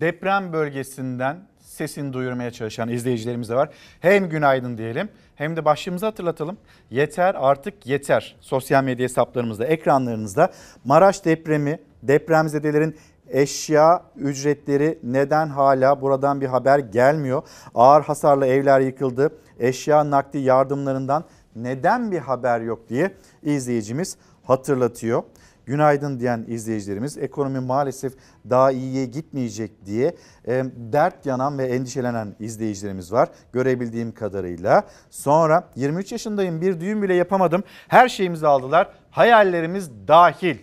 Deprem 0.00 0.52
bölgesinden 0.52 1.51
sesini 1.72 2.12
duyurmaya 2.12 2.50
çalışan 2.50 2.88
izleyicilerimiz 2.88 3.48
de 3.48 3.54
var. 3.54 3.70
Hem 4.00 4.28
günaydın 4.28 4.78
diyelim 4.78 5.08
hem 5.34 5.56
de 5.56 5.64
başlığımızı 5.64 6.06
hatırlatalım. 6.06 6.56
Yeter 6.90 7.34
artık 7.38 7.86
yeter. 7.86 8.36
Sosyal 8.40 8.84
medya 8.84 9.04
hesaplarımızda, 9.04 9.66
ekranlarınızda 9.66 10.52
Maraş 10.84 11.24
depremi, 11.24 11.78
depremzedelerin 12.02 12.96
eşya 13.28 14.02
ücretleri 14.16 14.98
neden 15.02 15.48
hala 15.48 16.00
buradan 16.00 16.40
bir 16.40 16.46
haber 16.46 16.78
gelmiyor? 16.78 17.42
Ağır 17.74 18.02
hasarlı 18.02 18.46
evler 18.46 18.80
yıkıldı. 18.80 19.30
Eşya 19.58 20.10
nakli 20.10 20.38
yardımlarından 20.38 21.24
neden 21.56 22.12
bir 22.12 22.18
haber 22.18 22.60
yok 22.60 22.88
diye 22.88 23.14
izleyicimiz 23.42 24.16
hatırlatıyor. 24.42 25.22
Günaydın 25.66 26.20
diyen 26.20 26.44
izleyicilerimiz 26.48 27.18
ekonomi 27.18 27.60
maalesef 27.60 28.12
daha 28.50 28.72
iyiye 28.72 29.06
gitmeyecek 29.06 29.86
diye 29.86 30.16
e, 30.48 30.64
dert 30.76 31.26
yanan 31.26 31.58
ve 31.58 31.64
endişelenen 31.64 32.34
izleyicilerimiz 32.40 33.12
var 33.12 33.28
görebildiğim 33.52 34.12
kadarıyla. 34.12 34.82
Sonra 35.10 35.68
23 35.76 36.12
yaşındayım 36.12 36.60
bir 36.60 36.80
düğün 36.80 37.02
bile 37.02 37.14
yapamadım 37.14 37.64
her 37.88 38.08
şeyimizi 38.08 38.46
aldılar 38.46 38.88
hayallerimiz 39.10 39.90
dahil 40.08 40.56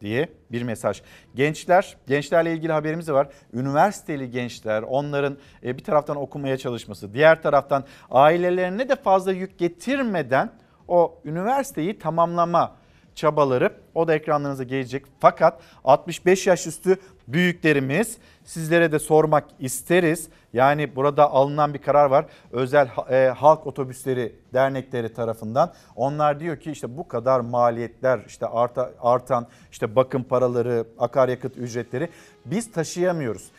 diye 0.00 0.28
bir 0.52 0.62
mesaj. 0.62 1.02
Gençler, 1.34 1.96
gençlerle 2.06 2.52
ilgili 2.52 2.72
haberimiz 2.72 3.08
de 3.08 3.12
var. 3.12 3.28
Üniversiteli 3.52 4.30
gençler, 4.30 4.82
onların 4.82 5.36
e, 5.64 5.78
bir 5.78 5.84
taraftan 5.84 6.16
okumaya 6.16 6.56
çalışması, 6.56 7.14
diğer 7.14 7.42
taraftan 7.42 7.84
ailelerine 8.10 8.88
de 8.88 8.96
fazla 8.96 9.32
yük 9.32 9.58
getirmeden 9.58 10.50
o 10.88 11.20
üniversiteyi 11.24 11.98
tamamlama 11.98 12.76
çabaları 13.14 13.72
o 13.94 14.08
da 14.08 14.14
ekranlarınıza 14.14 14.64
gelecek. 14.64 15.04
Fakat 15.20 15.60
65 15.84 16.46
yaş 16.46 16.66
üstü 16.66 16.96
büyüklerimiz 17.28 18.18
sizlere 18.44 18.92
de 18.92 18.98
sormak 18.98 19.44
isteriz. 19.58 20.28
Yani 20.52 20.96
burada 20.96 21.30
alınan 21.30 21.74
bir 21.74 21.78
karar 21.78 22.06
var. 22.06 22.26
Özel 22.52 22.88
e, 23.10 23.28
halk 23.28 23.66
otobüsleri 23.66 24.36
dernekleri 24.54 25.14
tarafından. 25.14 25.72
Onlar 25.96 26.40
diyor 26.40 26.56
ki 26.56 26.70
işte 26.70 26.96
bu 26.96 27.08
kadar 27.08 27.40
maliyetler 27.40 28.20
işte 28.26 28.46
arta, 28.46 28.90
artan 29.00 29.46
işte 29.72 29.96
bakım 29.96 30.24
paraları, 30.24 30.84
akaryakıt 30.98 31.56
ücretleri 31.56 32.08
biz 32.46 32.72
taşıyamıyoruz. 32.72 33.50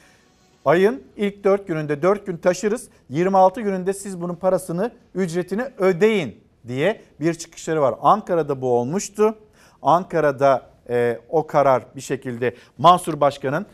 Ayın 0.65 1.03
ilk 1.17 1.43
4 1.43 1.67
gününde 1.67 2.01
4 2.01 2.25
gün 2.25 2.37
taşırız. 2.37 2.89
26 3.09 3.61
gününde 3.61 3.93
siz 3.93 4.21
bunun 4.21 4.35
parasını, 4.35 4.91
ücretini 5.15 5.63
ödeyin 5.77 6.42
diye 6.67 7.01
bir 7.19 7.33
çıkışları 7.33 7.81
var. 7.81 7.95
Ankara'da 8.01 8.61
bu 8.61 8.79
olmuştu. 8.79 9.37
Ankara'da 9.81 10.69
e, 10.89 11.19
o 11.29 11.47
karar 11.47 11.83
bir 11.95 12.01
şekilde 12.01 12.55
Mansur 12.77 13.19
Başkan'ın 13.21 13.65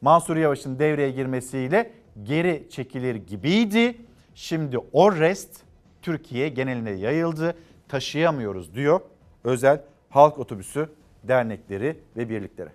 Mansur 0.00 0.36
Yavaş'ın 0.36 0.78
devreye 0.78 1.10
girmesiyle 1.10 1.92
geri 2.22 2.66
çekilir 2.70 3.14
gibiydi. 3.14 3.96
Şimdi 4.34 4.78
o 4.92 5.12
rest 5.12 5.60
Türkiye 6.02 6.48
geneline 6.48 6.90
yayıldı. 6.90 7.56
Taşıyamıyoruz 7.88 8.74
diyor 8.74 9.00
özel 9.44 9.82
halk 10.10 10.38
otobüsü 10.38 10.88
dernekleri 11.24 11.96
ve 12.16 12.28
birlikleri. 12.28 12.70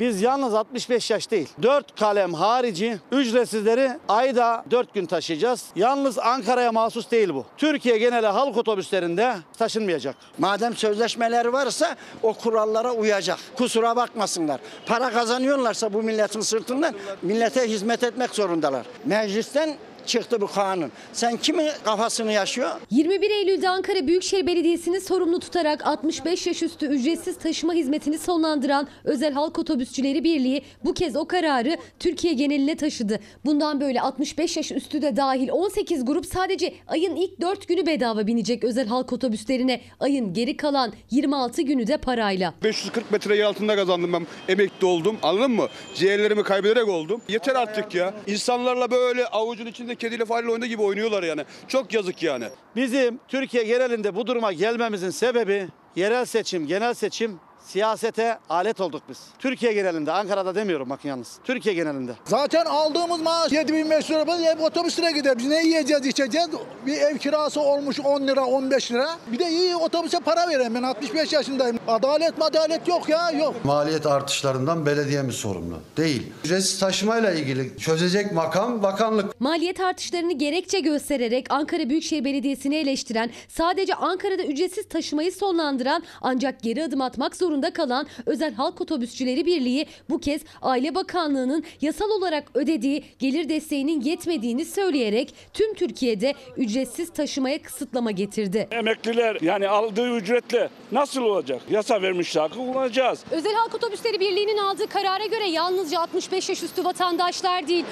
Biz 0.00 0.22
yalnız 0.22 0.54
65 0.54 1.10
yaş 1.10 1.30
değil. 1.30 1.48
4 1.62 2.00
kalem 2.00 2.34
harici 2.34 2.98
ücretsizleri 3.12 3.90
ayda 4.08 4.64
4 4.70 4.94
gün 4.94 5.06
taşıyacağız. 5.06 5.64
Yalnız 5.76 6.18
Ankara'ya 6.18 6.72
mahsus 6.72 7.10
değil 7.10 7.28
bu. 7.28 7.44
Türkiye 7.56 7.98
geneli 7.98 8.26
halk 8.26 8.56
otobüslerinde 8.56 9.36
taşınmayacak. 9.58 10.16
Madem 10.38 10.76
sözleşmeler 10.76 11.46
varsa 11.46 11.96
o 12.22 12.34
kurallara 12.34 12.92
uyacak. 12.92 13.38
Kusura 13.56 13.96
bakmasınlar. 13.96 14.60
Para 14.86 15.10
kazanıyorlarsa 15.10 15.92
bu 15.92 16.02
milletin 16.02 16.40
sırtından 16.40 16.94
millete 17.22 17.68
hizmet 17.68 18.02
etmek 18.02 18.30
zorundalar. 18.30 18.86
Meclisten 19.04 19.76
çıktı 20.10 20.40
bu 20.40 20.46
kanun. 20.46 20.92
Sen 21.12 21.36
kimin 21.36 21.68
kafasını 21.84 22.32
yaşıyor? 22.32 22.70
21 22.90 23.30
Eylül'de 23.30 23.68
Ankara 23.68 24.06
Büyükşehir 24.06 24.46
Belediyesi'ni 24.46 25.00
sorumlu 25.00 25.40
tutarak 25.40 25.86
65 25.86 26.46
yaş 26.46 26.62
üstü 26.62 26.86
ücretsiz 26.86 27.38
taşıma 27.38 27.72
hizmetini 27.74 28.18
sonlandıran 28.18 28.88
Özel 29.04 29.32
Halk 29.32 29.58
Otobüsçüleri 29.58 30.24
Birliği 30.24 30.62
bu 30.84 30.94
kez 30.94 31.16
o 31.16 31.24
kararı 31.28 31.76
Türkiye 31.98 32.32
geneline 32.32 32.76
taşıdı. 32.76 33.20
Bundan 33.44 33.80
böyle 33.80 34.00
65 34.00 34.56
yaş 34.56 34.72
üstü 34.72 35.02
de 35.02 35.16
dahil 35.16 35.48
18 35.50 36.04
grup 36.04 36.26
sadece 36.26 36.74
ayın 36.88 37.16
ilk 37.16 37.40
4 37.40 37.68
günü 37.68 37.86
bedava 37.86 38.26
binecek 38.26 38.64
özel 38.64 38.86
halk 38.86 39.12
otobüslerine. 39.12 39.80
Ayın 40.00 40.34
geri 40.34 40.56
kalan 40.56 40.92
26 41.10 41.62
günü 41.62 41.86
de 41.86 41.96
parayla. 41.96 42.54
540 42.64 43.10
metreyi 43.10 43.44
altında 43.44 43.76
kazandım 43.76 44.12
ben. 44.12 44.26
Emekli 44.48 44.86
oldum. 44.86 45.16
Anladın 45.22 45.50
mı? 45.50 45.66
Ciğerlerimi 45.94 46.42
kaybederek 46.42 46.88
oldum. 46.88 47.20
Yeter 47.28 47.54
artık 47.54 47.94
ya. 47.94 48.14
İnsanlarla 48.26 48.90
böyle 48.90 49.26
avucun 49.26 49.66
içinde 49.66 49.94
kediyle 50.00 50.24
fareyle 50.24 50.52
oynadığı 50.52 50.66
gibi 50.66 50.82
oynuyorlar 50.82 51.22
yani. 51.22 51.44
Çok 51.68 51.94
yazık 51.94 52.22
yani. 52.22 52.44
Bizim 52.76 53.20
Türkiye 53.28 53.64
genelinde 53.64 54.14
bu 54.14 54.26
duruma 54.26 54.52
gelmemizin 54.52 55.10
sebebi 55.10 55.68
yerel 55.96 56.24
seçim, 56.24 56.66
genel 56.66 56.94
seçim 56.94 57.40
siyasete 57.70 58.38
alet 58.48 58.80
olduk 58.80 59.02
biz. 59.08 59.18
Türkiye 59.38 59.72
genelinde, 59.72 60.12
Ankara'da 60.12 60.54
demiyorum 60.54 60.90
bakın 60.90 61.08
yalnız. 61.08 61.38
Türkiye 61.44 61.74
genelinde. 61.74 62.12
Zaten 62.24 62.64
aldığımız 62.64 63.20
maaş 63.20 63.52
7500 63.52 64.10
lira 64.10 64.26
biz 64.26 64.40
ev 64.40 64.64
otobüsüne 64.64 65.12
gider. 65.12 65.38
Biz 65.38 65.46
ne 65.46 65.62
yiyeceğiz 65.64 66.06
içeceğiz? 66.06 66.48
Bir 66.86 66.96
ev 66.96 67.18
kirası 67.18 67.60
olmuş 67.60 68.00
10 68.00 68.26
lira 68.26 68.44
15 68.44 68.92
lira. 68.92 69.08
Bir 69.32 69.38
de 69.38 69.50
iyi 69.50 69.76
otobüse 69.76 70.20
para 70.20 70.48
veren 70.48 70.74
ben 70.74 70.82
65 70.82 71.32
yaşındayım. 71.32 71.78
Adalet 71.88 72.38
madalet 72.38 72.88
yok 72.88 73.08
ya 73.08 73.30
yok. 73.30 73.54
Maliyet 73.64 74.06
artışlarından 74.06 74.86
belediye 74.86 75.22
mi 75.22 75.32
sorumlu? 75.32 75.74
Değil. 75.96 76.32
Ücretsiz 76.44 76.78
taşımayla 76.80 77.32
ilgili 77.32 77.78
çözecek 77.78 78.32
makam 78.32 78.82
bakanlık. 78.82 79.40
Maliyet 79.40 79.80
artışlarını 79.80 80.32
gerekçe 80.32 80.80
göstererek 80.80 81.46
Ankara 81.50 81.88
Büyükşehir 81.88 82.24
Belediyesi'ni 82.24 82.76
eleştiren, 82.76 83.30
sadece 83.48 83.94
Ankara'da 83.94 84.42
ücretsiz 84.44 84.88
taşımayı 84.88 85.32
sonlandıran 85.32 86.02
ancak 86.22 86.62
geri 86.62 86.84
adım 86.84 87.00
atmak 87.00 87.36
zorunda 87.36 87.59
kalan 87.70 88.06
Özel 88.26 88.54
Halk 88.54 88.80
Otobüsçüleri 88.80 89.46
Birliği 89.46 89.86
bu 90.10 90.18
kez 90.18 90.40
Aile 90.62 90.94
Bakanlığı'nın 90.94 91.64
yasal 91.80 92.10
olarak 92.10 92.44
ödediği 92.54 93.04
gelir 93.18 93.48
desteğinin 93.48 94.00
yetmediğini 94.00 94.64
söyleyerek 94.64 95.34
tüm 95.54 95.74
Türkiye'de 95.74 96.34
ücretsiz 96.56 97.12
taşımaya 97.12 97.62
kısıtlama 97.62 98.10
getirdi. 98.10 98.68
Emekliler 98.70 99.38
yani 99.40 99.68
aldığı 99.68 100.16
ücretle 100.16 100.68
nasıl 100.92 101.22
olacak? 101.22 101.62
Yasa 101.70 102.02
vermişler 102.02 102.48
kullanacağız. 102.50 103.24
Özel 103.30 103.54
Halk 103.54 103.74
Otobüsleri 103.74 104.20
Birliği'nin 104.20 104.58
aldığı 104.58 104.86
karara 104.86 105.26
göre 105.26 105.48
yalnızca 105.48 106.00
65 106.00 106.48
yaş 106.48 106.62
üstü 106.62 106.84
vatandaşlar 106.84 107.68
değil 107.68 107.84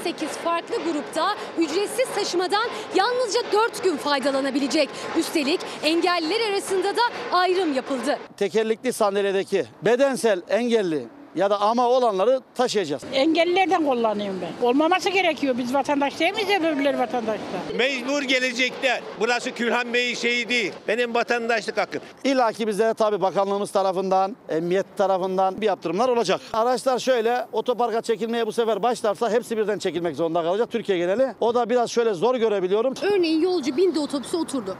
18 0.00 0.28
farklı 0.28 0.76
grupta 0.92 1.36
ücretsiz 1.58 2.08
taşımadan 2.14 2.68
yalnızca 2.94 3.40
4 3.52 3.84
gün 3.84 3.96
faydalanabilecek. 3.96 4.88
Üstelik 5.18 5.60
engelliler 5.84 6.50
arasında 6.50 6.96
da 6.96 7.00
ayrım 7.32 7.74
yapıldı. 7.74 8.18
Tekerlekli 8.36 8.92
sandalyedeki 9.02 9.64
bedensel 9.82 10.42
engelli 10.48 11.06
ya 11.34 11.50
da 11.50 11.60
ama 11.60 11.88
olanları 11.88 12.40
taşıyacağız. 12.54 13.02
Engellilerden 13.12 13.86
kullanıyorum 13.86 14.40
ben. 14.42 14.66
Olmaması 14.66 15.08
gerekiyor. 15.10 15.58
Biz 15.58 15.74
vatandaş 15.74 16.20
değil 16.20 16.32
miyiz 16.34 16.48
öbürleri 16.60 16.98
vatandaşlar? 16.98 17.60
Mecbur 17.78 18.22
gelecekler. 18.22 19.00
Burası 19.20 19.50
Külhan 19.50 19.94
Bey'in 19.94 20.14
şeyi 20.14 20.48
değil. 20.48 20.72
Benim 20.88 21.14
vatandaşlık 21.14 21.76
hakkım. 21.76 22.02
İlla 22.24 22.52
ki 22.52 22.66
bize 22.66 22.94
tabii 22.94 23.20
bakanlığımız 23.20 23.70
tarafından, 23.70 24.36
emniyet 24.48 24.86
tarafından 24.96 25.60
bir 25.60 25.66
yaptırımlar 25.66 26.08
olacak. 26.08 26.40
Araçlar 26.52 26.98
şöyle 26.98 27.46
otoparka 27.52 28.02
çekilmeye 28.02 28.46
bu 28.46 28.52
sefer 28.52 28.82
başlarsa 28.82 29.30
hepsi 29.30 29.56
birden 29.56 29.78
çekilmek 29.78 30.16
zorunda 30.16 30.42
kalacak 30.42 30.70
Türkiye 30.70 30.98
geneli. 30.98 31.34
O 31.40 31.54
da 31.54 31.70
biraz 31.70 31.90
şöyle 31.90 32.14
zor 32.14 32.34
görebiliyorum. 32.34 32.94
Örneğin 33.02 33.40
yolcu 33.40 33.76
bindi 33.76 33.98
otobüse 33.98 34.36
oturdu. 34.36 34.76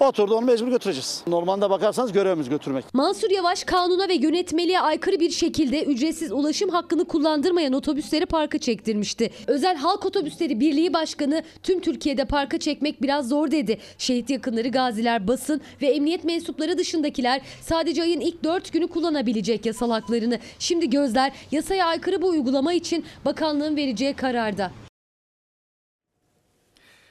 Oturdu 0.00 0.34
onu 0.34 0.46
mecbur 0.46 0.68
götüreceğiz. 0.68 1.22
Normalde 1.26 1.70
bakarsanız 1.70 2.12
görevimiz 2.12 2.48
götürmek. 2.48 2.94
Mansur 2.94 3.30
Yavaş 3.30 3.64
kanuna 3.64 4.08
ve 4.08 4.14
yönetmeliğe 4.14 4.80
aykırı 4.80 5.20
bir 5.20 5.30
şekilde 5.30 5.84
ücretsiz 5.84 6.32
ulaşım 6.32 6.70
hakkını 6.70 7.04
kullandırmayan 7.04 7.72
otobüsleri 7.72 8.26
parka 8.26 8.58
çektirmişti. 8.58 9.30
Özel 9.46 9.76
Halk 9.76 10.06
Otobüsleri 10.06 10.60
Birliği 10.60 10.92
Başkanı 10.92 11.42
tüm 11.62 11.80
Türkiye'de 11.80 12.24
parka 12.24 12.58
çekmek 12.58 13.02
biraz 13.02 13.28
zor 13.28 13.50
dedi. 13.50 13.78
Şehit 13.98 14.30
yakınları, 14.30 14.68
gaziler, 14.68 15.28
basın 15.28 15.60
ve 15.82 15.86
emniyet 15.86 16.24
mensupları 16.24 16.78
dışındakiler 16.78 17.40
sadece 17.60 18.02
ayın 18.02 18.20
ilk 18.20 18.44
4 18.44 18.72
günü 18.72 18.86
kullanabilecek 18.88 19.66
yasal 19.66 19.90
haklarını. 19.90 20.38
Şimdi 20.58 20.90
gözler 20.90 21.32
yasaya 21.50 21.86
aykırı 21.86 22.22
bu 22.22 22.28
uygulama 22.28 22.72
için 22.72 23.04
bakanlığın 23.24 23.76
vereceği 23.76 24.14
kararda. 24.14 24.70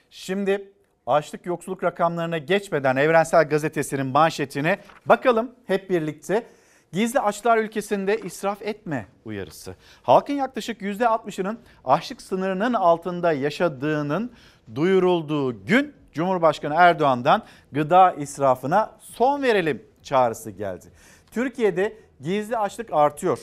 Şimdi 0.09 0.72
açlık 1.07 1.45
yoksulluk 1.45 1.83
rakamlarına 1.83 2.37
geçmeden 2.37 2.95
Evrensel 2.95 3.49
Gazetesi'nin 3.49 4.05
manşetine 4.05 4.79
bakalım 5.05 5.51
hep 5.67 5.89
birlikte. 5.89 6.47
Gizli 6.91 7.19
açlar 7.19 7.57
ülkesinde 7.57 8.17
israf 8.17 8.61
etme 8.61 9.05
uyarısı. 9.25 9.75
Halkın 10.03 10.33
yaklaşık 10.33 10.81
%60'ının 10.81 11.57
açlık 11.85 12.21
sınırının 12.21 12.73
altında 12.73 13.33
yaşadığının 13.33 14.31
duyurulduğu 14.75 15.65
gün 15.65 15.93
Cumhurbaşkanı 16.11 16.73
Erdoğan'dan 16.77 17.43
gıda 17.71 18.11
israfına 18.11 18.91
son 18.99 19.43
verelim 19.43 19.83
çağrısı 20.03 20.51
geldi. 20.51 20.85
Türkiye'de 21.31 21.97
gizli 22.21 22.57
açlık 22.57 22.93
artıyor. 22.93 23.39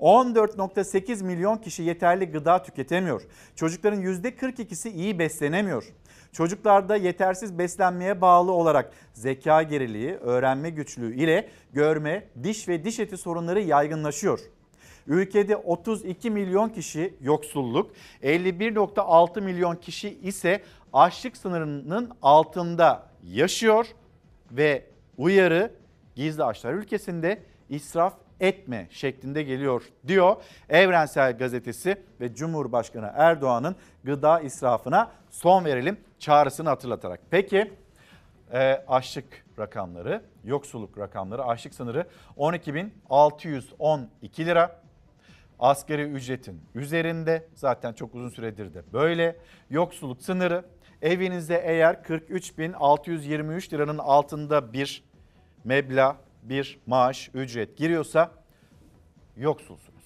14.8 0.00 1.24
milyon 1.24 1.56
kişi 1.56 1.82
yeterli 1.82 2.30
gıda 2.30 2.62
tüketemiyor. 2.62 3.22
Çocukların 3.56 4.02
%42'si 4.02 4.88
iyi 4.88 5.18
beslenemiyor. 5.18 5.84
Çocuklarda 6.32 6.96
yetersiz 6.96 7.58
beslenmeye 7.58 8.20
bağlı 8.20 8.52
olarak 8.52 8.92
zeka 9.12 9.62
geriliği, 9.62 10.14
öğrenme 10.14 10.70
güçlüğü 10.70 11.14
ile 11.14 11.48
görme, 11.72 12.24
diş 12.42 12.68
ve 12.68 12.84
diş 12.84 12.98
eti 12.98 13.16
sorunları 13.16 13.60
yaygınlaşıyor. 13.60 14.40
Ülkede 15.06 15.56
32 15.56 16.30
milyon 16.30 16.68
kişi 16.68 17.14
yoksulluk, 17.20 17.90
51.6 18.22 19.40
milyon 19.40 19.76
kişi 19.76 20.18
ise 20.22 20.62
açlık 20.92 21.36
sınırının 21.36 22.10
altında 22.22 23.06
yaşıyor 23.22 23.86
ve 24.50 24.84
uyarı 25.18 25.72
gizli 26.14 26.44
açlar 26.44 26.74
ülkesinde 26.74 27.42
israf 27.70 28.14
etme 28.40 28.86
şeklinde 28.90 29.42
geliyor 29.42 29.82
diyor 30.06 30.36
Evrensel 30.68 31.38
Gazetesi 31.38 31.96
ve 32.20 32.34
Cumhurbaşkanı 32.34 33.12
Erdoğan'ın 33.14 33.76
gıda 34.04 34.40
israfına 34.40 35.10
son 35.30 35.64
verelim 35.64 35.96
çağrısını 36.18 36.68
hatırlatarak. 36.68 37.20
Peki 37.30 37.72
e, 38.52 38.84
açlık 38.88 39.44
rakamları, 39.58 40.22
yoksulluk 40.44 40.98
rakamları, 40.98 41.44
açlık 41.44 41.74
sınırı 41.74 42.06
12.612 42.36 44.44
lira. 44.44 44.80
Asgari 45.60 46.02
ücretin 46.02 46.60
üzerinde 46.74 47.46
zaten 47.54 47.92
çok 47.92 48.14
uzun 48.14 48.28
süredir 48.28 48.74
de 48.74 48.82
böyle. 48.92 49.36
Yoksulluk 49.70 50.22
sınırı 50.22 50.64
evinizde 51.02 51.62
eğer 51.64 51.94
43.623 51.94 53.72
liranın 53.72 53.98
altında 53.98 54.72
bir 54.72 55.04
meblağ 55.64 56.16
bir 56.48 56.78
maaş, 56.86 57.30
ücret 57.34 57.76
giriyorsa 57.76 58.32
yoksulsunuz. 59.36 59.98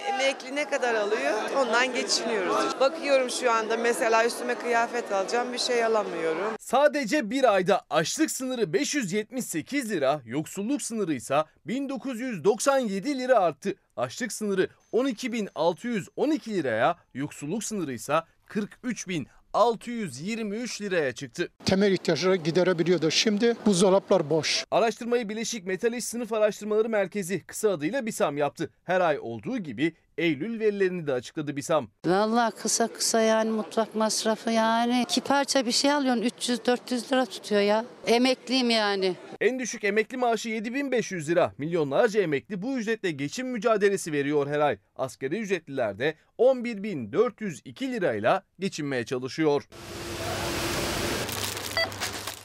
Emekli 0.00 0.54
ne 0.54 0.70
kadar 0.70 0.94
alıyor? 0.94 1.32
Ondan 1.56 1.94
geçiniyoruz. 1.94 2.80
Bakıyorum 2.80 3.30
şu 3.30 3.52
anda 3.52 3.76
mesela 3.76 4.26
üstüme 4.26 4.54
kıyafet 4.54 5.12
alacağım 5.12 5.52
bir 5.52 5.58
şey 5.58 5.84
alamıyorum. 5.84 6.56
Sadece 6.60 7.30
bir 7.30 7.54
ayda 7.54 7.80
açlık 7.90 8.30
sınırı 8.30 8.72
578 8.72 9.90
lira, 9.90 10.20
yoksulluk 10.24 10.82
sınırı 10.82 11.14
ise 11.14 11.44
1997 11.66 13.18
lira 13.18 13.38
arttı. 13.38 13.74
Açlık 13.96 14.32
sınırı 14.32 14.68
12.612 14.92 16.50
liraya, 16.50 16.96
yoksulluk 17.14 17.64
sınırı 17.64 17.92
ise 17.92 18.22
43.000 18.48 19.26
623 19.54 20.82
liraya 20.82 21.12
çıktı. 21.12 21.48
Temel 21.64 21.92
ihtiyaçları 21.92 22.36
giderebiliyordu. 22.36 23.10
Şimdi 23.10 23.56
buzdolaplar 23.66 24.30
boş. 24.30 24.64
Araştırmayı 24.70 25.28
Bileşik 25.28 25.66
Metalist 25.66 26.08
Sınıf 26.08 26.32
Araştırmaları 26.32 26.88
Merkezi 26.88 27.40
kısa 27.46 27.70
adıyla 27.70 28.06
BİSAM 28.06 28.36
yaptı. 28.36 28.70
Her 28.84 29.00
ay 29.00 29.18
olduğu 29.20 29.58
gibi 29.58 29.92
Eylül 30.18 30.60
verilerini 30.60 31.06
de 31.06 31.12
açıkladı 31.12 31.56
BİSAM. 31.56 31.88
Valla 32.06 32.50
kısa 32.50 32.88
kısa 32.88 33.20
yani 33.20 33.50
mutfak 33.50 33.94
masrafı 33.94 34.50
yani. 34.50 35.02
iki 35.02 35.20
parça 35.20 35.66
bir 35.66 35.72
şey 35.72 35.92
alıyorsun 35.92 36.22
300-400 36.22 37.12
lira 37.12 37.26
tutuyor 37.26 37.60
ya. 37.60 37.84
Emekliyim 38.06 38.70
yani. 38.70 39.14
En 39.40 39.58
düşük 39.58 39.84
emekli 39.84 40.16
maaşı 40.16 40.48
7500 40.48 41.28
lira. 41.28 41.52
Milyonlarca 41.58 42.20
emekli 42.22 42.62
bu 42.62 42.78
ücretle 42.78 43.10
geçim 43.10 43.48
mücadelesi 43.48 44.12
veriyor 44.12 44.46
her 44.46 44.60
ay. 44.60 44.78
Asgari 44.96 45.38
ücretliler 45.38 45.98
de 45.98 46.14
11402 46.38 47.92
lirayla 47.92 48.42
geçinmeye 48.58 49.04
çalışıyor. 49.04 49.62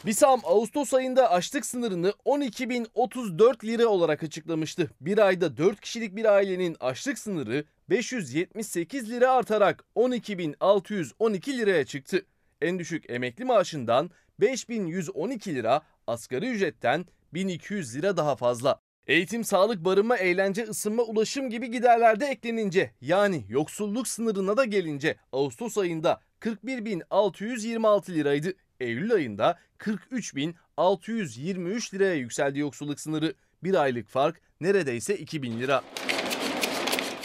BİSAM 0.06 0.42
Ağustos 0.44 0.94
ayında 0.94 1.32
açlık 1.32 1.66
sınırını 1.66 2.14
12.034 2.26 3.66
lira 3.66 3.88
olarak 3.88 4.24
açıklamıştı. 4.24 4.92
Bir 5.02 5.18
ayda 5.18 5.58
4 5.58 5.82
kişilik 5.82 6.16
bir 6.16 6.26
ailenin 6.26 6.78
açlık 6.80 7.20
sınırı 7.20 7.66
578 7.90 9.10
lira 9.10 9.32
artarak 9.32 9.84
12.612 9.96 11.58
liraya 11.58 11.86
çıktı. 11.86 12.26
En 12.62 12.80
düşük 12.80 13.10
emekli 13.10 13.46
maaşından 13.46 14.12
5112 14.40 15.56
lira, 15.56 15.82
asgari 16.08 16.50
ücretten 16.50 17.06
1200 17.34 17.96
lira 17.96 18.18
daha 18.18 18.36
fazla. 18.36 18.82
Eğitim, 19.08 19.44
sağlık, 19.44 19.86
barınma, 19.86 20.18
eğlence, 20.18 20.64
ısınma, 20.64 21.04
ulaşım 21.04 21.50
gibi 21.50 21.72
giderlerde 21.72 22.26
eklenince 22.26 22.92
yani 23.02 23.46
yoksulluk 23.50 24.08
sınırına 24.08 24.58
da 24.58 24.66
gelince 24.66 25.16
Ağustos 25.32 25.78
ayında 25.78 26.22
41.626 26.42 28.14
liraydı. 28.14 28.54
Eylül 28.80 29.14
ayında 29.14 29.60
43.623 29.80 31.94
liraya 31.94 32.16
yükseldi 32.16 32.60
yoksulluk 32.60 33.00
sınırı. 33.00 33.34
Bir 33.64 33.74
aylık 33.74 34.08
fark 34.08 34.42
neredeyse 34.62 35.18
2000 35.18 35.60
lira. 35.60 35.84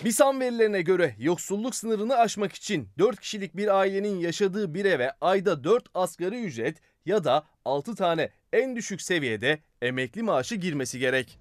BİSAM 0.04 0.40
verilerine 0.40 0.82
göre 0.82 1.14
yoksulluk 1.18 1.74
sınırını 1.74 2.16
aşmak 2.16 2.52
için 2.52 2.88
4 2.98 3.20
kişilik 3.20 3.56
bir 3.56 3.78
ailenin 3.78 4.18
yaşadığı 4.18 4.74
bir 4.74 4.84
eve 4.84 5.12
ayda 5.20 5.64
4 5.64 5.84
asgari 5.94 6.44
ücret 6.44 6.78
ya 7.06 7.24
da 7.24 7.44
6 7.64 7.94
tane 7.94 8.30
en 8.52 8.76
düşük 8.76 9.02
seviyede 9.02 9.58
emekli 9.82 10.22
maaşı 10.22 10.54
girmesi 10.54 10.98
gerek. 10.98 11.38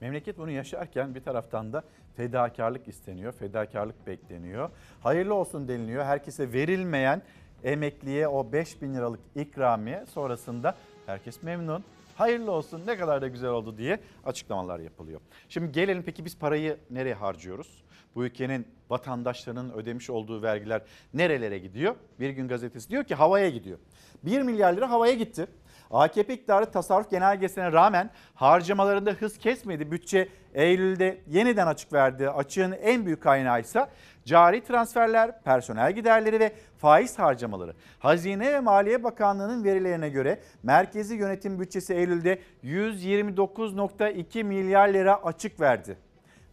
Memleket 0.00 0.38
bunu 0.38 0.50
yaşarken 0.50 1.14
bir 1.14 1.22
taraftan 1.22 1.72
da 1.72 1.84
fedakarlık 2.16 2.88
isteniyor, 2.88 3.32
fedakarlık 3.32 4.06
bekleniyor. 4.06 4.70
Hayırlı 5.00 5.34
olsun 5.34 5.68
deniliyor. 5.68 6.04
Herkese 6.04 6.52
verilmeyen 6.52 7.22
emekliye 7.64 8.28
o 8.28 8.52
5 8.52 8.82
bin 8.82 8.94
liralık 8.94 9.20
ikramiye 9.34 10.06
sonrasında 10.06 10.74
herkes 11.06 11.42
memnun. 11.42 11.84
Hayırlı 12.16 12.52
olsun 12.52 12.82
ne 12.86 12.96
kadar 12.96 13.22
da 13.22 13.28
güzel 13.28 13.50
oldu 13.50 13.78
diye 13.78 14.00
açıklamalar 14.24 14.80
yapılıyor. 14.80 15.20
Şimdi 15.48 15.72
gelelim 15.72 16.02
peki 16.02 16.24
biz 16.24 16.38
parayı 16.38 16.76
nereye 16.90 17.14
harcıyoruz? 17.14 17.82
Bu 18.14 18.24
ülkenin 18.24 18.66
vatandaşlarının 18.90 19.72
ödemiş 19.72 20.10
olduğu 20.10 20.42
vergiler 20.42 20.82
nerelere 21.14 21.58
gidiyor? 21.58 21.94
Bir 22.20 22.30
gün 22.30 22.48
gazetesi 22.48 22.90
diyor 22.90 23.04
ki 23.04 23.14
havaya 23.14 23.48
gidiyor. 23.48 23.78
1 24.22 24.42
milyar 24.42 24.72
lira 24.72 24.90
havaya 24.90 25.14
gitti. 25.14 25.46
AKP 25.92 26.34
iktidarı 26.34 26.70
tasarruf 26.70 27.10
genelgesine 27.10 27.72
rağmen 27.72 28.10
harcamalarında 28.34 29.10
hız 29.10 29.38
kesmedi. 29.38 29.90
Bütçe 29.90 30.28
Eylül'de 30.54 31.20
yeniden 31.26 31.66
açık 31.66 31.92
verdi. 31.92 32.30
Açığın 32.30 32.72
en 32.72 33.06
büyük 33.06 33.22
kaynağı 33.22 33.60
ise 33.60 33.86
cari 34.24 34.64
transferler, 34.64 35.42
personel 35.42 35.92
giderleri 35.92 36.40
ve 36.40 36.52
faiz 36.78 37.18
harcamaları. 37.18 37.74
Hazine 37.98 38.52
ve 38.52 38.60
Maliye 38.60 39.04
Bakanlığı'nın 39.04 39.64
verilerine 39.64 40.08
göre 40.08 40.40
merkezi 40.62 41.14
yönetim 41.14 41.60
bütçesi 41.60 41.94
Eylül'de 41.94 42.38
129.2 42.64 44.44
milyar 44.44 44.88
lira 44.88 45.24
açık 45.24 45.60
verdi. 45.60 45.96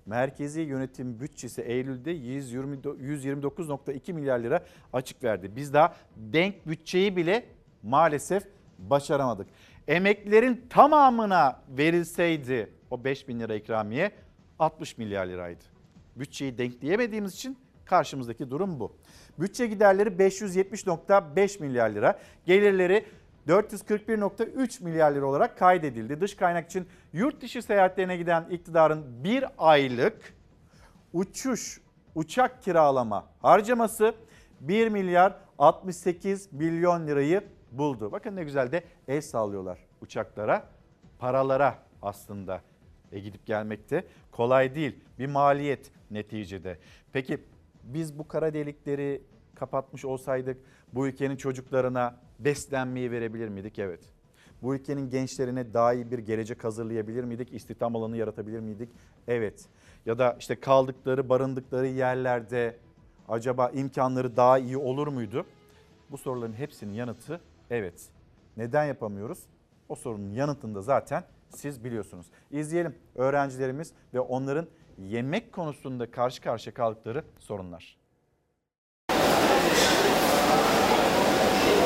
Merkezi 0.05 0.61
yönetim 0.61 1.19
bütçesi 1.19 1.61
Eylül'de 1.61 2.15
129.2 2.15 4.13
milyar 4.13 4.39
lira 4.39 4.65
açık 4.93 5.23
verdi. 5.23 5.55
Biz 5.55 5.73
daha 5.73 5.93
denk 6.15 6.67
bütçeyi 6.67 7.15
bile 7.15 7.45
maalesef 7.83 8.43
başaramadık. 8.79 9.47
Emeklilerin 9.87 10.65
tamamına 10.69 11.61
verilseydi 11.69 12.69
o 12.91 13.03
5 13.03 13.27
bin 13.27 13.39
lira 13.39 13.55
ikramiye 13.55 14.11
60 14.59 14.97
milyar 14.97 15.27
liraydı. 15.27 15.63
Bütçeyi 16.15 16.57
denkleyemediğimiz 16.57 17.33
için 17.33 17.57
karşımızdaki 17.85 18.49
durum 18.49 18.79
bu. 18.79 18.95
Bütçe 19.39 19.67
giderleri 19.67 20.09
570.5 20.09 21.61
milyar 21.61 21.89
lira, 21.89 22.19
gelirleri 22.45 23.05
441.3 23.47 24.83
milyar 24.83 25.11
lira 25.11 25.25
olarak 25.25 25.57
kaydedildi. 25.57 26.21
Dış 26.21 26.35
kaynak 26.35 26.65
için 26.65 26.87
yurt 27.13 27.41
dışı 27.41 27.61
seyahatlerine 27.61 28.17
giden 28.17 28.45
iktidarın 28.49 29.23
bir 29.23 29.45
aylık 29.57 30.33
uçuş, 31.13 31.81
uçak 32.15 32.63
kiralama 32.63 33.25
harcaması 33.41 34.13
1 34.61 34.87
milyar 34.87 35.35
68 35.57 36.53
milyon 36.53 37.07
lirayı 37.07 37.43
buldu. 37.71 38.11
Bakın 38.11 38.35
ne 38.35 38.43
güzel 38.43 38.71
de 38.71 38.83
el 39.07 39.21
sallıyorlar 39.21 39.79
uçaklara, 40.01 40.69
paralara 41.19 41.79
aslında 42.01 42.61
e 43.11 43.19
gidip 43.19 43.45
gelmekte 43.45 44.07
kolay 44.31 44.75
değil. 44.75 44.99
Bir 45.19 45.27
maliyet 45.27 45.91
neticede. 46.11 46.77
Peki 47.13 47.39
biz 47.83 48.19
bu 48.19 48.27
kara 48.27 48.53
delikleri 48.53 49.21
kapatmış 49.55 50.05
olsaydık 50.05 50.57
bu 50.93 51.07
ülkenin 51.07 51.35
çocuklarına 51.35 52.15
beslenmeyi 52.39 53.11
verebilir 53.11 53.49
miydik? 53.49 53.79
Evet. 53.79 53.99
Bu 54.61 54.75
ülkenin 54.75 55.09
gençlerine 55.09 55.73
daha 55.73 55.93
iyi 55.93 56.11
bir 56.11 56.19
gelecek 56.19 56.63
hazırlayabilir 56.63 57.23
miydik? 57.23 57.53
İstihdam 57.53 57.95
alanı 57.95 58.17
yaratabilir 58.17 58.59
miydik? 58.59 58.89
Evet. 59.27 59.65
Ya 60.05 60.19
da 60.19 60.35
işte 60.39 60.59
kaldıkları, 60.59 61.29
barındıkları 61.29 61.87
yerlerde 61.87 62.77
acaba 63.29 63.69
imkanları 63.69 64.37
daha 64.37 64.59
iyi 64.59 64.77
olur 64.77 65.07
muydu? 65.07 65.45
Bu 66.11 66.17
soruların 66.17 66.53
hepsinin 66.53 66.93
yanıtı 66.93 67.41
evet. 67.69 68.01
Neden 68.57 68.85
yapamıyoruz? 68.85 69.39
O 69.89 69.95
sorunun 69.95 70.33
yanıtında 70.33 70.81
zaten 70.81 71.23
siz 71.55 71.83
biliyorsunuz. 71.83 72.25
İzleyelim 72.51 72.95
öğrencilerimiz 73.15 73.93
ve 74.13 74.19
onların 74.19 74.67
yemek 74.97 75.51
konusunda 75.53 76.11
karşı 76.11 76.41
karşıya 76.41 76.73
kaldıkları 76.73 77.23
sorunlar. 77.39 77.99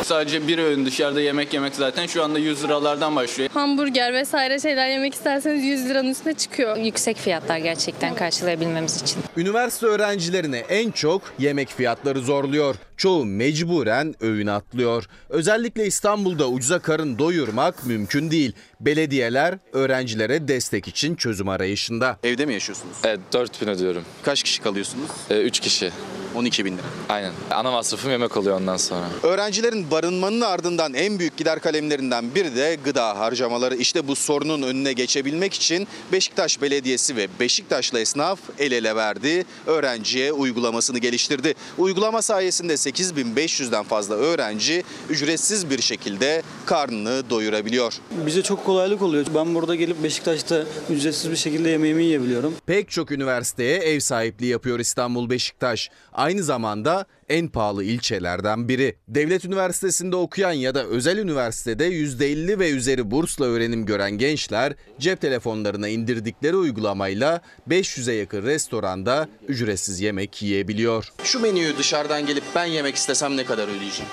Sadece 0.04 0.48
bir 0.48 0.58
öğün 0.58 0.86
dışarıda 0.86 1.22
yemek 1.22 1.54
yemek 1.54 1.76
zaten 1.76 2.06
şu 2.08 2.24
anda 2.24 2.40
100 2.40 2.64
liralardan 2.64 3.16
başlıyor. 3.16 3.50
Hamburger 3.54 4.14
vesaire 4.14 4.60
şeyler 4.60 4.90
yemek 4.90 5.14
isterseniz 5.14 5.64
100 5.64 5.90
liranın 5.90 6.10
üstüne 6.10 6.34
çıkıyor. 6.34 6.78
Yüksek 6.78 7.18
fiyatlar 7.18 7.58
gerçekten 7.58 8.16
karşılayabilmemiz 8.16 9.02
için. 9.02 9.22
Üniversite 9.38 9.86
öğrencilerini 9.86 10.58
en 10.58 10.92
çok 10.92 11.22
yemek 11.40 11.70
fiyatları 11.70 12.20
zorluyor. 12.20 12.76
Çoğu 12.98 13.26
mecburen 13.26 14.16
öğün 14.22 14.48
atlıyor. 14.48 15.06
Özellikle 15.30 15.86
İstanbul'da 15.86 16.50
ucuza 16.50 16.80
karın 16.80 17.20
doyurmak 17.20 17.86
mümkün 17.86 18.32
değil. 18.32 18.54
Belediyeler 18.82 19.58
öğrencilere 19.74 20.48
destek 20.48 20.88
için 20.88 21.16
çözüm 21.16 21.50
arayışında. 21.50 22.18
Evde 22.24 22.46
mi 22.46 22.54
yaşıyorsunuz? 22.54 22.98
Evet 23.04 23.20
4 23.34 23.62
bin 23.62 23.68
ödüyorum. 23.68 24.04
Kaç 24.24 24.44
kişi 24.44 24.62
kalıyorsunuz? 24.62 25.10
3 25.30 25.60
kişi. 25.60 25.92
12 26.36 26.66
bin 26.66 26.74
lira. 26.78 26.84
Aynen. 27.10 27.32
Ana 27.52 27.72
masrafım 27.72 28.12
yemek 28.12 28.38
oluyor 28.38 28.58
ondan 28.58 28.78
sonra. 28.78 29.06
Öğrencilerin 29.24 29.92
barınmanın 29.92 30.42
ardından 30.42 30.94
en 30.94 31.20
büyük 31.20 31.38
gider 31.38 31.60
kalemlerinden 31.60 32.36
biri 32.36 32.56
de 32.56 32.78
gıda 32.86 33.20
harcamaları. 33.20 33.76
İşte 33.76 34.08
bu 34.08 34.16
sorunun 34.16 34.62
önüne 34.62 34.94
geçebilmek 34.94 35.54
için 35.54 35.88
Beşiktaş 36.12 36.62
Belediyesi 36.62 37.16
ve 37.16 37.28
Beşiktaşlı 37.40 38.00
esnaf 38.00 38.40
el 38.60 38.72
ele 38.72 38.96
verdi. 38.96 39.46
Öğrenciye 39.66 40.32
uygulamasını 40.32 40.98
geliştirdi. 41.00 41.54
Uygulama 41.78 42.22
sayesinde 42.22 42.78
8500'den 42.90 43.84
fazla 43.84 44.16
öğrenci 44.16 44.84
ücretsiz 45.10 45.70
bir 45.70 45.82
şekilde 45.82 46.42
karnını 46.66 47.30
doyurabiliyor. 47.30 47.94
Bize 48.26 48.44
çok 48.44 48.66
kolaylık 48.66 49.02
oluyor. 49.02 49.26
Ben 49.36 49.56
burada 49.56 49.76
gelip 49.76 50.04
Beşiktaş'ta 50.04 50.64
ücretsiz 50.90 51.32
bir 51.32 51.36
şekilde 51.36 51.70
yemeğimi 51.70 52.04
yiyebiliyorum. 52.04 52.54
Pek 52.66 52.90
çok 52.90 53.12
üniversiteye 53.12 53.78
ev 53.78 54.00
sahipliği 54.00 54.48
yapıyor 54.48 54.80
İstanbul 54.80 55.30
Beşiktaş. 55.30 55.90
Aynı 56.14 56.44
zamanda 56.44 57.06
en 57.30 57.48
pahalı 57.48 57.84
ilçelerden 57.84 58.70
biri. 58.70 58.96
Devlet 59.08 59.46
üniversitesinde 59.46 60.16
okuyan 60.16 60.52
ya 60.52 60.76
da 60.76 60.86
özel 60.86 61.18
üniversitede 61.18 61.88
%50 61.88 62.60
ve 62.60 62.70
üzeri 62.70 63.12
bursla 63.12 63.46
öğrenim 63.46 63.86
gören 63.86 64.12
gençler 64.12 64.74
cep 65.00 65.22
telefonlarına 65.22 65.88
indirdikleri 65.88 66.56
uygulamayla 66.56 67.42
500'e 67.70 68.14
yakın 68.14 68.44
restoranda 68.44 69.30
ücretsiz 69.48 70.00
yemek 70.00 70.42
yiyebiliyor. 70.42 71.14
Şu 71.24 71.40
menüyü 71.40 71.78
dışarıdan 71.78 72.26
gelip 72.26 72.44
ben 72.56 72.66
yemek 72.66 72.96
istesem 72.96 73.38
ne 73.38 73.46
kadar 73.46 73.68
ödeyeceğim? 73.68 74.12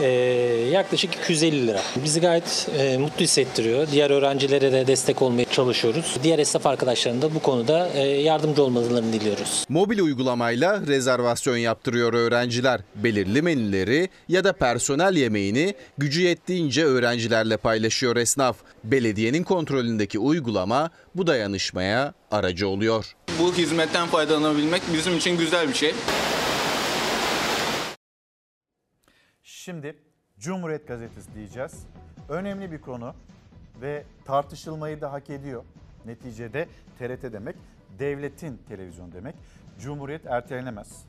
Ee, 0.00 0.06
yaklaşık 0.72 1.14
250 1.14 1.66
lira. 1.66 1.80
Bizi 2.04 2.20
gayet 2.20 2.68
e, 2.78 2.98
mutlu 2.98 3.20
hissettiriyor. 3.20 3.88
Diğer 3.92 4.10
öğrencilere 4.10 4.72
de 4.72 4.86
destek 4.86 5.22
olmaya 5.22 5.44
çalışıyoruz. 5.44 6.16
Diğer 6.22 6.38
esnaf 6.38 6.66
arkadaşlarının 6.66 7.22
da 7.22 7.34
bu 7.34 7.38
konuda 7.42 7.88
e, 7.88 8.00
yardımcı 8.00 8.62
olmalarını 8.62 9.12
diliyoruz. 9.12 9.64
Mobil 9.68 9.98
uygulamayla 9.98 10.80
rezervasyon 10.86 11.56
yaptırıyor 11.56 12.12
öğrenciler. 12.14 12.80
Belirli 12.94 13.42
menüleri 13.42 14.08
ya 14.28 14.44
da 14.44 14.52
personel 14.52 15.16
yemeğini 15.16 15.74
gücü 15.98 16.20
yettiğince 16.20 16.84
öğrencilerle 16.84 17.56
paylaşıyor 17.56 18.16
esnaf. 18.16 18.56
Belediyenin 18.84 19.42
kontrolündeki 19.42 20.18
uygulama 20.18 20.90
bu 21.14 21.26
dayanışmaya 21.26 22.14
aracı 22.30 22.68
oluyor. 22.68 23.14
Bu 23.40 23.54
hizmetten 23.54 24.06
faydalanabilmek 24.06 24.82
bizim 24.94 25.16
için 25.16 25.38
güzel 25.38 25.68
bir 25.68 25.74
şey. 25.74 25.94
Şimdi 29.42 29.96
Cumhuriyet 30.38 30.88
Gazetesi 30.88 31.34
diyeceğiz. 31.34 31.86
Önemli 32.28 32.72
bir 32.72 32.80
konu 32.80 33.14
ve 33.80 34.04
tartışılmayı 34.24 35.00
da 35.00 35.12
hak 35.12 35.30
ediyor. 35.30 35.64
Neticede 36.06 36.68
TRT 36.98 37.32
demek 37.32 37.56
devletin 37.98 38.60
televizyonu 38.68 39.12
demek. 39.12 39.34
Cumhuriyet 39.78 40.26
ertelenemez. 40.26 41.04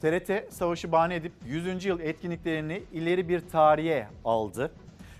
TRT 0.00 0.52
savaşı 0.52 0.92
bahane 0.92 1.14
edip 1.14 1.32
100. 1.46 1.84
yıl 1.84 2.00
etkinliklerini 2.00 2.82
ileri 2.92 3.28
bir 3.28 3.48
tarihe 3.48 4.08
aldı. 4.24 4.72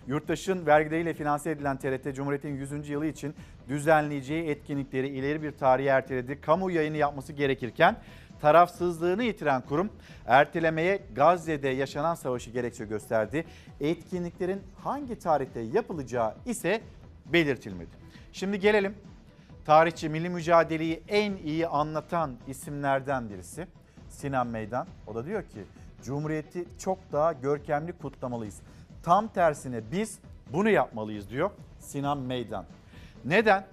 Yurttaşın 0.07 0.67
vergileriyle 0.67 1.15
finanse 1.15 1.51
edilen 1.51 1.77
TRT 1.77 2.15
Cumhuriyet'in 2.15 2.57
100. 2.57 2.89
yılı 2.89 3.07
için 3.07 3.35
düzenleyeceği 3.69 4.49
etkinlikleri 4.49 5.09
ileri 5.09 5.43
bir 5.43 5.53
tarihe 5.53 5.89
erteledi. 5.89 6.41
Kamu 6.41 6.71
yayını 6.71 6.97
yapması 6.97 7.33
gerekirken 7.33 7.97
tarafsızlığını 8.45 9.23
yitiren 9.25 9.61
kurum 9.61 9.91
ertelemeye 10.27 11.03
Gazze'de 11.15 11.69
yaşanan 11.69 12.15
savaşı 12.15 12.51
gerekçe 12.51 12.85
gösterdi. 12.85 13.45
Etkinliklerin 13.81 14.63
hangi 14.85 15.19
tarihte 15.19 15.61
yapılacağı 15.61 16.35
ise 16.47 16.81
belirtilmedi. 17.27 17.91
Şimdi 18.33 18.61
gelelim 18.61 18.95
tarihçi 19.65 20.09
milli 20.09 20.29
mücadeleyi 20.29 21.03
en 21.09 21.37
iyi 21.37 21.67
anlatan 21.67 22.37
isimlerden 22.49 23.31
birisi 23.31 23.67
Sinan 24.09 24.47
Meydan. 24.47 24.87
O 25.07 25.15
da 25.15 25.27
diyor 25.27 25.43
ki 25.43 25.65
Cumhuriyeti 26.03 26.65
çok 26.79 26.99
daha 27.13 27.33
görkemli 27.33 27.93
kutlamalıyız. 27.93 28.61
Tam 29.03 29.29
tersine 29.29 29.83
biz 29.93 30.19
bunu 30.53 30.71
yapmalıyız 30.71 31.31
diyor 31.31 31.51
Sinan 31.79 32.19
Meydan. 32.19 32.65
Neden? 33.25 33.67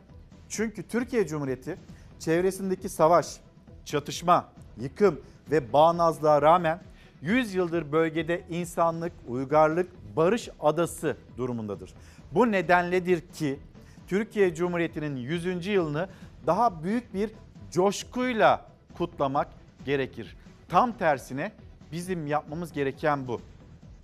Çünkü 0.50 0.88
Türkiye 0.88 1.28
Cumhuriyeti 1.28 1.78
çevresindeki 2.20 2.90
savaş, 2.90 3.38
çatışma, 3.86 4.52
yıkım 4.78 5.22
ve 5.52 5.74
bağnazlığa 5.74 6.42
rağmen 6.42 6.80
100 7.22 7.54
yıldır 7.54 7.92
bölgede 7.92 8.44
insanlık, 8.50 9.14
uygarlık, 9.28 9.90
barış 10.16 10.50
adası 10.60 11.18
durumundadır. 11.38 11.94
Bu 12.32 12.52
nedenledir 12.52 13.22
ki 13.22 13.60
Türkiye 14.08 14.56
Cumhuriyeti'nin 14.56 15.16
100. 15.16 15.68
yılını 15.68 16.10
daha 16.48 16.84
büyük 16.84 17.14
bir 17.14 17.30
coşkuyla 17.72 18.66
kutlamak 18.98 19.48
gerekir. 19.86 20.36
Tam 20.70 20.98
tersine 20.98 21.52
bizim 21.92 22.28
yapmamız 22.28 22.74
gereken 22.74 23.28
bu. 23.28 23.42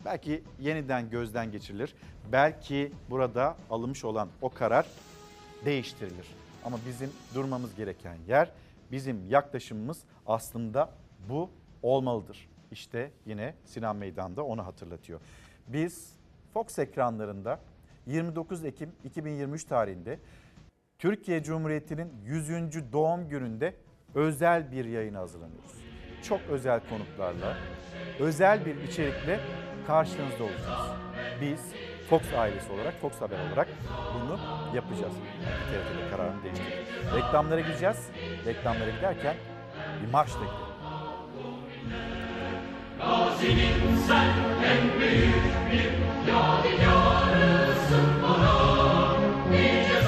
Belki 0.06 0.44
yeniden 0.60 1.10
gözden 1.10 1.52
geçirilir. 1.52 1.96
Belki 2.32 2.92
burada 3.10 3.56
alınmış 3.70 4.06
olan 4.06 4.30
o 4.42 4.50
karar 4.50 4.86
değiştirilir. 5.66 6.28
Ama 6.66 6.78
bizim 6.88 7.10
durmamız 7.36 7.76
gereken 7.76 8.16
yer, 8.28 8.52
bizim 8.92 9.30
yaklaşımımız 9.30 10.04
aslında 10.26 10.90
bu 11.30 11.50
olmalıdır. 11.84 12.50
İşte 12.72 13.12
yine 13.26 13.54
Sinan 13.66 13.96
Meydan'da 13.96 14.44
onu 14.44 14.66
hatırlatıyor. 14.66 15.20
Biz 15.68 16.14
Fox 16.54 16.80
ekranlarında 16.80 17.60
29 18.06 18.66
Ekim 18.66 18.92
2023 19.04 19.64
tarihinde 19.64 20.20
Türkiye 21.00 21.44
Cumhuriyeti'nin 21.44 22.12
100. 22.26 22.94
doğum 22.94 23.30
gününde 23.30 23.74
özel 24.16 24.72
bir 24.72 24.86
yayına 24.86 25.20
hazırlanıyoruz. 25.20 25.72
Çok 26.24 26.42
özel 26.50 26.82
konuklarla, 26.90 27.58
özel 28.20 28.66
bir 28.66 28.76
içerikle 28.76 29.40
karşınızda 29.88 30.44
olacağız. 30.44 30.92
Biz 31.42 31.60
Fox 32.10 32.22
ailesi 32.38 32.72
olarak, 32.72 32.94
Fox 33.02 33.22
Haber 33.22 33.38
olarak 33.50 33.68
bunu 34.14 34.40
yapacağız. 34.76 35.14
TRT'de 35.44 36.10
kararını 36.12 36.44
değiştirdik. 36.44 37.16
Reklamlara 37.16 37.62
gideceğiz. 37.62 38.10
Reklamlara 38.46 38.90
giderken 38.90 39.36
bir 40.02 40.14
bana 48.24 49.18
Nice 49.50 50.07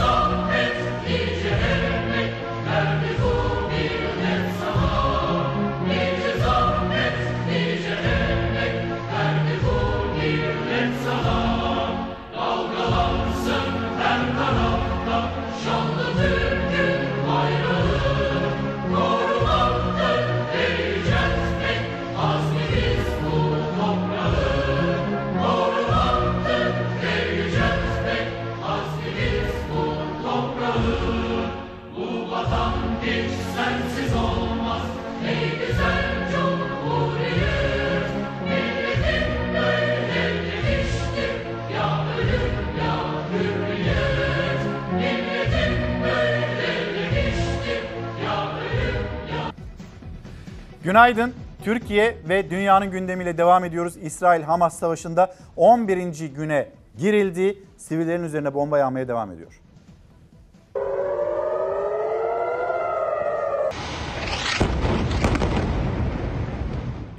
Günaydın. 50.90 51.34
Türkiye 51.64 52.18
ve 52.30 52.50
dünyanın 52.50 52.92
gündemiyle 52.92 53.38
devam 53.38 53.66
ediyoruz. 53.66 53.98
İsrail-Hamas 53.98 54.80
savaşında 54.80 55.36
11. 55.56 56.30
güne 56.36 56.68
girildi. 56.98 57.64
Sivillerin 57.78 58.24
üzerine 58.24 58.54
bomba 58.54 58.78
yağmaya 58.78 59.08
devam 59.08 59.32
ediyor. 59.32 59.60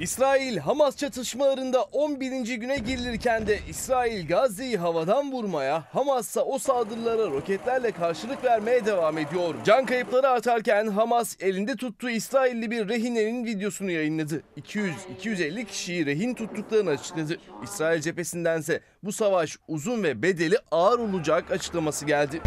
İsrail-Hamas 0.01 0.97
çatışmalarında 0.97 1.83
11. 1.83 2.55
güne 2.55 2.77
girilirken 2.77 3.47
de 3.47 3.59
İsrail 3.69 4.27
Gazze'yi 4.27 4.77
havadan 4.77 5.31
vurmaya, 5.31 5.83
Hamas 5.93 6.37
o 6.45 6.59
saldırılara 6.59 7.31
roketlerle 7.31 7.91
karşılık 7.91 8.43
vermeye 8.43 8.85
devam 8.85 9.17
ediyor. 9.17 9.55
Can 9.65 9.85
kayıpları 9.85 10.29
artarken 10.29 10.87
Hamas 10.87 11.35
elinde 11.39 11.75
tuttuğu 11.75 12.09
İsrailli 12.09 12.71
bir 12.71 12.89
rehinenin 12.89 13.45
videosunu 13.45 13.91
yayınladı. 13.91 14.43
200-250 14.57 15.65
kişiyi 15.65 16.05
rehin 16.05 16.33
tuttuklarını 16.33 16.89
açıkladı. 16.89 17.37
İsrail 17.63 18.01
cephesindense 18.01 18.81
bu 19.03 19.11
savaş 19.11 19.57
uzun 19.67 20.03
ve 20.03 20.21
bedeli 20.21 20.57
ağır 20.71 20.99
olacak 20.99 21.51
açıklaması 21.51 22.05
geldi. 22.05 22.41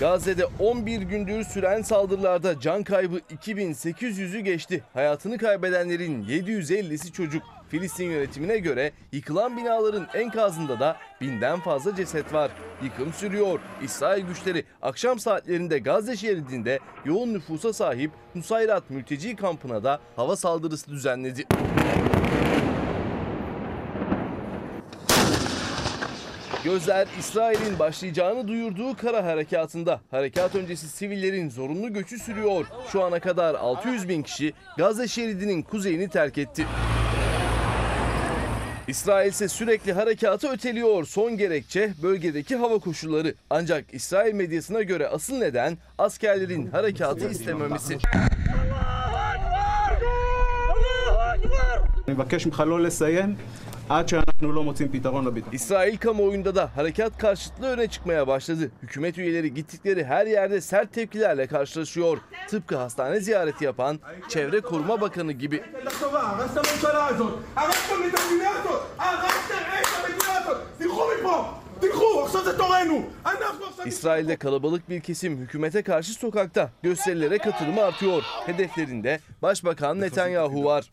Gazze'de 0.00 0.46
11 0.58 1.02
gündür 1.02 1.44
süren 1.44 1.82
saldırılarda 1.82 2.60
can 2.60 2.82
kaybı 2.82 3.18
2800'ü 3.18 4.38
geçti. 4.38 4.84
Hayatını 4.94 5.38
kaybedenlerin 5.38 6.24
750'si 6.24 7.12
çocuk. 7.12 7.42
Filistin 7.68 8.10
yönetimine 8.10 8.58
göre 8.58 8.92
yıkılan 9.12 9.56
binaların 9.56 10.06
enkazında 10.14 10.80
da 10.80 10.96
binden 11.20 11.60
fazla 11.60 11.96
ceset 11.96 12.32
var. 12.32 12.50
Yıkım 12.82 13.12
sürüyor. 13.12 13.60
İsrail 13.82 14.26
güçleri 14.26 14.64
akşam 14.82 15.18
saatlerinde 15.18 15.78
Gazze 15.78 16.16
şeridinde 16.16 16.78
yoğun 17.04 17.34
nüfusa 17.34 17.72
sahip 17.72 18.10
Nusayrat 18.34 18.90
mülteci 18.90 19.36
kampına 19.36 19.84
da 19.84 20.00
hava 20.16 20.36
saldırısı 20.36 20.90
düzenledi. 20.90 21.44
Gözler 26.65 27.07
İsrail'in 27.19 27.79
başlayacağını 27.79 28.47
duyurduğu 28.47 28.95
kara 28.95 29.25
harekatında. 29.25 30.01
Harekat 30.11 30.55
öncesi 30.55 30.87
sivillerin 30.87 31.49
zorunlu 31.49 31.93
göçü 31.93 32.19
sürüyor. 32.19 32.65
Şu 32.91 33.03
ana 33.03 33.19
kadar 33.19 33.55
600 33.55 34.09
bin 34.09 34.23
kişi 34.23 34.53
Gazze 34.77 35.07
şeridinin 35.07 35.61
kuzeyini 35.61 36.09
terk 36.09 36.37
etti. 36.37 36.65
İsrail 38.87 39.29
ise 39.29 39.47
sürekli 39.47 39.93
harekatı 39.93 40.49
öteliyor. 40.49 41.05
Son 41.05 41.37
gerekçe 41.37 41.93
bölgedeki 42.03 42.55
hava 42.55 42.79
koşulları. 42.79 43.35
Ancak 43.49 43.85
İsrail 43.93 44.33
medyasına 44.33 44.81
göre 44.81 45.07
asıl 45.07 45.37
neden 45.37 45.77
askerlerin 45.97 46.67
harekatı 46.67 47.29
istememesi. 47.29 47.97
אני 52.07 52.13
מבקש 52.13 52.45
ממך 52.45 52.59
לא 52.59 52.83
לסיים 52.83 53.35
עד 53.89 54.07
שאנחנו 54.07 54.51
לא 54.51 54.63
מוצאים 54.63 54.89
פתרון 54.91 55.25
לביטחון. 55.25 55.53
İsrail 55.53 55.97
kamuoyunda 55.97 56.55
da 56.55 56.71
harekat 56.75 57.17
karşıtlığı 57.17 57.67
öne 57.67 57.87
çıkmaya 57.87 58.27
başladı. 58.27 58.71
Hükümet 58.83 59.17
üyeleri 59.17 59.53
gittikleri 59.53 60.05
her 60.05 60.25
yerde 60.25 60.61
sert 60.61 60.93
tepkilerle 60.93 61.47
karşılaşıyor. 61.47 62.17
Tıpkı 62.49 62.77
hastane 62.77 63.19
ziyareti 63.19 63.65
yapan 63.65 63.99
Çevre 64.29 64.61
Koruma 64.61 65.01
Bakanı 65.01 65.31
gibi. 65.31 65.63
İsrail'de 73.86 74.36
kalabalık 74.36 74.90
bir 74.90 75.00
kesim 75.00 75.38
hükümete 75.38 75.82
karşı 75.82 76.12
sokakta 76.12 76.70
gösterilere 76.82 77.38
katılımı 77.38 77.82
artıyor. 77.82 78.22
Hedeflerinde 78.46 79.20
Başbakan 79.42 80.00
Netanyahu 80.00 80.64
var. 80.64 80.84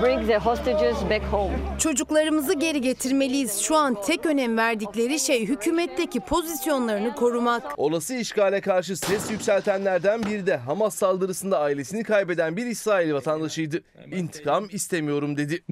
Çocuklarımızı 1.80 2.54
geri 2.54 2.82
getirmeliyiz. 2.82 3.60
Şu 3.62 3.76
an 3.76 4.02
tek 4.02 4.26
önem 4.26 4.58
verdikleri 4.58 5.20
şey 5.20 5.48
hükümetteki 5.48 6.20
pozisyonlarını 6.20 7.16
korumak. 7.16 7.64
Olası 7.78 8.14
işgale 8.16 8.62
karşı 8.62 8.98
ses 8.98 9.32
yükseltenlerden 9.32 10.24
biri 10.24 10.48
de 10.48 10.58
Hamas 10.58 10.96
saldırısında 10.96 11.60
ailesini 11.60 12.04
kaybeden 12.04 12.58
bir 12.58 12.66
İsrail 12.66 13.14
vatandaşıydı. 13.14 13.82
İntikam 14.12 14.68
istemiyorum 14.72 15.38
dedi. 15.38 15.64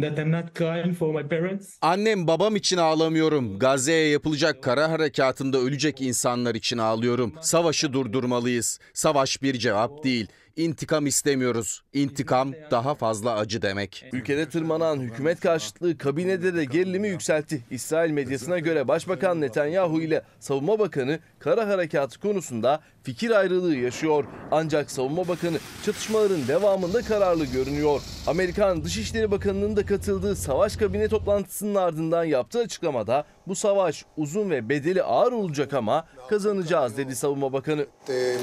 Annem 1.81 2.27
babam 2.27 2.55
için 2.55 2.77
ağlamıyorum. 2.77 3.59
Gazze'ye 3.59 4.07
yapılacak 4.09 4.63
kara 4.63 4.89
hareket 4.91 5.10
harekatında 5.11 5.57
ölecek 5.57 6.01
insanlar 6.01 6.55
için 6.55 6.77
ağlıyorum. 6.77 7.33
Savaşı 7.41 7.93
durdurmalıyız. 7.93 8.79
Savaş 8.93 9.41
bir 9.41 9.59
cevap 9.59 10.03
değil. 10.03 10.27
İntikam 10.55 11.07
istemiyoruz. 11.07 11.81
İntikam 11.93 12.53
daha 12.71 12.95
fazla 12.95 13.35
acı 13.35 13.61
demek. 13.61 14.05
Ülkede 14.13 14.49
tırmanan 14.49 14.99
hükümet 14.99 15.39
karşıtlığı 15.39 15.97
kabinede 15.97 16.55
de 16.55 16.65
gerilimi 16.65 17.07
yükseltti. 17.07 17.61
İsrail 17.71 18.11
medyasına 18.11 18.59
göre 18.59 18.87
Başbakan 18.87 19.41
Netanyahu 19.41 20.01
ile 20.01 20.21
Savunma 20.39 20.79
Bakanı 20.79 21.19
kara 21.39 21.67
harekatı 21.67 22.19
konusunda 22.19 22.81
fikir 23.03 23.31
ayrılığı 23.31 23.75
yaşıyor. 23.75 24.25
Ancak 24.51 24.91
Savunma 24.91 25.27
Bakanı 25.27 25.57
çatışmaların 25.85 26.47
devamında 26.47 27.01
kararlı 27.01 27.45
görünüyor. 27.45 28.01
Amerikan 28.27 28.83
Dışişleri 28.83 29.31
Bakanı'nın 29.31 29.75
da 29.75 29.85
katıldığı 29.85 30.35
savaş 30.35 30.75
kabine 30.77 31.07
toplantısının 31.07 31.75
ardından 31.75 32.23
yaptığı 32.23 32.59
açıklamada 32.59 33.25
bu 33.47 33.55
savaş 33.55 34.05
uzun 34.17 34.49
ve 34.49 34.69
bedeli 34.69 35.03
ağır 35.03 35.31
olacak 35.31 35.73
ama 35.73 36.05
kazanacağız 36.29 36.97
dedi 36.97 37.15
Savunma 37.15 37.53
Bakanı. 37.53 37.85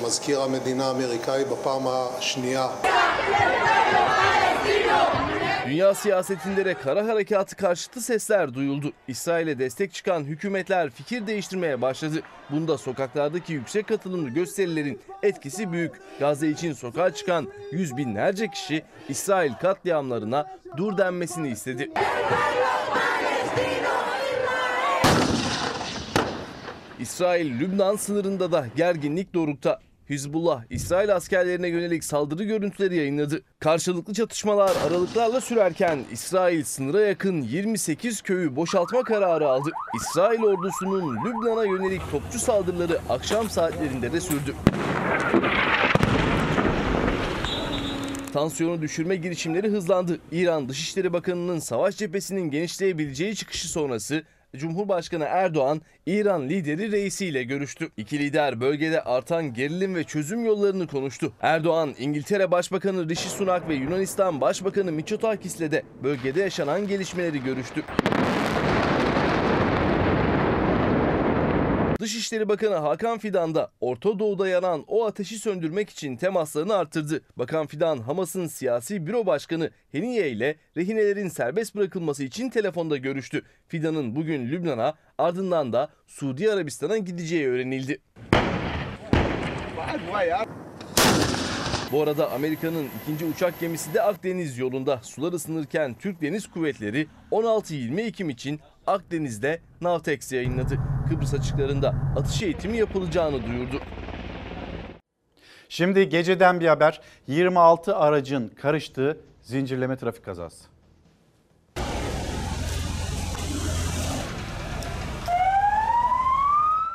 Mazkir 0.03 0.37
Medina 0.51 0.91
Amerika'yı 0.91 1.47
Dünya 5.67 5.95
siyasetinde 5.95 6.65
de 6.65 6.75
kara 6.75 7.07
harekatı 7.07 7.57
karşıtı 7.57 8.01
sesler 8.01 8.55
duyuldu. 8.55 8.93
İsrail'e 9.09 9.59
destek 9.59 9.93
çıkan 9.93 10.25
hükümetler 10.25 10.91
fikir 10.91 11.27
değiştirmeye 11.27 11.83
başladı. 11.83 12.23
Bunda 12.51 12.79
sokaklardaki 12.79 13.53
yüksek 13.53 13.89
katılımlı 13.89 14.31
gösterilerin 14.31 15.01
etkisi 15.23 15.73
büyük. 15.73 15.93
Gazze 16.21 16.49
için 16.49 16.73
sokağa 16.73 17.15
çıkan 17.15 17.49
yüz 17.73 17.97
binlerce 17.97 18.49
kişi 18.49 18.83
İsrail 19.09 19.53
katliamlarına 19.53 20.47
dur 20.77 20.99
denmesini 20.99 21.49
istedi. 21.49 21.91
İsrail-Lübnan 27.01 27.97
sınırında 27.97 28.53
da 28.53 28.67
gerginlik 28.77 29.35
dorukta. 29.35 29.81
Hizbullah, 30.11 30.63
İsrail 30.71 31.17
askerlerine 31.17 31.69
yönelik 31.69 32.05
saldırı 32.05 32.45
görüntüleri 32.45 32.97
yayınladı. 32.97 33.43
Karşılıklı 33.61 34.15
çatışmalar 34.15 34.77
aralıklarla 34.87 35.41
sürerken 35.41 36.05
İsrail 36.13 36.65
sınıra 36.65 37.01
yakın 37.01 37.43
28 37.43 38.23
köyü 38.23 38.57
boşaltma 38.57 39.03
kararı 39.03 39.49
aldı. 39.49 39.71
İsrail 39.97 40.43
ordusunun 40.43 41.17
Lübnan'a 41.25 41.65
yönelik 41.65 42.11
topçu 42.11 42.39
saldırıları 42.39 42.99
akşam 43.09 43.51
saatlerinde 43.51 44.13
de 44.13 44.21
sürdü. 44.21 44.55
Tansiyonu 48.33 48.83
düşürme 48.83 49.17
girişimleri 49.17 49.69
hızlandı. 49.69 50.19
İran 50.33 50.69
Dışişleri 50.69 51.13
Bakanı'nın 51.13 51.59
savaş 51.59 51.97
cephesinin 51.97 52.51
genişleyebileceği 52.51 53.37
çıkışı 53.37 53.69
sonrası 53.69 54.23
Cumhurbaşkanı 54.57 55.25
Erdoğan, 55.25 55.83
İran 56.07 56.49
lideri 56.49 56.93
reisiyle 56.93 57.43
görüştü. 57.43 57.89
İki 57.97 58.19
lider 58.19 58.61
bölgede 58.61 59.03
artan 59.03 59.55
gerilim 59.55 59.95
ve 59.95 60.05
çözüm 60.05 60.45
yollarını 60.45 60.87
konuştu. 60.87 61.33
Erdoğan, 61.41 61.95
İngiltere 61.99 62.51
Başbakanı 62.51 63.09
Rishi 63.09 63.29
Sunak 63.29 63.69
ve 63.69 63.75
Yunanistan 63.75 64.41
Başbakanı 64.41 64.93
Mitsotakis'le 64.93 65.61
de 65.61 65.83
bölgede 66.03 66.41
yaşanan 66.41 66.89
gelişmeleri 66.89 67.43
görüştü. 67.43 67.85
Dışişleri 72.01 72.49
Bakanı 72.49 72.75
Hakan 72.75 73.19
Fidan 73.19 73.55
da 73.55 73.71
Orta 73.81 74.19
Doğu'da 74.19 74.49
yanan 74.49 74.85
o 74.87 75.07
ateşi 75.07 75.39
söndürmek 75.39 75.91
için 75.91 76.17
temaslarını 76.17 76.75
arttırdı. 76.75 77.23
Bakan 77.37 77.67
Fidan, 77.67 77.99
Hamas'ın 77.99 78.47
siyasi 78.47 79.07
büro 79.07 79.27
başkanı 79.27 79.71
Heniye 79.93 80.31
ile 80.31 80.57
rehinelerin 80.77 81.29
serbest 81.29 81.75
bırakılması 81.75 82.25
için 82.25 82.51
telefonda 82.51 82.97
görüştü. 82.97 83.43
Fidan'ın 83.69 84.17
bugün 84.17 84.49
Lübnan'a 84.49 84.95
ardından 85.19 85.73
da 85.73 85.89
Suudi 86.07 86.53
Arabistan'a 86.53 86.99
gideceği 86.99 87.49
öğrenildi. 87.49 88.01
Bu 91.93 92.03
arada 92.03 92.31
Amerika'nın 92.31 92.87
ikinci 93.03 93.25
uçak 93.25 93.61
gemisi 93.61 93.95
de 93.95 94.03
Akdeniz 94.03 94.59
yolunda 94.59 95.01
sular 95.03 95.33
ısınırken 95.33 95.95
Türk 95.95 96.23
Deniz 96.23 96.47
Kuvvetleri 96.47 97.07
16-20 97.31 98.01
Ekim 98.01 98.31
için 98.31 98.61
Akdeniz'de 98.87 99.61
Navtex 99.81 100.33
yayınladı. 100.33 100.79
Kıbrıs 101.09 101.35
açıklarında 101.35 101.95
atış 102.17 102.43
eğitimi 102.43 102.77
yapılacağını 102.77 103.47
duyurdu. 103.47 103.81
Şimdi 105.69 106.09
geceden 106.09 106.61
bir 106.61 106.67
haber 106.67 107.01
26 107.27 107.97
aracın 107.97 108.49
karıştığı 108.49 109.21
zincirleme 109.43 109.97
trafik 109.97 110.25
kazası. 110.25 110.65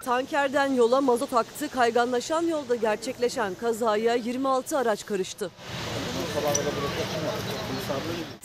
Tankerden 0.06 0.74
yola 0.74 1.02
mazot 1.02 1.34
aktı. 1.34 1.70
Kayganlaşan 1.70 2.42
yolda 2.42 2.76
gerçekleşen 2.76 3.54
kazaya 3.54 4.16
26 4.16 4.78
araç 4.78 5.06
karıştı. 5.06 5.52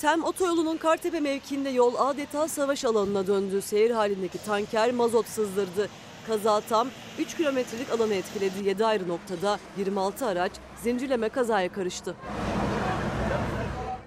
Tem 0.01 0.25
otoyolunun 0.25 0.77
Kartepe 0.77 1.21
mevkiinde 1.21 1.69
yol 1.69 1.95
adeta 1.99 2.49
savaş 2.49 2.85
alanına 2.85 3.27
döndü. 3.27 3.63
Seyir 3.63 3.91
halindeki 3.91 4.39
tanker 4.39 4.93
mazot 4.93 5.27
sızdırdı. 5.29 5.89
Kaza 6.27 6.61
tam 6.61 6.89
3 7.19 7.37
kilometrelik 7.37 7.91
alanı 7.93 8.15
etkiledi. 8.15 8.69
7 8.69 8.85
ayrı 8.85 9.09
noktada 9.09 9.59
26 9.77 10.27
araç 10.27 10.53
zincirleme 10.83 11.29
kazaya 11.29 11.73
karıştı. 11.73 12.15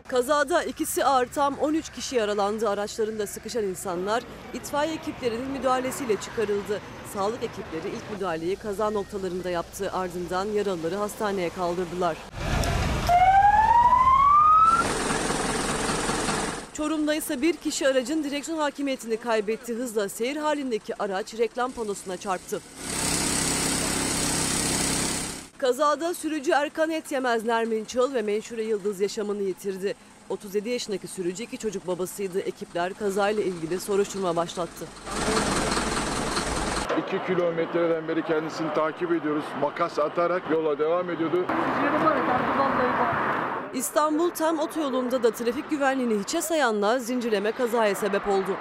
Kazada 0.08 0.64
ikisi 0.64 1.06
ağır 1.06 1.28
tam 1.28 1.58
13 1.58 1.90
kişi 1.90 2.16
yaralandı. 2.16 2.70
Araçlarında 2.70 3.28
sıkışan 3.28 3.64
insanlar 3.64 4.24
itfaiye 4.54 4.94
ekiplerinin 4.96 5.52
müdahalesiyle 5.52 6.16
çıkarıldı. 6.16 6.82
Sağlık 7.14 7.44
ekipleri 7.44 7.96
ilk 7.96 8.12
müdahaleyi 8.14 8.56
kaza 8.56 8.90
noktalarında 8.90 9.50
yaptı. 9.50 9.92
Ardından 9.94 10.46
yaralıları 10.46 10.96
hastaneye 10.96 11.50
kaldırdılar. 11.50 12.18
Çorum'da 16.82 17.16
ise 17.16 17.42
bir 17.42 17.54
kişi 17.54 17.88
aracın 17.88 18.24
direksiyon 18.24 18.58
hakimiyetini 18.58 19.18
kaybetti. 19.18 19.74
Hızla 19.74 20.10
seyir 20.10 20.36
halindeki 20.36 21.04
araç 21.04 21.34
reklam 21.40 21.72
panosuna 21.72 22.18
çarptı. 22.18 22.62
Kazada 25.58 26.14
sürücü 26.14 26.52
Erkan 26.52 26.90
Etyemez, 26.90 27.46
Nermin 27.46 27.86
Çıl 27.86 28.14
ve 28.14 28.22
Menşure 28.22 28.64
Yıldız 28.64 29.02
yaşamını 29.02 29.42
yitirdi. 29.42 29.96
37 30.30 30.70
yaşındaki 30.70 31.08
sürücü 31.08 31.44
iki 31.44 31.58
çocuk 31.58 31.88
babasıydı. 31.88 32.40
Ekipler 32.40 32.94
kazayla 32.94 33.44
ilgili 33.44 33.80
soruşturma 33.80 34.36
başlattı. 34.36 34.86
2 37.08 37.26
kilometreden 37.28 38.08
beri 38.08 38.26
kendisini 38.26 38.74
takip 38.74 39.12
ediyoruz. 39.12 39.46
Makas 39.62 40.00
atarak 40.00 40.52
yola 40.52 40.80
devam 40.80 41.10
ediyordu. 41.10 41.46
İstanbul 43.74 44.30
Tem 44.30 44.60
otoyolunda 44.60 45.24
da 45.24 45.32
trafik 45.32 45.70
güvenliğini 45.70 46.20
hiçe 46.20 46.42
sayanlar 46.42 46.98
zincirleme 46.98 47.52
kazaya 47.52 47.96
sebep 47.96 48.28
oldu. 48.28 48.58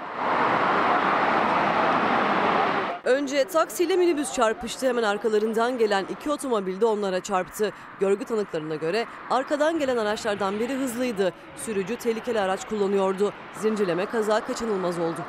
Önce 3.04 3.44
taksiyle 3.44 3.96
minibüs 3.96 4.32
çarpıştı. 4.32 4.88
Hemen 4.88 5.02
arkalarından 5.02 5.78
gelen 5.78 6.04
iki 6.10 6.30
otomobil 6.30 6.80
de 6.80 6.86
onlara 6.86 7.20
çarptı. 7.20 7.72
Görgü 8.00 8.24
tanıklarına 8.24 8.74
göre 8.74 9.06
arkadan 9.30 9.78
gelen 9.78 9.96
araçlardan 9.96 10.60
biri 10.60 10.74
hızlıydı. 10.74 11.32
Sürücü 11.56 11.96
tehlikeli 11.96 12.40
araç 12.40 12.68
kullanıyordu. 12.68 13.32
Zincirleme 13.60 14.06
kaza 14.06 14.40
kaçınılmaz 14.40 14.98
oldu. 14.98 15.20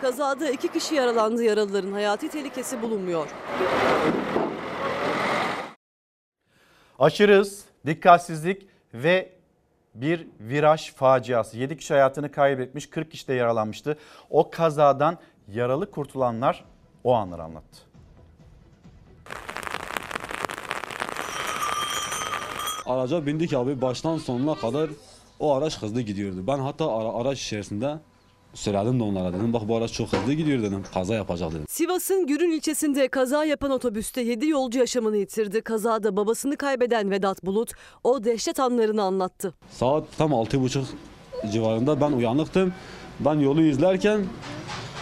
Kazada 0.00 0.50
iki 0.50 0.68
kişi 0.68 0.94
yaralandı. 0.94 1.42
Yaralıların 1.42 1.92
hayati 1.92 2.28
tehlikesi 2.28 2.82
bulunmuyor. 2.82 3.28
Aşırı 6.98 7.38
hız, 7.38 7.64
dikkatsizlik 7.86 8.66
ve 8.94 9.32
bir 9.94 10.26
viraj 10.40 10.92
faciası. 10.92 11.58
7 11.58 11.76
kişi 11.76 11.94
hayatını 11.94 12.32
kaybetmiş, 12.32 12.90
40 12.90 13.10
kişi 13.10 13.28
de 13.28 13.34
yaralanmıştı. 13.34 13.98
O 14.30 14.50
kazadan 14.50 15.18
yaralı 15.48 15.90
kurtulanlar 15.90 16.64
o 17.04 17.14
anları 17.14 17.42
anlattı. 17.42 17.78
Araca 22.86 23.26
bindik 23.26 23.52
abi 23.52 23.80
baştan 23.80 24.18
sonuna 24.18 24.54
kadar 24.54 24.90
o 25.38 25.54
araç 25.54 25.82
hızlı 25.82 26.00
gidiyordu. 26.00 26.44
Ben 26.46 26.58
hatta 26.58 26.96
ara, 26.96 27.08
araç 27.08 27.42
içerisinde 27.42 27.98
Söyledim 28.56 29.00
de 29.00 29.02
onlara 29.02 29.32
dedim 29.32 29.52
bak 29.52 29.68
bu 29.68 29.76
araç 29.76 29.92
çok 29.92 30.12
hızlı 30.12 30.32
gidiyor 30.32 30.62
dedim. 30.62 30.82
Kaza 30.94 31.14
yapacak 31.14 31.50
dedim. 31.50 31.64
Sivas'ın 31.68 32.26
Gürün 32.26 32.50
ilçesinde 32.50 33.08
kaza 33.08 33.44
yapan 33.44 33.70
otobüste 33.70 34.20
7 34.20 34.48
yolcu 34.48 34.78
yaşamını 34.78 35.16
yitirdi. 35.16 35.60
Kazada 35.60 36.16
babasını 36.16 36.56
kaybeden 36.56 37.10
Vedat 37.10 37.44
Bulut 37.44 37.72
o 38.04 38.24
dehşet 38.24 38.60
anlarını 38.60 39.02
anlattı. 39.02 39.54
Saat 39.70 40.04
tam 40.18 40.34
altı 40.34 40.60
buçuk 40.62 40.84
civarında 41.52 42.00
ben 42.00 42.12
uyanıktım. 42.12 42.72
Ben 43.20 43.34
yolu 43.34 43.62
izlerken 43.62 44.20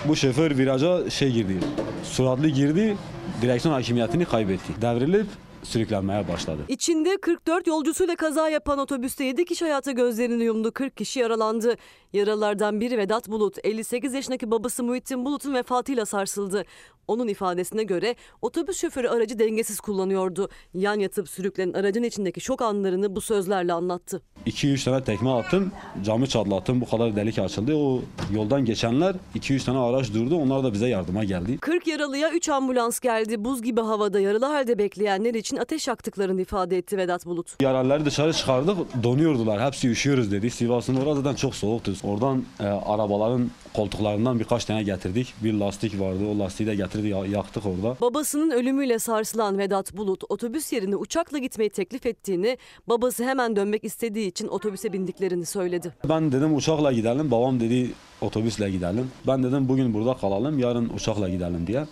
bu 0.09 0.17
şoför 0.17 0.59
viraja 0.59 1.11
şey 1.11 1.31
girdi. 1.31 1.61
Süratli 2.05 2.53
girdi. 2.53 2.97
Direksiyon 3.43 3.75
hakimiyetini 3.75 4.25
kaybetti. 4.25 4.73
Devrilip 4.83 5.27
sürüklenmeye 5.63 6.29
başladı. 6.29 6.63
İçinde 6.69 7.17
44 7.17 7.67
yolcusuyla 7.67 8.17
kaza 8.17 8.49
yapan 8.49 8.79
otobüste 8.79 9.25
7 9.25 9.45
kişi 9.45 9.65
hayata 9.65 9.93
gözlerini 9.93 10.45
yumdu. 10.45 10.73
40 10.73 10.97
kişi 10.97 11.21
yaralandı. 11.21 11.77
Yaralardan 12.15 12.81
biri 12.81 12.99
Vedat 12.99 13.29
Bulut. 13.29 13.57
58 13.65 14.15
yaşındaki 14.15 14.51
babası 14.51 14.85
Muhittin 14.85 15.25
Bulut'un 15.25 15.55
vefatıyla 15.55 16.07
sarsıldı. 16.07 16.65
Onun 17.09 17.29
ifadesine 17.29 17.83
göre 17.85 18.15
otobüs 18.43 18.81
şoförü 18.81 19.09
aracı 19.09 19.39
dengesiz 19.39 19.81
kullanıyordu. 19.81 20.49
Yan 20.75 20.99
yatıp 21.01 21.29
sürüklenen 21.29 21.73
aracın 21.73 22.03
içindeki 22.03 22.41
şok 22.41 22.63
anlarını 22.63 23.17
bu 23.17 23.21
sözlerle 23.21 23.73
anlattı. 23.73 24.23
2-3 24.47 24.85
tane 24.85 25.05
tekme 25.05 25.31
attım. 25.31 25.73
Camı 26.05 26.27
çatlattım. 26.27 26.81
Bu 26.81 26.91
kadar 26.91 27.17
delik 27.17 27.39
açıldı. 27.39 27.75
O 27.75 28.01
yoldan 28.33 28.65
geçenler 28.65 29.15
2-3 29.35 29.65
tane 29.65 29.79
araç 29.79 30.15
durdu. 30.15 30.37
Onlar 30.37 30.65
da 30.65 30.73
bize 30.73 30.89
yardıma 30.89 31.25
geldi. 31.25 31.59
40 31.59 31.87
yaralıya 31.87 32.31
3 32.31 32.49
ambulans 32.49 33.01
geldi. 33.01 33.45
Buz 33.45 33.63
gibi 33.63 33.81
havada 33.81 34.21
yaralı 34.21 34.47
halde 34.47 34.79
bekleyenler 34.79 35.35
için 35.35 35.57
ateş 35.57 35.89
yaktıklarını 35.89 36.41
ifade 36.41 36.79
etti 36.79 36.97
Vedat 36.97 37.27
Bulut. 37.27 37.63
Yaralıları 37.63 38.05
dışarı 38.05 38.33
çıkardık. 38.33 38.77
Donuyordular. 39.03 39.67
Hepsi 39.67 39.89
üşüyoruz 39.89 40.33
dedi. 40.33 40.51
Sivas'ın 40.51 40.97
orası 40.97 41.23
zaten 41.23 41.35
çok 41.37 41.55
soğuktu. 41.55 41.95
Oradan 42.09 42.45
e, 42.61 42.65
arabaların 42.65 43.51
koltuklarından 43.75 44.39
birkaç 44.41 44.65
tane 44.65 44.83
getirdik. 44.83 45.35
Bir 45.45 45.53
lastik 45.55 46.01
vardı. 46.01 46.19
O 46.35 46.39
lastiği 46.39 46.67
de 46.67 46.75
getirdik. 46.75 47.11
ya- 47.13 47.27
Yaktık 47.27 47.67
orada. 47.67 47.97
Babasının 48.01 48.51
ölümüyle 48.51 48.99
sarsılan 48.99 49.59
Vedat 49.59 49.97
Bulut 49.97 50.23
otobüs 50.29 50.73
yerine 50.73 50.97
uçakla 50.97 51.39
gitmeyi 51.39 51.71
teklif 51.71 52.07
ettiğini, 52.07 52.59
babası 52.89 53.25
hemen 53.25 53.57
dönmek 53.57 53.85
istediği 53.85 54.29
için 54.29 54.49
otobüse 54.49 54.93
bindiklerini 54.93 55.47
söyledi. 55.47 55.93
Ben 56.09 56.33
dedim 56.33 56.57
uçakla 56.57 56.93
gidelim. 56.93 57.31
Babam 57.31 57.61
dedi 57.61 57.91
otobüsle 58.21 58.71
gidelim. 58.71 59.11
Ben 59.27 59.43
dedim 59.43 59.69
bugün 59.69 59.95
burada 59.95 60.15
kalalım. 60.17 60.59
Yarın 60.59 60.89
uçakla 60.89 61.29
gidelim 61.29 61.67
diye. 61.67 61.87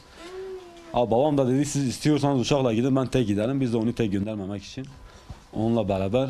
Abi 0.94 1.10
babam 1.10 1.38
da 1.38 1.48
dedi 1.48 1.64
siz 1.64 1.88
istiyorsanız 1.88 2.40
uçakla 2.40 2.72
gidin 2.74 2.96
ben 2.96 3.06
tek 3.06 3.26
gidelim. 3.26 3.60
Biz 3.60 3.72
de 3.72 3.76
onu 3.76 3.92
tek 3.92 4.12
göndermemek 4.12 4.62
için. 4.64 4.86
Onunla 5.52 5.88
beraber 5.88 6.28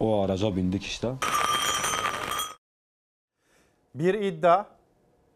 o 0.00 0.20
araca 0.20 0.56
bindik 0.56 0.82
işte. 0.84 1.08
Bir 3.94 4.14
iddia 4.14 4.66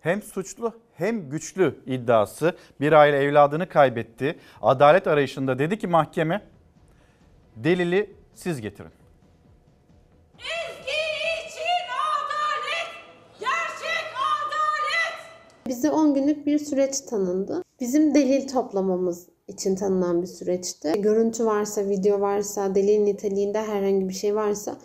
hem 0.01 0.23
suçlu 0.23 0.73
hem 0.95 1.31
güçlü 1.31 1.75
iddiası. 1.87 2.57
Bir 2.81 2.93
aile 2.93 3.17
evladını 3.17 3.69
kaybetti. 3.69 4.39
Adalet 4.63 5.07
arayışında 5.07 5.59
dedi 5.59 5.79
ki 5.79 5.87
mahkeme 5.87 6.43
delili 7.57 8.15
siz 8.35 8.61
getirin. 8.61 8.91
Bize 15.69 15.91
10 15.91 16.15
günlük 16.15 16.47
bir 16.47 16.59
süreç 16.59 17.01
tanındı. 17.01 17.63
Bizim 17.81 18.15
delil 18.15 18.49
toplamamız 18.49 19.29
için 19.49 19.77
tanınan 19.77 20.23
bir 20.23 20.27
süreçti. 20.27 20.93
Görüntü 20.99 21.47
varsa, 21.47 21.89
video 21.89 22.21
varsa, 22.21 22.75
delil 22.75 22.99
niteliğinde 22.99 23.63
herhangi 23.63 24.09
bir 24.09 24.15
şey 24.15 24.35
varsa 24.35 24.79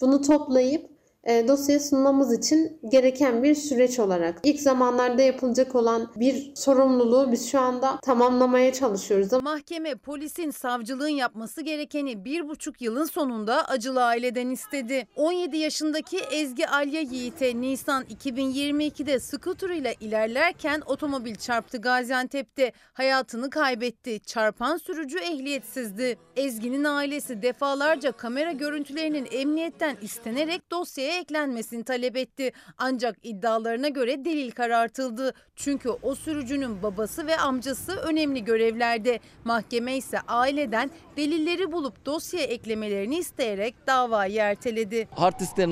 bunu 0.00 0.22
toplayıp 0.22 0.95
dosyaya 1.26 1.80
sunmamız 1.80 2.38
için 2.38 2.80
gereken 2.90 3.42
bir 3.42 3.54
süreç 3.54 3.98
olarak 3.98 4.40
ilk 4.42 4.60
zamanlarda 4.60 5.22
yapılacak 5.22 5.74
olan 5.74 6.10
bir 6.16 6.52
sorumluluğu 6.54 7.32
biz 7.32 7.50
şu 7.50 7.60
anda 7.60 7.98
tamamlamaya 8.02 8.72
çalışıyoruz. 8.72 9.32
Mahkeme 9.42 9.94
polisin 9.94 10.50
savcılığın 10.50 11.08
yapması 11.08 11.62
gerekeni 11.62 12.24
bir 12.24 12.48
buçuk 12.48 12.80
yılın 12.80 13.04
sonunda 13.04 13.68
acılı 13.68 14.04
aileden 14.04 14.50
istedi. 14.50 15.06
17 15.16 15.56
yaşındaki 15.56 16.18
Ezgi 16.18 16.68
Alya 16.68 17.00
Yiğit'e 17.00 17.60
Nisan 17.60 18.04
2022'de 18.04 19.20
skuterıyla 19.20 19.92
ilerlerken 20.00 20.82
otomobil 20.86 21.34
çarptı 21.34 21.78
Gaziantep'te. 21.78 22.72
Hayatını 22.92 23.50
kaybetti. 23.50 24.20
Çarpan 24.20 24.76
sürücü 24.76 25.18
ehliyetsizdi. 25.18 26.18
Ezgi'nin 26.36 26.84
ailesi 26.84 27.42
defalarca 27.42 28.12
kamera 28.12 28.52
görüntülerinin 28.52 29.28
emniyetten 29.32 29.96
istenerek 30.02 30.70
dosyaya 30.70 31.15
eklenmesini 31.16 31.84
talep 31.84 32.16
etti. 32.16 32.52
Ancak 32.78 33.16
iddialarına 33.22 33.88
göre 33.88 34.24
delil 34.24 34.50
karartıldı. 34.50 35.34
Çünkü 35.56 35.90
o 36.02 36.14
sürücünün 36.14 36.82
babası 36.82 37.26
ve 37.26 37.36
amcası 37.36 37.92
önemli 37.96 38.44
görevlerde. 38.44 39.20
Mahkeme 39.44 39.96
ise 39.96 40.20
aileden 40.20 40.90
delilleri 41.16 41.72
bulup 41.72 42.06
dosyaya 42.06 42.46
eklemelerini 42.46 43.16
isteyerek 43.16 43.74
davayı 43.86 44.40
erteledi. 44.40 45.08
hard 45.10 45.40
disklerin 45.40 45.70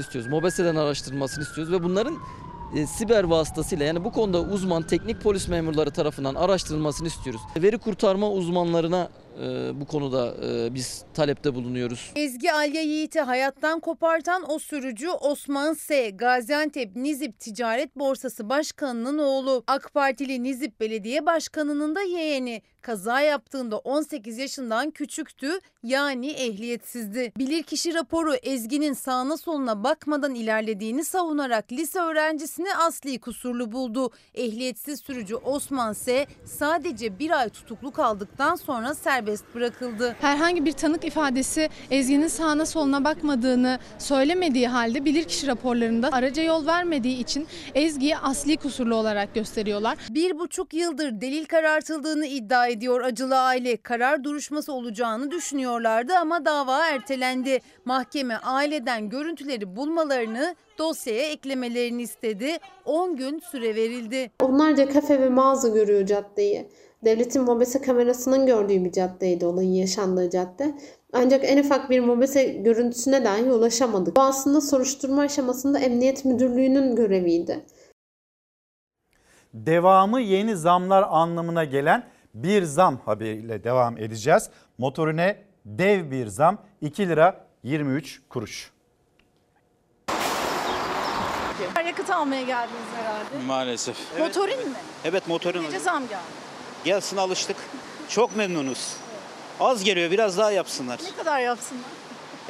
istiyoruz. 0.00 0.30
Mobeselerin 0.30 0.76
araştırılmasını 0.76 1.44
istiyoruz 1.44 1.72
ve 1.72 1.82
bunların 1.82 2.18
e, 2.76 2.86
siber 2.86 3.24
vasıtasıyla 3.24 3.86
yani 3.86 4.04
bu 4.04 4.12
konuda 4.12 4.40
uzman 4.40 4.82
teknik 4.82 5.22
polis 5.22 5.48
memurları 5.48 5.90
tarafından 5.90 6.34
araştırılmasını 6.34 7.08
istiyoruz. 7.08 7.40
Veri 7.56 7.78
kurtarma 7.78 8.30
uzmanlarına 8.30 9.08
bu 9.80 9.84
konuda 9.86 10.34
e, 10.46 10.74
biz 10.74 11.04
talepte 11.14 11.54
bulunuyoruz. 11.54 12.12
Ezgi 12.16 12.52
Alya 12.52 12.82
Yiğit'i 12.82 13.20
hayattan 13.20 13.80
kopartan 13.80 14.50
o 14.50 14.58
sürücü 14.58 15.08
Osman 15.08 15.74
S. 15.74 16.10
Gaziantep 16.10 16.96
Nizip 16.96 17.40
Ticaret 17.40 17.96
Borsası 17.96 18.48
Başkanı'nın 18.48 19.18
oğlu. 19.18 19.64
AK 19.66 19.94
Partili 19.94 20.42
Nizip 20.42 20.80
Belediye 20.80 21.26
Başkanı'nın 21.26 21.94
da 21.94 22.02
yeğeni. 22.02 22.62
Kaza 22.82 23.20
yaptığında 23.20 23.78
18 23.78 24.38
yaşından 24.38 24.90
küçüktü 24.90 25.60
yani 25.84 26.26
ehliyetsizdi. 26.30 27.32
Bilirkişi 27.38 27.94
raporu 27.94 28.34
Ezgi'nin 28.34 28.92
sağına 28.92 29.36
soluna 29.36 29.84
bakmadan 29.84 30.34
ilerlediğini 30.34 31.04
savunarak 31.04 31.72
lise 31.72 32.00
öğrencisini 32.00 32.74
asli 32.74 33.20
kusurlu 33.20 33.72
buldu. 33.72 34.10
Ehliyetsiz 34.34 35.00
sürücü 35.00 35.34
Osman 35.34 35.92
S. 35.92 36.26
sadece 36.44 37.18
bir 37.18 37.30
ay 37.30 37.48
tutuklu 37.48 37.90
kaldıktan 37.90 38.56
sonra 38.56 38.94
serbest 38.94 39.44
bırakıldı. 39.54 40.16
Herhangi 40.20 40.64
bir 40.64 40.72
tanık 40.72 41.04
ifadesi 41.04 41.68
Ezgi'nin 41.90 42.28
sağına 42.28 42.66
soluna 42.66 43.04
bakmadığını 43.04 43.78
söylemediği 43.98 44.68
halde 44.68 45.04
bilirkişi 45.04 45.46
raporlarında 45.46 46.08
araca 46.12 46.42
yol 46.42 46.66
vermediği 46.66 47.18
için 47.18 47.46
Ezgi'yi 47.74 48.16
asli 48.16 48.56
kusurlu 48.56 48.94
olarak 48.94 49.34
gösteriyorlar. 49.34 49.98
Bir 50.10 50.38
buçuk 50.38 50.74
yıldır 50.74 51.20
delil 51.20 51.44
karartıldığını 51.44 52.26
iddia 52.26 52.66
ediyor 52.70 53.00
acılı 53.00 53.38
aile. 53.38 53.76
Karar 53.76 54.24
duruşması 54.24 54.72
olacağını 54.72 55.30
düşünüyorlardı 55.30 56.14
ama 56.14 56.44
dava 56.44 56.86
ertelendi. 56.86 57.58
Mahkeme 57.84 58.36
aileden 58.36 59.08
görüntüleri 59.08 59.76
bulmalarını 59.76 60.54
dosyaya 60.78 61.30
eklemelerini 61.30 62.02
istedi. 62.02 62.58
10 62.84 63.16
gün 63.16 63.38
süre 63.38 63.74
verildi. 63.74 64.30
Onlarca 64.42 64.88
kafe 64.88 65.20
ve 65.20 65.28
mağaza 65.28 65.68
görüyor 65.68 66.06
caddeyi. 66.06 66.68
Devletin 67.04 67.42
mobese 67.42 67.80
kamerasının 67.80 68.46
gördüğü 68.46 68.84
bir 68.84 68.92
caddeydi 68.92 69.46
olayın 69.46 69.72
yaşandığı 69.72 70.30
cadde. 70.30 70.74
Ancak 71.12 71.44
en 71.44 71.58
ufak 71.58 71.90
bir 71.90 72.00
mobese 72.00 72.44
görüntüsüne 72.44 73.24
dahi 73.24 73.52
ulaşamadık. 73.52 74.16
Bu 74.16 74.20
aslında 74.20 74.60
soruşturma 74.60 75.22
aşamasında 75.22 75.78
Emniyet 75.78 76.24
Müdürlüğü'nün 76.24 76.96
göreviydi. 76.96 77.64
Devamı 79.54 80.20
yeni 80.20 80.56
zamlar 80.56 81.04
anlamına 81.10 81.64
gelen 81.64 82.04
bir 82.34 82.62
zam 82.62 82.98
haberiyle 83.04 83.64
devam 83.64 83.98
edeceğiz. 83.98 84.50
Motorine 84.78 85.42
dev 85.64 86.10
bir 86.10 86.26
zam 86.26 86.58
2 86.80 87.08
lira 87.08 87.46
23 87.62 88.20
kuruş. 88.28 88.70
Yakıt 91.86 92.10
almaya 92.10 92.42
geldiniz 92.42 92.80
herhalde. 92.96 93.46
Maalesef. 93.46 93.96
Motorin 94.18 94.68
mi? 94.68 94.76
Evet 95.04 95.28
motorun 95.28 95.62
Gece 95.62 95.78
zam 95.78 96.02
geldi. 96.08 96.20
gelsin 96.84 97.16
alıştık. 97.16 97.56
Çok 98.08 98.36
memnunuz. 98.36 98.96
Az 99.60 99.84
geliyor 99.84 100.10
biraz 100.10 100.38
daha 100.38 100.50
yapsınlar. 100.50 101.00
Ne 101.04 101.16
kadar 101.16 101.40
yapsınlar? 101.40 101.84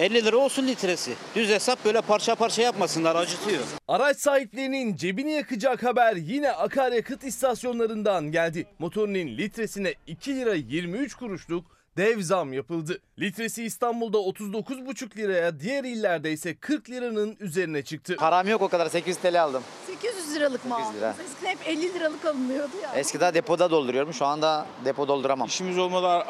50 0.01 0.25
lira 0.25 0.37
olsun 0.37 0.67
litresi. 0.67 1.15
Düz 1.35 1.49
hesap 1.51 1.85
böyle 1.85 2.01
parça 2.01 2.35
parça 2.35 2.63
yapmasınlar 2.63 3.17
acıtıyor. 3.17 3.63
Araç 3.89 4.17
sahiplerinin 4.17 4.97
cebini 4.97 5.33
yakacak 5.33 5.83
haber 5.83 6.17
yine 6.17 6.53
akaryakıt 6.53 7.25
istasyonlarından 7.25 8.33
geldi. 8.33 8.67
Motorinin 8.79 9.39
litresine 9.39 9.95
2 10.07 10.37
lira 10.37 10.55
23 10.55 11.15
kuruşluk 11.15 11.65
dev 11.97 12.21
zam 12.21 12.53
yapıldı. 12.53 13.01
Litresi 13.19 13.65
İstanbul'da 13.65 14.19
39,5 14.19 15.17
liraya, 15.17 15.61
diğer 15.61 15.85
illerde 15.85 16.33
ise 16.33 16.55
40 16.57 16.91
liranın 16.91 17.37
üzerine 17.41 17.83
çıktı. 17.83 18.17
Param 18.17 18.49
yok 18.49 18.63
o 18.63 18.69
kadar 18.69 18.87
800 18.87 19.17
TL 19.17 19.43
aldım. 19.43 19.63
800 19.87 20.35
liralık 20.35 20.65
mı 20.65 20.77
800 20.77 20.97
lira. 20.97 21.11
aldınız? 21.11 21.27
Eskiden 21.31 21.51
hep 21.51 21.69
50 21.69 21.95
liralık 21.95 22.25
alınıyordu 22.25 22.73
ya. 22.83 22.93
Eskiden 22.95 23.35
depoda 23.35 23.71
dolduruyorum. 23.71 24.13
Şu 24.15 24.27
anda 24.27 24.67
depo 24.85 25.09
dolduramam. 25.09 25.49
İşimiz 25.49 25.79
olmadı 25.79 26.25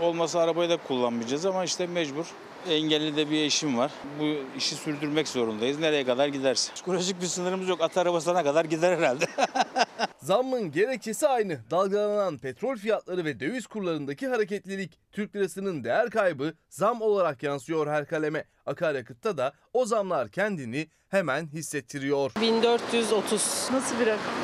olmasa 0.00 0.40
arabayı 0.40 0.70
da 0.70 0.76
kullanmayacağız 0.76 1.46
ama 1.46 1.64
işte 1.64 1.86
mecbur. 1.86 2.26
Engelli 2.70 3.16
de 3.16 3.30
bir 3.30 3.42
eşim 3.42 3.78
var. 3.78 3.90
Bu 4.20 4.24
işi 4.56 4.74
sürdürmek 4.74 5.28
zorundayız. 5.28 5.78
Nereye 5.78 6.04
kadar 6.04 6.28
giderse. 6.28 6.72
Psikolojik 6.74 7.20
bir 7.22 7.26
sınırımız 7.26 7.68
yok. 7.68 7.80
At 7.80 7.96
arabasına 7.96 8.44
kadar 8.44 8.64
gider 8.64 8.98
herhalde. 8.98 9.24
Zammın 10.22 10.72
gerekçesi 10.72 11.28
aynı. 11.28 11.58
Dalgalanan 11.70 12.38
petrol 12.38 12.76
fiyatları 12.76 13.24
ve 13.24 13.40
döviz 13.40 13.66
kurlarındaki 13.66 14.28
hareketlilik. 14.28 14.98
Türk 15.12 15.36
lirasının 15.36 15.84
değer 15.84 16.10
kaybı 16.10 16.54
zam 16.68 17.02
olarak 17.02 17.42
yansıyor 17.42 17.86
her 17.86 18.06
kaleme. 18.06 18.44
Akaryakıtta 18.66 19.36
da 19.36 19.52
o 19.72 19.84
zamlar 19.84 20.28
kendini 20.28 20.88
hemen 21.08 21.46
hissettiriyor. 21.46 22.32
1430. 22.40 23.68
Nasıl 23.72 24.00
bir 24.00 24.06
rakam? 24.06 24.34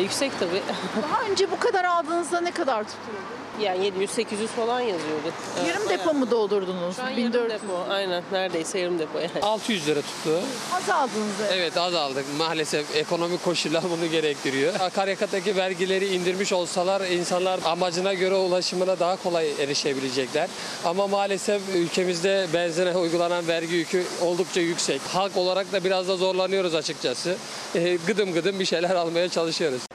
yüksek 0.00 0.32
tabii. 0.40 0.62
Daha 1.02 1.22
önce 1.22 1.50
bu 1.50 1.58
kadar 1.58 1.84
aldığınızda 1.84 2.40
ne 2.40 2.50
kadar 2.50 2.84
tutuyordu? 2.84 3.47
Yani 3.60 3.86
700-800 3.88 4.46
falan 4.46 4.80
yazıyordu. 4.80 5.32
Yarım 5.68 5.88
depo 5.88 6.14
mu 6.14 6.30
doldurdunuz? 6.30 6.96
Şu 6.96 7.02
an 7.02 7.16
1400. 7.16 7.34
yarım 7.34 7.50
depo. 7.50 7.92
Aynen 7.92 8.22
neredeyse 8.32 8.78
yarım 8.78 8.98
depo 8.98 9.18
yani. 9.18 9.30
600 9.42 9.86
lira 9.88 10.00
tuttu. 10.00 10.40
Az 10.76 10.90
aldınız. 10.90 11.34
Evet 11.52 11.76
az 11.76 11.94
aldık. 11.94 12.24
Maalesef 12.38 12.96
ekonomik 12.96 13.44
koşullar 13.44 13.84
bunu 13.90 14.10
gerektiriyor. 14.10 14.74
Akaryakıttaki 14.80 15.56
vergileri 15.56 16.06
indirmiş 16.14 16.52
olsalar 16.52 17.00
insanlar 17.00 17.60
amacına 17.64 18.14
göre 18.14 18.34
ulaşımına 18.34 18.98
daha 18.98 19.16
kolay 19.22 19.50
erişebilecekler. 19.62 20.48
Ama 20.84 21.06
maalesef 21.06 21.62
ülkemizde 21.74 22.46
benzine 22.54 22.96
uygulanan 22.96 23.46
vergi 23.48 23.74
yükü 23.74 24.04
oldukça 24.22 24.60
yüksek. 24.60 25.00
Halk 25.12 25.36
olarak 25.36 25.72
da 25.72 25.84
biraz 25.84 26.08
da 26.08 26.16
zorlanıyoruz 26.16 26.74
açıkçası. 26.74 27.36
Ee, 27.74 27.98
gıdım 28.06 28.32
gıdım 28.32 28.60
bir 28.60 28.64
şeyler 28.64 28.90
almaya 28.94 29.28
çalışıyoruz. 29.28 29.87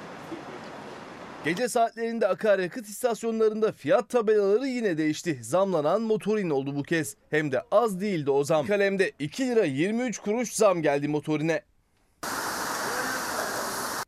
Gece 1.45 1.69
saatlerinde 1.69 2.27
akaryakıt 2.27 2.87
istasyonlarında 2.87 3.71
fiyat 3.71 4.09
tabelaları 4.09 4.67
yine 4.67 4.97
değişti. 4.97 5.39
Zamlanan 5.41 6.01
motorin 6.01 6.49
oldu 6.49 6.75
bu 6.75 6.83
kez. 6.83 7.15
Hem 7.29 7.51
de 7.51 7.61
az 7.71 8.01
değildi 8.01 8.31
o 8.31 8.43
zam. 8.43 8.67
Kalemde 8.67 9.11
2 9.19 9.47
lira 9.47 9.65
23 9.65 10.19
kuruş 10.19 10.53
zam 10.53 10.81
geldi 10.81 11.07
motorine. 11.07 11.61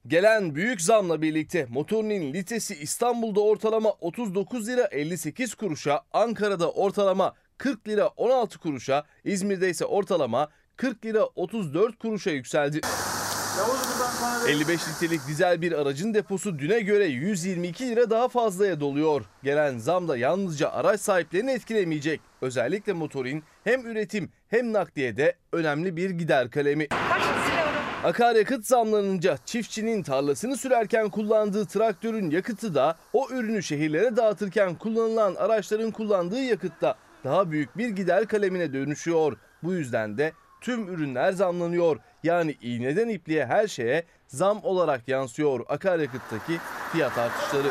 Gelen 0.08 0.56
büyük 0.56 0.82
zamla 0.82 1.22
birlikte 1.22 1.68
motorinin 1.70 2.34
litresi 2.34 2.76
İstanbul'da 2.76 3.42
ortalama 3.42 3.90
39 3.90 4.68
lira 4.68 4.88
58 4.92 5.56
kuruşa, 5.56 6.02
Ankara'da 6.14 6.72
ortalama 6.72 7.34
40 7.58 7.88
lira 7.88 8.08
16 8.08 8.60
kuruşa, 8.60 9.04
İzmir'de 9.24 9.70
ise 9.70 9.86
ortalama 9.86 10.50
40 10.76 11.06
lira 11.06 11.26
34 11.26 12.00
kuruşa 12.00 12.32
yükseldi. 12.32 12.82
55 14.48 14.88
litrelik 14.88 15.28
dizel 15.28 15.62
bir 15.62 15.72
aracın 15.72 16.14
deposu 16.14 16.60
düne 16.60 16.80
göre 16.80 17.06
122 17.06 17.90
lira 17.90 18.10
daha 18.10 18.28
fazlaya 18.28 18.80
doluyor. 18.80 19.26
Gelen 19.44 19.78
zam 19.78 20.08
da 20.08 20.18
yalnızca 20.18 20.72
araç 20.72 21.02
sahiplerini 21.02 21.52
etkilemeyecek. 21.52 22.22
Özellikle 22.42 22.94
motorin 22.94 23.44
hem 23.64 23.88
üretim 23.88 24.30
hem 24.50 24.74
nakliyede 24.74 25.36
önemli 25.52 25.96
bir 25.96 26.10
gider 26.10 26.50
kalemi. 26.50 26.88
Akaryakıt 28.04 28.66
zamlanınca 28.66 29.38
çiftçinin 29.46 30.04
tarlasını 30.04 30.58
sürerken 30.58 31.10
kullandığı 31.10 31.66
traktörün 31.66 32.30
yakıtı 32.30 32.76
da 32.76 32.98
o 33.14 33.30
ürünü 33.30 33.64
şehirlere 33.64 34.16
dağıtırken 34.16 34.76
kullanılan 34.76 35.36
araçların 35.36 35.92
kullandığı 35.92 36.42
yakıtta 36.42 36.96
daha 37.24 37.52
büyük 37.52 37.78
bir 37.78 37.90
gider 37.90 38.28
kalemine 38.28 38.74
dönüşüyor. 38.74 39.38
Bu 39.64 39.74
yüzden 39.74 40.18
de 40.18 40.32
tüm 40.66 40.88
ürünler 40.88 41.32
zamlanıyor. 41.32 41.98
Yani 42.24 42.56
iğneden 42.62 43.10
ipliğe 43.10 43.46
her 43.46 43.68
şeye 43.68 44.04
zam 44.28 44.60
olarak 44.64 45.08
yansıyor 45.08 45.60
akaryakıttaki 45.70 46.58
fiyat 46.92 47.18
artışları. 47.18 47.68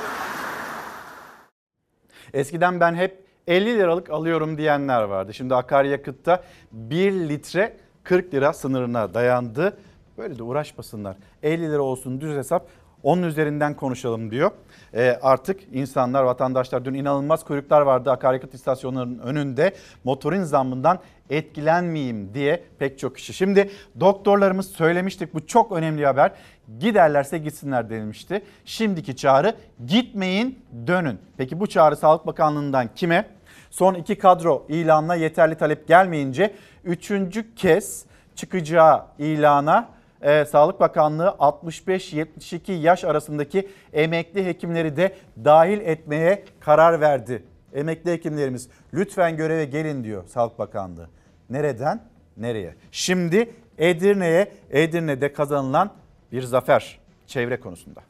Eskiden 2.35 2.81
ben 2.81 2.95
hep 2.95 3.25
50 3.47 3.79
liralık 3.79 4.11
alıyorum 4.11 4.59
diyenler 4.59 5.03
vardı. 5.03 5.35
Şimdi 5.35 5.55
akaryakıtta 5.55 6.45
1 6.73 7.13
litre 7.13 7.77
40 8.05 8.35
lira 8.35 8.53
sınırına 8.53 9.15
dayandı. 9.15 9.79
Böyle 10.19 10.39
de 10.39 10.43
uğraşmasınlar. 10.43 11.17
50 11.43 11.71
lira 11.73 11.83
olsun 11.83 12.21
düz 12.21 12.37
hesap 12.37 12.69
onun 13.03 13.23
üzerinden 13.23 13.77
konuşalım 13.77 14.31
diyor. 14.31 14.51
Ee, 14.95 15.19
artık 15.23 15.61
insanlar, 15.73 16.23
vatandaşlar 16.23 16.85
dün 16.85 16.95
inanılmaz 16.95 17.45
kuyruklar 17.45 17.81
vardı 17.81 18.11
akaryakıt 18.11 18.55
istasyonlarının 18.55 19.19
önünde. 19.19 19.75
Motorin 20.05 20.43
zammından 20.43 20.99
etkilenmeyeyim 21.31 22.35
diye 22.35 22.63
pek 22.79 22.99
çok 22.99 23.17
kişi. 23.17 23.33
Şimdi 23.33 23.71
doktorlarımız 24.01 24.71
söylemiştik 24.71 25.35
bu 25.35 25.47
çok 25.47 25.73
önemli 25.73 26.07
haber. 26.07 26.33
Giderlerse 26.79 27.39
gitsinler 27.39 27.91
denilmişti. 27.91 28.43
Şimdiki 28.65 29.17
çağrı 29.17 29.55
gitmeyin 29.87 30.59
dönün. 30.87 31.19
Peki 31.37 31.61
bu 31.61 31.67
çağrı 31.67 31.97
Sağlık 31.97 32.27
Bakanlığı'ndan 32.27 32.89
kime? 32.95 33.27
Son 33.71 33.95
iki 33.95 34.19
kadro 34.19 34.67
ilanına 34.69 35.15
yeterli 35.15 35.55
talep 35.55 35.89
gelmeyince 35.89 36.55
üçüncü 36.85 37.55
kez 37.55 38.05
çıkacağı 38.35 39.03
ilana 39.19 39.89
e, 40.25 40.45
Sağlık 40.45 40.81
Bakanlığı 40.81 41.37
65-72 41.39 42.73
yaş 42.73 43.05
arasındaki 43.05 43.69
emekli 43.93 44.47
hekimleri 44.47 44.97
de 44.97 45.15
dahil 45.45 45.81
etmeye 45.81 46.45
karar 46.61 47.01
verdi. 47.01 47.43
Emekli 47.75 48.13
hekimlerimiz 48.13 48.69
lütfen 48.95 49.37
göreve 49.37 49.65
gelin 49.65 50.05
diyor 50.05 50.25
Sağlık 50.27 50.59
Bakanlığı. 50.59 51.09
Nereden? 51.51 52.03
Nereye? 52.37 52.75
Şimdi 52.93 53.51
Edirne'ye, 53.79 54.53
Edirne'de 54.71 55.33
kazanılan 55.33 55.93
bir 56.33 56.43
zafer 56.43 57.01
çevre 57.27 57.61
konusunda. 57.61 58.01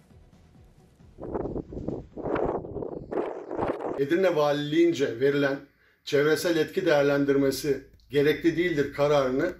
Edirne 3.98 4.36
Valiliğince 4.36 5.20
verilen 5.20 5.56
çevresel 6.04 6.56
etki 6.56 6.86
değerlendirmesi 6.86 7.84
gerekli 8.10 8.56
değildir 8.56 8.92
kararını 8.92 9.52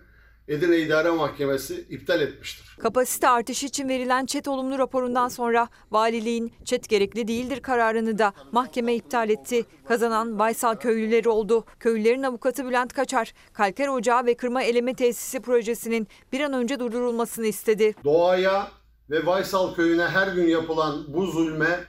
Edirne 0.49 0.79
İdare 0.79 1.11
Mahkemesi 1.11 1.87
iptal 1.91 2.21
etmiştir. 2.21 2.77
Kapasite 2.79 3.29
artışı 3.29 3.67
için 3.67 3.89
verilen 3.89 4.27
ÇED 4.27 4.47
olumlu 4.47 4.79
raporundan 4.79 5.29
sonra 5.29 5.69
valiliğin 5.91 6.53
ÇED 6.65 6.85
gerekli 6.85 7.29
değildir 7.29 7.61
kararını 7.61 8.19
da 8.19 8.33
mahkeme 8.53 8.95
iptal 8.95 9.31
etti. 9.31 9.65
Kazanan 9.89 10.39
Baysal 10.39 10.77
köylüleri 10.77 11.29
oldu. 11.29 11.65
Köylülerin 11.81 12.23
avukatı 12.23 12.65
Bülent 12.65 12.93
Kaçar, 12.93 13.33
kalker 13.53 13.89
ocağı 13.89 14.27
ve 14.27 14.35
kırma 14.37 14.63
eleme 14.63 14.95
tesisi 14.95 15.41
projesinin 15.41 16.09
bir 16.33 16.41
an 16.41 16.53
önce 16.53 16.79
durdurulmasını 16.81 17.47
istedi. 17.47 17.95
Doğaya 18.05 18.69
ve 19.11 19.27
Vaysal 19.27 19.75
köyüne 19.75 20.05
her 20.05 20.29
gün 20.29 20.49
yapılan 20.49 21.05
bu 21.09 21.27
zulme, 21.27 21.81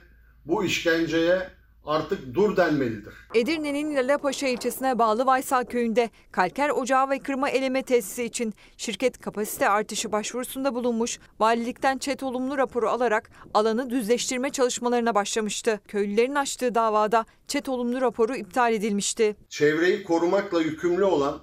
bu 0.44 0.64
işkenceye 0.64 1.55
artık 1.86 2.34
dur 2.34 2.56
denmelidir. 2.56 3.14
Edirne'nin 3.34 3.96
Lalapaşa 3.96 4.46
ilçesine 4.46 4.98
bağlı 4.98 5.26
Vaysal 5.26 5.64
köyünde 5.64 6.10
kalker 6.32 6.70
ocağı 6.70 7.10
ve 7.10 7.18
kırma 7.18 7.50
eleme 7.50 7.82
tesisi 7.82 8.24
için 8.24 8.54
şirket 8.76 9.18
kapasite 9.18 9.68
artışı 9.68 10.12
başvurusunda 10.12 10.74
bulunmuş, 10.74 11.18
valilikten 11.40 11.98
çet 11.98 12.22
olumlu 12.22 12.58
raporu 12.58 12.88
alarak 12.88 13.30
alanı 13.54 13.90
düzleştirme 13.90 14.50
çalışmalarına 14.50 15.14
başlamıştı. 15.14 15.80
Köylülerin 15.88 16.34
açtığı 16.34 16.74
davada 16.74 17.24
çet 17.48 17.68
olumlu 17.68 18.00
raporu 18.00 18.36
iptal 18.36 18.72
edilmişti. 18.72 19.36
Çevreyi 19.48 20.04
korumakla 20.04 20.60
yükümlü 20.60 21.04
olan, 21.04 21.38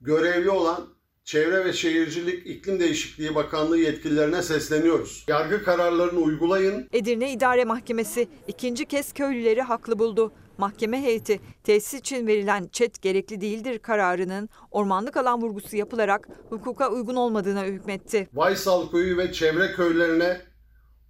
görevli 0.00 0.50
olan 0.50 0.93
Çevre 1.24 1.64
ve 1.64 1.72
Şehircilik 1.72 2.46
İklim 2.46 2.80
Değişikliği 2.80 3.34
Bakanlığı 3.34 3.78
yetkililerine 3.78 4.42
sesleniyoruz. 4.42 5.24
Yargı 5.28 5.64
kararlarını 5.64 6.20
uygulayın. 6.20 6.88
Edirne 6.92 7.32
İdare 7.32 7.64
Mahkemesi 7.64 8.28
ikinci 8.48 8.86
kez 8.86 9.12
köylüleri 9.12 9.62
haklı 9.62 9.98
buldu. 9.98 10.32
Mahkeme 10.58 11.02
heyeti 11.02 11.40
tesis 11.64 12.00
için 12.00 12.26
verilen 12.26 12.68
çet 12.72 13.02
gerekli 13.02 13.40
değildir 13.40 13.78
kararının 13.78 14.48
ormanlık 14.70 15.16
alan 15.16 15.42
vurgusu 15.42 15.76
yapılarak 15.76 16.28
hukuka 16.50 16.90
uygun 16.90 17.14
olmadığına 17.14 17.64
hükmetti. 17.64 18.28
Vaysal 18.34 18.90
köyü 18.90 19.18
ve 19.18 19.32
çevre 19.32 19.72
köylerine, 19.72 20.40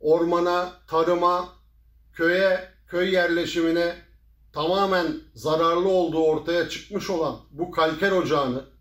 ormana, 0.00 0.72
tarıma, 0.88 1.48
köye, 2.12 2.60
köy 2.86 3.12
yerleşimine 3.12 3.94
tamamen 4.52 5.06
zararlı 5.34 5.88
olduğu 5.88 6.24
ortaya 6.24 6.68
çıkmış 6.68 7.10
olan 7.10 7.36
bu 7.50 7.70
kalker 7.70 8.12
ocağını 8.12 8.73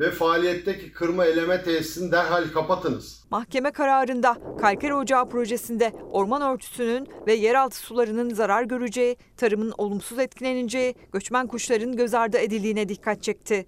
ve 0.00 0.10
faaliyetteki 0.10 0.92
kırma 0.92 1.24
eleme 1.24 1.62
tesisini 1.62 2.12
derhal 2.12 2.44
kapatınız. 2.48 3.24
Mahkeme 3.30 3.70
kararında 3.70 4.36
Kalker 4.60 4.90
Ocağı 4.90 5.28
projesinde 5.28 5.92
orman 6.10 6.42
örtüsünün 6.42 7.08
ve 7.26 7.32
yeraltı 7.32 7.76
sularının 7.76 8.34
zarar 8.34 8.62
göreceği, 8.62 9.16
tarımın 9.36 9.72
olumsuz 9.78 10.18
etkileneceği, 10.18 10.94
göçmen 11.12 11.46
kuşların 11.46 11.96
göz 11.96 12.14
ardı 12.14 12.38
edildiğine 12.38 12.88
dikkat 12.88 13.22
çekti. 13.22 13.66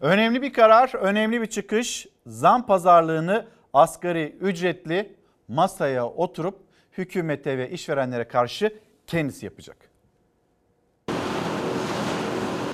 Önemli 0.00 0.42
bir 0.42 0.52
karar, 0.52 0.94
önemli 0.94 1.40
bir 1.40 1.46
çıkış. 1.46 2.06
Zam 2.26 2.66
pazarlığını 2.66 3.46
asgari 3.72 4.36
ücretli 4.40 5.16
masaya 5.48 6.06
oturup 6.06 6.58
hükümete 6.98 7.58
ve 7.58 7.70
işverenlere 7.70 8.28
karşı 8.28 8.74
kendisi 9.06 9.46
yapacak. 9.46 9.89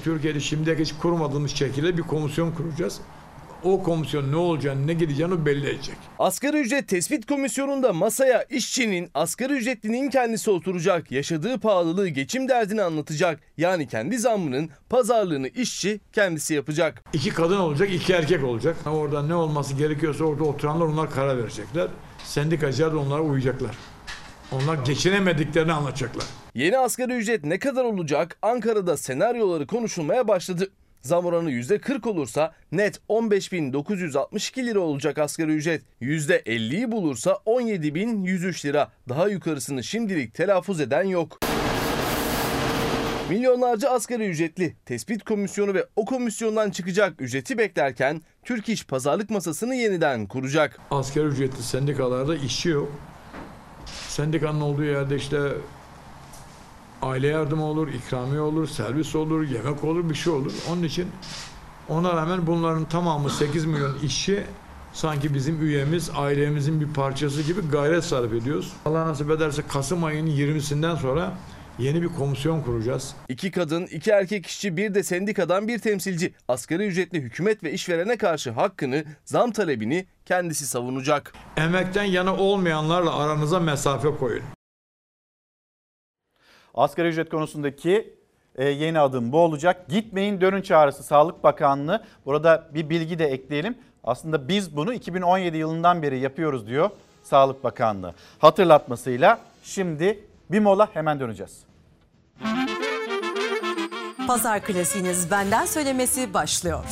Türkiye'de 0.06 0.40
şimdiye 0.40 0.76
hiç 0.76 0.92
kurmadığımız 0.92 1.50
şekilde 1.50 1.96
bir 1.96 2.02
komisyon 2.02 2.52
kuracağız. 2.52 3.00
o 3.64 3.82
komisyon 3.82 4.32
ne 4.32 4.36
olacağını 4.36 4.86
ne 4.86 4.94
gideceğini 4.94 5.46
belli 5.46 5.68
edecek. 5.68 5.96
Asgari 6.18 6.56
ücret 6.60 6.88
tespit 6.88 7.26
komisyonunda 7.26 7.92
masaya 7.92 8.42
işçinin, 8.42 9.10
asgari 9.14 9.52
ücretlinin 9.52 10.10
kendisi 10.10 10.50
oturacak. 10.50 11.12
Yaşadığı 11.12 11.58
pahalılığı, 11.58 12.08
geçim 12.08 12.48
derdini 12.48 12.82
anlatacak. 12.82 13.40
Yani 13.56 13.88
kendi 13.88 14.18
zammının 14.18 14.70
pazarlığını 14.90 15.48
işçi 15.48 16.00
kendisi 16.12 16.54
yapacak. 16.54 17.04
İki 17.12 17.30
kadın 17.30 17.58
olacak, 17.58 17.88
iki 17.92 18.12
erkek 18.12 18.44
olacak. 18.44 18.76
Orada 18.86 19.22
ne 19.22 19.34
olması 19.34 19.74
gerekiyorsa 19.74 20.24
orada 20.24 20.44
oturanlar 20.44 20.86
onlar 20.86 21.10
karar 21.10 21.38
verecekler. 21.38 21.88
Sendikacılar 22.24 22.92
da 22.92 22.98
onlara 22.98 23.22
uyacaklar. 23.22 23.76
Onlar 24.52 24.84
geçinemediklerini 24.84 25.72
anlatacaklar. 25.72 26.24
Yeni 26.54 26.78
asgari 26.78 27.12
ücret 27.12 27.44
ne 27.44 27.58
kadar 27.58 27.84
olacak? 27.84 28.36
Ankara'da 28.42 28.96
senaryoları 28.96 29.66
konuşulmaya 29.66 30.28
başladı. 30.28 30.70
Zam 31.02 31.26
oranı 31.26 31.50
%40 31.50 32.08
olursa 32.08 32.54
net 32.72 33.00
15.962 33.08 34.66
lira 34.66 34.80
olacak 34.80 35.18
asgari 35.18 35.52
ücret. 35.52 35.82
%50'yi 36.02 36.92
bulursa 36.92 37.30
17.103 37.46 38.66
lira. 38.68 38.92
Daha 39.08 39.28
yukarısını 39.28 39.84
şimdilik 39.84 40.34
telaffuz 40.34 40.80
eden 40.80 41.04
yok. 41.04 41.38
Milyonlarca 43.30 43.90
asgari 43.90 44.26
ücretli 44.28 44.76
tespit 44.84 45.24
komisyonu 45.24 45.74
ve 45.74 45.86
o 45.96 46.04
komisyondan 46.04 46.70
çıkacak 46.70 47.20
ücreti 47.20 47.58
beklerken 47.58 48.22
Türk 48.44 48.68
İş 48.68 48.86
pazarlık 48.86 49.30
masasını 49.30 49.74
yeniden 49.74 50.26
kuracak. 50.26 50.78
Asgari 50.90 51.26
ücretli 51.26 51.62
sendikalarda 51.62 52.36
işçi 52.36 52.68
yok. 52.68 52.92
Sendikanın 54.16 54.60
olduğu 54.60 54.84
yerde 54.84 55.16
işte 55.16 55.52
aile 57.02 57.26
yardımı 57.26 57.64
olur, 57.64 57.88
ikramiye 57.88 58.40
olur, 58.40 58.68
servis 58.68 59.16
olur, 59.16 59.42
yemek 59.42 59.84
olur, 59.84 60.10
bir 60.10 60.14
şey 60.14 60.32
olur. 60.32 60.52
Onun 60.70 60.82
için 60.82 61.08
ona 61.88 62.16
rağmen 62.16 62.46
bunların 62.46 62.84
tamamı 62.84 63.30
8 63.30 63.64
milyon 63.64 63.98
işçi 63.98 64.44
sanki 64.92 65.34
bizim 65.34 65.62
üyemiz, 65.62 66.10
ailemizin 66.16 66.80
bir 66.80 66.94
parçası 66.94 67.42
gibi 67.42 67.60
gayret 67.72 68.04
sarf 68.04 68.32
ediyoruz. 68.32 68.72
Allah 68.84 69.06
nasip 69.06 69.30
ederse 69.30 69.62
Kasım 69.68 70.04
ayının 70.04 70.30
20'sinden 70.30 70.96
sonra 70.96 71.32
yeni 71.78 72.02
bir 72.02 72.08
komisyon 72.08 72.62
kuracağız. 72.62 73.14
İki 73.28 73.50
kadın, 73.50 73.86
iki 73.86 74.10
erkek 74.10 74.46
işçi, 74.46 74.76
bir 74.76 74.94
de 74.94 75.02
sendikadan 75.02 75.68
bir 75.68 75.78
temsilci. 75.78 76.34
Asgari 76.48 76.86
ücretli 76.86 77.20
hükümet 77.20 77.64
ve 77.64 77.72
işverene 77.72 78.16
karşı 78.16 78.50
hakkını, 78.50 79.04
zam 79.24 79.50
talebini 79.50 80.06
kendisi 80.24 80.66
savunacak. 80.66 81.32
Emekten 81.56 82.04
yana 82.04 82.36
olmayanlarla 82.36 83.16
aranıza 83.16 83.60
mesafe 83.60 84.08
koyun. 84.10 84.42
Asgari 86.74 87.08
ücret 87.08 87.30
konusundaki 87.30 88.14
e, 88.56 88.64
yeni 88.64 89.00
adım 89.00 89.32
bu 89.32 89.38
olacak. 89.38 89.88
Gitmeyin 89.88 90.40
dönün 90.40 90.62
çağrısı 90.62 91.02
Sağlık 91.02 91.44
Bakanlığı. 91.44 92.04
Burada 92.26 92.68
bir 92.74 92.90
bilgi 92.90 93.18
de 93.18 93.26
ekleyelim. 93.26 93.78
Aslında 94.04 94.48
biz 94.48 94.76
bunu 94.76 94.94
2017 94.94 95.56
yılından 95.56 96.02
beri 96.02 96.18
yapıyoruz 96.18 96.66
diyor 96.66 96.90
Sağlık 97.22 97.64
Bakanlığı. 97.64 98.14
Hatırlatmasıyla 98.38 99.40
şimdi 99.62 100.25
bir 100.50 100.60
mola 100.60 100.88
hemen 100.94 101.20
döneceğiz. 101.20 101.58
Pazar 104.26 104.62
klasiğiniz 104.62 105.30
benden 105.30 105.66
söylemesi 105.66 106.34
başlıyor. 106.34 106.84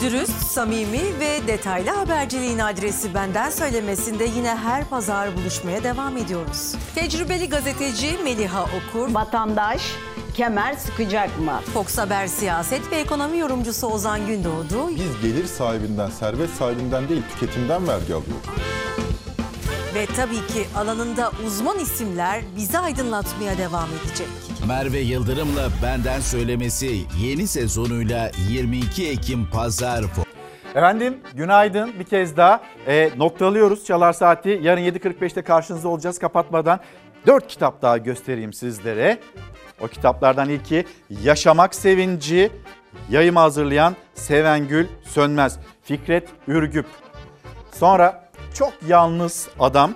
Dürüst, 0.00 0.46
samimi 0.46 1.00
ve 1.20 1.46
detaylı 1.46 1.90
haberciliğin 1.90 2.58
adresi 2.58 3.14
benden 3.14 3.50
söylemesinde 3.50 4.24
yine 4.24 4.54
her 4.56 4.84
pazar 4.84 5.36
buluşmaya 5.36 5.84
devam 5.84 6.16
ediyoruz. 6.16 6.74
Tecrübeli 6.94 7.48
gazeteci 7.48 8.18
Meliha 8.24 8.64
Okur, 8.64 9.14
vatandaş 9.14 9.82
kemer 10.34 10.74
sıkacak 10.74 11.38
mı? 11.40 11.60
Fox 11.74 11.98
Haber 11.98 12.26
siyaset 12.26 12.92
ve 12.92 12.96
ekonomi 12.96 13.38
yorumcusu 13.38 13.86
Ozan 13.86 14.26
Gündoğdu 14.26 14.88
Biz 14.88 15.20
gelir 15.22 15.46
sahibinden, 15.46 16.10
servet 16.10 16.50
sahibinden 16.50 17.08
değil 17.08 17.22
tüketimden 17.32 17.88
vergi 17.88 18.14
alıyoruz. 18.14 18.46
Ve 19.94 20.06
tabii 20.06 20.46
ki 20.46 20.66
alanında 20.76 21.30
uzman 21.46 21.78
isimler 21.78 22.40
bizi 22.56 22.78
aydınlatmaya 22.78 23.58
devam 23.58 23.88
edecek. 23.88 24.26
Merve 24.68 24.98
Yıldırım'la 24.98 25.68
Benden 25.82 26.20
Söylemesi 26.20 27.00
yeni 27.22 27.46
sezonuyla 27.46 28.30
22 28.48 29.08
Ekim 29.08 29.46
Pazar 29.50 30.04
Efendim 30.74 31.18
günaydın 31.34 31.92
bir 31.98 32.04
kez 32.04 32.36
daha 32.36 32.60
e, 32.86 33.10
noktalıyoruz 33.16 33.84
Çalar 33.84 34.12
Saati. 34.12 34.60
Yarın 34.62 34.80
7.45'te 34.80 35.42
karşınızda 35.42 35.88
olacağız 35.88 36.18
kapatmadan. 36.18 36.80
4 37.26 37.48
kitap 37.48 37.82
daha 37.82 37.98
göstereyim 37.98 38.52
sizlere. 38.52 39.18
O 39.80 39.88
kitaplardan 39.88 40.48
ilki 40.48 40.84
Yaşamak 41.22 41.74
Sevinci, 41.74 42.50
yayımı 43.10 43.38
hazırlayan 43.38 43.96
Sevengül 44.14 44.86
Sönmez, 45.04 45.58
Fikret 45.82 46.28
Ürgüp. 46.48 46.86
Sonra 47.72 48.29
Çok 48.54 48.72
Yalnız 48.88 49.48
Adam, 49.58 49.94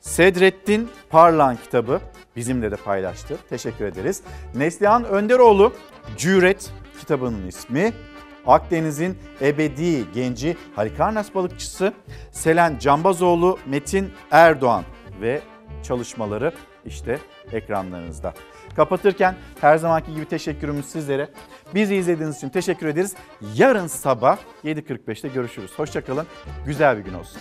Sedrettin 0.00 0.88
Parlan 1.10 1.56
kitabı 1.56 2.00
bizimle 2.36 2.70
de 2.70 2.76
paylaştı. 2.76 3.38
Teşekkür 3.48 3.84
ederiz. 3.84 4.22
Neslihan 4.54 5.04
Önderoğlu 5.04 5.72
Cüret 6.16 6.70
kitabının 7.00 7.46
ismi. 7.46 7.92
Akdeniz'in 8.46 9.18
ebedi 9.40 10.12
genci 10.14 10.56
Halikarnas 10.76 11.34
balıkçısı 11.34 11.92
Selen 12.32 12.78
Cambazoğlu 12.78 13.58
Metin 13.66 14.12
Erdoğan 14.30 14.84
ve 15.20 15.40
çalışmaları 15.82 16.52
işte 16.86 17.18
ekranlarınızda. 17.52 18.34
Kapatırken 18.76 19.34
her 19.60 19.76
zamanki 19.76 20.14
gibi 20.14 20.24
teşekkürümüz 20.24 20.86
sizlere. 20.86 21.28
Bizi 21.74 21.96
izlediğiniz 21.96 22.36
için 22.36 22.48
teşekkür 22.48 22.86
ederiz. 22.86 23.14
Yarın 23.54 23.86
sabah 23.86 24.38
7.45'te 24.64 25.28
görüşürüz. 25.28 25.70
Hoşçakalın. 25.76 26.26
Güzel 26.66 26.98
bir 26.98 27.04
gün 27.04 27.14
olsun. 27.14 27.40